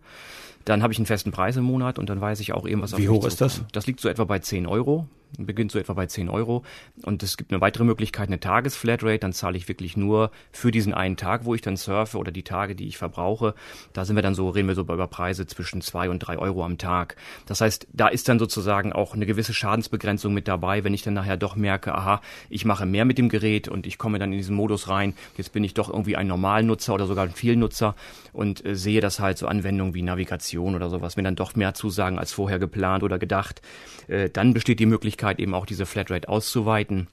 Dann 0.65 0.84
habe 0.84 0.93
ich 0.93 0.99
einen 0.99 1.08
festen 1.08 1.32
Preis 1.32 1.58
im 1.58 1.63
Monat 1.63 1.97
und 1.97 2.12
dann 2.12 2.21
weiß 2.21 2.41
ich 2.41 2.54
auch 2.54 2.67
eben, 2.67 2.84
was 2.84 2.93
auf 2.93 2.99
Wie 2.99 3.10
hoch 3.10 3.26
ist 3.26 3.41
das? 3.41 3.63
Das 3.71 3.88
liegt 3.88 4.02
so 4.02 4.08
etwa 4.08 4.26
bei 4.26 4.38
10 4.38 4.67
Euro 4.67 5.08
beginnt 5.38 5.72
so 5.72 5.80
etwa 5.80 5.93
bei 5.93 6.06
10 6.06 6.30
Euro. 6.30 6.63
Und 7.04 7.24
es 7.24 7.38
gibt 7.38 7.52
eine 7.52 7.62
weitere 7.62 7.84
Möglichkeit, 7.84 8.28
eine 8.28 8.39
Tagesflatrate. 8.39 9.19
Dann 9.19 9.34
zahle 9.34 9.58
ich 9.58 9.67
wirklich 9.67 9.98
nur 9.98 10.32
für 10.52 10.72
diesen 10.72 10.93
einen 10.93 11.17
Tag, 11.17 11.46
wo 11.46 11.56
ich 11.56 11.62
dann 11.62 11.78
surfe 11.78 12.17
oder 12.17 12.32
die 12.32 12.43
Tage, 12.43 12.76
die 12.76 12.88
ich 12.88 12.98
verbrauche. 12.98 13.56
Da 13.93 14.05
sind 14.05 14.16
wir 14.16 14.24
dann 14.24 14.36
so, 14.36 14.49
reden 14.49 14.68
wir 14.68 14.76
so 14.76 14.82
über 14.82 15.07
Preise 15.07 15.47
zwischen 15.47 15.82
zwei 15.82 16.10
und 16.10 16.20
drei 16.20 16.38
Euro 16.38 16.64
am 16.64 16.78
Tag. 16.78 17.16
Das 17.45 17.62
heißt, 17.62 17.88
da 17.93 18.07
ist 18.07 18.30
dann 18.30 18.39
sozusagen 18.39 18.93
auch 18.93 19.14
eine 19.14 19.26
gewisse 19.26 19.53
Schadensbegrenzung 19.53 20.34
mit 20.34 20.47
dabei, 20.47 20.84
wenn 20.84 20.93
ich 20.93 21.01
dann 21.01 21.14
nachher 21.14 21.38
doch 21.38 21.55
merke, 21.55 21.95
aha, 21.95 22.22
ich 22.49 22.66
mache 22.66 22.86
mehr 22.86 23.05
mit 23.05 23.18
dem 23.18 23.30
Gerät 23.30 23.68
und 23.68 23.88
ich 23.88 23.97
komme 23.97 24.20
dann 24.20 24.32
in 24.32 24.38
diesen 24.38 24.55
Modus 24.55 24.89
rein. 24.89 25.14
Jetzt 25.38 25.53
bin 25.53 25.64
ich 25.64 25.74
doch 25.74 25.89
irgendwie 25.89 26.16
ein 26.16 26.28
Normalnutzer 26.28 26.93
oder 26.93 27.07
sogar 27.07 27.26
ein 27.26 27.32
Vielnutzer 27.32 27.95
und 28.34 28.66
äh, 28.66 28.76
sehe 28.76 29.01
das 29.01 29.20
halt 29.20 29.38
so 29.38 29.47
Anwendungen 29.47 29.93
wie 29.93 30.01
Navigation 30.01 30.76
oder 30.76 30.89
sowas, 30.89 31.18
wenn 31.18 31.24
dann 31.24 31.36
doch 31.36 31.55
mehr 31.55 31.74
zusagen 31.74 32.20
als 32.20 32.32
vorher 32.32 32.60
geplant 32.60 33.03
oder 33.03 33.20
gedacht. 33.20 33.62
Äh, 34.07 34.30
dann 34.30 34.53
besteht 34.53 34.80
die 34.80 34.86
Möglichkeit, 34.86 35.22
Möglichkeit, 35.24 35.39
eben 35.39 35.53
auch 35.53 35.65
diese 35.65 35.86
Flatrate 35.86 36.30
auszuweiten. 36.30 37.07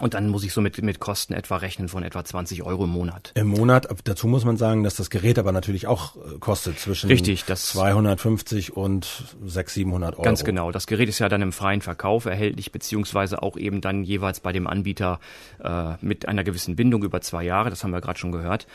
Und 0.00 0.14
dann 0.14 0.28
muss 0.28 0.42
ich 0.42 0.54
so 0.54 0.62
mit, 0.62 0.80
mit 0.82 1.00
Kosten 1.00 1.34
etwa 1.34 1.56
rechnen 1.56 1.86
von 1.86 2.02
etwa 2.02 2.24
20 2.24 2.62
Euro 2.62 2.84
im 2.84 2.90
Monat. 2.90 3.30
Im 3.34 3.48
Monat, 3.48 3.86
dazu 4.04 4.26
muss 4.26 4.42
man 4.42 4.56
sagen, 4.56 4.84
dass 4.84 4.96
das 4.96 5.10
Gerät 5.10 5.38
aber 5.38 5.52
natürlich 5.52 5.86
auch 5.86 6.16
äh, 6.16 6.38
kostet 6.40 6.78
zwischen 6.78 7.08
Richtig, 7.08 7.44
das 7.44 7.66
250 7.66 8.74
und 8.74 9.04
600, 9.44 9.68
700 9.68 10.14
Euro. 10.14 10.22
Ganz 10.22 10.44
genau. 10.44 10.72
Das 10.72 10.86
Gerät 10.86 11.10
ist 11.10 11.18
ja 11.18 11.28
dann 11.28 11.42
im 11.42 11.52
freien 11.52 11.82
Verkauf 11.82 12.24
erhältlich, 12.24 12.72
beziehungsweise 12.72 13.42
auch 13.42 13.58
eben 13.58 13.82
dann 13.82 14.02
jeweils 14.02 14.40
bei 14.40 14.52
dem 14.52 14.66
Anbieter 14.66 15.20
äh, 15.62 15.92
mit 16.00 16.26
einer 16.26 16.42
gewissen 16.42 16.74
Bindung 16.74 17.04
über 17.04 17.20
zwei 17.20 17.44
Jahre. 17.44 17.68
Das 17.68 17.84
haben 17.84 17.90
wir 17.90 18.00
gerade 18.00 18.18
schon 18.18 18.32
gehört. 18.32 18.66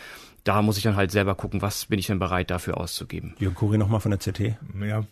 Da 0.44 0.62
muss 0.62 0.78
ich 0.78 0.84
dann 0.84 0.96
halt 0.96 1.10
selber 1.10 1.34
gucken, 1.34 1.64
was 1.64 1.88
bin 1.88 1.98
ich 1.98 2.08
denn 2.08 2.20
bereit 2.20 2.52
dafür 2.52 2.78
auszugeben. 2.78 3.34
Jürgen 3.40 3.56
Kuri 3.56 3.80
nochmal 3.80 4.02
von 4.02 4.12
der 4.12 4.20
CT. 4.20 4.56
Ja, 4.80 5.04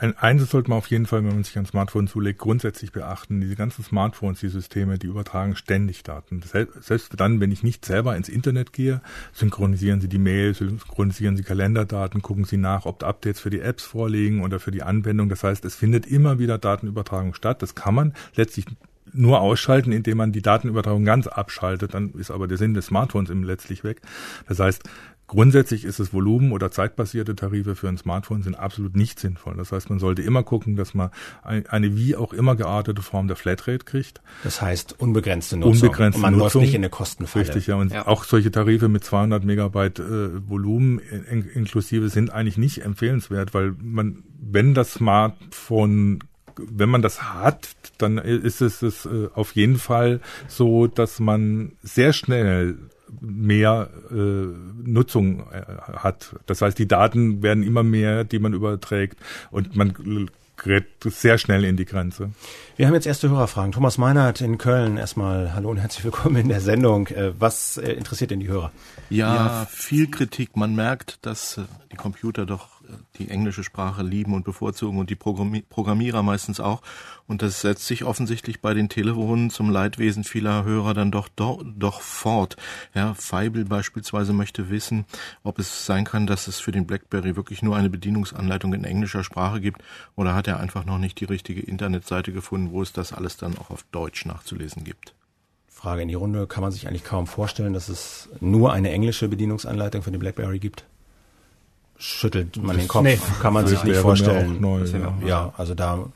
ein, 0.00 0.16
eines 0.16 0.50
sollte 0.50 0.70
man 0.70 0.78
auf 0.78 0.86
jeden 0.86 1.06
Fall, 1.06 1.24
wenn 1.24 1.34
man 1.34 1.44
sich 1.44 1.58
ein 1.58 1.66
Smartphone 1.66 2.06
zulegt, 2.06 2.38
grundsätzlich 2.38 2.92
beachten. 2.92 3.40
Diese 3.40 3.56
ganzen 3.56 3.84
Smartphones, 3.84 4.40
die 4.40 4.48
Systeme, 4.48 4.98
die 4.98 5.08
übertragen 5.08 5.56
ständig 5.56 6.02
Daten. 6.04 6.40
Selbst 6.42 7.12
dann, 7.16 7.40
wenn 7.40 7.50
ich 7.50 7.62
nicht 7.62 7.84
selber 7.84 8.16
ins 8.16 8.28
Internet 8.28 8.72
gehe, 8.72 9.00
synchronisieren 9.32 10.00
sie 10.00 10.08
die 10.08 10.18
Mails, 10.18 10.58
synchronisieren 10.58 11.36
sie 11.36 11.42
Kalenderdaten, 11.42 12.22
gucken 12.22 12.44
sie 12.44 12.56
nach, 12.56 12.86
ob 12.86 13.02
Updates 13.02 13.40
für 13.40 13.50
die 13.50 13.60
Apps 13.60 13.84
vorliegen 13.84 14.42
oder 14.42 14.60
für 14.60 14.70
die 14.70 14.82
Anwendung. 14.82 15.28
Das 15.28 15.42
heißt, 15.42 15.64
es 15.64 15.74
findet 15.74 16.06
immer 16.06 16.38
wieder 16.38 16.58
Datenübertragung 16.58 17.34
statt. 17.34 17.60
Das 17.62 17.74
kann 17.74 17.94
man 17.94 18.14
letztlich 18.34 18.66
nur 19.12 19.40
ausschalten, 19.40 19.92
indem 19.92 20.18
man 20.18 20.32
die 20.32 20.42
Datenübertragung 20.42 21.04
ganz 21.04 21.26
abschaltet, 21.26 21.94
dann 21.94 22.12
ist 22.12 22.30
aber 22.30 22.46
der 22.46 22.58
Sinn 22.58 22.74
des 22.74 22.86
Smartphones 22.86 23.30
eben 23.30 23.42
letztlich 23.42 23.84
weg. 23.84 24.02
Das 24.46 24.58
heißt, 24.60 24.82
Grundsätzlich 25.28 25.84
ist 25.84 26.00
es 26.00 26.14
Volumen- 26.14 26.52
oder 26.52 26.70
zeitbasierte 26.70 27.36
Tarife 27.36 27.76
für 27.76 27.86
ein 27.86 27.98
Smartphone 27.98 28.42
sind 28.42 28.54
absolut 28.54 28.96
nicht 28.96 29.20
sinnvoll. 29.20 29.54
Das 29.56 29.72
heißt, 29.72 29.90
man 29.90 29.98
sollte 29.98 30.22
immer 30.22 30.42
gucken, 30.42 30.74
dass 30.74 30.94
man 30.94 31.10
eine 31.42 31.96
wie 31.96 32.16
auch 32.16 32.32
immer 32.32 32.56
geartete 32.56 33.02
Form 33.02 33.28
der 33.28 33.36
Flatrate 33.36 33.84
kriegt. 33.84 34.22
Das 34.42 34.62
heißt 34.62 34.96
unbegrenzte 34.98 35.58
Nutzung. 35.58 35.88
Unbegrenzte 35.88 36.16
und 36.16 36.22
man 36.22 36.32
Nutzung. 36.32 36.62
läuft 36.62 36.66
nicht 36.66 36.74
in 36.74 36.80
eine 36.80 36.88
Kostenfalle. 36.88 37.44
Richtig, 37.44 37.66
ja. 37.66 37.76
Und 37.76 37.92
ja. 37.92 38.06
auch 38.06 38.24
solche 38.24 38.50
Tarife 38.50 38.88
mit 38.88 39.04
200 39.04 39.44
Megabyte 39.44 39.98
äh, 39.98 40.48
Volumen 40.48 40.98
in, 40.98 41.42
inklusive 41.42 42.08
sind 42.08 42.30
eigentlich 42.32 42.56
nicht 42.56 42.82
empfehlenswert, 42.82 43.52
weil 43.52 43.74
man, 43.78 44.24
wenn 44.40 44.72
das 44.72 44.94
Smartphone 44.94 46.20
wenn 46.60 46.88
man 46.88 47.02
das 47.02 47.22
hat, 47.22 47.68
dann 47.98 48.18
ist 48.18 48.60
es, 48.60 48.82
es 48.82 49.06
äh, 49.06 49.28
auf 49.32 49.54
jeden 49.54 49.78
Fall 49.78 50.20
so, 50.48 50.88
dass 50.88 51.20
man 51.20 51.72
sehr 51.82 52.12
schnell 52.12 52.76
mehr 53.20 53.90
äh, 54.10 54.14
Nutzung 54.14 55.40
äh, 55.50 55.62
hat. 55.96 56.36
Das 56.46 56.62
heißt, 56.62 56.78
die 56.78 56.88
Daten 56.88 57.42
werden 57.42 57.62
immer 57.62 57.82
mehr, 57.82 58.24
die 58.24 58.38
man 58.38 58.52
überträgt 58.52 59.18
und 59.50 59.76
man 59.76 60.28
gerät 60.58 60.86
sehr 61.04 61.38
schnell 61.38 61.64
in 61.64 61.76
die 61.76 61.84
Grenze. 61.84 62.30
Wir 62.76 62.86
haben 62.86 62.94
jetzt 62.94 63.06
erste 63.06 63.30
Hörerfragen. 63.30 63.72
Thomas 63.72 63.96
Meinert 63.96 64.40
in 64.40 64.58
Köln 64.58 64.96
erstmal. 64.96 65.54
Hallo 65.54 65.70
und 65.70 65.78
herzlich 65.78 66.04
willkommen 66.04 66.36
in 66.36 66.48
der 66.48 66.60
Sendung. 66.60 67.06
Äh, 67.08 67.32
was 67.38 67.76
äh, 67.76 67.92
interessiert 67.92 68.30
denn 68.30 68.40
die 68.40 68.48
Hörer? 68.48 68.72
Ja, 69.08 69.34
ja, 69.34 69.66
viel 69.70 70.10
Kritik. 70.10 70.56
Man 70.56 70.74
merkt, 70.74 71.24
dass 71.24 71.58
äh, 71.58 71.62
die 71.92 71.96
Computer 71.96 72.44
doch 72.44 72.77
die 73.18 73.28
englische 73.28 73.64
Sprache 73.64 74.02
lieben 74.02 74.34
und 74.34 74.44
bevorzugen 74.44 74.98
und 74.98 75.10
die 75.10 75.16
Programmierer 75.16 76.22
meistens 76.22 76.60
auch. 76.60 76.82
Und 77.26 77.42
das 77.42 77.60
setzt 77.60 77.86
sich 77.86 78.04
offensichtlich 78.04 78.60
bei 78.60 78.74
den 78.74 78.88
Telefonen 78.88 79.50
zum 79.50 79.70
Leidwesen 79.70 80.24
vieler 80.24 80.64
Hörer 80.64 80.94
dann 80.94 81.10
doch, 81.10 81.28
doch, 81.28 81.62
doch 81.64 82.00
fort. 82.00 82.56
Ja, 82.94 83.14
Feibel 83.14 83.64
beispielsweise 83.64 84.32
möchte 84.32 84.70
wissen, 84.70 85.04
ob 85.42 85.58
es 85.58 85.86
sein 85.86 86.04
kann, 86.04 86.26
dass 86.26 86.48
es 86.48 86.60
für 86.60 86.72
den 86.72 86.86
BlackBerry 86.86 87.36
wirklich 87.36 87.62
nur 87.62 87.76
eine 87.76 87.90
Bedienungsanleitung 87.90 88.72
in 88.74 88.84
englischer 88.84 89.24
Sprache 89.24 89.60
gibt 89.60 89.82
oder 90.16 90.34
hat 90.34 90.48
er 90.48 90.60
einfach 90.60 90.84
noch 90.84 90.98
nicht 90.98 91.20
die 91.20 91.26
richtige 91.26 91.60
Internetseite 91.60 92.32
gefunden, 92.32 92.72
wo 92.72 92.82
es 92.82 92.92
das 92.92 93.12
alles 93.12 93.36
dann 93.36 93.58
auch 93.58 93.70
auf 93.70 93.84
Deutsch 93.92 94.24
nachzulesen 94.24 94.84
gibt. 94.84 95.14
Frage 95.78 96.02
in 96.02 96.08
die 96.08 96.14
Runde. 96.14 96.48
Kann 96.48 96.62
man 96.62 96.72
sich 96.72 96.88
eigentlich 96.88 97.04
kaum 97.04 97.28
vorstellen, 97.28 97.72
dass 97.72 97.88
es 97.88 98.28
nur 98.40 98.72
eine 98.72 98.90
englische 98.90 99.28
Bedienungsanleitung 99.28 100.02
für 100.02 100.10
den 100.10 100.18
BlackBerry 100.18 100.58
gibt? 100.58 100.84
Schüttelt 101.98 102.56
man 102.56 102.76
den 102.76 102.88
Kopf. 102.88 103.02
Nee, 103.02 103.18
kann 103.40 103.52
man 103.52 103.66
sich 103.66 103.82
nicht 103.84 103.98
vorstellen. 103.98 104.60
Neu, 104.60 104.84
ja. 104.84 105.12
ja. 105.26 105.52
also 105.56 105.74
da 105.74 106.06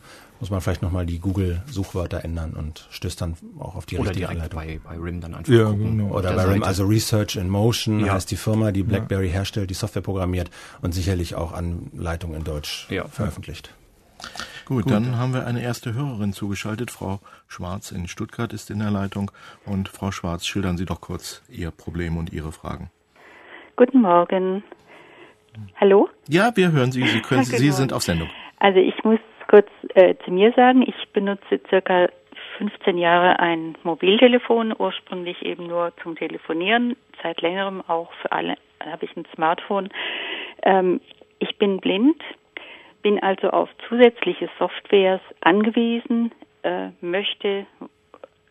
muss 0.42 0.50
man 0.50 0.60
vielleicht 0.60 0.82
nochmal 0.82 1.06
die 1.06 1.20
Google-Suchwörter 1.20 2.24
ändern 2.24 2.54
und 2.54 2.88
stößt 2.90 3.20
dann 3.20 3.36
auch 3.60 3.76
auf 3.76 3.86
die 3.86 3.98
Oder 3.98 4.10
richtige 4.10 4.28
Anleitung. 4.28 4.58
Bei, 4.58 4.80
bei 4.82 4.96
RIM 4.96 5.20
dann 5.20 5.34
einfach 5.34 5.52
ja, 5.52 5.66
gucken. 5.66 5.98
Genau. 5.98 6.16
Oder 6.16 6.32
bei 6.34 6.44
RIM, 6.44 6.64
also 6.64 6.84
Research 6.84 7.36
in 7.36 7.48
Motion 7.48 8.04
ja. 8.04 8.14
heißt 8.14 8.28
die 8.28 8.36
Firma, 8.36 8.72
die 8.72 8.82
BlackBerry 8.82 9.28
ja. 9.28 9.34
herstellt, 9.34 9.70
die 9.70 9.74
Software 9.74 10.02
programmiert 10.02 10.50
und 10.80 10.92
sicherlich 10.92 11.36
auch 11.36 11.52
Anleitungen 11.52 12.38
in 12.38 12.44
Deutsch 12.44 12.88
ja. 12.90 13.06
veröffentlicht. 13.06 13.72
Gut, 14.64 14.84
Gut, 14.84 14.92
dann 14.92 15.16
haben 15.16 15.32
wir 15.32 15.46
eine 15.46 15.62
erste 15.62 15.94
Hörerin 15.94 16.32
zugeschaltet. 16.32 16.90
Frau 16.90 17.20
Schwarz 17.46 17.92
in 17.92 18.08
Stuttgart 18.08 18.52
ist 18.52 18.70
in 18.70 18.80
der 18.80 18.90
Leitung. 18.90 19.30
Und 19.64 19.88
Frau 19.88 20.10
Schwarz, 20.10 20.44
schildern 20.44 20.76
Sie 20.76 20.86
doch 20.86 21.00
kurz 21.00 21.42
Ihr 21.48 21.70
Problem 21.70 22.16
und 22.16 22.32
Ihre 22.32 22.50
Fragen. 22.50 22.90
Guten 23.76 24.02
Morgen. 24.02 24.64
Hallo? 25.80 26.08
Ja, 26.28 26.52
wir 26.54 26.72
hören 26.72 26.92
Sie. 26.92 27.02
Sie, 27.02 27.20
können, 27.20 27.44
Sie 27.44 27.70
sind 27.70 27.92
auf 27.92 28.02
Sendung. 28.02 28.30
Also 28.58 28.78
ich 28.78 29.02
muss 29.04 29.20
kurz 29.48 29.68
äh, 29.94 30.14
zu 30.24 30.30
mir 30.30 30.52
sagen, 30.52 30.82
ich 30.82 30.94
benutze 31.12 31.60
circa 31.68 32.08
15 32.58 32.98
Jahre 32.98 33.38
ein 33.40 33.76
Mobiltelefon, 33.82 34.74
ursprünglich 34.78 35.42
eben 35.42 35.66
nur 35.66 35.92
zum 36.02 36.16
Telefonieren, 36.16 36.96
seit 37.22 37.40
längerem 37.40 37.82
auch 37.86 38.12
für 38.20 38.32
alle 38.32 38.56
habe 38.90 39.04
ich 39.04 39.16
ein 39.16 39.26
Smartphone. 39.34 39.88
Ähm, 40.62 41.00
ich 41.38 41.56
bin 41.58 41.80
blind, 41.80 42.22
bin 43.02 43.22
also 43.22 43.50
auf 43.50 43.68
zusätzliche 43.88 44.48
Softwares 44.58 45.20
angewiesen, 45.40 46.32
äh, 46.62 46.88
möchte 47.00 47.66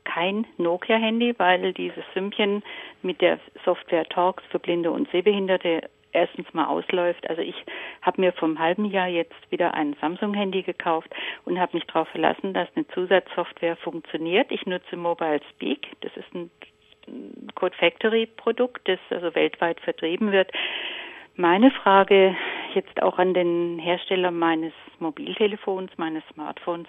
kein 0.04 0.46
Nokia-Handy, 0.58 1.36
weil 1.38 1.74
dieses 1.74 2.04
Sümmchen 2.14 2.64
mit 3.02 3.22
der 3.22 3.40
Software 3.64 4.08
Talks 4.10 4.44
für 4.50 4.60
Blinde 4.60 4.92
und 4.92 5.10
Sehbehinderte 5.12 5.90
erstens 6.14 6.54
mal 6.54 6.66
ausläuft. 6.66 7.30
Also 7.30 7.42
ich 7.42 7.56
habe 8.02 8.22
mir 8.22 8.34
vom 8.34 8.60
halben 8.60 8.86
Jahr 8.86 9.08
jetzt 9.08 9.36
wieder 9.50 9.74
ein 9.74 9.96
Samsung-Handy 10.02 10.64
gekauft 10.64 11.10
und 11.46 11.60
habe 11.60 11.78
mich 11.78 11.86
darauf 11.86 12.08
verlassen, 12.10 12.54
dass 12.54 12.68
eine 12.76 12.88
Zusatzsoftware 12.90 13.78
funktioniert. 13.78 14.52
Ich 14.52 14.66
nutze 14.66 14.96
Mobile 14.98 15.42
Speak. 15.52 15.88
Das 16.02 16.16
ist 16.18 16.34
ein 16.34 16.52
Code 17.56 17.76
Factory 17.78 18.26
Produkt, 18.26 18.88
das 18.88 19.00
also 19.10 19.34
weltweit 19.36 19.80
vertrieben 19.82 20.32
wird. 20.32 20.52
Meine 21.36 21.72
Frage 21.72 22.36
jetzt 22.74 23.02
auch 23.02 23.18
an 23.18 23.34
den 23.34 23.80
Hersteller 23.80 24.32
meines 24.32 24.74
Mobiltelefons, 25.00 25.92
meines 25.98 26.24
Smartphones. 26.34 26.88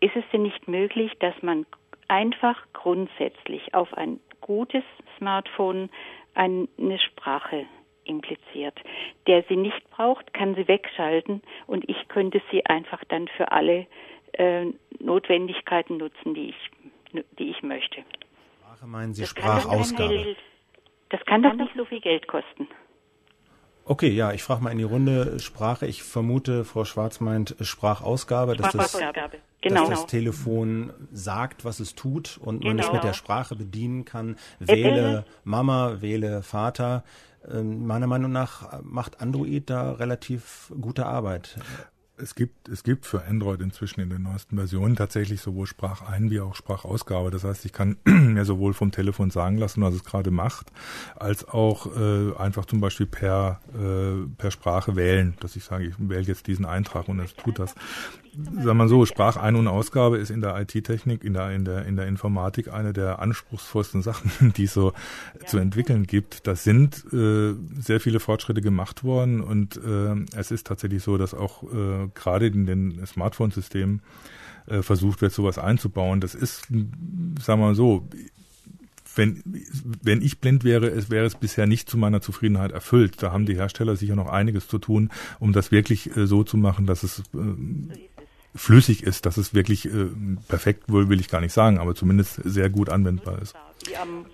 Ist 0.00 0.16
es 0.16 0.24
denn 0.32 0.42
nicht 0.42 0.68
möglich, 0.68 1.12
dass 1.20 1.34
man 1.42 1.66
einfach 2.08 2.56
grundsätzlich 2.72 3.74
auf 3.74 3.92
ein 3.94 4.20
gutes 4.40 4.84
Smartphone 5.18 5.90
eine 6.34 6.98
Sprache 6.98 7.66
impliziert. 8.10 8.78
Der 9.26 9.44
sie 9.48 9.56
nicht 9.56 9.88
braucht, 9.90 10.34
kann 10.34 10.54
sie 10.54 10.68
wegschalten 10.68 11.42
und 11.66 11.88
ich 11.88 12.08
könnte 12.08 12.42
sie 12.50 12.66
einfach 12.66 13.02
dann 13.08 13.28
für 13.36 13.50
alle 13.52 13.86
äh, 14.32 14.66
Notwendigkeiten 14.98 15.96
nutzen, 15.96 16.34
die 16.34 16.50
ich, 16.50 17.24
die 17.38 17.50
ich 17.50 17.62
möchte. 17.62 18.02
Sprache 18.58 18.86
meinen 18.86 19.14
Sie 19.14 19.22
das 19.22 19.30
Sprachausgabe? 19.30 20.36
das 21.08 21.20
kann 21.26 21.42
doch 21.42 21.54
nicht 21.54 21.72
so 21.76 21.84
viel 21.84 22.00
Geld 22.00 22.28
kosten. 22.28 22.68
Okay, 23.84 24.08
ja, 24.08 24.32
ich 24.32 24.42
frage 24.42 24.62
mal 24.62 24.70
in 24.70 24.78
die 24.78 24.84
Runde 24.84 25.40
Sprache. 25.40 25.86
Ich 25.86 26.02
vermute, 26.02 26.64
Frau 26.64 26.84
Schwarz 26.84 27.18
meint 27.20 27.56
Sprachausgabe, 27.60 28.56
dass 28.56 28.72
das, 28.72 28.96
genau. 29.60 29.88
dass 29.88 30.00
das 30.00 30.06
Telefon 30.06 30.92
sagt, 31.12 31.64
was 31.64 31.80
es 31.80 31.94
tut 31.94 32.38
und 32.38 32.60
genau. 32.60 32.74
man 32.74 32.78
es 32.78 32.92
mit 32.92 33.04
der 33.04 33.12
Sprache 33.12 33.56
bedienen 33.56 34.04
kann. 34.04 34.36
Wähle 34.58 35.24
Mama, 35.44 36.00
wähle 36.00 36.42
Vater. 36.42 37.04
Ähm, 37.50 37.86
meiner 37.86 38.06
Meinung 38.06 38.32
nach 38.32 38.82
macht 38.82 39.20
Android 39.20 39.70
da 39.70 39.92
relativ 39.92 40.72
gute 40.80 41.06
Arbeit. 41.06 41.56
Es 42.22 42.34
gibt, 42.34 42.68
es 42.68 42.82
gibt 42.82 43.06
für 43.06 43.24
Android 43.24 43.62
inzwischen 43.62 44.00
in 44.00 44.10
den 44.10 44.22
neuesten 44.22 44.56
Versionen 44.56 44.94
tatsächlich 44.94 45.40
sowohl 45.40 45.66
Sprachein- 45.66 46.30
wie 46.30 46.40
auch 46.40 46.54
Sprachausgabe. 46.54 47.30
Das 47.30 47.44
heißt, 47.44 47.64
ich 47.64 47.72
kann 47.72 47.96
mir 48.04 48.44
sowohl 48.44 48.74
vom 48.74 48.90
Telefon 48.90 49.30
sagen 49.30 49.56
lassen, 49.56 49.82
was 49.82 49.94
es 49.94 50.04
gerade 50.04 50.30
macht, 50.30 50.70
als 51.16 51.48
auch 51.48 51.86
äh, 51.96 52.36
einfach 52.36 52.66
zum 52.66 52.80
Beispiel 52.80 53.06
per, 53.06 53.60
äh, 53.74 54.26
per 54.36 54.50
Sprache 54.50 54.96
wählen, 54.96 55.34
dass 55.40 55.56
ich 55.56 55.64
sage, 55.64 55.86
ich 55.86 55.94
wähle 55.98 56.22
jetzt 56.22 56.46
diesen 56.46 56.66
Eintrag 56.66 57.08
und 57.08 57.20
es 57.20 57.34
tut 57.34 57.58
das 57.58 57.74
sagen 58.34 58.78
wir 58.78 58.88
so, 58.88 59.04
Sprachein- 59.06 59.56
und 59.56 59.66
Ausgabe 59.68 60.18
ist 60.18 60.30
in 60.30 60.40
der 60.40 60.58
IT-Technik, 60.60 61.24
in 61.24 61.34
der, 61.34 61.50
in 61.50 61.64
der, 61.64 61.84
in 61.86 61.96
der 61.96 62.06
Informatik 62.06 62.72
eine 62.72 62.92
der 62.92 63.18
anspruchsvollsten 63.18 64.02
Sachen, 64.10 64.52
die 64.56 64.64
es 64.64 64.74
so 64.74 64.92
ja. 65.40 65.46
zu 65.46 65.58
entwickeln 65.58 66.06
gibt. 66.06 66.46
Da 66.46 66.54
sind 66.54 67.04
äh, 67.12 67.54
sehr 67.80 68.00
viele 68.00 68.20
Fortschritte 68.20 68.60
gemacht 68.60 69.04
worden 69.04 69.40
und 69.40 69.76
äh, 69.76 70.14
es 70.36 70.50
ist 70.50 70.66
tatsächlich 70.66 71.02
so, 71.02 71.18
dass 71.18 71.34
auch 71.34 71.62
äh, 71.64 72.08
gerade 72.14 72.46
in 72.46 72.66
den 72.66 73.04
Smartphone-Systemen 73.06 74.02
äh, 74.66 74.82
versucht 74.82 75.22
wird, 75.22 75.32
sowas 75.32 75.58
einzubauen. 75.58 76.20
Das 76.20 76.34
ist, 76.34 76.66
sagen 76.66 77.38
wir 77.46 77.56
mal 77.56 77.74
so, 77.74 78.08
wenn, 79.16 79.42
wenn 80.02 80.22
ich 80.22 80.38
blind 80.38 80.64
wäre, 80.64 80.88
es 80.88 81.10
wäre 81.10 81.26
es 81.26 81.34
bisher 81.34 81.66
nicht 81.66 81.90
zu 81.90 81.98
meiner 81.98 82.20
Zufriedenheit 82.20 82.72
erfüllt. 82.72 83.22
Da 83.22 83.32
haben 83.32 83.46
die 83.46 83.56
Hersteller 83.56 83.96
sicher 83.96 84.14
noch 84.14 84.28
einiges 84.28 84.68
zu 84.68 84.78
tun, 84.78 85.10
um 85.38 85.52
das 85.52 85.72
wirklich 85.72 86.16
äh, 86.16 86.26
so 86.26 86.44
zu 86.44 86.56
machen, 86.56 86.86
dass 86.86 87.02
es 87.02 87.20
äh, 87.34 87.38
flüssig 88.54 89.02
ist, 89.02 89.26
dass 89.26 89.36
es 89.36 89.54
wirklich 89.54 89.86
äh, 89.86 90.08
perfekt 90.48 90.84
wohl 90.88 91.08
will 91.08 91.20
ich 91.20 91.28
gar 91.28 91.40
nicht 91.40 91.52
sagen, 91.52 91.78
aber 91.78 91.94
zumindest 91.94 92.40
sehr 92.44 92.68
gut 92.68 92.88
anwendbar 92.88 93.40
ist. 93.40 93.54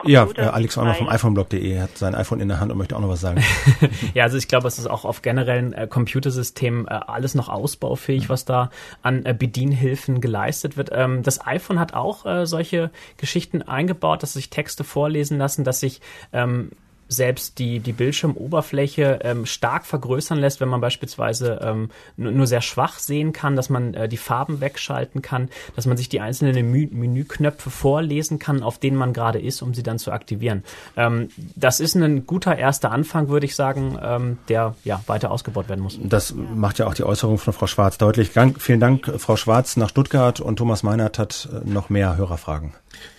Ja, 0.04 0.26
äh, 0.36 0.40
Alex 0.40 0.76
Orner 0.76 0.94
vom 0.94 1.08
iPhoneblog.de 1.08 1.80
hat 1.80 1.96
sein 1.96 2.14
iPhone 2.14 2.40
in 2.40 2.48
der 2.48 2.58
Hand 2.58 2.72
und 2.72 2.78
möchte 2.78 2.96
auch 2.96 3.00
noch 3.00 3.08
was 3.08 3.20
sagen. 3.20 3.44
ja, 4.14 4.24
also 4.24 4.36
ich 4.36 4.48
glaube, 4.48 4.66
es 4.66 4.78
ist 4.78 4.88
auch 4.88 5.04
auf 5.04 5.22
generellen 5.22 5.72
äh, 5.72 5.86
Computersystemen 5.86 6.88
äh, 6.88 6.90
alles 6.90 7.34
noch 7.34 7.48
ausbaufähig, 7.48 8.24
mhm. 8.24 8.28
was 8.28 8.44
da 8.44 8.70
an 9.02 9.24
äh, 9.24 9.34
Bedienhilfen 9.38 10.20
geleistet 10.20 10.76
wird. 10.76 10.90
Ähm, 10.92 11.22
das 11.22 11.46
iPhone 11.46 11.78
hat 11.78 11.94
auch 11.94 12.26
äh, 12.26 12.46
solche 12.46 12.90
Geschichten 13.18 13.62
eingebaut, 13.62 14.22
dass 14.22 14.32
sich 14.32 14.50
Texte 14.50 14.82
vorlesen 14.82 15.38
lassen, 15.38 15.62
dass 15.62 15.80
sich 15.80 16.00
ähm, 16.32 16.70
selbst 17.08 17.58
die, 17.58 17.80
die 17.80 17.92
Bildschirmoberfläche 17.92 19.20
ähm, 19.22 19.46
stark 19.46 19.86
vergrößern 19.86 20.38
lässt, 20.38 20.60
wenn 20.60 20.68
man 20.68 20.80
beispielsweise 20.80 21.60
ähm, 21.62 21.90
nur, 22.16 22.46
sehr 22.46 22.60
schwach 22.60 22.98
sehen 22.98 23.32
kann, 23.32 23.56
dass 23.56 23.70
man 23.70 23.94
äh, 23.94 24.08
die 24.08 24.16
Farben 24.16 24.60
wegschalten 24.60 25.22
kann, 25.22 25.48
dass 25.74 25.86
man 25.86 25.96
sich 25.96 26.08
die 26.08 26.20
einzelnen 26.20 26.54
Menü 26.54 26.88
Menüknöpfe 26.92 27.70
vorlesen 27.70 28.38
kann, 28.38 28.62
auf 28.62 28.78
denen 28.78 28.96
man 28.96 29.12
gerade 29.12 29.40
ist, 29.40 29.62
um 29.62 29.74
sie 29.74 29.82
dann 29.82 29.98
zu 29.98 30.12
aktivieren. 30.12 30.64
Ähm, 30.96 31.28
das 31.54 31.80
ist 31.80 31.94
ein 31.94 32.26
guter 32.26 32.56
erster 32.56 32.90
Anfang, 32.90 33.28
würde 33.28 33.46
ich 33.46 33.54
sagen, 33.54 33.98
ähm, 34.02 34.38
der 34.48 34.74
ja 34.84 35.02
weiter 35.06 35.30
ausgebaut 35.30 35.68
werden 35.68 35.80
muss. 35.80 35.98
Das 36.02 36.34
macht 36.34 36.78
ja 36.78 36.86
auch 36.86 36.94
die 36.94 37.04
Äußerung 37.04 37.38
von 37.38 37.52
Frau 37.52 37.66
Schwarz 37.66 37.98
deutlich. 37.98 38.32
Dank, 38.32 38.60
vielen 38.60 38.80
Dank, 38.80 39.12
Frau 39.18 39.36
Schwarz, 39.36 39.76
nach 39.76 39.88
Stuttgart 39.88 40.40
und 40.40 40.56
Thomas 40.56 40.82
Meinert 40.82 41.18
hat 41.18 41.48
äh, 41.52 41.68
noch 41.68 41.90
mehr 41.90 42.16
Hörerfragen. 42.16 42.74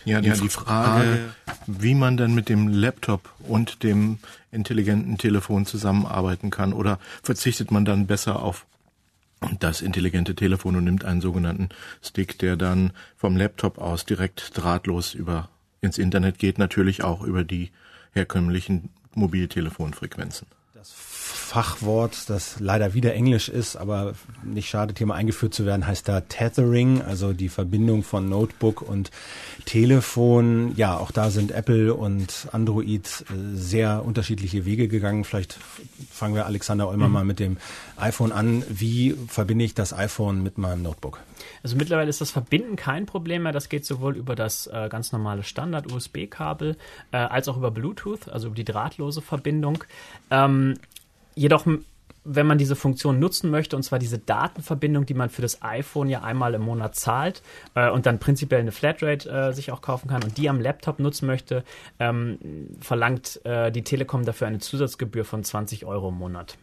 Ja, 0.06 0.22
die, 0.22 0.30
ja, 0.30 0.36
die 0.36 0.50
Frage, 0.50 1.34
wie 1.66 1.96
man 1.96 2.18
denn 2.18 2.34
mit 2.34 2.50
dem 2.50 2.68
Laptop 2.68 3.30
und 3.40 3.84
dem 3.84 4.20
intelligenten 4.52 5.18
Telefon 5.18 5.66
zusammenarbeiten 5.66 6.50
kann 6.50 6.74
oder 6.74 7.00
verzichtet 7.24 7.72
man 7.72 7.86
dann 7.86 8.08
besser 8.08 8.42
auf 8.42 8.66
das 9.60 9.82
intelligente 9.82 10.36
Telefon 10.36 10.76
und 10.76 10.86
nimmt 10.86 11.06
einen 11.06 11.22
sogenannten 11.22 11.70
Stick, 12.02 12.40
der 12.40 12.56
dann 12.56 12.92
vom 13.18 13.38
Laptop 13.38 13.78
aus 13.78 14.06
direkt 14.06 14.58
drahtlos 14.58 15.14
über 15.14 15.50
ins 15.82 15.98
Internet 15.98 16.40
geht, 16.40 16.58
natürlich 16.58 17.04
auch 17.04 17.22
über 17.22 17.44
die 17.44 17.72
herkömmlichen 18.14 18.90
Mobiltelefonfrequenzen. 19.14 20.48
Das 21.48 21.54
Fachwort, 21.54 22.30
das 22.30 22.60
leider 22.60 22.94
wieder 22.94 23.14
Englisch 23.14 23.48
ist, 23.48 23.78
aber 23.78 24.16
nicht 24.44 24.70
schade, 24.70 24.94
Thema 24.94 25.16
eingeführt 25.16 25.54
zu 25.54 25.66
werden, 25.66 25.88
heißt 25.88 26.06
da 26.06 26.20
Tethering, 26.20 27.02
also 27.02 27.32
die 27.32 27.48
Verbindung 27.48 28.04
von 28.04 28.28
Notebook 28.28 28.82
und 28.82 29.12
Telefon. 29.64 30.74
Ja, 30.76 30.98
auch 30.98 31.10
da 31.10 31.30
sind 31.30 31.52
Apple 31.52 31.94
und 31.94 32.50
Android 32.52 33.24
äh, 33.30 33.56
sehr 33.56 34.04
unterschiedliche 34.04 34.66
Wege 34.66 34.90
gegangen. 34.90 35.24
Vielleicht 35.24 35.58
fangen 36.12 36.36
wir 36.36 36.48
Alexander 36.48 36.90
Eumer 36.90 37.08
mhm. 37.08 37.14
mal 37.14 37.24
mit 37.24 37.40
dem 37.40 37.56
iPhone 37.96 38.34
an. 38.34 38.64
Wie 38.68 39.16
verbinde 39.30 39.64
ich 39.64 39.74
das 39.74 39.94
iPhone 39.94 40.44
mit 40.44 40.58
meinem 40.58 40.82
Notebook? 40.82 41.22
Also 41.64 41.78
mittlerweile 41.78 42.10
ist 42.10 42.20
das 42.20 42.32
Verbinden 42.32 42.76
kein 42.76 43.06
Problem 43.06 43.44
mehr. 43.44 43.54
Das 43.54 43.70
geht 43.70 43.86
sowohl 43.86 44.18
über 44.18 44.36
das 44.36 44.68
äh, 44.68 44.90
ganz 44.90 45.14
normale 45.14 45.44
Standard-USB-Kabel 45.44 46.76
äh, 47.14 47.18
als 47.18 47.48
auch 47.48 47.56
über 47.56 47.72
Bluetooth, 47.72 48.28
also 48.28 48.48
über 48.48 48.56
die 48.56 48.66
drahtlose 48.66 49.22
Verbindung. 49.22 49.86
Ähm, 50.30 50.74
Jedoch, 51.38 51.68
wenn 52.24 52.48
man 52.48 52.58
diese 52.58 52.76
Funktion 52.76 53.20
nutzen 53.20 53.52
möchte, 53.52 53.76
und 53.76 53.84
zwar 53.84 54.00
diese 54.00 54.18
Datenverbindung, 54.18 55.06
die 55.06 55.14
man 55.14 55.30
für 55.30 55.44
das 55.44 55.62
iPhone 55.62 56.10
ja 56.10 56.24
einmal 56.24 56.56
im 56.56 56.64
Monat 56.64 56.96
zahlt 56.96 57.44
äh, 57.76 57.92
und 57.92 58.08
dann 58.08 58.18
prinzipiell 58.18 58.60
eine 58.60 58.72
Flatrate 58.72 59.30
äh, 59.30 59.54
sich 59.54 59.72
auch 59.72 59.82
kaufen 59.82 60.08
kann 60.08 60.24
und 60.24 60.38
die 60.40 60.50
am 60.50 60.60
Laptop 60.60 61.00
nutzen 61.00 61.28
möchte, 61.28 61.64
ähm, 62.00 62.40
verlangt 62.82 63.40
äh, 63.46 63.72
die 63.72 63.84
Telekom 63.84 64.26
dafür 64.26 64.48
eine 64.48 64.58
Zusatzgebühr 64.58 65.26
von 65.26 65.44
20 65.44 65.86
Euro 65.86 66.10
im 66.10 66.16
Monat 66.16 66.58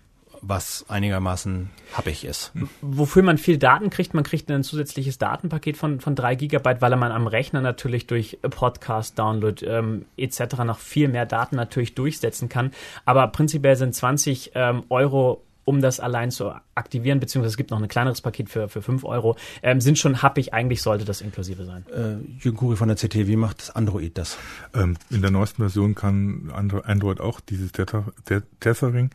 was 0.46 0.84
einigermaßen 0.88 1.70
happig 1.92 2.24
ist. 2.24 2.52
Wofür 2.80 3.22
man 3.22 3.38
viel 3.38 3.58
Daten 3.58 3.90
kriegt, 3.90 4.14
man 4.14 4.24
kriegt 4.24 4.50
ein 4.50 4.62
zusätzliches 4.62 5.18
Datenpaket 5.18 5.76
von, 5.76 6.00
von 6.00 6.14
drei 6.14 6.34
Gigabyte, 6.34 6.80
weil 6.80 6.96
man 6.96 7.12
am 7.12 7.26
Rechner 7.26 7.60
natürlich 7.60 8.06
durch 8.06 8.38
Podcast, 8.42 9.18
Download 9.18 9.64
ähm, 9.66 10.06
etc. 10.16 10.56
noch 10.64 10.78
viel 10.78 11.08
mehr 11.08 11.26
Daten 11.26 11.56
natürlich 11.56 11.94
durchsetzen 11.94 12.48
kann. 12.48 12.72
Aber 13.04 13.28
prinzipiell 13.28 13.76
sind 13.76 13.94
20 13.94 14.52
ähm, 14.54 14.84
Euro 14.88 15.43
um 15.64 15.80
das 15.80 16.00
allein 16.00 16.30
zu 16.30 16.52
aktivieren, 16.74 17.20
beziehungsweise 17.20 17.52
es 17.52 17.56
gibt 17.56 17.70
noch 17.70 17.80
ein 17.80 17.88
kleineres 17.88 18.20
Paket 18.20 18.48
für, 18.48 18.68
für 18.68 18.82
5 18.82 19.04
Euro, 19.04 19.36
ähm, 19.62 19.80
sind 19.80 19.98
schon 19.98 20.22
happig. 20.22 20.52
Eigentlich 20.52 20.82
sollte 20.82 21.04
das 21.04 21.20
inklusive 21.20 21.64
sein. 21.64 21.84
Äh, 21.92 22.42
Jürgen 22.42 22.56
Kuri 22.56 22.76
von 22.76 22.88
der 22.88 22.96
CT, 22.96 23.26
wie 23.26 23.36
macht 23.36 23.74
Android 23.74 24.16
das? 24.18 24.38
Ähm, 24.74 24.96
in 25.10 25.22
der 25.22 25.30
neuesten 25.30 25.62
Version 25.62 25.94
kann 25.94 26.52
Android 26.52 27.20
auch 27.20 27.40
dieses 27.40 27.72
Tethering. 27.72 29.10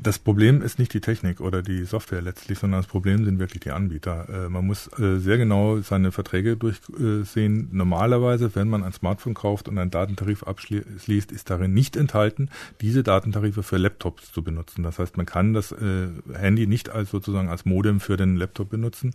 Das 0.00 0.18
Problem 0.18 0.62
ist 0.62 0.78
nicht 0.78 0.94
die 0.94 1.00
Technik 1.00 1.40
oder 1.40 1.62
die 1.62 1.84
Software 1.84 2.22
letztlich, 2.22 2.58
sondern 2.58 2.80
das 2.80 2.86
Problem 2.86 3.24
sind 3.24 3.38
wirklich 3.38 3.60
die 3.60 3.70
Anbieter. 3.70 4.28
Äh, 4.28 4.48
man 4.48 4.66
muss 4.66 4.88
äh, 4.98 5.18
sehr 5.18 5.38
genau 5.38 5.80
seine 5.80 6.12
Verträge 6.12 6.56
durchsehen. 6.56 7.68
Normalerweise, 7.72 8.54
wenn 8.54 8.68
man 8.68 8.82
ein 8.82 8.92
Smartphone 8.92 9.34
kauft 9.34 9.68
und 9.68 9.78
einen 9.78 9.90
Datentarif 9.90 10.42
abschließt, 10.42 11.32
ist 11.32 11.50
darin 11.50 11.74
nicht 11.74 11.96
enthalten, 11.96 12.48
diese 12.80 13.02
Datentarife 13.02 13.62
für 13.62 13.76
Laptops 13.76 14.32
zu 14.32 14.42
benutzen. 14.42 14.82
Das 14.82 14.98
heißt, 14.98 15.16
man 15.16 15.26
kann 15.26 15.52
das 15.52 15.72
äh, 15.84 16.38
Handy 16.38 16.66
nicht 16.66 16.90
als 16.90 17.10
sozusagen 17.10 17.48
als 17.48 17.64
Modem 17.64 18.00
für 18.00 18.16
den 18.16 18.36
Laptop 18.36 18.70
benutzen. 18.70 19.14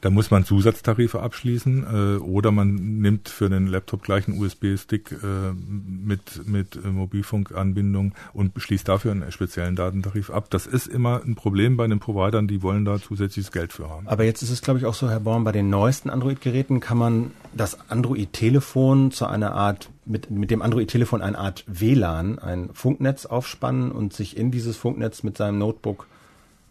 Da 0.00 0.10
muss 0.10 0.30
man 0.30 0.44
Zusatztarife 0.44 1.20
abschließen 1.20 1.84
äh, 1.84 2.16
oder 2.18 2.52
man 2.52 2.74
nimmt 3.00 3.28
für 3.28 3.48
den 3.48 3.66
Laptop 3.66 4.02
gleich 4.02 4.28
einen 4.28 4.40
USB-Stick 4.40 5.12
äh, 5.12 5.52
mit 5.54 6.46
mit 6.46 6.76
äh, 6.76 6.88
Mobilfunkanbindung 6.88 8.14
und 8.32 8.52
schließt 8.56 8.88
dafür 8.88 9.12
einen 9.12 9.32
speziellen 9.32 9.76
Datentarif 9.76 10.30
ab. 10.30 10.50
Das 10.50 10.66
ist 10.66 10.86
immer 10.86 11.22
ein 11.24 11.34
Problem 11.34 11.76
bei 11.76 11.86
den 11.86 12.00
Providern, 12.00 12.48
die 12.48 12.62
wollen 12.62 12.84
da 12.84 12.98
zusätzliches 12.98 13.52
Geld 13.52 13.72
für 13.72 13.88
haben. 13.88 14.06
Aber 14.06 14.24
jetzt 14.24 14.42
ist 14.42 14.50
es 14.50 14.62
glaube 14.62 14.78
ich 14.78 14.86
auch 14.86 14.94
so, 14.94 15.08
Herr 15.08 15.20
Born, 15.20 15.44
bei 15.44 15.52
den 15.52 15.70
neuesten 15.70 16.10
Android-Geräten 16.10 16.80
kann 16.80 16.98
man 16.98 17.30
das 17.54 17.90
Android-Telefon 17.90 19.10
zu 19.10 19.26
einer 19.26 19.52
Art 19.52 19.90
mit, 20.10 20.30
mit 20.30 20.50
dem 20.50 20.62
Android-Telefon 20.62 21.22
eine 21.22 21.38
Art 21.38 21.64
WLAN, 21.66 22.38
ein 22.38 22.70
Funknetz 22.72 23.26
aufspannen 23.26 23.92
und 23.92 24.12
sich 24.12 24.36
in 24.36 24.50
dieses 24.50 24.76
Funknetz 24.76 25.22
mit 25.22 25.36
seinem 25.36 25.58
Notebook 25.58 26.06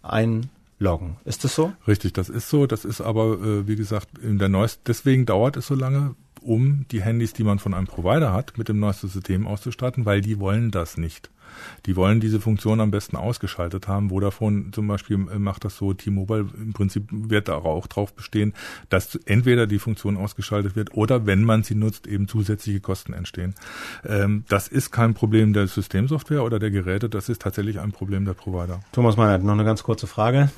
einloggen. 0.10 1.18
Ist 1.26 1.44
das 1.44 1.56
so? 1.56 1.74
Richtig, 1.88 2.14
das 2.14 2.30
ist 2.30 2.50
so. 2.50 2.68
Das 2.68 2.86
ist 2.86 3.02
aber, 3.02 3.40
äh, 3.42 3.68
wie 3.68 3.76
gesagt, 3.76 4.18
in 4.18 4.40
der 4.40 4.50
neuesten, 4.50 4.82
deswegen 4.88 5.26
dauert 5.26 5.58
es 5.58 5.68
so 5.68 5.76
lange, 5.76 6.16
um 6.42 6.86
die 6.92 7.02
Handys, 7.02 7.34
die 7.34 7.44
man 7.44 7.60
von 7.60 7.74
einem 7.74 7.88
Provider 7.88 8.34
hat, 8.34 8.58
mit 8.58 8.70
dem 8.70 8.80
neuesten 8.80 9.10
System 9.10 9.46
auszustatten, 9.48 10.06
weil 10.06 10.22
die 10.22 10.40
wollen 10.40 10.72
das 10.72 10.98
nicht. 10.98 11.30
Die 11.86 11.96
wollen 11.96 12.20
diese 12.20 12.40
Funktion 12.40 12.82
am 12.82 12.92
besten 12.92 13.16
ausgeschaltet 13.16 13.88
haben. 13.88 14.10
Vodafone 14.10 14.72
zum 14.72 14.88
Beispiel 14.88 15.16
äh, 15.32 15.40
macht 15.40 15.66
das 15.66 15.78
so. 15.78 15.94
T-Mobile 15.94 16.48
im 16.58 16.74
Prinzip 16.74 17.08
wird 17.12 17.48
da 17.48 17.56
auch 17.56 17.88
drauf 17.88 18.14
bestehen, 18.14 18.54
dass 18.90 19.16
entweder 19.26 19.68
die 19.68 19.80
Funktion 19.80 20.18
ausgeschaltet 20.18 20.76
wird 20.76 20.94
oder 20.94 21.26
wenn 21.26 21.44
man 21.44 21.64
sie 21.64 21.76
nutzt, 21.76 22.08
eben 22.08 22.28
zusätzliche 22.28 22.80
Kosten 22.80 23.14
entstehen. 23.14 23.56
Ähm, 24.06 24.44
das 24.48 24.68
ist 24.68 24.92
kein 24.92 25.14
Problem 25.14 25.54
der 25.54 25.68
Systemsoftware 25.68 26.44
oder 26.44 26.60
der 26.60 26.72
Geräte. 26.72 27.10
Das 27.10 27.30
ist 27.30 27.42
tatsächlich 27.42 27.80
ein 27.80 27.92
Problem 27.92 28.26
der 28.26 28.34
Provider. 28.34 28.82
Thomas 28.92 29.18
Meinert, 29.18 29.44
noch 29.44 29.54
eine 29.54 29.66
ganz 29.66 29.84
kurze 29.84 30.08
Frage. 30.08 30.50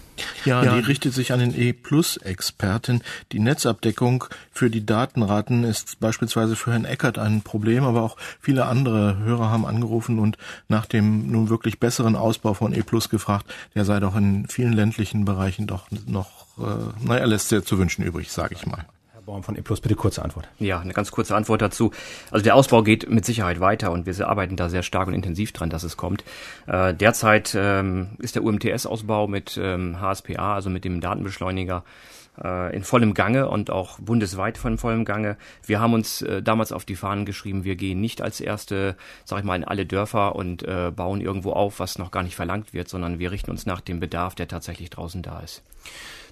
Ja, 0.46 0.64
ja. 0.64 0.76
die 0.76 0.80
richtet 0.80 1.14
sich 1.14 1.34
an 1.34 1.40
den 1.40 1.58
E-Plus-Experten. 1.58 3.02
Die 3.32 3.40
Netzabdeckung 3.40 4.26
für 4.52 4.70
die 4.70 4.86
Datenraten 4.86 5.64
ist 5.64 6.00
beispielsweise 6.00 6.56
für 6.56 6.72
Herrn 6.72 6.86
Eckert 6.86 7.18
ein 7.18 7.42
Problem, 7.42 7.84
aber 7.84 8.02
auch 8.02 8.18
viele 8.40 8.66
andere 8.66 9.20
Hörer 9.20 9.50
haben 9.50 9.66
angerufen 9.66 10.20
und 10.20 10.38
nach 10.68 10.81
dem 10.86 11.32
nun 11.32 11.50
wirklich 11.50 11.80
besseren 11.80 12.16
Ausbau 12.16 12.54
von 12.54 12.74
E 12.74 12.82
Plus 12.84 13.10
gefragt. 13.10 13.46
Der 13.76 13.86
sei 13.86 14.00
doch 14.00 14.16
in 14.16 14.48
vielen 14.48 14.74
ländlichen 14.74 15.26
Bereichen 15.26 15.68
doch 15.68 15.88
noch, 16.08 16.48
äh, 16.58 17.06
naja, 17.06 17.26
lässt 17.26 17.50
sehr 17.50 17.64
zu 17.64 17.78
wünschen 17.78 18.04
übrig, 18.04 18.32
sage 18.32 18.56
ich 18.56 18.66
mal. 18.66 18.86
Baum 19.26 19.44
von 19.44 19.56
E 19.56 19.62
Plus, 19.62 19.80
bitte 19.82 19.96
kurze 19.96 20.24
Antwort. 20.24 20.50
Ja, 20.60 20.80
eine 20.80 20.94
ganz 20.94 21.12
kurze 21.12 21.36
Antwort 21.36 21.62
dazu. 21.62 21.92
Also 22.32 22.44
der 22.44 22.56
Ausbau 22.56 22.84
geht 22.84 23.10
mit 23.10 23.24
Sicherheit 23.24 23.60
weiter 23.60 23.92
und 23.92 24.06
wir 24.06 24.28
arbeiten 24.28 24.56
da 24.56 24.68
sehr 24.68 24.84
stark 24.84 25.08
und 25.08 25.14
intensiv 25.14 25.52
dran, 25.52 25.70
dass 25.70 25.84
es 25.84 25.96
kommt. 25.96 26.24
Äh, 26.68 26.94
derzeit 26.94 27.56
ähm, 27.56 28.10
ist 28.20 28.36
der 28.36 28.44
UMTS-Ausbau 28.44 29.28
mit 29.28 29.60
ähm, 29.62 30.02
HSPA, 30.02 30.56
also 30.56 30.70
mit 30.70 30.84
dem 30.84 31.02
Datenbeschleuniger, 31.02 31.84
äh, 32.42 32.76
in 32.76 32.84
vollem 32.84 33.14
Gange 33.14 33.50
und 33.50 33.70
auch 33.70 34.00
bundesweit 34.00 34.58
von 34.58 34.78
vollem 34.78 35.06
Gange. 35.06 35.38
Wir 35.66 35.80
haben 35.80 35.94
uns 35.94 36.22
äh, 36.22 36.42
damals 36.42 36.72
auf 36.72 36.86
die 36.86 36.96
Fahnen 36.96 37.26
geschrieben, 37.26 37.64
wir 37.64 37.76
gehen 37.76 38.02
nicht 38.02 38.22
als 38.22 38.42
erste, 38.42 38.96
sag 39.26 39.40
ich 39.40 39.46
mal, 39.46 39.56
in 39.56 39.64
alle 39.64 39.86
Dörfer 39.86 40.36
und 40.36 40.64
äh, 40.64 40.92
bauen 40.96 41.22
irgendwo 41.22 41.54
auf, 41.54 41.80
was 41.80 41.98
noch 41.98 42.12
gar 42.12 42.24
nicht 42.24 42.36
verlangt 42.36 42.74
wird, 42.74 42.90
sondern 42.90 43.20
wir 43.20 43.32
richten 43.32 43.52
uns 43.52 43.66
nach 43.66 43.82
dem 43.82 44.00
Bedarf, 44.00 44.36
der 44.36 44.48
tatsächlich 44.48 44.90
draußen 44.90 45.22
da 45.22 45.40
ist. 45.40 45.64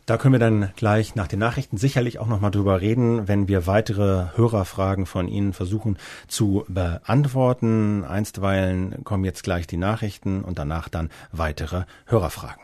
Da 0.06 0.18
können 0.18 0.34
wir 0.34 0.40
dann 0.40 0.72
gleich 0.76 1.14
nach 1.14 1.28
den 1.28 1.38
Nachrichten 1.38 1.78
sicherlich 1.78 2.18
auch 2.18 2.26
nochmal 2.26 2.50
drüber 2.50 2.82
reden, 2.82 3.28
wenn 3.28 3.48
wir 3.48 3.68
weitere 3.68 4.36
Hörerfragen 4.36 5.06
von 5.06 5.28
Ihnen 5.28 5.54
versuchen 5.54 6.00
zu 6.28 6.66
beantworten. 6.68 8.04
Einstweilen 8.06 9.04
kommen 9.04 9.24
jetzt 9.24 9.44
gleich 9.44 9.68
die 9.68 9.78
Nachrichten 9.78 10.44
und 10.44 10.58
danach 10.58 10.90
dann 10.90 11.10
weitere 11.32 11.84
Hörerfragen. 12.08 12.64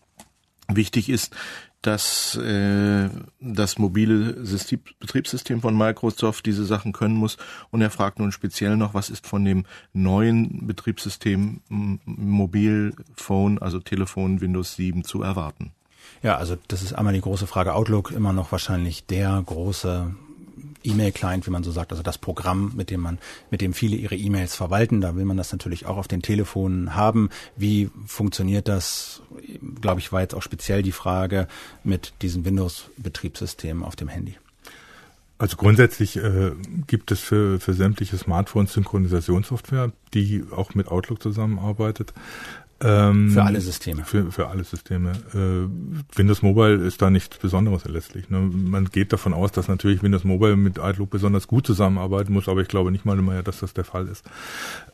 Wichtig 0.75 1.09
ist, 1.09 1.35
dass 1.81 2.35
äh, 2.35 3.09
das 3.39 3.79
mobile 3.79 4.45
System, 4.45 4.81
Betriebssystem 4.99 5.61
von 5.61 5.75
Microsoft 5.75 6.45
diese 6.45 6.65
Sachen 6.65 6.91
können 6.91 7.15
muss. 7.15 7.37
Und 7.71 7.81
er 7.81 7.89
fragt 7.89 8.19
nun 8.19 8.31
speziell 8.31 8.77
noch, 8.77 8.93
was 8.93 9.09
ist 9.09 9.25
von 9.25 9.43
dem 9.43 9.65
neuen 9.93 10.67
Betriebssystem 10.67 11.61
Mobilphone, 11.69 13.57
also 13.57 13.79
Telefon 13.79 14.41
Windows 14.41 14.75
7 14.75 15.03
zu 15.03 15.23
erwarten? 15.23 15.71
Ja, 16.21 16.37
also 16.37 16.55
das 16.67 16.83
ist 16.83 16.93
einmal 16.93 17.13
die 17.13 17.21
große 17.21 17.47
Frage. 17.47 17.73
Outlook 17.73 18.11
immer 18.11 18.33
noch 18.33 18.51
wahrscheinlich 18.51 19.05
der 19.07 19.41
große 19.43 20.15
E-Mail-Client, 20.83 21.45
wie 21.47 21.51
man 21.51 21.63
so 21.63 21.71
sagt, 21.71 21.91
also 21.91 22.03
das 22.03 22.17
Programm, 22.17 22.73
mit 22.75 22.89
dem 22.89 23.01
man, 23.01 23.19
mit 23.49 23.61
dem 23.61 23.73
viele 23.73 23.95
ihre 23.95 24.15
E-Mails 24.15 24.55
verwalten. 24.55 25.01
Da 25.01 25.15
will 25.15 25.25
man 25.25 25.37
das 25.37 25.51
natürlich 25.51 25.85
auch 25.85 25.97
auf 25.97 26.07
den 26.07 26.21
Telefonen 26.21 26.95
haben. 26.95 27.29
Wie 27.55 27.89
funktioniert 28.05 28.67
das? 28.67 29.21
Glaube 29.81 29.99
ich, 29.99 30.11
war 30.11 30.21
jetzt 30.21 30.35
auch 30.35 30.41
speziell 30.41 30.81
die 30.81 30.91
Frage 30.91 31.47
mit 31.83 32.13
diesem 32.21 32.45
Windows-Betriebssystem 32.45 33.83
auf 33.83 33.95
dem 33.95 34.07
Handy. 34.07 34.37
Also 35.41 35.57
grundsätzlich 35.57 36.17
äh, 36.17 36.51
gibt 36.85 37.11
es 37.11 37.19
für, 37.19 37.59
für 37.59 37.73
sämtliche 37.73 38.15
Smartphones 38.15 38.73
Synchronisationssoftware, 38.73 39.91
die 40.13 40.43
auch 40.55 40.75
mit 40.75 40.87
Outlook 40.87 41.19
zusammenarbeitet. 41.19 42.13
Ähm, 42.83 43.29
für 43.29 43.43
alle 43.43 43.61
Systeme. 43.61 44.03
Für, 44.03 44.31
für 44.31 44.47
alle 44.47 44.63
Systeme. 44.63 45.11
Äh, 45.33 46.17
Windows 46.17 46.41
Mobile 46.41 46.75
ist 46.75 47.01
da 47.01 47.09
nichts 47.09 47.37
Besonderes 47.37 47.85
letztlich. 47.85 48.29
Ne? 48.29 48.39
Man 48.39 48.85
geht 48.85 49.13
davon 49.13 49.33
aus, 49.33 49.51
dass 49.51 49.67
natürlich 49.67 50.01
Windows 50.01 50.23
Mobile 50.23 50.55
mit 50.55 50.79
Outlook 50.79 51.11
besonders 51.11 51.47
gut 51.47 51.67
zusammenarbeiten 51.67 52.33
muss, 52.33 52.49
aber 52.49 52.61
ich 52.61 52.67
glaube 52.67 52.91
nicht 52.91 53.05
mal 53.05 53.19
immer, 53.19 53.43
dass 53.43 53.59
das 53.59 53.73
der 53.73 53.83
Fall 53.83 54.07
ist. 54.07 54.25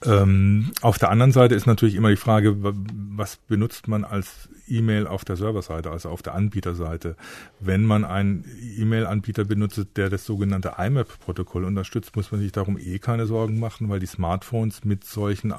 Ähm, 0.04 0.72
auf 0.82 0.98
der 0.98 1.12
anderen 1.12 1.32
Seite 1.32 1.56
ist 1.56 1.66
natürlich 1.66 1.96
immer 1.96 2.10
die 2.10 2.18
Frage, 2.18 2.58
was 2.60 3.38
benutzt 3.38 3.88
man 3.88 4.04
als 4.04 4.50
E-Mail 4.68 5.08
auf 5.08 5.24
der 5.24 5.38
Serverseite, 5.38 5.90
also 5.90 6.10
auf 6.10 6.22
der 6.22 6.36
Anbieterseite. 6.36 7.16
Wenn 7.62 7.86
man 7.86 8.04
einen 8.04 8.44
E-Mail-Anbieter 8.78 9.46
benutzt, 9.46 9.88
der 9.96 10.10
das 10.10 10.26
sogenannte 10.26 10.74
IMAP-Protokoll 10.78 11.64
unterstützt, 11.64 12.18
muss 12.18 12.34
man 12.34 12.42
sich 12.42 12.52
darum 12.52 12.78
eh 12.78 13.00
keine 13.00 13.28
Sorgen 13.28 13.62
machen, 13.62 13.88
weil 13.88 14.02
die 14.02 14.08
Smartphones 14.08 14.84
mit 14.84 15.06
solchen 15.06 15.54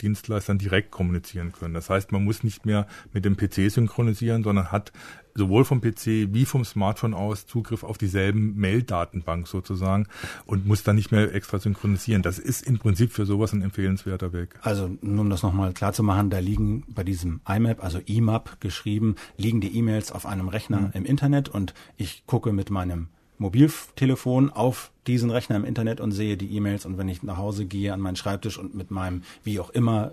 Dienstleistern 0.00 0.56
direkt 0.56 0.90
kommunizieren 0.90 1.52
können 1.52 1.65
können. 1.66 1.74
Das 1.74 1.90
heißt, 1.90 2.12
man 2.12 2.24
muss 2.24 2.44
nicht 2.44 2.64
mehr 2.64 2.86
mit 3.12 3.24
dem 3.24 3.36
PC 3.36 3.70
synchronisieren, 3.70 4.42
sondern 4.44 4.70
hat 4.70 4.92
sowohl 5.34 5.64
vom 5.64 5.80
PC 5.80 6.32
wie 6.32 6.46
vom 6.46 6.64
Smartphone 6.64 7.12
aus 7.12 7.46
Zugriff 7.46 7.84
auf 7.84 7.98
dieselben 7.98 8.56
Mail-Datenbank 8.56 9.46
sozusagen 9.46 10.06
und 10.46 10.66
muss 10.66 10.82
dann 10.82 10.96
nicht 10.96 11.12
mehr 11.12 11.34
extra 11.34 11.58
synchronisieren. 11.58 12.22
Das 12.22 12.38
ist 12.38 12.66
im 12.66 12.78
Prinzip 12.78 13.12
für 13.12 13.26
sowas 13.26 13.52
ein 13.52 13.62
empfehlenswerter 13.62 14.32
Weg. 14.32 14.58
Also 14.62 14.96
nur 15.02 15.22
um 15.22 15.30
das 15.30 15.42
nochmal 15.42 15.72
klar 15.72 15.92
zu 15.92 16.02
machen, 16.02 16.30
da 16.30 16.38
liegen 16.38 16.84
bei 16.88 17.04
diesem 17.04 17.40
IMAP, 17.46 17.84
also 17.84 17.98
IMAP 17.98 18.60
geschrieben, 18.60 19.16
liegen 19.36 19.60
die 19.60 19.76
E-Mails 19.76 20.10
auf 20.12 20.24
einem 20.24 20.48
Rechner 20.48 20.80
mhm. 20.80 20.90
im 20.94 21.04
Internet 21.04 21.48
und 21.48 21.74
ich 21.96 22.24
gucke 22.26 22.52
mit 22.52 22.70
meinem 22.70 23.08
Mobiltelefon 23.38 24.50
auf 24.50 24.90
diesen 25.06 25.30
Rechner 25.30 25.56
im 25.56 25.64
Internet 25.64 26.00
und 26.00 26.12
sehe 26.12 26.36
die 26.36 26.54
E-Mails 26.56 26.86
und 26.86 26.98
wenn 26.98 27.08
ich 27.08 27.22
nach 27.22 27.36
Hause 27.36 27.66
gehe 27.66 27.92
an 27.92 28.00
meinen 28.00 28.16
Schreibtisch 28.16 28.58
und 28.58 28.74
mit 28.74 28.90
meinem 28.90 29.22
wie 29.44 29.60
auch 29.60 29.70
immer 29.70 30.12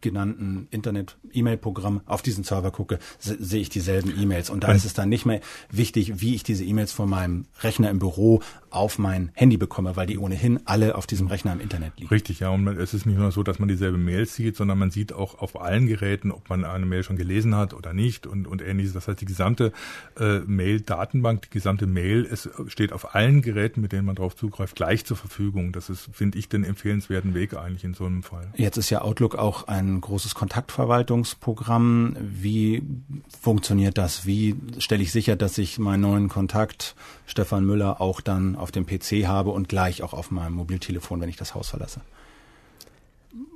genannten 0.00 0.68
Internet-E-Mail-Programm 0.70 2.02
auf 2.06 2.22
diesen 2.22 2.44
Server 2.44 2.70
gucke, 2.70 2.98
sehe 3.18 3.60
ich 3.60 3.68
dieselben 3.68 4.12
E-Mails. 4.20 4.50
Und 4.50 4.64
da 4.64 4.72
ist 4.72 4.84
es 4.84 4.94
dann 4.94 5.08
nicht 5.08 5.24
mehr 5.24 5.40
wichtig, 5.70 6.20
wie 6.20 6.34
ich 6.34 6.42
diese 6.42 6.64
E-Mails 6.64 6.92
von 6.92 7.08
meinem 7.08 7.46
Rechner 7.60 7.90
im 7.90 7.98
Büro 7.98 8.42
auf 8.70 8.98
mein 8.98 9.30
Handy 9.34 9.56
bekomme, 9.56 9.96
weil 9.96 10.06
die 10.06 10.18
ohnehin 10.18 10.60
alle 10.64 10.94
auf 10.94 11.06
diesem 11.06 11.26
Rechner 11.26 11.52
im 11.52 11.60
Internet 11.60 11.92
liegen. 11.96 12.08
Richtig, 12.08 12.40
ja. 12.40 12.50
Und 12.50 12.66
es 12.68 12.94
ist 12.94 13.06
nicht 13.06 13.18
nur 13.18 13.30
so, 13.32 13.42
dass 13.42 13.58
man 13.58 13.68
dieselbe 13.68 13.98
Mail 13.98 14.26
sieht, 14.26 14.56
sondern 14.56 14.78
man 14.78 14.90
sieht 14.90 15.12
auch 15.12 15.38
auf 15.38 15.60
allen 15.60 15.86
Geräten, 15.86 16.30
ob 16.32 16.48
man 16.48 16.64
eine 16.64 16.86
Mail 16.86 17.02
schon 17.02 17.16
gelesen 17.16 17.54
hat 17.54 17.74
oder 17.74 17.92
nicht 17.92 18.26
und, 18.26 18.46
und 18.46 18.62
ähnliches. 18.62 18.92
Das 18.92 19.08
heißt, 19.08 19.20
die 19.20 19.26
gesamte 19.26 19.72
äh, 20.18 20.40
Mail-Datenbank, 20.40 21.42
die 21.42 21.50
gesamte 21.50 21.86
Mail, 21.86 22.26
es 22.30 22.48
steht 22.66 22.92
auf 22.92 23.14
allen 23.14 23.42
Geräten, 23.42 23.80
mit 23.80 23.92
denen 23.92 24.06
man 24.06 24.16
drauf 24.16 24.31
zugreift, 24.36 24.76
gleich 24.76 25.04
zur 25.04 25.16
Verfügung. 25.16 25.72
Das 25.72 25.90
ist, 25.90 26.08
finde 26.12 26.38
ich, 26.38 26.48
den 26.48 26.64
empfehlenswerten 26.64 27.34
Weg 27.34 27.54
eigentlich 27.54 27.84
in 27.84 27.94
so 27.94 28.04
einem 28.04 28.22
Fall. 28.22 28.52
Jetzt 28.56 28.76
ist 28.76 28.90
ja 28.90 29.02
Outlook 29.02 29.36
auch 29.36 29.68
ein 29.68 30.00
großes 30.00 30.34
Kontaktverwaltungsprogramm. 30.34 32.16
Wie 32.20 32.82
funktioniert 33.40 33.98
das? 33.98 34.26
Wie 34.26 34.56
stelle 34.78 35.02
ich 35.02 35.12
sicher, 35.12 35.36
dass 35.36 35.58
ich 35.58 35.78
meinen 35.78 36.00
neuen 36.00 36.28
Kontakt 36.28 36.94
Stefan 37.26 37.64
Müller 37.64 38.00
auch 38.00 38.20
dann 38.20 38.56
auf 38.56 38.70
dem 38.72 38.86
PC 38.86 39.26
habe 39.26 39.50
und 39.50 39.68
gleich 39.68 40.02
auch 40.02 40.12
auf 40.12 40.30
meinem 40.30 40.54
Mobiltelefon, 40.54 41.20
wenn 41.20 41.28
ich 41.28 41.36
das 41.36 41.54
Haus 41.54 41.70
verlasse? 41.70 42.00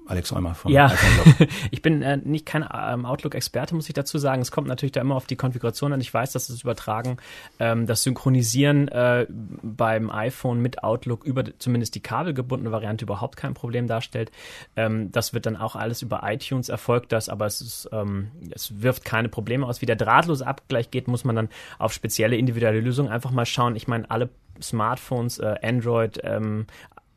Alex 0.07 0.33
Eumer 0.33 0.55
von 0.55 0.71
Ja, 0.71 0.93
ich 1.71 1.83
bin 1.83 2.01
äh, 2.01 2.17
nicht 2.17 2.47
kein 2.47 2.65
ähm, 2.73 3.05
Outlook-Experte, 3.05 3.75
muss 3.75 3.89
ich 3.89 3.95
dazu 3.95 4.19
sagen. 4.19 4.41
Es 4.41 4.51
kommt 4.51 4.69
natürlich 4.69 4.93
da 4.93 5.01
immer 5.01 5.17
auf 5.17 5.27
die 5.27 5.37
Konfiguration 5.37 5.93
an. 5.93 6.01
Ich 6.01 6.13
weiß, 6.13 6.33
dass 6.33 6.47
das 6.47 6.63
Übertragen, 6.63 7.17
ähm, 7.59 7.87
das 7.87 8.03
Synchronisieren 8.05 8.89
äh, 8.89 9.27
beim 9.29 10.11
iPhone 10.11 10.61
mit 10.61 10.83
Outlook 10.85 11.25
über 11.25 11.45
zumindest 11.59 11.95
die 11.95 12.01
kabelgebundene 12.01 12.73
Variante 12.73 13.05
überhaupt 13.05 13.37
kein 13.37 13.55
Problem 13.55 13.89
darstellt. 13.89 14.31
Ähm, 14.77 15.11
das 15.11 15.35
wird 15.35 15.47
dann 15.47 15.57
auch 15.57 15.77
alles 15.77 16.03
über 16.03 16.21
iTunes 16.25 16.69
erfolgt 16.69 17.13
das, 17.13 17.29
aber 17.29 17.47
es 17.47 17.61
ist, 17.61 17.89
ähm, 17.93 18.31
es 18.51 18.81
wirft 18.81 19.05
keine 19.05 19.29
Probleme 19.29 19.67
aus. 19.67 19.83
Wie 19.83 19.87
der 19.87 19.97
drahtlose 19.97 20.47
Abgleich 20.47 20.91
geht, 20.91 21.09
muss 21.09 21.25
man 21.25 21.37
dann 21.37 21.49
auf 21.79 21.93
spezielle 21.93 22.37
individuelle 22.37 22.81
Lösungen 22.81 23.11
einfach 23.11 23.33
mal 23.33 23.47
schauen. 23.47 23.77
Ich 23.77 23.89
meine, 23.89 24.11
alle 24.11 24.31
Smartphones, 24.63 25.39
äh, 25.39 25.57
Android, 25.63 26.21
ähm, 26.23 26.67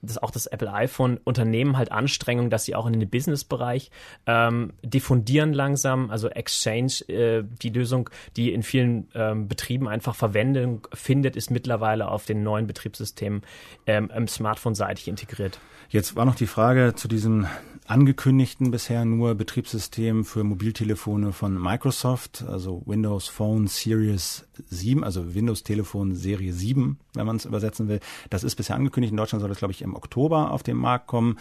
das 0.01 0.17
auch 0.17 0.31
das 0.31 0.47
Apple 0.47 0.71
iPhone 0.71 1.17
unternehmen 1.23 1.77
halt 1.77 1.91
Anstrengungen, 1.91 2.49
dass 2.49 2.65
sie 2.65 2.75
auch 2.75 2.87
in 2.87 2.99
den 2.99 3.09
Business-Bereich 3.09 3.91
ähm, 4.25 4.73
diffundieren 4.83 5.53
langsam. 5.53 6.09
Also 6.09 6.29
Exchange, 6.29 7.07
äh, 7.07 7.43
die 7.61 7.69
Lösung, 7.69 8.09
die 8.35 8.53
in 8.53 8.63
vielen 8.63 9.09
ähm, 9.13 9.47
Betrieben 9.47 9.87
einfach 9.87 10.15
Verwendung 10.15 10.87
findet, 10.93 11.35
ist 11.35 11.51
mittlerweile 11.51 12.09
auf 12.09 12.25
den 12.25 12.43
neuen 12.43 12.67
Betriebssystemen 12.67 13.41
ähm, 13.85 14.11
im 14.15 14.27
Smartphone 14.27 14.75
seitig 14.75 15.07
integriert. 15.07 15.59
Jetzt 15.91 16.15
war 16.15 16.25
noch 16.25 16.35
die 16.35 16.45
Frage 16.45 16.93
zu 16.95 17.07
diesem 17.07 17.47
angekündigten 17.87 18.69
bisher 18.69 19.05
nur 19.05 19.33
Betriebssystem 19.33 20.23
für 20.23 20.43
Mobiltelefone 20.43 21.33
von 21.33 21.59
Microsoft, 21.59 22.45
also 22.47 22.83
Windows 22.85 23.27
Phone 23.27 23.65
Series 23.65 24.45
7, 24.69 25.03
also 25.03 25.33
Windows 25.33 25.63
Telefon 25.63 26.13
Serie 26.13 26.53
7, 26.53 26.99
wenn 27.15 27.25
man 27.25 27.37
es 27.37 27.45
übersetzen 27.45 27.87
will. 27.87 28.01
Das 28.29 28.43
ist 28.43 28.55
bisher 28.55 28.75
angekündigt. 28.75 29.09
In 29.09 29.17
Deutschland 29.17 29.41
soll 29.41 29.49
das, 29.49 29.57
glaube 29.57 29.71
ich, 29.71 29.81
im 29.81 29.95
Oktober 29.95 30.51
auf 30.51 30.61
den 30.61 30.77
Markt 30.77 31.07
kommen. 31.07 31.39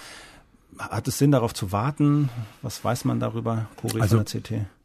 Hat 0.79 1.07
es 1.07 1.19
Sinn, 1.19 1.31
darauf 1.31 1.53
zu 1.53 1.71
warten? 1.71 2.31
Was 2.63 2.83
weiß 2.83 3.05
man 3.05 3.21
darüber, 3.21 3.69
Cori 3.77 4.01
also, 4.01 4.17
von 4.17 4.25
der 4.25 4.41
CT? 4.41 4.78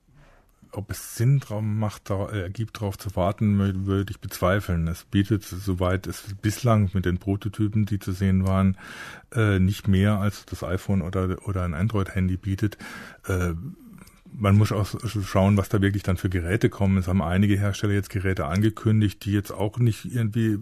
Ob 0.74 0.92
es 0.92 1.16
Sinn 1.16 1.40
drauf 1.40 1.62
macht, 1.62 2.10
da, 2.10 2.30
äh, 2.32 2.50
gibt, 2.50 2.78
darauf 2.78 2.98
zu 2.98 3.16
warten, 3.16 3.86
würde 3.86 4.12
ich 4.12 4.20
bezweifeln. 4.20 4.88
Es 4.88 5.04
bietet, 5.04 5.44
soweit 5.44 6.08
es 6.08 6.24
bislang 6.42 6.90
mit 6.94 7.06
den 7.06 7.18
Prototypen, 7.18 7.86
die 7.86 8.00
zu 8.00 8.12
sehen 8.12 8.46
waren, 8.48 8.78
äh, 9.34 9.60
nicht 9.60 9.88
mehr 9.88 10.20
als 10.20 10.46
das 10.46 10.64
iPhone 10.64 11.02
oder, 11.02 11.48
oder 11.48 11.64
ein 11.64 11.74
Android-Handy 11.74 12.38
bietet. 12.38 12.78
Äh, 13.28 13.54
man 14.36 14.58
muss 14.58 14.72
auch 14.72 14.88
schauen, 15.24 15.58
was 15.58 15.70
da 15.70 15.82
wirklich 15.82 16.04
dann 16.04 16.18
für 16.18 16.30
Geräte 16.30 16.70
kommen. 16.70 16.98
Es 16.98 17.08
haben 17.08 17.22
einige 17.22 17.58
Hersteller 17.58 17.94
jetzt 17.94 18.10
Geräte 18.10 18.46
angekündigt, 18.46 19.24
die 19.26 19.32
jetzt 19.32 19.52
auch 19.52 19.78
nicht 19.78 20.06
irgendwie 20.06 20.58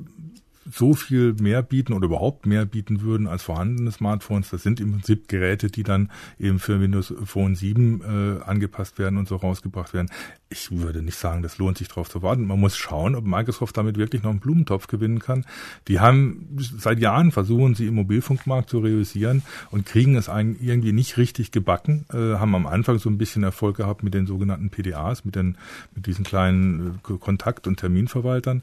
so 0.69 0.93
viel 0.93 1.33
mehr 1.33 1.61
bieten 1.63 1.93
oder 1.93 2.05
überhaupt 2.05 2.45
mehr 2.45 2.65
bieten 2.65 3.01
würden 3.01 3.27
als 3.27 3.43
vorhandene 3.43 3.91
Smartphones. 3.91 4.49
Das 4.49 4.63
sind 4.63 4.79
im 4.79 4.91
Prinzip 4.91 5.27
Geräte, 5.27 5.69
die 5.69 5.83
dann 5.83 6.11
eben 6.39 6.59
für 6.59 6.79
Windows 6.79 7.13
Phone 7.23 7.55
7 7.55 8.01
äh, 8.01 8.43
angepasst 8.43 8.99
werden 8.99 9.17
und 9.17 9.27
so 9.27 9.37
rausgebracht 9.37 9.93
werden 9.93 10.09
ich 10.51 10.69
würde 10.69 11.01
nicht 11.01 11.17
sagen, 11.17 11.41
das 11.41 11.57
lohnt 11.57 11.77
sich 11.77 11.87
darauf 11.87 12.09
zu 12.09 12.21
warten. 12.21 12.45
Man 12.45 12.59
muss 12.59 12.75
schauen, 12.75 13.15
ob 13.15 13.25
Microsoft 13.25 13.77
damit 13.77 13.97
wirklich 13.97 14.21
noch 14.21 14.31
einen 14.31 14.41
Blumentopf 14.41 14.87
gewinnen 14.87 15.19
kann. 15.19 15.45
Die 15.87 16.01
haben 16.01 16.57
seit 16.59 16.99
Jahren 16.99 17.31
versuchen, 17.31 17.73
sie 17.73 17.87
im 17.87 17.95
Mobilfunkmarkt 17.95 18.69
zu 18.69 18.79
realisieren 18.79 19.43
und 19.71 19.85
kriegen 19.85 20.15
es 20.15 20.27
irgendwie 20.27 20.91
nicht 20.91 21.17
richtig 21.17 21.51
gebacken. 21.51 22.05
Äh, 22.13 22.35
haben 22.35 22.53
am 22.53 22.67
Anfang 22.67 22.99
so 22.99 23.09
ein 23.09 23.17
bisschen 23.17 23.43
Erfolg 23.43 23.77
gehabt 23.77 24.03
mit 24.03 24.13
den 24.13 24.27
sogenannten 24.27 24.69
PDAs, 24.69 25.23
mit 25.23 25.35
den 25.35 25.57
mit 25.95 26.05
diesen 26.05 26.25
kleinen 26.25 26.99
äh, 27.09 27.13
Kontakt- 27.17 27.65
und 27.65 27.77
Terminverwaltern. 27.77 28.61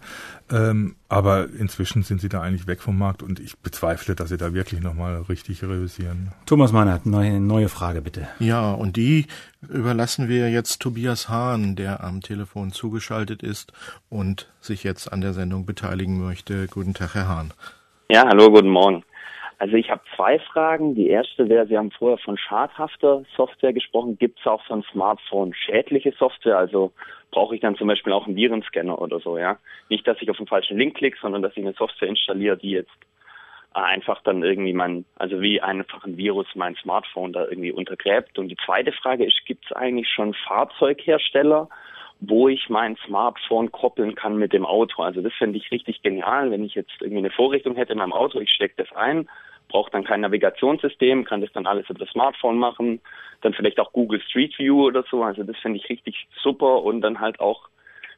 Ähm, 0.51 0.97
aber 1.09 1.49
inzwischen 1.49 2.03
sind 2.03 2.20
sie 2.20 2.28
da 2.28 2.43
eigentlich 2.43 2.66
weg 2.66 2.82
vom 2.82 2.99
Markt 2.99 3.22
und 3.22 3.41
ich 3.41 3.57
bezweifle, 3.59 4.14
dass 4.14 4.28
sie 4.28 4.36
da 4.36 4.53
wirklich 4.53 4.82
nochmal 4.82 5.22
richtig 5.22 5.62
realisieren. 5.62 6.32
Thomas 6.45 6.72
Meinert, 6.72 7.07
neue, 7.07 7.41
neue 7.41 7.70
Frage 7.70 8.03
bitte. 8.03 8.28
Ja, 8.41 8.72
und 8.72 8.97
die 8.97 9.26
überlassen 9.66 10.28
wir 10.28 10.51
jetzt 10.51 10.80
Tobias 10.80 11.28
Hahn, 11.28 11.76
der 11.79 12.03
am 12.05 12.20
Telefon 12.20 12.70
zugeschaltet 12.70 13.43
ist 13.43 13.72
und 14.11 14.53
sich 14.61 14.85
jetzt 14.85 15.12
an 15.12 15.20
der 15.20 15.33
Sendung 15.33 15.64
beteiligen 15.64 16.18
möchte. 16.20 16.66
Guten 16.66 16.95
Tag, 16.95 17.14
Herr 17.14 17.29
Hahn. 17.29 17.53
Ja, 18.11 18.26
hallo, 18.26 18.51
guten 18.51 18.70
Morgen. 18.70 19.05
Also 19.59 19.74
ich 19.74 19.91
habe 19.91 20.01
zwei 20.14 20.39
Fragen. 20.39 20.95
Die 20.95 21.09
erste 21.09 21.49
wäre, 21.49 21.66
Sie 21.66 21.76
haben 21.76 21.91
vorher 21.91 22.18
von 22.18 22.39
schadhafter 22.39 23.24
Software 23.37 23.72
gesprochen. 23.72 24.16
Gibt 24.18 24.39
es 24.39 24.47
auch 24.47 24.64
von 24.64 24.85
Smartphone 24.93 25.53
schädliche 25.53 26.12
Software? 26.12 26.59
Also 26.59 26.93
brauche 27.33 27.55
ich 27.55 27.61
dann 27.61 27.76
zum 27.76 27.89
Beispiel 27.89 28.12
auch 28.12 28.26
einen 28.26 28.37
Virenscanner 28.37 29.01
oder 29.01 29.18
so, 29.18 29.37
ja? 29.37 29.59
Nicht, 29.89 30.07
dass 30.07 30.20
ich 30.20 30.31
auf 30.31 30.37
den 30.37 30.47
falschen 30.47 30.79
Link 30.79 30.97
klicke, 30.97 31.18
sondern 31.20 31.43
dass 31.43 31.57
ich 31.57 31.64
eine 31.64 31.74
Software 31.74 32.09
installiere, 32.09 32.57
die 32.57 32.70
jetzt 32.70 32.93
einfach 33.85 34.22
dann 34.22 34.43
irgendwie 34.43 34.72
mein, 34.72 35.05
also 35.16 35.41
wie 35.41 35.61
einfach 35.61 36.05
ein 36.05 36.16
Virus 36.16 36.47
mein 36.55 36.74
Smartphone 36.76 37.33
da 37.33 37.45
irgendwie 37.45 37.72
untergräbt. 37.72 38.39
Und 38.39 38.49
die 38.49 38.57
zweite 38.64 38.93
Frage 38.93 39.24
ist, 39.24 39.45
gibt 39.47 39.66
es 39.66 39.72
eigentlich 39.72 40.09
schon 40.09 40.35
Fahrzeughersteller, 40.35 41.68
wo 42.20 42.49
ich 42.49 42.68
mein 42.68 42.97
Smartphone 43.07 43.70
koppeln 43.70 44.14
kann 44.14 44.37
mit 44.37 44.53
dem 44.53 44.66
Auto? 44.66 45.03
Also 45.03 45.20
das 45.20 45.33
finde 45.35 45.59
ich 45.59 45.70
richtig 45.70 46.03
genial, 46.03 46.51
wenn 46.51 46.64
ich 46.64 46.74
jetzt 46.74 47.01
irgendwie 47.01 47.18
eine 47.18 47.31
Vorrichtung 47.31 47.76
hätte 47.76 47.93
in 47.93 47.99
meinem 47.99 48.12
Auto, 48.12 48.41
ich 48.41 48.51
stecke 48.51 48.74
das 48.76 48.93
ein, 48.97 49.29
brauche 49.68 49.91
dann 49.91 50.05
kein 50.05 50.22
Navigationssystem, 50.22 51.24
kann 51.24 51.41
das 51.41 51.53
dann 51.53 51.66
alles 51.66 51.89
über 51.89 51.99
das 51.99 52.11
Smartphone 52.11 52.59
machen, 52.59 53.01
dann 53.43 53.55
vielleicht 53.55 53.79
auch 53.79 53.93
Google 53.93 54.20
Street 54.22 54.59
View 54.59 54.87
oder 54.87 55.05
so. 55.11 55.22
Also 55.22 55.45
das 55.45 55.57
finde 55.59 55.79
ich 55.79 55.89
richtig 55.89 56.26
super 56.43 56.83
und 56.83 57.03
dann 57.03 57.20
halt 57.20 57.39
auch 57.41 57.68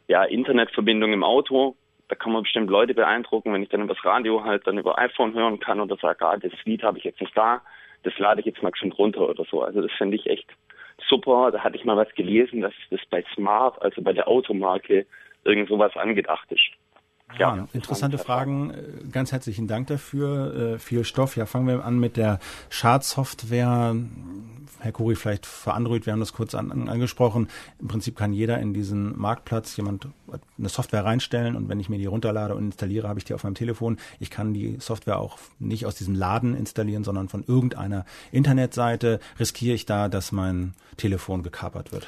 ja 0.09 0.25
Internetverbindung 0.25 1.13
im 1.13 1.25
Auto 1.25 1.77
da 2.11 2.17
kann 2.17 2.33
man 2.33 2.43
bestimmt 2.43 2.69
Leute 2.69 2.93
beeindrucken, 2.93 3.53
wenn 3.53 3.63
ich 3.63 3.69
dann 3.69 3.83
über 3.83 3.95
das 3.95 4.05
Radio 4.05 4.45
halt 4.45 4.67
dann 4.67 4.79
über 4.79 4.99
iPhone 4.99 5.33
hören 5.33 5.61
kann 5.61 5.81
oder 5.81 5.97
sage, 5.97 6.27
ah, 6.27 6.37
das 6.37 6.53
Lied 6.65 6.83
habe 6.83 6.99
ich 6.99 7.05
jetzt 7.05 7.21
nicht 7.21 7.37
da, 7.37 7.63
das 8.03 8.19
lade 8.19 8.41
ich 8.41 8.47
jetzt 8.47 8.63
mal 8.63 8.73
schon 8.75 8.91
runter 8.91 9.29
oder 9.29 9.45
so. 9.45 9.63
Also 9.63 9.81
das 9.81 9.93
finde 9.93 10.17
ich 10.17 10.27
echt 10.27 10.49
super. 11.09 11.51
Da 11.53 11.61
hatte 11.61 11.77
ich 11.77 11.85
mal 11.85 11.97
was 11.97 12.13
gelesen, 12.15 12.63
dass 12.63 12.75
das 12.91 13.01
bei 13.11 13.25
Smart, 13.35 13.81
also 13.81 14.03
bei 14.03 14.13
der 14.13 14.27
Automarke, 14.27 15.07
irgend 15.45 15.69
sowas 15.69 15.97
angedacht 15.97 16.51
ist. 16.51 16.73
Ja, 17.39 17.57
ja 17.57 17.69
interessante 17.73 18.19
Fragen. 18.19 18.73
Ganz 19.13 19.33
herzlichen 19.33 19.67
Dank 19.67 19.87
dafür. 19.89 20.75
Äh, 20.75 20.79
viel 20.79 21.05
Stoff. 21.05 21.37
Ja, 21.37 21.47
fangen 21.47 21.67
wir 21.67 21.85
an 21.85 21.99
mit 21.99 22.17
der 22.17 22.39
Schadsoftware. 22.69 23.95
Herr 24.81 24.93
Kuri, 24.93 25.15
vielleicht 25.15 25.45
für 25.45 25.75
Android, 25.75 26.07
wir 26.07 26.13
haben 26.13 26.21
das 26.21 26.33
kurz 26.33 26.55
an, 26.55 26.89
angesprochen. 26.89 27.49
Im 27.81 27.89
Prinzip 27.89 28.17
kann 28.17 28.33
jeder 28.33 28.59
in 28.61 28.73
diesen 28.73 29.19
Marktplatz 29.19 29.77
jemand 29.77 30.09
eine 30.59 30.69
Software 30.69 31.05
reinstellen 31.05 31.55
und 31.55 31.69
wenn 31.69 31.81
ich 31.81 31.91
mir 31.91 31.99
die 31.99 32.07
runterlade 32.07 32.55
und 32.55 32.65
installiere, 32.65 33.09
habe 33.09 33.19
ich 33.19 33.25
die 33.25 33.35
auf 33.35 33.45
meinem 33.45 33.55
Telefon. 33.55 33.99
Ich 34.21 34.31
kann 34.31 34.55
die 34.55 34.77
Software 34.81 35.19
auch 35.19 35.39
nicht 35.59 35.85
aus 35.85 35.97
diesem 35.97 36.15
Laden 36.15 36.57
installieren, 36.57 37.05
sondern 37.05 37.29
von 37.29 37.45
irgendeiner 37.47 38.07
Internetseite. 38.33 39.21
Riskiere 39.39 39.75
ich 39.75 39.85
da, 39.85 40.09
dass 40.09 40.33
mein 40.33 40.75
Telefon 40.97 41.43
gekapert 41.43 41.93
wird? 41.93 42.07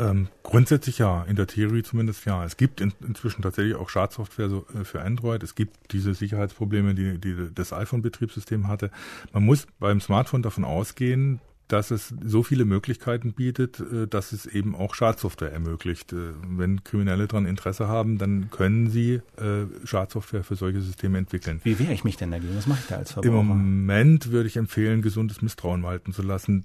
Ähm, 0.00 0.28
grundsätzlich 0.44 0.98
ja, 0.98 1.24
in 1.24 1.34
der 1.34 1.48
Theorie 1.48 1.82
zumindest 1.82 2.24
ja. 2.24 2.44
Es 2.44 2.56
gibt 2.56 2.80
in, 2.80 2.92
inzwischen 3.00 3.42
tatsächlich 3.42 3.74
auch 3.74 3.88
Schadsoftware 3.88 4.48
so, 4.48 4.64
äh, 4.74 4.84
für 4.84 5.02
Android. 5.02 5.42
Es 5.42 5.54
gibt 5.54 5.92
diese 5.92 6.14
Sicherheitsprobleme, 6.14 6.94
die, 6.94 7.18
die 7.18 7.52
das 7.52 7.72
iPhone-Betriebssystem 7.72 8.68
hatte. 8.68 8.90
Man 9.32 9.44
muss 9.44 9.66
beim 9.80 10.00
Smartphone 10.00 10.42
davon 10.42 10.64
ausgehen, 10.64 11.40
dass 11.68 11.90
es 11.90 12.14
so 12.24 12.42
viele 12.42 12.64
Möglichkeiten 12.64 13.34
bietet, 13.34 13.80
äh, 13.80 14.06
dass 14.08 14.32
es 14.32 14.46
eben 14.46 14.74
auch 14.74 14.94
Schadsoftware 14.94 15.52
ermöglicht. 15.52 16.12
Äh, 16.12 16.32
wenn 16.42 16.82
Kriminelle 16.82 17.28
daran 17.28 17.46
Interesse 17.46 17.88
haben, 17.88 18.18
dann 18.18 18.50
können 18.50 18.90
sie 18.90 19.20
äh, 19.36 19.66
Schadsoftware 19.84 20.44
für 20.44 20.56
solche 20.56 20.80
Systeme 20.80 21.18
entwickeln. 21.18 21.60
Wie 21.64 21.78
wehre 21.78 21.92
ich 21.92 22.04
mich 22.04 22.16
denn 22.16 22.30
dagegen? 22.30 22.56
Was 22.56 22.66
mache 22.66 22.80
ich 22.82 22.86
da 22.88 22.96
als 22.96 23.12
Verbraucher? 23.12 23.38
Im 23.40 23.46
Moment 23.46 24.32
würde 24.32 24.48
ich 24.48 24.56
empfehlen, 24.56 25.02
gesundes 25.02 25.42
Misstrauen 25.42 25.82
walten 25.82 26.12
zu 26.12 26.22
lassen. 26.22 26.64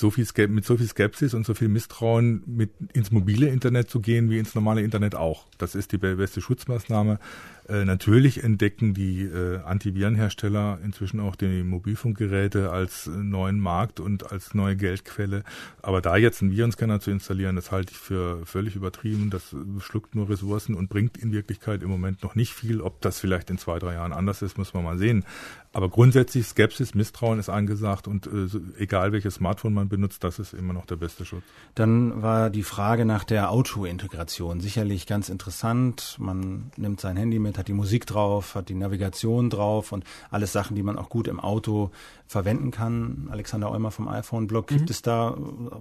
So 0.00 0.12
viel 0.12 0.28
mit 0.46 0.64
so 0.64 0.76
viel 0.76 0.86
Skepsis 0.86 1.34
und 1.34 1.44
so 1.44 1.54
viel 1.54 1.66
Misstrauen 1.66 2.44
mit 2.46 2.70
ins 2.92 3.10
mobile 3.10 3.48
Internet 3.48 3.90
zu 3.90 3.98
gehen 3.98 4.30
wie 4.30 4.38
ins 4.38 4.54
normale 4.54 4.80
Internet 4.82 5.16
auch. 5.16 5.46
Das 5.58 5.74
ist 5.74 5.90
die 5.90 5.98
beste 5.98 6.40
Schutzmaßnahme. 6.40 7.18
Äh, 7.68 7.84
natürlich 7.84 8.42
entdecken 8.42 8.94
die 8.94 9.24
äh, 9.24 9.58
Antivirenhersteller 9.58 10.78
inzwischen 10.82 11.20
auch 11.20 11.36
die 11.36 11.62
Mobilfunkgeräte 11.62 12.70
als 12.70 13.06
äh, 13.06 13.10
neuen 13.10 13.60
Markt 13.60 14.00
und 14.00 14.32
als 14.32 14.54
neue 14.54 14.74
Geldquelle. 14.74 15.44
Aber 15.82 16.00
da 16.00 16.16
jetzt 16.16 16.40
einen 16.40 16.50
Virenscanner 16.52 17.00
zu 17.00 17.10
installieren, 17.10 17.56
das 17.56 17.70
halte 17.70 17.92
ich 17.92 17.98
für 17.98 18.46
völlig 18.46 18.74
übertrieben. 18.74 19.28
Das 19.28 19.54
schluckt 19.80 20.14
nur 20.14 20.30
Ressourcen 20.30 20.74
und 20.74 20.88
bringt 20.88 21.18
in 21.18 21.30
Wirklichkeit 21.30 21.82
im 21.82 21.90
Moment 21.90 22.22
noch 22.22 22.34
nicht 22.34 22.54
viel. 22.54 22.80
Ob 22.80 23.02
das 23.02 23.20
vielleicht 23.20 23.50
in 23.50 23.58
zwei, 23.58 23.78
drei 23.78 23.94
Jahren 23.94 24.14
anders 24.14 24.40
ist, 24.40 24.56
muss 24.56 24.72
man 24.72 24.84
mal 24.84 24.96
sehen. 24.96 25.26
Aber 25.74 25.90
grundsätzlich 25.90 26.46
Skepsis, 26.46 26.94
Misstrauen 26.94 27.38
ist 27.38 27.50
angesagt 27.50 28.08
und 28.08 28.26
äh, 28.26 28.48
egal 28.78 29.12
welches 29.12 29.34
Smartphone 29.34 29.74
man 29.74 29.90
benutzt, 29.90 30.24
das 30.24 30.38
ist 30.38 30.54
immer 30.54 30.72
noch 30.72 30.86
der 30.86 30.96
beste 30.96 31.26
Schutz. 31.26 31.44
Dann 31.74 32.22
war 32.22 32.48
die 32.48 32.62
Frage 32.62 33.04
nach 33.04 33.24
der 33.24 33.50
Auto-Integration 33.50 34.60
sicherlich 34.60 35.06
ganz 35.06 35.28
interessant. 35.28 36.16
Man 36.18 36.70
nimmt 36.78 37.00
sein 37.00 37.18
Handy 37.18 37.38
mit, 37.38 37.57
hat 37.58 37.68
die 37.68 37.72
Musik 37.72 38.06
drauf, 38.06 38.54
hat 38.54 38.68
die 38.68 38.74
Navigation 38.74 39.50
drauf 39.50 39.92
und 39.92 40.04
alles 40.30 40.52
Sachen, 40.52 40.76
die 40.76 40.82
man 40.82 40.96
auch 40.96 41.08
gut 41.08 41.28
im 41.28 41.40
Auto 41.40 41.90
verwenden 42.26 42.70
kann. 42.70 43.28
Alexander 43.30 43.70
Eumer 43.70 43.90
vom 43.90 44.06
iPhone-Blog, 44.06 44.66
gibt 44.66 44.82
mhm. 44.82 44.86
es 44.90 45.02
da 45.02 45.36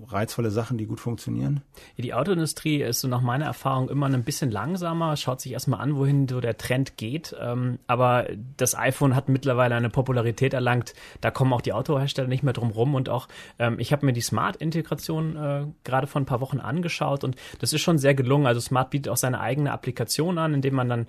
reizvolle 0.08 0.50
Sachen, 0.50 0.78
die 0.78 0.86
gut 0.86 1.00
funktionieren? 1.00 1.62
Die 1.98 2.14
Autoindustrie 2.14 2.82
ist 2.82 3.02
so 3.02 3.08
nach 3.08 3.22
meiner 3.22 3.46
Erfahrung 3.46 3.90
immer 3.90 4.08
ein 4.08 4.24
bisschen 4.24 4.50
langsamer, 4.50 5.18
schaut 5.18 5.42
sich 5.42 5.52
erstmal 5.52 5.82
an, 5.82 5.98
wohin 5.98 6.28
so 6.28 6.40
der 6.40 6.58
Trend 6.58 6.98
geht. 6.98 7.36
Ähm, 7.40 7.80
aber 7.86 8.28
das 8.56 8.78
iPhone 8.78 9.16
hat 9.16 9.28
mittlerweile 9.28 9.76
eine 9.76 9.90
Popularität 9.90 10.54
erlangt. 10.54 10.94
Da 11.20 11.32
kommen 11.32 11.52
auch 11.52 11.62
die 11.62 11.74
Autohersteller 11.74 12.30
nicht 12.30 12.44
mehr 12.44 12.54
drum 12.54 12.72
rum. 12.72 12.96
Und 12.96 13.10
auch, 13.10 13.28
ähm, 13.60 13.78
ich 13.80 13.92
habe 13.92 14.06
mir 14.06 14.14
die 14.14 14.22
Smart-Integration 14.22 15.36
äh, 15.36 15.66
gerade 15.84 16.08
vor 16.08 16.22
ein 16.22 16.26
paar 16.26 16.42
Wochen 16.42 16.60
angeschaut 16.60 17.24
und 17.26 17.36
das 17.60 17.74
ist 17.74 17.82
schon 17.82 17.98
sehr 17.98 18.16
gelungen. 18.16 18.48
Also 18.48 18.62
Smart 18.62 18.90
bietet 18.90 19.12
auch 19.12 19.18
seine 19.18 19.42
eigene 19.42 19.72
Applikation 19.72 20.38
an, 20.38 20.54
indem 20.54 20.76
man 20.76 20.90
dann 20.90 21.08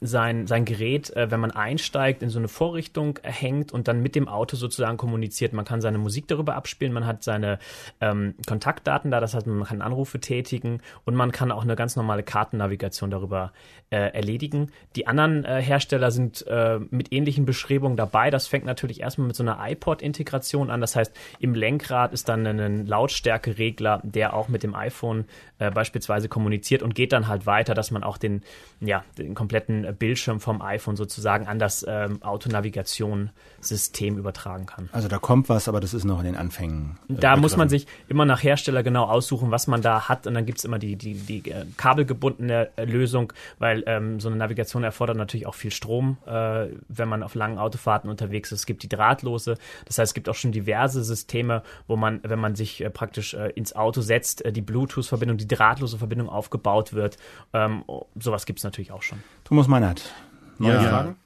sein, 0.00 0.46
sein 0.46 0.64
Gerät, 0.64 1.14
äh, 1.16 1.30
wenn 1.30 1.40
man 1.40 1.50
einsteigt, 1.50 2.22
in 2.22 2.30
so 2.30 2.38
eine 2.38 2.48
Vorrichtung 2.48 3.18
hängt 3.22 3.72
und 3.72 3.88
dann 3.88 4.02
mit 4.02 4.14
dem 4.14 4.28
Auto 4.28 4.56
sozusagen 4.56 4.96
kommuniziert. 4.96 5.52
Man 5.52 5.64
kann 5.64 5.80
seine 5.80 5.98
Musik 5.98 6.28
darüber 6.28 6.54
abspielen, 6.54 6.92
man 6.92 7.06
hat 7.06 7.22
seine 7.22 7.58
ähm, 8.00 8.34
Kontaktdaten 8.46 9.10
da, 9.10 9.20
das 9.20 9.34
heißt, 9.34 9.46
man 9.46 9.64
kann 9.64 9.82
Anrufe 9.82 10.20
tätigen 10.20 10.80
und 11.04 11.14
man 11.14 11.32
kann 11.32 11.52
auch 11.52 11.62
eine 11.62 11.76
ganz 11.76 11.96
normale 11.96 12.22
Kartennavigation 12.22 13.10
darüber 13.10 13.52
äh, 13.90 14.14
erledigen. 14.14 14.70
Die 14.96 15.06
anderen 15.06 15.44
äh, 15.44 15.60
Hersteller 15.60 16.10
sind 16.10 16.46
äh, 16.46 16.78
mit 16.90 17.12
ähnlichen 17.12 17.44
Beschreibungen 17.44 17.96
dabei. 17.96 18.30
Das 18.30 18.46
fängt 18.46 18.64
natürlich 18.64 19.00
erstmal 19.00 19.26
mit 19.26 19.36
so 19.36 19.42
einer 19.42 19.58
iPod-Integration 19.60 20.70
an. 20.70 20.80
Das 20.80 20.96
heißt, 20.96 21.12
im 21.40 21.54
Lenkrad 21.54 22.12
ist 22.12 22.28
dann 22.28 22.46
ein 22.46 22.86
Lautstärkeregler, 22.86 24.00
der 24.04 24.34
auch 24.34 24.48
mit 24.48 24.62
dem 24.62 24.74
iPhone 24.74 25.24
äh, 25.58 25.70
beispielsweise 25.70 26.28
kommuniziert 26.28 26.82
und 26.82 26.94
geht 26.94 27.12
dann 27.12 27.28
halt 27.28 27.46
weiter, 27.46 27.74
dass 27.74 27.90
man 27.90 28.04
auch 28.04 28.16
den, 28.16 28.42
ja, 28.80 29.04
den 29.18 29.34
kompletten 29.34 29.79
Bildschirm 29.92 30.40
vom 30.40 30.62
iPhone 30.62 30.96
sozusagen 30.96 31.46
an 31.46 31.58
das 31.58 31.84
ähm, 31.88 32.22
Autonavigationssystem 32.22 34.18
übertragen 34.18 34.66
kann. 34.66 34.88
Also 34.92 35.08
da 35.08 35.18
kommt 35.18 35.48
was, 35.48 35.68
aber 35.68 35.80
das 35.80 35.94
ist 35.94 36.04
noch 36.04 36.20
in 36.20 36.26
den 36.26 36.36
Anfängen. 36.36 36.98
Äh, 37.08 37.14
da 37.14 37.36
muss 37.36 37.56
man 37.56 37.68
sich 37.68 37.86
immer 38.08 38.24
nach 38.24 38.42
Hersteller 38.42 38.82
genau 38.82 39.04
aussuchen, 39.04 39.50
was 39.50 39.66
man 39.66 39.82
da 39.82 40.08
hat 40.08 40.26
und 40.26 40.34
dann 40.34 40.46
gibt 40.46 40.58
es 40.58 40.64
immer 40.64 40.78
die, 40.78 40.96
die, 40.96 41.14
die 41.14 41.50
äh, 41.50 41.66
kabelgebundene 41.76 42.70
äh, 42.76 42.84
Lösung, 42.84 43.32
weil 43.58 43.82
ähm, 43.86 44.20
so 44.20 44.28
eine 44.28 44.36
Navigation 44.36 44.84
erfordert 44.84 45.16
natürlich 45.16 45.46
auch 45.46 45.54
viel 45.54 45.70
Strom, 45.70 46.18
äh, 46.26 46.66
wenn 46.88 47.08
man 47.08 47.22
auf 47.22 47.34
langen 47.34 47.58
Autofahrten 47.58 48.10
unterwegs 48.10 48.52
ist. 48.52 48.60
Es 48.60 48.66
gibt 48.66 48.82
die 48.82 48.88
drahtlose, 48.88 49.56
das 49.86 49.98
heißt, 49.98 50.10
es 50.10 50.14
gibt 50.14 50.28
auch 50.28 50.34
schon 50.34 50.52
diverse 50.52 51.02
Systeme, 51.04 51.62
wo 51.86 51.96
man, 51.96 52.20
wenn 52.22 52.38
man 52.38 52.54
sich 52.54 52.82
äh, 52.82 52.90
praktisch 52.90 53.34
äh, 53.34 53.50
ins 53.50 53.74
Auto 53.74 54.00
setzt, 54.00 54.42
die 54.50 54.60
Bluetooth-Verbindung, 54.60 55.38
die 55.38 55.48
drahtlose 55.48 55.98
Verbindung 55.98 56.28
aufgebaut 56.28 56.92
wird. 56.92 57.16
Ähm, 57.52 57.84
sowas 58.18 58.46
gibt 58.46 58.58
es 58.58 58.64
natürlich 58.64 58.92
auch 58.92 59.02
schon. 59.02 59.22
Thomas 59.50 59.66
Meinert, 59.66 60.14
neue 60.58 60.74
ja. 60.74 60.82
Fragen? 60.82 61.16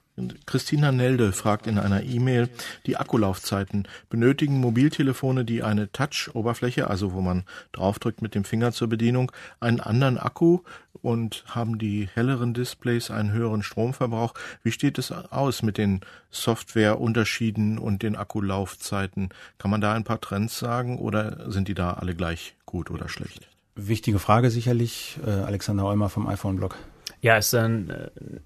Christina 0.47 0.91
Nelde 0.91 1.31
fragt 1.31 1.67
in 1.67 1.77
einer 1.77 2.01
E-Mail 2.01 2.49
die 2.87 2.97
Akkulaufzeiten. 2.97 3.87
Benötigen 4.09 4.59
Mobiltelefone, 4.59 5.45
die 5.45 5.61
eine 5.61 5.91
Touch-Oberfläche, 5.91 6.89
also 6.89 7.13
wo 7.13 7.21
man 7.21 7.43
draufdrückt 7.71 8.23
mit 8.23 8.33
dem 8.33 8.43
Finger 8.43 8.71
zur 8.71 8.89
Bedienung, 8.89 9.31
einen 9.59 9.79
anderen 9.79 10.17
Akku 10.17 10.61
und 11.03 11.43
haben 11.45 11.77
die 11.77 12.09
helleren 12.15 12.55
Displays 12.55 13.11
einen 13.11 13.31
höheren 13.31 13.61
Stromverbrauch? 13.61 14.33
Wie 14.63 14.71
steht 14.71 14.97
es 14.97 15.11
aus 15.11 15.61
mit 15.61 15.77
den 15.77 16.01
Softwareunterschieden 16.31 17.77
und 17.77 18.01
den 18.01 18.15
Akkulaufzeiten? 18.15 19.29
Kann 19.59 19.69
man 19.69 19.81
da 19.81 19.93
ein 19.93 20.03
paar 20.03 20.19
Trends 20.19 20.57
sagen 20.57 20.97
oder 20.97 21.51
sind 21.51 21.67
die 21.67 21.75
da 21.75 21.93
alle 21.93 22.15
gleich 22.15 22.55
gut 22.65 22.89
oder 22.89 23.07
schlecht? 23.07 23.47
Wichtige 23.75 24.17
Frage 24.17 24.49
sicherlich. 24.49 25.19
Äh, 25.23 25.29
Alexander 25.29 25.85
Eumer 25.85 26.09
vom 26.09 26.25
iPhone-Blog. 26.25 26.75
Ja, 27.21 27.37
ist 27.37 27.53
äh, 27.53 27.69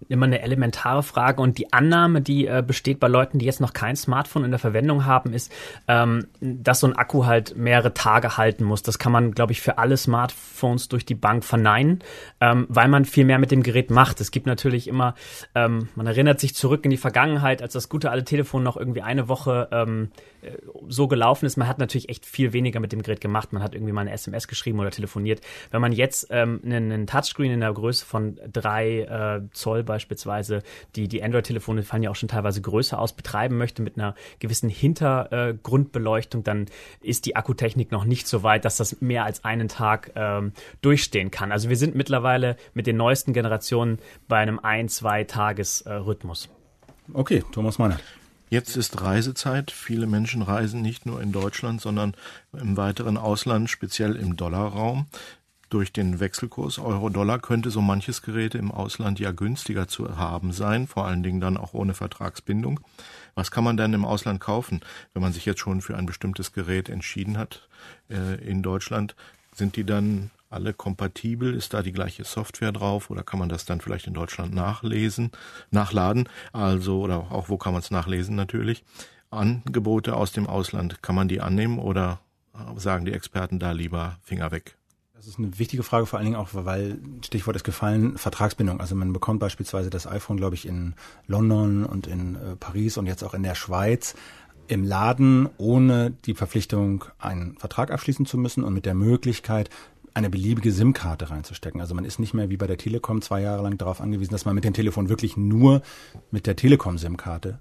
immer 0.07 0.25
eine 0.25 0.41
elementare 0.41 1.03
Frage 1.03 1.41
und 1.41 1.57
die 1.57 1.73
Annahme, 1.73 2.21
die 2.21 2.47
äh, 2.47 2.63
besteht 2.65 2.99
bei 2.99 3.07
Leuten, 3.07 3.39
die 3.39 3.45
jetzt 3.45 3.61
noch 3.61 3.73
kein 3.73 3.95
Smartphone 3.95 4.45
in 4.45 4.51
der 4.51 4.59
Verwendung 4.59 5.05
haben, 5.05 5.33
ist, 5.33 5.51
ähm, 5.87 6.27
dass 6.39 6.79
so 6.79 6.87
ein 6.87 6.95
Akku 6.95 7.25
halt 7.25 7.55
mehrere 7.55 7.93
Tage 7.93 8.37
halten 8.37 8.63
muss. 8.63 8.83
Das 8.83 8.99
kann 8.99 9.11
man, 9.11 9.31
glaube 9.31 9.51
ich, 9.51 9.61
für 9.61 9.77
alle 9.77 9.97
Smartphones 9.97 10.87
durch 10.87 11.05
die 11.05 11.15
Bank 11.15 11.43
verneinen, 11.43 11.99
ähm, 12.39 12.65
weil 12.69 12.87
man 12.87 13.05
viel 13.05 13.25
mehr 13.25 13.39
mit 13.39 13.51
dem 13.51 13.63
Gerät 13.63 13.91
macht. 13.91 14.21
Es 14.21 14.31
gibt 14.31 14.45
natürlich 14.45 14.87
immer, 14.87 15.15
ähm, 15.55 15.89
man 15.95 16.07
erinnert 16.07 16.39
sich 16.39 16.55
zurück 16.55 16.85
in 16.85 16.91
die 16.91 16.97
Vergangenheit, 16.97 17.61
als 17.61 17.73
das 17.73 17.89
gute 17.89 18.11
alte 18.11 18.25
Telefon 18.25 18.63
noch 18.63 18.77
irgendwie 18.77 19.01
eine 19.01 19.27
Woche 19.27 19.67
ähm, 19.71 20.11
äh, 20.41 20.51
so 20.87 21.07
gelaufen 21.07 21.45
ist. 21.45 21.57
Man 21.57 21.67
hat 21.67 21.79
natürlich 21.79 22.09
echt 22.09 22.25
viel 22.25 22.53
weniger 22.53 22.79
mit 22.79 22.91
dem 22.91 23.01
Gerät 23.01 23.21
gemacht. 23.21 23.53
Man 23.53 23.63
hat 23.63 23.73
irgendwie 23.73 23.93
mal 23.93 24.01
eine 24.01 24.11
SMS 24.11 24.47
geschrieben 24.47 24.79
oder 24.79 24.91
telefoniert. 24.91 25.41
Wenn 25.71 25.81
man 25.81 25.91
jetzt 25.91 26.27
ähm, 26.29 26.61
einen, 26.63 26.91
einen 26.91 27.07
Touchscreen 27.07 27.51
in 27.51 27.59
der 27.59 27.73
Größe 27.73 28.05
von 28.05 28.37
drei 28.61 28.79
drei 28.79 29.01
äh, 29.01 29.41
Zoll 29.51 29.83
beispielsweise, 29.83 30.61
die, 30.95 31.07
die 31.07 31.23
Android-Telefone 31.23 31.83
fallen 31.83 32.03
ja 32.03 32.09
auch 32.09 32.15
schon 32.15 32.29
teilweise 32.29 32.61
größer 32.61 32.99
aus, 32.99 33.13
betreiben 33.13 33.57
möchte 33.57 33.81
mit 33.81 33.97
einer 33.97 34.15
gewissen 34.39 34.69
Hintergrundbeleuchtung, 34.69 36.43
dann 36.43 36.67
ist 37.01 37.25
die 37.25 37.35
Akkutechnik 37.35 37.91
noch 37.91 38.05
nicht 38.05 38.27
so 38.27 38.43
weit, 38.43 38.65
dass 38.65 38.77
das 38.77 39.01
mehr 39.01 39.25
als 39.25 39.43
einen 39.43 39.67
Tag 39.67 40.11
ähm, 40.15 40.53
durchstehen 40.81 41.31
kann. 41.31 41.51
Also 41.51 41.69
wir 41.69 41.77
sind 41.77 41.95
mittlerweile 41.95 42.57
mit 42.73 42.87
den 42.87 42.97
neuesten 42.97 43.33
Generationen 43.33 43.99
bei 44.27 44.37
einem 44.37 44.59
ein-, 44.59 44.89
zwei 44.89 45.23
Tages-Rhythmus. 45.23 46.45
Äh, 46.45 47.11
okay, 47.13 47.43
Thomas 47.51 47.77
Meiner. 47.77 47.99
Jetzt 48.51 48.77
ist 48.77 49.01
Reisezeit. 49.01 49.69
Viele 49.69 50.07
Menschen 50.07 50.41
reisen 50.41 50.81
nicht 50.81 51.05
nur 51.05 51.21
in 51.21 51.31
Deutschland, 51.31 51.81
sondern 51.81 52.15
im 52.51 52.77
weiteren 52.77 53.15
Ausland, 53.15 53.69
speziell 53.69 54.15
im 54.15 54.37
Dollarraum. 54.37 55.05
Durch 55.69 55.93
den 55.93 56.19
Wechselkurs 56.19 56.79
Euro-Dollar 56.79 57.37
könnte 57.37 57.69
so 57.69 57.79
manches 57.79 58.23
Gerät 58.23 58.55
im 58.55 58.71
Ausland 58.71 59.19
ja 59.19 59.31
günstiger 59.31 59.87
zu 59.87 60.17
haben 60.17 60.51
sein, 60.51 60.87
vor 60.87 61.05
allen 61.05 61.21
Dingen 61.21 61.39
dann 61.39 61.57
auch 61.57 61.75
ohne 61.75 61.93
Vertragsbindung. 61.93 62.79
Was 63.35 63.51
kann 63.51 63.63
man 63.63 63.77
denn 63.77 63.93
im 63.93 64.03
Ausland 64.03 64.39
kaufen, 64.39 64.81
wenn 65.13 65.21
man 65.21 65.31
sich 65.31 65.45
jetzt 65.45 65.59
schon 65.59 65.81
für 65.81 65.95
ein 65.95 66.07
bestimmtes 66.07 66.53
Gerät 66.53 66.89
entschieden 66.89 67.37
hat 67.37 67.69
äh, 68.09 68.43
in 68.43 68.63
Deutschland? 68.63 69.15
Sind 69.53 69.75
die 69.75 69.83
dann 69.83 70.31
alle 70.49 70.73
kompatibel? 70.73 71.53
Ist 71.53 71.75
da 71.75 71.83
die 71.83 71.93
gleiche 71.93 72.23
Software 72.23 72.71
drauf 72.71 73.11
oder 73.11 73.21
kann 73.21 73.37
man 73.37 73.49
das 73.49 73.65
dann 73.65 73.79
vielleicht 73.79 74.07
in 74.07 74.15
Deutschland 74.15 74.55
nachlesen, 74.55 75.29
nachladen? 75.69 76.27
Also, 76.51 77.01
oder 77.01 77.31
auch 77.31 77.49
wo 77.49 77.57
kann 77.57 77.73
man 77.73 77.83
es 77.83 77.91
nachlesen 77.91 78.35
natürlich? 78.35 78.83
Angebote 79.29 80.15
aus 80.15 80.31
dem 80.31 80.47
Ausland, 80.47 81.03
kann 81.03 81.13
man 81.13 81.27
die 81.27 81.41
annehmen 81.41 81.77
oder 81.77 82.19
sagen 82.75 83.05
die 83.05 83.13
Experten 83.13 83.59
da 83.59 83.71
lieber 83.71 84.17
Finger 84.23 84.51
weg? 84.51 84.78
Das 85.19 85.27
ist 85.27 85.37
eine 85.37 85.59
wichtige 85.59 85.83
Frage, 85.83 86.05
vor 86.05 86.17
allen 86.17 86.27
Dingen 86.27 86.37
auch, 86.37 86.47
weil 86.53 86.97
Stichwort 87.25 87.57
ist 87.57 87.65
gefallen, 87.65 88.17
Vertragsbindung. 88.17 88.79
Also 88.79 88.95
man 88.95 89.11
bekommt 89.11 89.41
beispielsweise 89.41 89.89
das 89.89 90.07
iPhone, 90.07 90.37
glaube 90.37 90.55
ich, 90.55 90.65
in 90.65 90.95
London 91.27 91.83
und 91.83 92.07
in 92.07 92.35
äh, 92.35 92.55
Paris 92.57 92.97
und 92.97 93.05
jetzt 93.05 93.25
auch 93.25 93.33
in 93.33 93.43
der 93.43 93.53
Schweiz 93.53 94.15
im 94.69 94.85
Laden, 94.85 95.49
ohne 95.57 96.11
die 96.23 96.35
Verpflichtung, 96.35 97.03
einen 97.17 97.57
Vertrag 97.57 97.91
abschließen 97.91 98.25
zu 98.27 98.37
müssen 98.37 98.63
und 98.63 98.73
mit 98.73 98.85
der 98.85 98.93
Möglichkeit, 98.93 99.69
eine 100.13 100.29
beliebige 100.29 100.71
SIM-Karte 100.71 101.29
reinzustecken. 101.31 101.81
Also 101.81 101.95
man 101.95 102.05
ist 102.05 102.19
nicht 102.19 102.33
mehr 102.33 102.49
wie 102.49 102.55
bei 102.55 102.67
der 102.67 102.77
Telekom 102.77 103.21
zwei 103.21 103.41
Jahre 103.41 103.61
lang 103.61 103.77
darauf 103.77 103.99
angewiesen, 103.99 104.31
dass 104.31 104.45
man 104.45 104.55
mit 104.55 104.63
dem 104.63 104.73
Telefon 104.73 105.09
wirklich 105.09 105.35
nur 105.35 105.81
mit 106.31 106.47
der 106.47 106.55
Telekom-SIM-Karte 106.55 107.59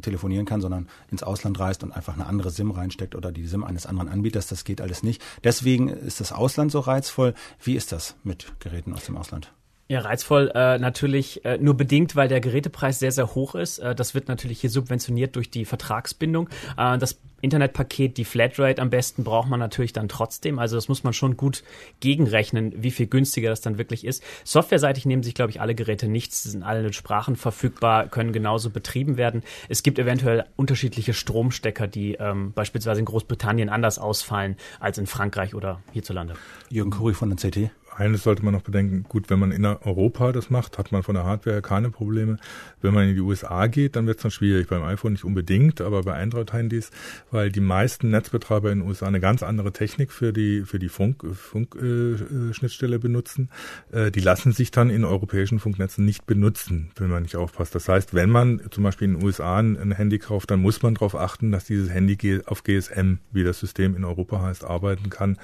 telefonieren 0.00 0.46
kann, 0.46 0.60
sondern 0.60 0.88
ins 1.10 1.22
Ausland 1.22 1.58
reist 1.58 1.82
und 1.82 1.92
einfach 1.92 2.14
eine 2.14 2.26
andere 2.26 2.50
SIM 2.50 2.70
reinsteckt 2.70 3.14
oder 3.14 3.32
die 3.32 3.46
SIM 3.46 3.64
eines 3.64 3.86
anderen 3.86 4.08
Anbieters. 4.08 4.46
Das 4.46 4.64
geht 4.64 4.80
alles 4.80 5.02
nicht. 5.02 5.22
Deswegen 5.42 5.88
ist 5.88 6.20
das 6.20 6.32
Ausland 6.32 6.72
so 6.72 6.80
reizvoll. 6.80 7.34
Wie 7.62 7.74
ist 7.74 7.92
das 7.92 8.16
mit 8.22 8.52
Geräten 8.60 8.92
aus 8.92 9.04
dem 9.06 9.16
Ausland? 9.16 9.52
Ja, 9.86 10.00
reizvoll 10.00 10.50
äh, 10.54 10.78
natürlich 10.78 11.44
äh, 11.44 11.58
nur 11.58 11.76
bedingt, 11.76 12.16
weil 12.16 12.26
der 12.26 12.40
Gerätepreis 12.40 12.98
sehr, 12.98 13.12
sehr 13.12 13.34
hoch 13.34 13.54
ist. 13.54 13.80
Äh, 13.80 13.94
das 13.94 14.14
wird 14.14 14.28
natürlich 14.28 14.60
hier 14.60 14.70
subventioniert 14.70 15.36
durch 15.36 15.50
die 15.50 15.66
Vertragsbindung. 15.66 16.48
Äh, 16.78 16.96
das 16.96 17.20
Internetpaket, 17.42 18.16
die 18.16 18.24
Flatrate 18.24 18.80
am 18.80 18.88
besten 18.88 19.24
braucht 19.24 19.50
man 19.50 19.60
natürlich 19.60 19.92
dann 19.92 20.08
trotzdem. 20.08 20.58
Also 20.58 20.76
das 20.76 20.88
muss 20.88 21.04
man 21.04 21.12
schon 21.12 21.36
gut 21.36 21.62
gegenrechnen, 22.00 22.72
wie 22.74 22.90
viel 22.90 23.06
günstiger 23.06 23.50
das 23.50 23.60
dann 23.60 23.76
wirklich 23.76 24.06
ist. 24.06 24.22
Softwareseitig 24.44 25.04
nehmen 25.04 25.22
sich, 25.22 25.34
glaube 25.34 25.50
ich, 25.50 25.60
alle 25.60 25.74
Geräte 25.74 26.08
nichts. 26.08 26.44
Sie 26.44 26.50
sind 26.50 26.62
alle 26.62 26.86
in 26.86 26.94
Sprachen 26.94 27.36
verfügbar, 27.36 28.08
können 28.08 28.32
genauso 28.32 28.70
betrieben 28.70 29.18
werden. 29.18 29.42
Es 29.68 29.82
gibt 29.82 29.98
eventuell 29.98 30.46
unterschiedliche 30.56 31.12
Stromstecker, 31.12 31.86
die 31.86 32.14
ähm, 32.14 32.54
beispielsweise 32.54 33.00
in 33.00 33.06
Großbritannien 33.06 33.68
anders 33.68 33.98
ausfallen 33.98 34.56
als 34.80 34.96
in 34.96 35.06
Frankreich 35.06 35.54
oder 35.54 35.82
hierzulande. 35.92 36.36
Jürgen 36.70 36.92
Kuri 36.92 37.12
von 37.12 37.28
der 37.28 37.36
CT 37.36 37.70
eines 37.96 38.22
sollte 38.22 38.44
man 38.44 38.54
noch 38.54 38.62
bedenken, 38.62 39.04
gut, 39.08 39.30
wenn 39.30 39.38
man 39.38 39.52
in 39.52 39.64
Europa 39.64 40.32
das 40.32 40.50
macht, 40.50 40.78
hat 40.78 40.92
man 40.92 41.02
von 41.02 41.14
der 41.14 41.24
Hardware 41.24 41.62
keine 41.62 41.90
Probleme. 41.90 42.36
Wenn 42.80 42.94
man 42.94 43.08
in 43.08 43.14
die 43.14 43.20
USA 43.20 43.66
geht, 43.66 43.96
dann 43.96 44.06
wird 44.06 44.18
es 44.18 44.22
dann 44.22 44.30
schwierig. 44.30 44.68
Beim 44.68 44.82
iPhone 44.82 45.12
nicht 45.12 45.24
unbedingt, 45.24 45.80
aber 45.80 46.02
bei 46.02 46.20
Android-Handys, 46.20 46.90
weil 47.30 47.50
die 47.50 47.60
meisten 47.60 48.10
Netzbetreiber 48.10 48.72
in 48.72 48.80
den 48.80 48.88
USA 48.88 49.06
eine 49.06 49.20
ganz 49.20 49.42
andere 49.42 49.72
Technik 49.72 50.12
für 50.12 50.32
die, 50.32 50.62
für 50.62 50.78
die 50.78 50.88
Funk-Schnittstelle 50.88 52.96
Funk, 52.96 53.04
äh, 53.04 53.08
benutzen. 53.08 53.50
Äh, 53.92 54.10
die 54.10 54.20
lassen 54.20 54.52
sich 54.52 54.70
dann 54.70 54.90
in 54.90 55.04
europäischen 55.04 55.60
Funknetzen 55.60 56.04
nicht 56.04 56.26
benutzen, 56.26 56.90
wenn 56.96 57.08
man 57.08 57.22
nicht 57.22 57.36
aufpasst. 57.36 57.74
Das 57.74 57.88
heißt, 57.88 58.14
wenn 58.14 58.30
man 58.30 58.60
zum 58.70 58.84
Beispiel 58.84 59.08
in 59.08 59.14
den 59.14 59.24
USA 59.24 59.58
ein, 59.58 59.76
ein 59.76 59.92
Handy 59.92 60.18
kauft, 60.18 60.50
dann 60.50 60.60
muss 60.60 60.82
man 60.82 60.94
darauf 60.94 61.14
achten, 61.14 61.52
dass 61.52 61.64
dieses 61.64 61.90
Handy 61.90 62.40
auf 62.46 62.64
GSM, 62.64 63.14
wie 63.32 63.44
das 63.44 63.60
System 63.60 63.96
in 63.96 64.04
Europa 64.04 64.42
heißt, 64.42 64.64
arbeiten 64.64 65.10
kann. 65.10 65.38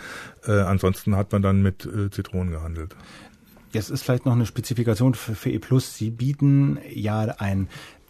Äh, 0.47 0.53
ansonsten 0.53 1.17
hat 1.17 1.33
man 1.33 1.43
dann 1.43 1.63
mit 1.63 1.87
äh, 1.87 2.11
Zitronen 2.11 2.40
Zitronen 2.41 2.53
gehandelt. 2.53 2.97
Jetzt 3.73 3.91
ist 3.91 4.03
vielleicht 4.03 4.27
noch 4.27 4.33
eine 4.33 4.47
Spezifikation 4.47 5.15
für, 5.15 5.35
für 5.35 5.51
E 5.51 5.61
Sie 5.79 6.11
bieten 6.11 6.79
ja 6.93 7.21
ein 7.39 7.69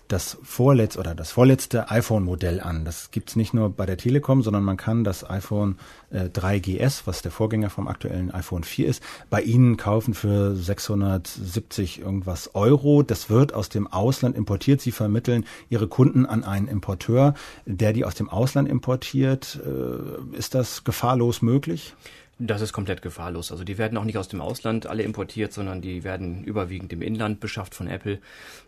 das 0.08 0.38
vorletzte 0.42 0.98
oder 0.98 1.14
das 1.14 1.30
vorletzte 1.30 1.88
iPhone-Modell 1.88 2.58
an. 2.58 2.84
Das 2.84 3.12
gibt's 3.12 3.36
nicht 3.36 3.54
nur 3.54 3.70
bei 3.70 3.86
der 3.86 3.96
Telekom, 3.96 4.42
sondern 4.42 4.64
man 4.64 4.76
kann 4.76 5.04
das 5.04 5.28
iPhone 5.28 5.76
äh, 6.10 6.24
3GS, 6.24 7.02
was 7.04 7.22
der 7.22 7.30
Vorgänger 7.30 7.70
vom 7.70 7.86
aktuellen 7.86 8.32
iPhone 8.32 8.64
4 8.64 8.88
ist, 8.88 9.04
bei 9.28 9.40
Ihnen 9.40 9.76
kaufen 9.76 10.14
für 10.14 10.56
670 10.56 12.00
irgendwas 12.00 12.56
Euro. 12.56 13.04
Das 13.04 13.30
wird 13.30 13.54
aus 13.54 13.68
dem 13.68 13.86
Ausland 13.86 14.36
importiert. 14.36 14.80
Sie 14.80 14.90
vermitteln 14.90 15.44
Ihre 15.68 15.86
Kunden 15.86 16.26
an 16.26 16.42
einen 16.42 16.66
Importeur, 16.66 17.34
der 17.64 17.92
die 17.92 18.04
aus 18.04 18.16
dem 18.16 18.28
Ausland 18.28 18.68
importiert. 18.68 19.60
Äh, 19.64 20.36
ist 20.36 20.56
das 20.56 20.82
gefahrlos 20.82 21.40
möglich? 21.40 21.94
Das 22.42 22.62
ist 22.62 22.72
komplett 22.72 23.02
gefahrlos. 23.02 23.52
Also 23.52 23.64
die 23.64 23.76
werden 23.76 23.98
auch 23.98 24.04
nicht 24.04 24.16
aus 24.16 24.28
dem 24.28 24.40
Ausland 24.40 24.86
alle 24.86 25.02
importiert, 25.02 25.52
sondern 25.52 25.82
die 25.82 26.04
werden 26.04 26.42
überwiegend 26.42 26.90
im 26.90 27.02
Inland 27.02 27.38
beschafft 27.38 27.74
von 27.74 27.86
Apple. 27.86 28.18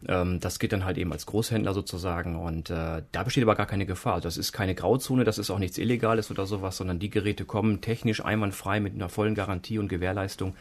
Ähm, 0.07 0.41
das 0.41 0.59
geht 0.59 0.75
dann 0.75 0.85
halt 0.85 0.99
eben 0.99 1.11
als 1.11 1.25
Großhändler 1.25 1.73
sozusagen 1.73 2.37
und 2.37 2.69
äh, 2.69 3.03
da 3.13 3.23
besteht 3.23 3.45
aber 3.45 3.55
gar 3.55 3.65
keine 3.65 3.87
Gefahr. 3.87 4.21
Das 4.21 4.37
ist 4.37 4.53
keine 4.53 4.75
Grauzone, 4.75 5.25
das 5.25 5.39
ist 5.39 5.51
auch 5.51 5.59
nichts 5.59 5.79
Illegales 5.79 6.31
oder 6.31 6.45
sowas, 6.45 6.77
sondern 6.77 6.99
die 6.99 7.09
Geräte 7.09 7.47
kommen 7.47 7.81
technisch 7.81 8.23
einwandfrei 8.23 8.79
mit 8.79 8.93
einer 8.93 9.09
vollen 9.09 9.35
Garantie 9.35 9.79
und 9.79 9.89
Gewährleistung. 9.89 10.55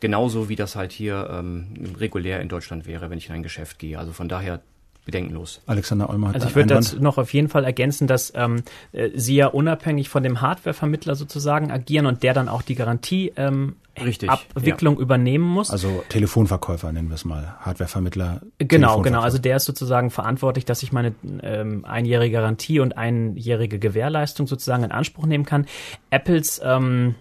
Genauso 0.00 0.48
wie 0.48 0.56
das 0.56 0.74
halt 0.74 0.90
hier 0.90 1.28
ähm, 1.30 1.68
regulär 2.00 2.40
in 2.40 2.48
Deutschland 2.48 2.84
wäre, 2.88 3.10
wenn 3.10 3.18
ich 3.18 3.28
in 3.28 3.36
ein 3.36 3.44
Geschäft 3.44 3.78
gehe. 3.78 3.96
Also 3.96 4.10
von 4.10 4.28
daher 4.28 4.60
bedenkenlos. 5.06 5.62
Alexander 5.66 6.10
Olmer 6.10 6.28
hat 6.28 6.34
Also 6.34 6.48
ich 6.48 6.54
würde 6.54 6.74
dazu 6.74 7.00
noch 7.00 7.16
auf 7.16 7.32
jeden 7.32 7.48
Fall 7.48 7.64
ergänzen, 7.64 8.06
dass 8.06 8.32
ähm, 8.34 8.62
äh, 8.92 9.10
Sie 9.14 9.36
ja 9.36 9.46
unabhängig 9.46 10.10
von 10.10 10.22
dem 10.22 10.42
Hardwarevermittler 10.42 11.14
sozusagen 11.14 11.70
agieren 11.70 12.04
und 12.04 12.22
der 12.22 12.34
dann 12.34 12.50
auch 12.50 12.60
die 12.60 12.74
Garantie 12.74 13.32
ähm, 13.36 13.76
Richtig, 14.04 14.28
Abwicklung 14.28 14.96
ja. 14.96 15.00
übernehmen 15.00 15.44
muss. 15.44 15.70
Also 15.70 16.04
Telefonverkäufer 16.10 16.92
nennen 16.92 17.08
wir 17.08 17.14
es 17.14 17.24
mal, 17.24 17.54
Hardwarevermittler. 17.60 18.42
Genau, 18.58 19.00
genau. 19.00 19.22
Also 19.22 19.38
der 19.38 19.56
ist 19.56 19.64
sozusagen 19.64 20.10
verantwortlich, 20.10 20.66
dass 20.66 20.82
ich 20.82 20.92
meine 20.92 21.14
ähm, 21.42 21.84
einjährige 21.86 22.32
Garantie 22.32 22.80
und 22.80 22.98
einjährige 22.98 23.78
Gewährleistung 23.78 24.46
sozusagen 24.46 24.84
in 24.84 24.92
Anspruch 24.92 25.24
nehmen 25.24 25.46
kann. 25.46 25.66
Apples 26.10 26.60
ähm, 26.62 27.14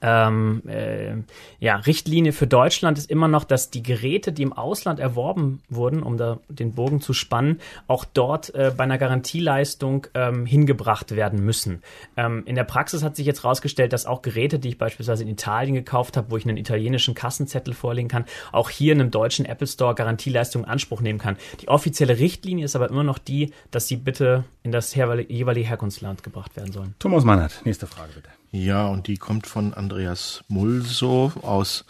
ähm, 0.00 0.62
äh, 0.66 1.14
ja, 1.58 1.76
Richtlinie 1.76 2.32
für 2.32 2.46
Deutschland 2.46 2.98
ist 2.98 3.10
immer 3.10 3.28
noch, 3.28 3.44
dass 3.44 3.70
die 3.70 3.82
Geräte, 3.82 4.32
die 4.32 4.42
im 4.42 4.52
Ausland 4.52 5.00
erworben 5.00 5.62
wurden, 5.68 6.02
um 6.02 6.16
da 6.16 6.38
den 6.48 6.74
Bogen 6.74 7.00
zu 7.00 7.12
spannen, 7.12 7.60
auch 7.86 8.04
dort 8.04 8.54
äh, 8.54 8.72
bei 8.76 8.84
einer 8.84 8.98
Garantieleistung 8.98 10.06
ähm, 10.14 10.46
hingebracht 10.46 11.16
werden 11.16 11.44
müssen. 11.44 11.82
Ähm, 12.16 12.42
in 12.46 12.54
der 12.54 12.64
Praxis 12.64 13.02
hat 13.02 13.16
sich 13.16 13.26
jetzt 13.26 13.42
herausgestellt, 13.42 13.92
dass 13.92 14.06
auch 14.06 14.22
Geräte, 14.22 14.58
die 14.58 14.68
ich 14.68 14.78
beispielsweise 14.78 15.22
in 15.24 15.28
Italien 15.28 15.74
gekauft 15.74 16.16
habe, 16.16 16.30
wo 16.30 16.36
ich 16.36 16.44
einen 16.44 16.56
italienischen 16.56 17.14
Kassenzettel 17.14 17.74
vorlegen 17.74 18.08
kann, 18.08 18.24
auch 18.52 18.70
hier 18.70 18.92
in 18.92 19.00
einem 19.00 19.10
deutschen 19.10 19.44
Apple 19.44 19.66
Store 19.66 19.94
Garantieleistung 19.94 20.64
in 20.64 20.68
Anspruch 20.68 21.00
nehmen 21.00 21.18
kann. 21.18 21.36
Die 21.60 21.68
offizielle 21.68 22.18
Richtlinie 22.18 22.64
ist 22.64 22.76
aber 22.76 22.88
immer 22.88 23.04
noch 23.04 23.18
die, 23.18 23.52
dass 23.70 23.88
sie 23.88 23.96
bitte 23.96 24.44
in 24.62 24.72
das 24.72 24.94
jeweilige 24.94 25.68
Herkunftsland 25.68 26.22
gebracht 26.22 26.56
werden 26.56 26.72
sollen. 26.72 26.94
Thomas 26.98 27.24
Mannert, 27.24 27.62
nächste 27.64 27.86
Frage 27.86 28.12
bitte. 28.14 28.37
Ja, 28.50 28.86
und 28.86 29.06
die 29.08 29.18
kommt 29.18 29.46
von 29.46 29.74
Andreas 29.74 30.42
Mulso 30.48 31.32
aus 31.42 31.84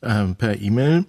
äh, 0.00 0.26
per 0.26 0.60
E-Mail. 0.60 1.06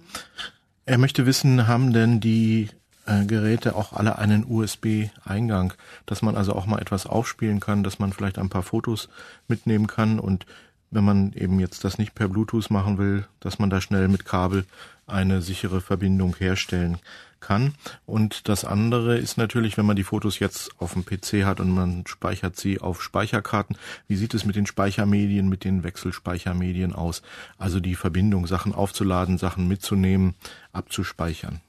Er 0.84 0.98
möchte 0.98 1.26
wissen, 1.26 1.68
haben 1.68 1.92
denn 1.92 2.20
die 2.20 2.68
äh, 3.06 3.24
Geräte 3.24 3.76
auch 3.76 3.92
alle 3.92 4.18
einen 4.18 4.44
USB-Eingang, 4.44 5.74
dass 6.06 6.22
man 6.22 6.36
also 6.36 6.54
auch 6.54 6.66
mal 6.66 6.80
etwas 6.80 7.06
aufspielen 7.06 7.60
kann, 7.60 7.84
dass 7.84 8.00
man 8.00 8.12
vielleicht 8.12 8.38
ein 8.38 8.48
paar 8.48 8.64
Fotos 8.64 9.08
mitnehmen 9.46 9.86
kann 9.86 10.18
und 10.18 10.44
wenn 10.90 11.04
man 11.04 11.32
eben 11.32 11.60
jetzt 11.60 11.84
das 11.84 11.98
nicht 11.98 12.14
per 12.14 12.28
Bluetooth 12.28 12.70
machen 12.70 12.98
will, 12.98 13.26
dass 13.40 13.58
man 13.58 13.70
da 13.70 13.80
schnell 13.80 14.08
mit 14.08 14.24
Kabel 14.24 14.64
eine 15.06 15.42
sichere 15.42 15.80
Verbindung 15.80 16.36
herstellen 16.36 16.98
kann. 17.46 17.74
Und 18.06 18.48
das 18.48 18.64
andere 18.64 19.18
ist 19.18 19.38
natürlich, 19.38 19.76
wenn 19.76 19.86
man 19.86 19.94
die 19.94 20.02
Fotos 20.02 20.40
jetzt 20.40 20.70
auf 20.78 20.94
dem 20.94 21.04
PC 21.04 21.44
hat 21.44 21.60
und 21.60 21.70
man 21.70 22.04
speichert 22.06 22.56
sie 22.56 22.80
auf 22.80 23.02
Speicherkarten, 23.02 23.76
wie 24.08 24.16
sieht 24.16 24.34
es 24.34 24.44
mit 24.44 24.56
den 24.56 24.66
Speichermedien, 24.66 25.48
mit 25.48 25.62
den 25.62 25.84
Wechselspeichermedien 25.84 26.92
aus? 26.92 27.22
Also 27.56 27.78
die 27.78 27.94
Verbindung, 27.94 28.48
Sachen 28.48 28.74
aufzuladen, 28.74 29.38
Sachen 29.38 29.68
mitzunehmen, 29.68 30.34
abzuspeichern. 30.72 31.60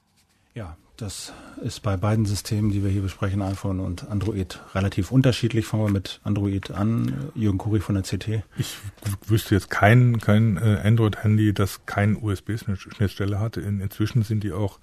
Ja, 0.55 0.75
das 0.97 1.31
ist 1.63 1.83
bei 1.83 1.95
beiden 1.95 2.25
Systemen, 2.25 2.71
die 2.71 2.83
wir 2.83 2.89
hier 2.89 3.03
besprechen, 3.03 3.43
iPhone 3.43 3.79
und 3.79 4.09
Android, 4.09 4.59
relativ 4.73 5.11
unterschiedlich. 5.11 5.67
Fangen 5.67 5.85
wir 5.85 5.91
mit 5.91 6.19
Android 6.23 6.71
an. 6.71 7.29
Jürgen 7.35 7.59
Kuri 7.59 7.81
von 7.81 7.93
der 7.93 8.03
CT. 8.03 8.43
Ich 8.57 8.77
wüsste 9.27 9.53
jetzt 9.53 9.69
kein, 9.69 10.19
kein 10.19 10.57
äh, 10.57 10.81
Android-Handy, 10.83 11.53
das 11.53 11.85
keine 11.85 12.17
USB-Schnittstelle 12.17 13.39
hat. 13.39 13.57
In, 13.57 13.79
inzwischen 13.79 14.23
sind 14.23 14.43
die 14.43 14.51
auch 14.51 14.79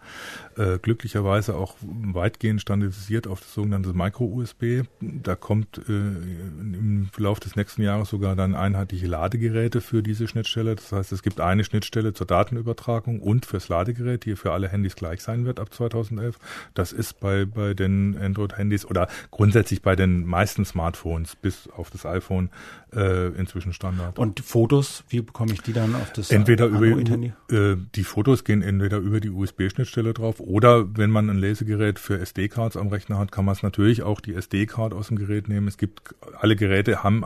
äh, 0.56 0.78
glücklicherweise 0.78 1.56
auch 1.56 1.76
weitgehend 1.82 2.60
standardisiert 2.60 3.26
auf 3.26 3.40
das 3.40 3.54
sogenannte 3.54 3.92
Micro-USB. 3.92 4.82
Da 5.00 5.34
kommt 5.34 5.78
äh, 5.88 5.92
im 5.92 7.08
Verlauf 7.12 7.40
des 7.40 7.56
nächsten 7.56 7.82
Jahres 7.82 8.10
sogar 8.10 8.36
dann 8.36 8.54
einheitliche 8.54 9.06
Ladegeräte 9.06 9.80
für 9.80 10.02
diese 10.02 10.28
Schnittstelle. 10.28 10.76
Das 10.76 10.92
heißt, 10.92 11.12
es 11.12 11.22
gibt 11.22 11.40
eine 11.40 11.64
Schnittstelle 11.64 12.12
zur 12.12 12.26
Datenübertragung 12.26 13.20
und 13.20 13.46
fürs 13.46 13.68
Ladegerät, 13.68 14.24
die 14.24 14.36
für 14.36 14.52
alle 14.52 14.68
Handys 14.68 14.96
gleich 14.96 15.22
sein 15.22 15.44
wird 15.44 15.60
ab 15.60 15.72
2011. 15.72 16.38
Das 16.74 16.92
ist 16.92 17.20
bei, 17.20 17.44
bei 17.44 17.74
den 17.74 18.16
Android-Handys 18.18 18.84
oder 18.86 19.08
grundsätzlich 19.30 19.82
bei 19.82 19.96
den 19.96 20.24
meisten 20.24 20.64
Smartphones 20.64 21.36
bis 21.36 21.68
auf 21.68 21.90
das 21.90 22.06
iPhone 22.06 22.50
äh, 22.94 23.28
inzwischen 23.28 23.72
Standard. 23.72 24.18
Und 24.18 24.40
Fotos, 24.40 25.04
wie 25.08 25.20
bekomme 25.20 25.52
ich 25.52 25.62
die 25.62 25.72
dann 25.72 25.94
auf 25.94 26.12
das 26.12 26.30
entweder 26.30 26.66
über 26.66 26.86
äh, 26.86 27.76
die 27.94 28.04
Fotos 28.04 28.44
gehen 28.44 28.62
entweder 28.62 28.98
über 28.98 29.20
die 29.20 29.30
USB-Schnittstelle 29.30 30.14
drauf 30.14 30.40
oder 30.46 30.86
wenn 30.96 31.10
man 31.10 31.30
ein 31.30 31.38
Lesegerät 31.38 31.98
für 31.98 32.18
SD-Cards 32.18 32.76
am 32.76 32.88
Rechner 32.88 33.18
hat, 33.18 33.32
kann 33.32 33.46
man 33.46 33.54
es 33.54 33.62
natürlich 33.62 34.02
auch 34.02 34.20
die 34.20 34.34
SD-Card 34.34 34.92
aus 34.92 35.08
dem 35.08 35.16
Gerät 35.16 35.48
nehmen. 35.48 35.68
Es 35.68 35.78
gibt 35.78 36.14
alle 36.38 36.54
Geräte 36.54 37.02
haben 37.02 37.24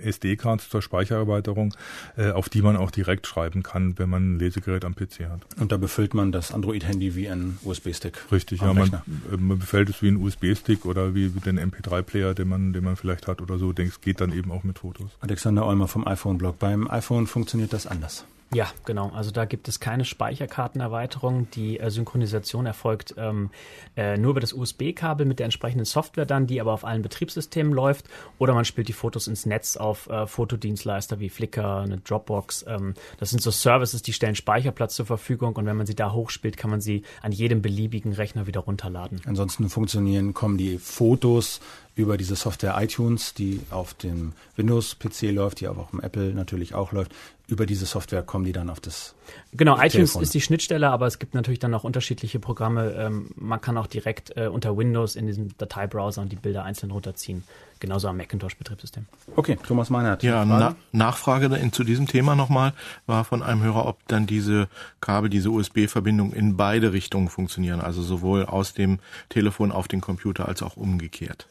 äh, 0.00 0.08
SD-Cards 0.08 0.70
zur 0.70 0.80
Speichererweiterung, 0.80 1.74
äh, 2.16 2.30
auf 2.30 2.48
die 2.48 2.62
man 2.62 2.76
auch 2.76 2.90
direkt 2.90 3.26
schreiben 3.26 3.62
kann, 3.62 3.98
wenn 3.98 4.08
man 4.08 4.36
ein 4.36 4.38
Lesegerät 4.38 4.86
am 4.86 4.94
PC 4.94 5.28
hat. 5.28 5.42
Und 5.60 5.72
da 5.72 5.76
befüllt 5.76 6.14
man 6.14 6.32
das 6.32 6.52
Android-Handy 6.52 7.14
wie 7.14 7.28
ein 7.28 7.58
USB-Stick. 7.64 8.32
Richtig, 8.32 8.62
ja, 8.62 8.72
man, 8.72 8.94
äh, 8.94 9.36
man 9.36 9.58
befällt 9.58 9.90
es 9.90 10.00
wie 10.00 10.08
ein 10.08 10.16
USB-Stick 10.16 10.86
oder 10.86 11.14
wie, 11.14 11.28
den 11.28 11.60
MP3-Player, 11.60 12.32
den 12.32 12.48
man, 12.48 12.72
den 12.72 12.82
man 12.82 12.96
vielleicht 12.96 13.26
hat 13.26 13.42
oder 13.42 13.58
so. 13.58 13.74
Es 13.76 14.00
geht 14.00 14.22
dann 14.22 14.32
eben 14.32 14.50
auch 14.50 14.64
mit 14.64 14.78
Fotos. 14.78 15.10
Alexander 15.20 15.66
Olmer 15.66 15.86
vom 15.86 16.06
iPhone-Blog. 16.06 16.58
Beim 16.58 16.90
iPhone 16.90 17.26
funktioniert 17.26 17.74
das 17.74 17.86
anders. 17.86 18.24
Ja, 18.52 18.68
genau. 18.86 19.10
Also 19.10 19.30
da 19.30 19.44
gibt 19.44 19.68
es 19.68 19.78
keine 19.78 20.06
Speicherkartenerweiterung. 20.06 21.50
Die 21.50 21.78
äh, 21.78 21.90
Synchronisation 21.90 22.64
erfolgt 22.64 23.14
ähm, 23.18 23.50
äh, 23.94 24.16
nur 24.16 24.30
über 24.30 24.40
das 24.40 24.54
USB-Kabel 24.54 25.26
mit 25.26 25.38
der 25.38 25.44
entsprechenden 25.44 25.84
Software 25.84 26.24
dann, 26.24 26.46
die 26.46 26.60
aber 26.60 26.72
auf 26.72 26.84
allen 26.84 27.02
Betriebssystemen 27.02 27.74
läuft. 27.74 28.06
Oder 28.38 28.54
man 28.54 28.64
spielt 28.64 28.88
die 28.88 28.94
Fotos 28.94 29.28
ins 29.28 29.44
Netz 29.44 29.76
auf 29.76 30.08
äh, 30.08 30.26
Fotodienstleister 30.26 31.20
wie 31.20 31.28
Flickr, 31.28 31.80
eine 31.80 31.98
Dropbox. 31.98 32.64
Ähm, 32.66 32.94
das 33.18 33.30
sind 33.30 33.42
so 33.42 33.50
Services, 33.50 34.00
die 34.00 34.14
stellen 34.14 34.34
Speicherplatz 34.34 34.94
zur 34.94 35.04
Verfügung 35.04 35.56
und 35.56 35.66
wenn 35.66 35.76
man 35.76 35.86
sie 35.86 35.94
da 35.94 36.12
hochspielt, 36.12 36.56
kann 36.56 36.70
man 36.70 36.80
sie 36.80 37.02
an 37.20 37.32
jedem 37.32 37.60
beliebigen 37.60 38.12
Rechner 38.14 38.46
wieder 38.46 38.60
runterladen. 38.60 39.20
Ansonsten 39.26 39.68
funktionieren, 39.68 40.32
kommen 40.32 40.56
die 40.56 40.78
Fotos 40.78 41.60
über 41.98 42.16
diese 42.16 42.36
Software 42.36 42.80
iTunes, 42.80 43.34
die 43.34 43.60
auf 43.70 43.92
dem 43.92 44.32
Windows-PC 44.54 45.32
läuft, 45.32 45.60
die 45.60 45.66
aber 45.66 45.82
auch 45.82 45.92
im 45.92 46.00
Apple 46.00 46.32
natürlich 46.32 46.72
auch 46.72 46.92
läuft. 46.92 47.12
Über 47.48 47.66
diese 47.66 47.86
Software 47.86 48.22
kommen 48.22 48.44
die 48.44 48.52
dann 48.52 48.70
auf 48.70 48.78
das. 48.78 49.16
Genau, 49.52 49.74
Telefon. 49.74 49.88
iTunes 49.88 50.16
ist 50.22 50.32
die 50.34 50.40
Schnittstelle, 50.40 50.90
aber 50.90 51.08
es 51.08 51.18
gibt 51.18 51.34
natürlich 51.34 51.58
dann 51.58 51.74
auch 51.74 51.82
unterschiedliche 51.82 52.38
Programme. 52.38 52.92
Ähm, 52.96 53.30
man 53.34 53.60
kann 53.60 53.76
auch 53.76 53.88
direkt 53.88 54.36
äh, 54.36 54.46
unter 54.46 54.76
Windows 54.76 55.16
in 55.16 55.26
diesem 55.26 55.56
Dateibrowser 55.58 56.22
und 56.22 56.30
die 56.30 56.36
Bilder 56.36 56.62
einzeln 56.62 56.92
runterziehen. 56.92 57.42
Genauso 57.80 58.06
am 58.06 58.16
Macintosh-Betriebssystem. 58.16 59.06
Okay, 59.34 59.58
Thomas 59.66 59.90
Meinert. 59.90 60.22
Ja, 60.22 60.44
na, 60.44 60.76
Nachfrage 60.92 61.50
zu 61.72 61.82
diesem 61.82 62.06
Thema 62.06 62.36
nochmal 62.36 62.74
war 63.06 63.24
von 63.24 63.42
einem 63.42 63.62
Hörer, 63.62 63.86
ob 63.86 64.06
dann 64.06 64.26
diese 64.26 64.68
Kabel, 65.00 65.30
diese 65.30 65.50
USB-Verbindung 65.50 66.32
in 66.32 66.56
beide 66.56 66.92
Richtungen 66.92 67.28
funktionieren. 67.28 67.80
Also 67.80 68.02
sowohl 68.02 68.44
aus 68.44 68.72
dem 68.72 69.00
Telefon 69.30 69.72
auf 69.72 69.88
den 69.88 70.00
Computer 70.00 70.46
als 70.46 70.62
auch 70.62 70.76
umgekehrt. 70.76 71.48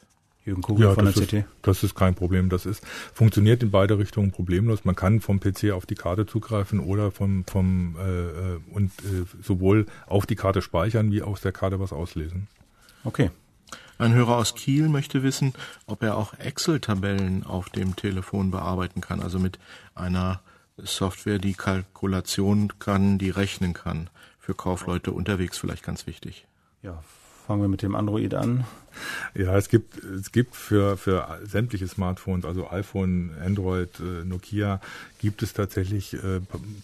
Jürgen 0.47 0.61
Kugel 0.61 0.85
ja, 0.85 0.93
von 0.93 1.05
der 1.05 1.13
CT. 1.13 1.33
Ist, 1.33 1.45
das 1.61 1.83
ist 1.83 1.93
kein 1.93 2.15
Problem. 2.15 2.49
Das 2.49 2.65
ist, 2.65 2.81
funktioniert 3.13 3.61
in 3.61 3.69
beide 3.69 3.99
Richtungen 3.99 4.31
problemlos. 4.31 4.85
Man 4.85 4.95
kann 4.95 5.19
vom 5.19 5.41
PC 5.41 5.71
auf 5.71 5.85
die 5.85 5.95
Karte 5.95 6.25
zugreifen 6.25 6.79
oder 6.79 7.11
vom, 7.11 7.43
vom 7.45 7.97
äh, 7.99 8.53
äh, 8.53 8.59
und 8.71 8.91
äh, 9.03 9.25
sowohl 9.41 9.85
auf 10.07 10.25
die 10.25 10.35
Karte 10.35 10.61
speichern 10.61 11.11
wie 11.11 11.21
aus 11.21 11.41
der 11.41 11.51
Karte 11.51 11.79
was 11.81 11.91
auslesen. 11.91 12.47
Okay. 13.03 13.29
Ein 13.99 14.13
Hörer 14.13 14.37
aus 14.37 14.55
Kiel 14.55 14.89
möchte 14.89 15.21
wissen, 15.23 15.53
ob 15.85 16.03
er 16.03 16.17
auch 16.17 16.33
Excel-Tabellen 16.35 17.43
auf 17.43 17.69
dem 17.69 17.95
Telefon 17.95 18.51
bearbeiten 18.51 19.01
kann, 19.01 19.21
also 19.21 19.39
mit 19.39 19.59
einer 19.95 20.39
Software, 20.77 21.39
die 21.39 21.55
Kalkulation 21.55 22.73
kann, 22.79 23.17
die 23.17 23.31
rechnen 23.31 23.73
kann. 23.73 24.09
Für 24.39 24.53
Kaufleute 24.53 25.11
unterwegs 25.11 25.57
vielleicht 25.57 25.83
ganz 25.83 26.05
wichtig. 26.05 26.45
Ja, 26.83 27.03
fangen 27.47 27.63
wir 27.63 27.67
mit 27.67 27.81
dem 27.81 27.95
Android 27.95 28.35
an. 28.35 28.65
Ja, 29.33 29.57
es 29.57 29.69
gibt, 29.69 30.03
es 30.03 30.31
gibt 30.31 30.55
für, 30.55 30.97
für 30.97 31.39
sämtliche 31.45 31.87
Smartphones, 31.87 32.45
also 32.45 32.69
iPhone, 32.69 33.31
Android, 33.43 33.89
äh, 33.99 34.25
Nokia, 34.25 34.81
gibt 35.19 35.43
es 35.43 35.53
tatsächlich 35.53 36.13
äh, 36.13 36.41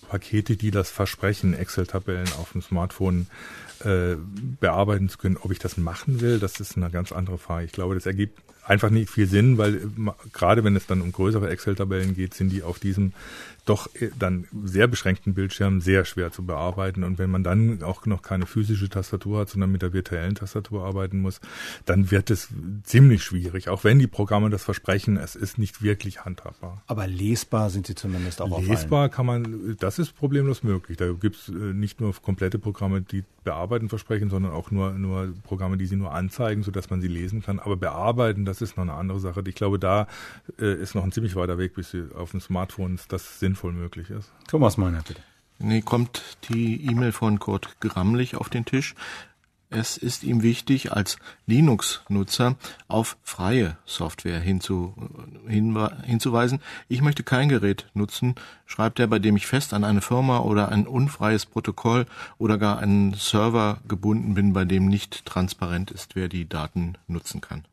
Pakete, 0.09 0.55
die 0.55 0.71
das 0.71 0.89
versprechen, 0.89 1.53
Excel-Tabellen 1.53 2.29
auf 2.39 2.51
dem 2.53 2.61
Smartphone 2.61 3.27
äh, 3.83 4.15
bearbeiten 4.59 5.09
zu 5.09 5.17
können. 5.17 5.37
Ob 5.37 5.51
ich 5.51 5.59
das 5.59 5.77
machen 5.77 6.21
will, 6.21 6.39
das 6.39 6.59
ist 6.59 6.77
eine 6.77 6.89
ganz 6.89 7.11
andere 7.11 7.37
Frage. 7.37 7.65
Ich 7.65 7.71
glaube, 7.71 7.95
das 7.95 8.05
ergibt 8.05 8.39
einfach 8.65 8.89
nicht 8.89 9.09
viel 9.09 9.27
Sinn, 9.27 9.57
weil 9.57 9.81
gerade 10.31 10.63
wenn 10.63 10.75
es 10.75 10.87
dann 10.87 11.01
um 11.01 11.11
größere 11.11 11.49
Excel-Tabellen 11.49 12.15
geht, 12.15 12.33
sind 12.33 12.49
die 12.49 12.63
auf 12.63 12.79
diesem 12.79 13.13
doch 13.65 13.93
äh, 13.95 14.09
dann 14.17 14.47
sehr 14.63 14.87
beschränkten 14.87 15.33
Bildschirm 15.33 15.81
sehr 15.81 16.05
schwer 16.05 16.31
zu 16.31 16.45
bearbeiten. 16.45 17.03
Und 17.03 17.17
wenn 17.17 17.29
man 17.29 17.43
dann 17.43 17.81
auch 17.83 18.05
noch 18.05 18.21
keine 18.21 18.45
physische 18.45 18.89
Tastatur 18.89 19.41
hat, 19.41 19.49
sondern 19.49 19.71
mit 19.71 19.81
der 19.81 19.93
virtuellen 19.93 20.35
Tastatur 20.35 20.85
arbeiten 20.85 21.19
muss, 21.19 21.39
dann 21.85 22.11
wird 22.11 22.29
es 22.29 22.49
ziemlich 22.83 23.23
schwierig. 23.23 23.69
Auch 23.69 23.83
wenn 23.83 23.99
die 23.99 24.07
Programme 24.07 24.49
das 24.49 24.63
versprechen, 24.63 25.17
es 25.17 25.35
ist 25.35 25.57
nicht 25.57 25.81
wirklich 25.81 26.25
handhabbar. 26.25 26.83
Aber 26.87 27.07
lesbar 27.07 27.69
sind 27.69 27.87
sie 27.87 27.95
zumindest 27.95 28.41
auch 28.41 28.61
Lesbar 28.61 29.09
kann 29.09 29.25
man, 29.25 29.77
das 29.79 29.99
ist 29.99 30.15
problemlos 30.15 30.63
möglich. 30.63 30.97
Da 30.97 31.11
gibt 31.13 31.35
es 31.35 31.49
äh, 31.49 31.51
nicht 31.51 32.01
nur 32.01 32.13
komplette 32.21 32.59
Programme, 32.59 33.01
die 33.01 33.23
bearbeiten 33.43 33.89
versprechen, 33.89 34.29
sondern 34.29 34.51
auch 34.51 34.71
nur, 34.71 34.91
nur 34.91 35.33
Programme, 35.43 35.77
die 35.77 35.85
sie 35.85 35.95
nur 35.95 36.13
anzeigen, 36.13 36.63
sodass 36.63 36.89
man 36.89 37.01
sie 37.01 37.07
lesen 37.07 37.41
kann. 37.41 37.59
Aber 37.59 37.75
bearbeiten, 37.75 38.45
das 38.45 38.61
ist 38.61 38.77
noch 38.77 38.83
eine 38.83 38.93
andere 38.93 39.19
Sache. 39.19 39.43
Ich 39.45 39.55
glaube, 39.55 39.79
da 39.79 40.07
äh, 40.59 40.73
ist 40.73 40.95
noch 40.95 41.03
ein 41.03 41.11
ziemlich 41.11 41.35
weiter 41.35 41.57
Weg, 41.57 41.73
bis 41.75 41.91
sie 41.91 42.05
auf 42.15 42.31
den 42.31 42.41
Smartphones 42.41 43.07
das 43.07 43.39
sinnvoll 43.39 43.73
möglich 43.73 44.09
ist. 44.09 44.31
Thomas 44.47 44.77
Meiner, 44.77 45.01
bitte. 45.01 45.21
Nee, 45.59 45.81
kommt 45.81 46.37
die 46.49 46.85
E-Mail 46.85 47.11
von 47.11 47.39
Kurt 47.39 47.79
Grammlich 47.79 48.35
auf 48.35 48.49
den 48.49 48.65
Tisch. 48.65 48.95
Es 49.73 49.97
ist 49.97 50.23
ihm 50.23 50.43
wichtig, 50.43 50.91
als 50.91 51.17
Linux-Nutzer 51.45 52.55
auf 52.87 53.17
freie 53.23 53.77
Software 53.85 54.39
hinzu, 54.39 54.93
hinzuweisen. 55.47 56.59
Ich 56.87 57.01
möchte 57.01 57.23
kein 57.23 57.49
Gerät 57.49 57.87
nutzen, 57.93 58.35
schreibt 58.65 58.99
er, 58.99 59.07
bei 59.07 59.19
dem 59.19 59.35
ich 59.35 59.47
fest 59.47 59.73
an 59.73 59.83
eine 59.83 60.01
Firma 60.01 60.39
oder 60.39 60.69
ein 60.69 60.87
unfreies 60.87 61.45
Protokoll 61.45 62.05
oder 62.37 62.57
gar 62.57 62.79
einen 62.79 63.13
Server 63.13 63.79
gebunden 63.87 64.33
bin, 64.33 64.53
bei 64.53 64.65
dem 64.65 64.87
nicht 64.87 65.25
transparent 65.25 65.91
ist, 65.91 66.15
wer 66.15 66.29
die 66.29 66.47
Daten 66.47 66.93
nutzen 67.07 67.41
kann. 67.41 67.65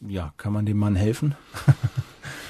Ja, 0.00 0.34
kann 0.36 0.52
man 0.52 0.66
dem 0.66 0.76
Mann 0.76 0.96
helfen? 0.96 1.34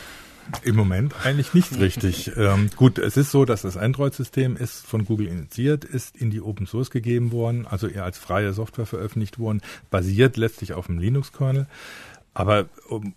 Im 0.62 0.76
Moment 0.76 1.14
eigentlich 1.24 1.54
nicht 1.54 1.78
richtig. 1.78 2.32
ähm, 2.36 2.70
gut, 2.76 2.98
es 2.98 3.16
ist 3.16 3.30
so, 3.30 3.44
dass 3.44 3.62
das 3.62 3.76
Android-System 3.76 4.56
ist 4.56 4.86
von 4.86 5.04
Google 5.04 5.28
initiiert, 5.28 5.84
ist 5.84 6.16
in 6.16 6.30
die 6.30 6.40
Open 6.40 6.66
Source 6.66 6.90
gegeben 6.90 7.32
worden, 7.32 7.66
also 7.66 7.86
eher 7.86 8.04
als 8.04 8.18
freie 8.18 8.52
Software 8.52 8.86
veröffentlicht 8.86 9.38
worden, 9.38 9.62
basiert 9.90 10.36
letztlich 10.36 10.72
auf 10.72 10.86
dem 10.86 10.98
Linux-Kernel. 10.98 11.66
Aber 12.34 12.66
um, 12.88 13.14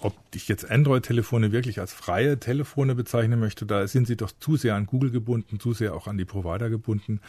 ob 0.00 0.14
ich 0.34 0.48
jetzt 0.48 0.70
Android-Telefone 0.70 1.52
wirklich 1.52 1.80
als 1.80 1.92
freie 1.92 2.38
Telefone 2.38 2.94
bezeichnen 2.94 3.40
möchte, 3.40 3.66
da 3.66 3.86
sind 3.86 4.06
sie 4.06 4.16
doch 4.16 4.32
zu 4.38 4.56
sehr 4.56 4.74
an 4.74 4.86
Google 4.86 5.10
gebunden, 5.10 5.60
zu 5.60 5.72
sehr 5.72 5.94
auch 5.94 6.06
an 6.06 6.18
die 6.18 6.24
Provider 6.24 6.70
gebunden, 6.70 7.20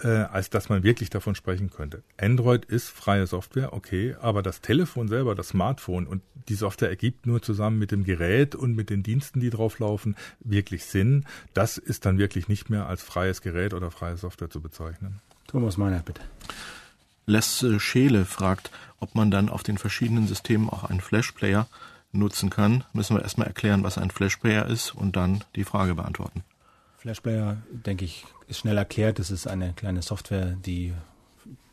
äh, 0.00 0.08
als 0.08 0.50
dass 0.50 0.68
man 0.68 0.82
wirklich 0.82 1.10
davon 1.10 1.34
sprechen 1.34 1.70
könnte. 1.70 2.02
Android 2.18 2.64
ist 2.64 2.88
freie 2.88 3.26
Software, 3.26 3.72
okay, 3.72 4.16
aber 4.20 4.42
das 4.42 4.60
Telefon 4.60 5.08
selber, 5.08 5.34
das 5.34 5.48
Smartphone 5.48 6.06
und 6.06 6.22
die 6.48 6.54
Software 6.54 6.88
ergibt 6.88 7.26
nur 7.26 7.42
zusammen 7.42 7.78
mit 7.78 7.90
dem 7.90 8.04
Gerät 8.04 8.54
und 8.54 8.74
mit 8.74 8.90
den 8.90 9.02
Diensten, 9.02 9.40
die 9.40 9.50
drauf 9.50 9.78
laufen, 9.78 10.16
wirklich 10.40 10.84
Sinn. 10.84 11.24
Das 11.54 11.78
ist 11.78 12.06
dann 12.06 12.18
wirklich 12.18 12.48
nicht 12.48 12.70
mehr 12.70 12.86
als 12.86 13.02
freies 13.02 13.40
Gerät 13.42 13.74
oder 13.74 13.90
freie 13.90 14.16
Software 14.16 14.50
zu 14.50 14.60
bezeichnen. 14.60 15.20
Thomas 15.46 15.76
Meiner, 15.76 16.00
bitte. 16.00 16.22
Lesse 17.26 17.80
Scheele 17.80 18.24
fragt, 18.24 18.70
ob 19.00 19.16
man 19.16 19.32
dann 19.32 19.48
auf 19.48 19.64
den 19.64 19.78
verschiedenen 19.78 20.28
Systemen 20.28 20.70
auch 20.70 20.84
einen 20.84 21.00
Flash-Player 21.00 21.66
nutzen 22.16 22.50
kann, 22.50 22.84
müssen 22.92 23.16
wir 23.16 23.22
erstmal 23.22 23.46
erklären, 23.46 23.82
was 23.84 23.98
ein 23.98 24.10
Flashplayer 24.10 24.66
ist 24.66 24.94
und 24.94 25.16
dann 25.16 25.44
die 25.54 25.64
Frage 25.64 25.94
beantworten. 25.94 26.44
Flashplayer, 26.98 27.58
denke 27.70 28.04
ich, 28.04 28.24
ist 28.48 28.58
schnell 28.58 28.76
erklärt. 28.76 29.18
Das 29.18 29.30
ist 29.30 29.46
eine 29.46 29.72
kleine 29.74 30.02
Software, 30.02 30.56
die 30.64 30.92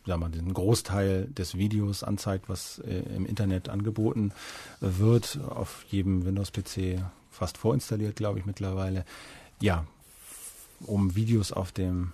sagen 0.05 0.21
wir, 0.21 0.29
den 0.29 0.53
Großteil 0.53 1.27
des 1.27 1.57
Videos 1.57 2.03
anzeigt, 2.03 2.49
was 2.49 2.79
äh, 2.79 2.99
im 3.15 3.25
Internet 3.25 3.69
angeboten 3.69 4.31
wird. 4.79 5.39
Auf 5.49 5.85
jedem 5.89 6.25
Windows-PC 6.25 7.03
fast 7.31 7.57
vorinstalliert, 7.57 8.15
glaube 8.15 8.39
ich, 8.39 8.45
mittlerweile. 8.45 9.05
Ja, 9.61 9.85
um 10.81 11.15
Videos 11.15 11.51
auf 11.51 11.71
dem 11.71 12.11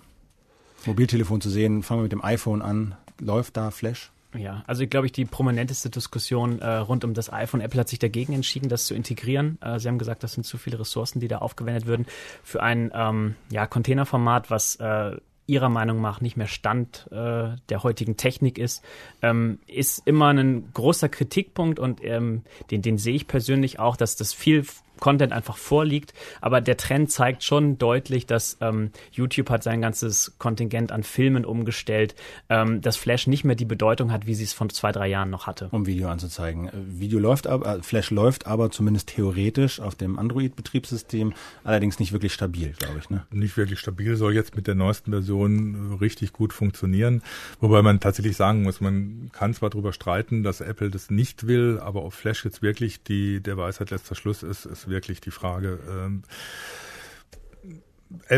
Mobiltelefon 0.86 1.40
zu 1.40 1.50
sehen, 1.50 1.82
fangen 1.82 2.00
wir 2.00 2.04
mit 2.04 2.12
dem 2.12 2.24
iPhone 2.24 2.62
an. 2.62 2.96
Läuft 3.18 3.56
da 3.56 3.70
Flash? 3.70 4.10
Ja, 4.36 4.62
also 4.66 4.86
glaube 4.86 5.06
ich, 5.06 5.12
die 5.12 5.24
prominenteste 5.24 5.90
Diskussion 5.90 6.60
äh, 6.60 6.76
rund 6.76 7.04
um 7.04 7.14
das 7.14 7.32
iPhone. 7.32 7.60
Apple 7.60 7.80
hat 7.80 7.88
sich 7.88 7.98
dagegen 7.98 8.32
entschieden, 8.32 8.68
das 8.68 8.86
zu 8.86 8.94
integrieren. 8.94 9.58
Äh, 9.60 9.80
sie 9.80 9.88
haben 9.88 9.98
gesagt, 9.98 10.22
das 10.22 10.34
sind 10.34 10.44
zu 10.44 10.56
viele 10.56 10.78
Ressourcen, 10.78 11.18
die 11.18 11.28
da 11.28 11.38
aufgewendet 11.38 11.86
würden 11.86 12.06
für 12.44 12.62
ein 12.62 12.92
ähm, 12.94 13.34
ja, 13.50 13.66
Containerformat, 13.66 14.50
was 14.50 14.76
äh, 14.76 15.16
ihrer 15.50 15.68
Meinung 15.68 16.00
nach 16.00 16.20
nicht 16.20 16.36
mehr 16.36 16.46
Stand 16.46 17.08
äh, 17.10 17.56
der 17.68 17.82
heutigen 17.82 18.16
Technik 18.16 18.56
ist, 18.56 18.84
ähm, 19.20 19.58
ist 19.66 20.06
immer 20.06 20.32
ein 20.32 20.72
großer 20.72 21.08
Kritikpunkt 21.08 21.80
und 21.80 22.04
ähm, 22.04 22.42
den, 22.70 22.82
den 22.82 22.98
sehe 22.98 23.16
ich 23.16 23.26
persönlich 23.26 23.80
auch, 23.80 23.96
dass 23.96 24.14
das 24.14 24.32
viel 24.32 24.64
Content 25.00 25.32
einfach 25.32 25.56
vorliegt. 25.56 26.14
Aber 26.40 26.60
der 26.60 26.76
Trend 26.76 27.10
zeigt 27.10 27.42
schon 27.42 27.78
deutlich, 27.78 28.26
dass 28.26 28.58
ähm, 28.60 28.90
YouTube 29.10 29.50
hat 29.50 29.62
sein 29.62 29.80
ganzes 29.80 30.34
Kontingent 30.38 30.92
an 30.92 31.02
Filmen 31.02 31.44
umgestellt, 31.44 32.14
ähm, 32.48 32.80
dass 32.80 32.96
Flash 32.96 33.26
nicht 33.26 33.44
mehr 33.44 33.56
die 33.56 33.64
Bedeutung 33.64 34.12
hat, 34.12 34.26
wie 34.26 34.34
sie 34.34 34.44
es 34.44 34.52
von 34.52 34.70
zwei, 34.70 34.92
drei 34.92 35.08
Jahren 35.08 35.30
noch 35.30 35.46
hatte. 35.46 35.68
Um 35.70 35.86
Video 35.86 36.08
anzuzeigen. 36.08 36.68
Äh, 36.68 36.72
Video 37.00 37.18
läuft 37.18 37.46
aber, 37.46 37.78
äh, 37.78 37.82
Flash 37.82 38.10
läuft 38.10 38.46
aber 38.46 38.70
zumindest 38.70 39.08
theoretisch 39.08 39.80
auf 39.80 39.94
dem 39.94 40.18
Android-Betriebssystem, 40.18 41.32
allerdings 41.64 41.98
nicht 41.98 42.12
wirklich 42.12 42.32
stabil, 42.32 42.74
glaube 42.78 42.98
ich. 42.98 43.10
Ne? 43.10 43.26
Nicht 43.30 43.56
wirklich 43.56 43.78
stabil, 43.78 44.16
soll 44.16 44.34
jetzt 44.34 44.56
mit 44.56 44.66
der 44.66 44.74
neuesten 44.74 45.10
Version 45.10 45.96
richtig 46.00 46.32
gut 46.32 46.52
funktionieren. 46.52 47.22
Wobei 47.60 47.82
man 47.82 48.00
tatsächlich 48.00 48.36
sagen 48.36 48.62
muss, 48.62 48.80
man 48.80 49.30
kann 49.32 49.54
zwar 49.54 49.70
darüber 49.70 49.92
streiten, 49.92 50.42
dass 50.42 50.60
Apple 50.60 50.90
das 50.90 51.10
nicht 51.10 51.46
will, 51.46 51.78
aber 51.80 52.04
ob 52.04 52.12
Flash 52.12 52.44
jetzt 52.44 52.62
wirklich 52.62 53.02
die, 53.02 53.40
der 53.40 53.56
Weisheit 53.56 53.90
letzter 53.90 54.14
Schluss 54.14 54.42
ist, 54.42 54.66
ist 54.66 54.88
wirklich 54.90 55.20
die 55.20 55.30
Frage. 55.30 55.78
Ähm, 55.88 56.22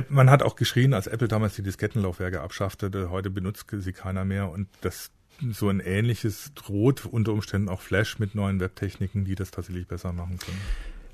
man 0.09 0.31
hat 0.31 0.43
auch 0.43 0.57
geschrien, 0.57 0.95
als 0.95 1.07
Apple 1.07 1.29
damals 1.29 1.57
die 1.57 1.63
Diskettenlaufwerke 1.63 2.41
abschaffte, 2.41 3.11
heute 3.11 3.31
benutzt 3.31 3.67
sie 3.71 3.93
keiner 3.93 4.25
mehr 4.25 4.51
und 4.51 4.69
das 4.83 5.11
so 5.51 5.69
ein 5.69 5.81
ähnliches 5.81 6.53
droht 6.55 7.07
unter 7.07 7.33
Umständen 7.33 7.69
auch 7.69 7.81
Flash 7.81 8.19
mit 8.19 8.35
neuen 8.35 8.61
Webtechniken, 8.61 9.25
die 9.25 9.35
das 9.35 9.51
tatsächlich 9.51 9.89
besser 9.89 10.13
machen 10.13 10.39
können. 10.39 10.61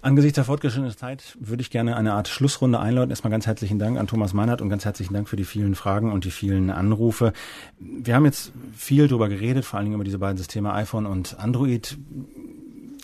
Angesichts 0.01 0.37
der 0.37 0.45
fortgeschrittenen 0.45 0.97
Zeit 0.97 1.37
würde 1.41 1.61
ich 1.61 1.71
gerne 1.71 1.97
eine 1.97 2.13
Art 2.13 2.29
Schlussrunde 2.29 2.79
einläuten. 2.79 3.11
Erstmal 3.11 3.33
ganz 3.33 3.47
herzlichen 3.47 3.81
Dank 3.81 3.99
an 3.99 4.07
Thomas 4.07 4.33
Meinert 4.33 4.61
und 4.61 4.69
ganz 4.69 4.85
herzlichen 4.85 5.13
Dank 5.13 5.29
für 5.29 5.35
die 5.35 5.45
vielen 5.45 5.75
Fragen 5.75 6.13
und 6.13 6.25
die 6.25 6.31
vielen 6.31 6.71
Anrufe. 6.71 7.33
Wir 7.81 8.15
haben 8.15 8.25
jetzt 8.25 8.53
viel 8.77 9.09
darüber 9.09 9.29
geredet, 9.29 9.65
vor 9.65 9.79
allen 9.79 9.87
Dingen 9.87 9.97
über 9.97 10.05
diese 10.05 10.21
beiden 10.21 10.37
Systeme 10.37 10.73
iPhone 10.73 11.05
und 11.05 11.39
Android. 11.41 11.99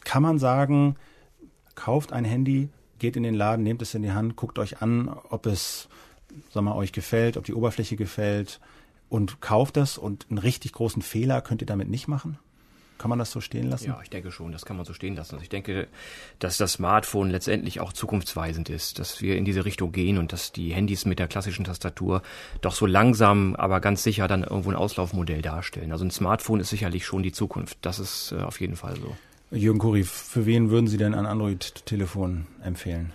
Kann 0.05 0.23
man 0.23 0.39
sagen, 0.39 0.95
kauft 1.75 2.13
ein 2.13 2.25
Handy, 2.25 2.69
geht 2.99 3.17
in 3.17 3.23
den 3.23 3.35
Laden, 3.35 3.63
nehmt 3.63 3.83
es 3.83 3.95
in 3.95 4.03
die 4.03 4.13
Hand, 4.13 4.37
guckt 4.37 4.59
euch 4.59 4.83
an, 4.83 5.09
ob 5.09 5.47
es, 5.47 5.89
sag 6.51 6.63
mal, 6.63 6.75
euch 6.75 6.93
gefällt, 6.93 7.37
ob 7.37 7.45
die 7.45 7.55
Oberfläche 7.55 7.97
gefällt 7.97 8.61
und 9.09 9.41
kauft 9.41 9.77
das 9.77 9.99
und 9.99 10.27
einen 10.29 10.39
richtig 10.39 10.73
großen 10.73 11.03
Fehler 11.03 11.41
könnt 11.41 11.63
ihr 11.63 11.67
damit 11.67 11.89
nicht 11.89 12.09
machen? 12.09 12.39
Kann 12.97 13.09
man 13.09 13.19
das 13.19 13.33
so 13.33 13.41
stehen 13.41 13.69
lassen? 13.69 13.89
Ja, 13.89 14.01
ich 14.03 14.09
denke 14.09 14.31
schon, 14.31 14.53
das 14.53 14.65
kann 14.65 14.77
man 14.77 14.87
so 14.87 14.95
stehen 14.95 15.17
lassen. 15.17 15.35
Also 15.35 15.43
ich 15.43 15.49
denke, 15.49 15.89
dass 16.39 16.57
das 16.57 16.75
Smartphone 16.75 17.29
letztendlich 17.29 17.81
auch 17.81 17.93
zukunftsweisend 17.93 18.71
ist, 18.71 18.99
dass 18.99 19.21
wir 19.21 19.37
in 19.37 19.45
diese 19.45 19.65
Richtung 19.65 19.91
gehen 19.91 20.17
und 20.17 20.33
dass 20.33 20.53
die 20.53 20.73
Handys 20.73 21.05
mit 21.05 21.19
der 21.19 21.27
klassischen 21.27 21.65
Tastatur 21.65 22.23
doch 22.61 22.75
so 22.75 22.87
langsam, 22.87 23.57
aber 23.57 23.81
ganz 23.81 24.05
sicher 24.05 24.29
dann 24.29 24.45
irgendwo 24.45 24.71
ein 24.71 24.77
Auslaufmodell 24.77 25.43
darstellen. 25.43 25.91
Also 25.91 26.05
ein 26.05 26.13
Smartphone 26.13 26.61
ist 26.61 26.71
sicherlich 26.71 27.05
schon 27.05 27.23
die 27.23 27.33
Zukunft. 27.33 27.79
Das 27.83 27.99
ist 27.99 28.33
äh, 28.33 28.37
auf 28.37 28.61
jeden 28.61 28.77
Fall 28.77 28.97
so. 28.97 29.17
Jürgen 29.55 29.79
Kuri, 29.79 30.05
für 30.05 30.47
wen 30.47 30.71
würden 30.71 30.89
Sie 30.89 30.97
denn 30.97 31.15
ein 31.15 31.27
Android-Telefon 31.27 32.47
empfehlen? 32.63 33.13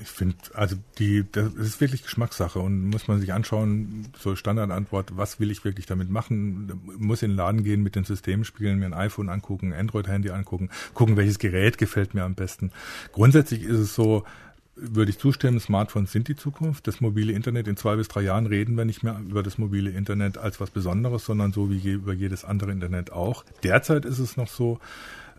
Ich 0.00 0.08
finde, 0.08 0.36
also 0.54 0.76
die, 0.98 1.24
das 1.32 1.52
ist 1.54 1.80
wirklich 1.80 2.04
Geschmackssache 2.04 2.60
und 2.60 2.88
muss 2.88 3.08
man 3.08 3.18
sich 3.18 3.32
anschauen, 3.32 4.06
so 4.16 4.36
Standardantwort, 4.36 5.16
was 5.16 5.40
will 5.40 5.50
ich 5.50 5.64
wirklich 5.64 5.86
damit 5.86 6.08
machen? 6.08 6.80
Muss 6.98 7.22
in 7.22 7.32
den 7.32 7.36
Laden 7.36 7.64
gehen, 7.64 7.82
mit 7.82 7.96
den 7.96 8.04
Systemen 8.04 8.44
spielen, 8.44 8.78
mir 8.78 8.86
ein 8.86 8.94
iPhone 8.94 9.28
angucken, 9.28 9.72
Android-Handy 9.72 10.30
angucken, 10.30 10.70
gucken, 10.94 11.16
welches 11.16 11.40
Gerät 11.40 11.78
gefällt 11.78 12.14
mir 12.14 12.22
am 12.22 12.36
besten. 12.36 12.70
Grundsätzlich 13.12 13.64
ist 13.64 13.80
es 13.80 13.94
so, 13.96 14.22
würde 14.76 15.10
ich 15.10 15.18
zustimmen, 15.18 15.58
Smartphones 15.58 16.12
sind 16.12 16.28
die 16.28 16.36
Zukunft. 16.36 16.86
Das 16.86 17.00
mobile 17.00 17.32
Internet 17.32 17.66
in 17.66 17.76
zwei 17.76 17.96
bis 17.96 18.06
drei 18.06 18.20
Jahren 18.20 18.46
reden 18.46 18.76
wir 18.76 18.84
nicht 18.84 19.02
mehr 19.02 19.18
über 19.28 19.42
das 19.42 19.58
mobile 19.58 19.90
Internet 19.90 20.38
als 20.38 20.60
was 20.60 20.70
Besonderes, 20.70 21.24
sondern 21.24 21.52
so 21.52 21.70
wie 21.70 21.90
über 21.90 22.12
jedes 22.12 22.44
andere 22.44 22.70
Internet 22.70 23.10
auch. 23.10 23.44
Derzeit 23.64 24.04
ist 24.04 24.20
es 24.20 24.36
noch 24.36 24.48
so, 24.48 24.78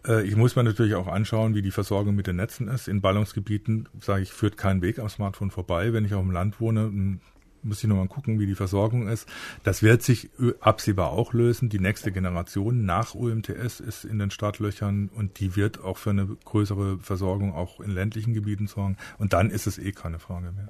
ich 0.08 0.36
muss 0.36 0.55
mir 0.55 0.64
natürlich 0.64 0.95
auch 0.95 1.08
anschauen, 1.08 1.55
wie 1.55 1.62
die 1.62 1.72
Versorgung 1.72 2.16
mit 2.16 2.28
den 2.28 2.38
Netzen 2.38 2.68
ist. 2.68 2.88
In 2.88 3.01
Ballungsgebieten, 3.01 3.89
sage 3.99 4.24
ich, 4.24 4.32
führt 4.32 4.58
kein 4.58 4.82
Weg 4.82 4.99
am 4.99 5.10
Smartphone 5.10 5.51
vorbei. 5.51 5.93
Wenn 5.93 6.05
ich 6.05 6.14
auf 6.14 6.22
dem 6.22 6.32
Land 6.32 6.62
wohne, 6.62 7.20
muss 7.64 7.84
ich 7.84 7.89
nochmal 7.89 8.08
gucken, 8.08 8.39
wie 8.39 8.45
die 8.45 8.55
Versorgung 8.55 9.08
ist. 9.08 9.28
Das 9.64 9.84
wird 9.84 10.01
sich 10.01 10.30
absehbar 10.60 11.12
auch 11.12 11.34
lösen. 11.34 11.70
Die 11.70 11.80
nächste 11.80 12.12
Generation 12.12 12.86
nach 12.86 13.14
UMTS 13.14 13.80
ist 13.80 14.05
in 14.05 14.20
den 14.20 14.32
Startlöchern 14.32 15.10
und 15.14 15.39
die 15.39 15.55
wird 15.55 15.84
auch 15.84 15.97
für 15.97 16.12
eine 16.12 16.26
größere 16.45 16.99
Versorgung 16.99 17.53
auch 17.53 17.80
in 17.80 17.91
ländlichen 17.91 18.34
Gebieten 18.34 18.68
sorgen. 18.68 18.97
Und 19.18 19.34
dann 19.34 19.49
ist 19.49 19.68
es 19.68 19.78
eh 19.78 19.91
keine 19.91 20.20
Frage 20.20 20.51
mehr. 20.51 20.70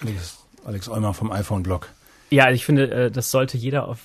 Alex, 0.00 0.46
Alex 0.64 0.88
Eumer 0.88 1.14
vom 1.14 1.32
iPhone-Blog. 1.32 1.88
Ja, 2.30 2.50
ich 2.50 2.64
finde, 2.64 2.90
äh, 2.90 3.10
das 3.10 3.30
sollte 3.30 3.56
jeder 3.56 3.88
auf 3.88 4.00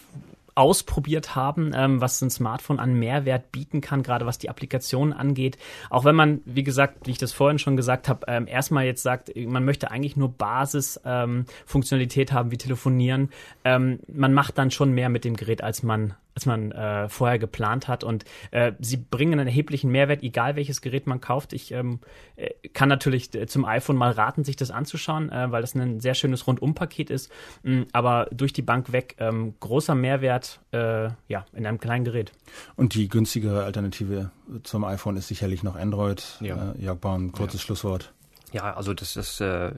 ausprobiert 0.56 1.36
haben, 1.36 1.72
ähm, 1.74 2.02
was 2.02 2.22
ein 2.22 2.30
Smartphone 2.30 2.80
an 2.80 2.94
Mehrwert 2.94 3.52
bieten 3.52 3.82
kann, 3.82 4.04
gerade 4.04 4.26
was 4.26 4.38
die 4.38 4.50
Applikationen 4.50 5.14
angeht. 5.14 5.58
Auch 5.90 6.06
wenn 6.06 6.16
man, 6.16 6.42
wie 6.46 6.64
gesagt, 6.64 7.08
wie 7.08 7.12
ich 7.12 7.18
das 7.18 7.32
vorhin 7.32 7.60
schon 7.60 7.76
gesagt 7.76 8.10
habe, 8.10 8.26
ähm, 8.28 8.48
erstmal 8.48 8.86
jetzt 8.86 9.04
sagt, 9.04 9.32
man 9.36 9.66
möchte 9.66 9.92
eigentlich 9.92 10.16
nur 10.16 10.30
Basisfunktionalität 10.30 12.32
ähm, 12.32 12.38
haben 12.38 12.52
wie 12.52 12.58
telefonieren. 12.58 13.30
Ähm, 13.64 14.00
man 14.12 14.34
macht 14.34 14.58
dann 14.58 14.72
schon 14.72 14.94
mehr 14.94 15.10
mit 15.10 15.26
dem 15.26 15.36
Gerät, 15.36 15.64
als 15.64 15.84
man 15.84 16.16
als 16.36 16.46
man 16.46 16.72
äh, 16.72 17.10
vorher 17.10 17.40
geplant 17.40 17.88
hat. 17.88 18.04
Und 18.04 18.26
äh, 18.52 18.74
sie 18.80 18.98
bringen 18.98 19.40
einen 19.40 19.48
erheblichen 19.48 19.92
Mehrwert, 19.92 20.24
egal 20.24 20.56
welches 20.56 20.82
Gerät 20.82 21.08
man 21.08 21.22
kauft. 21.22 21.54
Ich 21.54 21.72
ähm, 21.72 22.00
äh, 22.36 22.50
kann 22.70 22.90
natürlich 22.90 23.34
äh, 23.36 23.48
zum 23.48 23.66
iPhone 23.66 23.96
mal 23.96 24.12
raten, 24.12 24.44
sich 24.44 24.56
das 24.56 24.72
anzuschauen, 24.72 25.30
äh, 25.30 25.52
weil 25.52 25.62
das 25.62 25.76
ein 25.76 26.00
sehr 26.00 26.14
schönes 26.14 26.48
Rundumpaket 26.48 27.10
ist. 27.10 27.32
Mhm, 27.64 27.88
aber 27.92 28.28
durch 28.32 28.54
die 28.54 28.62
Bank 28.62 28.92
weg 28.92 29.16
ähm, 29.20 29.56
großer 29.60 29.96
Mehrwert 29.96 30.62
äh, 30.72 31.10
ja, 31.28 31.46
in 31.54 31.66
einem 31.66 31.80
kleinen 31.80 32.06
Gerät. 32.06 32.32
Und 32.76 32.96
die 32.96 33.10
günstigere 33.10 33.64
Alternative 33.64 34.32
zum 34.64 34.84
iPhone 34.84 35.18
ist 35.18 35.28
sicherlich 35.28 35.64
noch 35.64 35.76
Android. 35.76 36.38
Ja. 36.40 36.72
Äh, 36.72 36.82
Jörg 36.82 37.00
Baum, 37.00 37.32
kurzes 37.32 37.62
ja. 37.62 37.66
Schlusswort. 37.66 38.14
Ja, 38.52 38.74
also 38.74 38.94
das 38.94 39.16
ist 39.16 39.40
äh, 39.40 39.72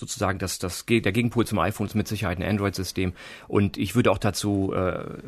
sozusagen 0.00 0.38
das, 0.38 0.58
das, 0.58 0.84
der 0.86 1.12
Gegenpol 1.12 1.46
zum 1.46 1.58
iPhone 1.58 1.86
ist 1.86 1.94
mit 1.94 2.08
Sicherheit 2.08 2.38
ein 2.38 2.48
Android-System. 2.48 3.12
Und 3.46 3.76
ich 3.76 3.94
würde 3.94 4.10
auch 4.10 4.18
dazu 4.18 4.72
äh, 4.74 4.78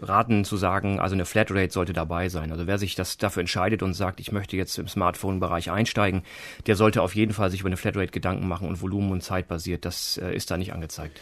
raten 0.01 0.45
zu 0.45 0.57
sagen, 0.57 0.99
also 0.99 1.15
eine 1.15 1.27
Flatrate 1.27 1.71
sollte 1.73 1.93
dabei 1.93 2.31
sein. 2.31 2.51
Also 2.51 2.67
wer 2.67 2.79
sich 2.79 2.95
das 2.95 3.19
dafür 3.19 3.41
entscheidet 3.41 3.83
und 3.83 3.93
sagt, 3.93 4.19
ich 4.19 4.33
möchte 4.33 4.57
jetzt 4.57 4.79
im 4.79 4.89
Smartphone-Bereich 4.89 5.71
einsteigen, 5.71 6.23
der 6.67 6.77
sollte 6.77 7.03
auf 7.03 7.15
jeden 7.15 7.35
Fall 7.35 7.51
sich 7.51 7.61
über 7.61 7.69
eine 7.69 7.77
Flatrate 7.77 8.11
Gedanken 8.11 8.49
machen 8.49 8.67
und 8.67 8.81
Volumen 8.81 9.13
und 9.13 9.23
Zeit 9.23 9.47
basiert. 9.47 9.85
Das 9.85 10.17
äh, 10.17 10.35
ist 10.35 10.51
da 10.51 10.57
nicht 10.57 10.73
angezeigt. 10.73 11.21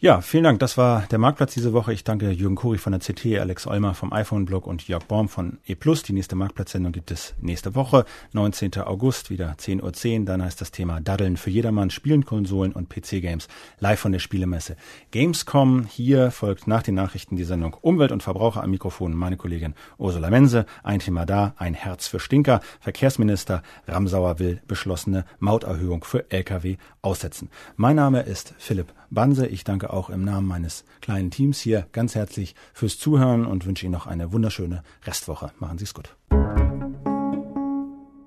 Ja, 0.00 0.20
vielen 0.20 0.44
Dank. 0.44 0.60
Das 0.60 0.78
war 0.78 1.06
der 1.10 1.18
Marktplatz 1.18 1.54
diese 1.54 1.72
Woche. 1.72 1.92
Ich 1.92 2.04
danke 2.04 2.30
Jürgen 2.30 2.54
Kuri 2.54 2.78
von 2.78 2.92
der 2.92 3.00
CT, 3.00 3.40
Alex 3.40 3.66
Olmer 3.66 3.94
vom 3.94 4.12
iPhone-Blog 4.12 4.68
und 4.68 4.86
Jörg 4.86 5.02
Baum 5.06 5.28
von 5.28 5.58
E+. 5.66 5.74
Die 5.74 6.12
nächste 6.12 6.36
Marktplatzsendung 6.36 6.92
gibt 6.92 7.10
es 7.10 7.34
nächste 7.40 7.74
Woche, 7.74 8.04
19. 8.32 8.76
August, 8.76 9.28
wieder 9.28 9.56
10.10 9.58 9.82
Uhr. 9.82 9.90
.10. 9.90 10.24
Dann 10.24 10.40
heißt 10.40 10.60
das 10.60 10.70
Thema 10.70 11.00
Daddeln 11.00 11.36
für 11.36 11.50
jedermann, 11.50 11.90
Spielen, 11.90 12.24
Konsolen 12.24 12.74
und 12.74 12.88
PC-Games 12.88 13.48
live 13.80 13.98
von 13.98 14.12
der 14.12 14.20
Spielemesse 14.20 14.76
Gamescom. 15.10 15.86
Hier 15.86 16.30
folgt 16.30 16.68
nach 16.68 16.84
den 16.84 16.94
Nachrichten 16.94 17.34
die 17.34 17.42
Sendung 17.42 17.74
Umwelt 17.80 18.12
und 18.12 18.22
Verbraucher 18.22 18.62
am 18.62 18.70
Mikrofon 18.70 19.16
meine 19.16 19.36
Kollegin 19.36 19.74
Ursula 19.96 20.30
Mense. 20.30 20.66
Ein 20.84 21.00
Thema 21.00 21.26
da, 21.26 21.54
ein 21.56 21.74
Herz 21.74 22.06
für 22.06 22.20
Stinker. 22.20 22.60
Verkehrsminister 22.78 23.64
Ramsauer 23.88 24.38
will 24.38 24.62
beschlossene 24.68 25.24
Mauterhöhung 25.40 26.04
für 26.04 26.30
Lkw 26.30 26.76
aussetzen. 27.02 27.50
Mein 27.74 27.96
Name 27.96 28.20
ist 28.20 28.54
Philipp 28.58 28.94
Banse. 29.10 29.46
Ich 29.46 29.64
danke 29.64 29.92
auch 29.92 30.10
im 30.10 30.24
Namen 30.24 30.46
meines 30.46 30.84
kleinen 31.00 31.30
Teams 31.30 31.60
hier 31.60 31.86
ganz 31.92 32.14
herzlich 32.14 32.54
fürs 32.72 32.98
Zuhören 32.98 33.46
und 33.46 33.66
wünsche 33.66 33.86
Ihnen 33.86 33.92
noch 33.92 34.06
eine 34.06 34.32
wunderschöne 34.32 34.82
Restwoche. 35.04 35.52
Machen 35.58 35.78
Sie 35.78 35.84
es 35.84 35.94
gut. 35.94 36.16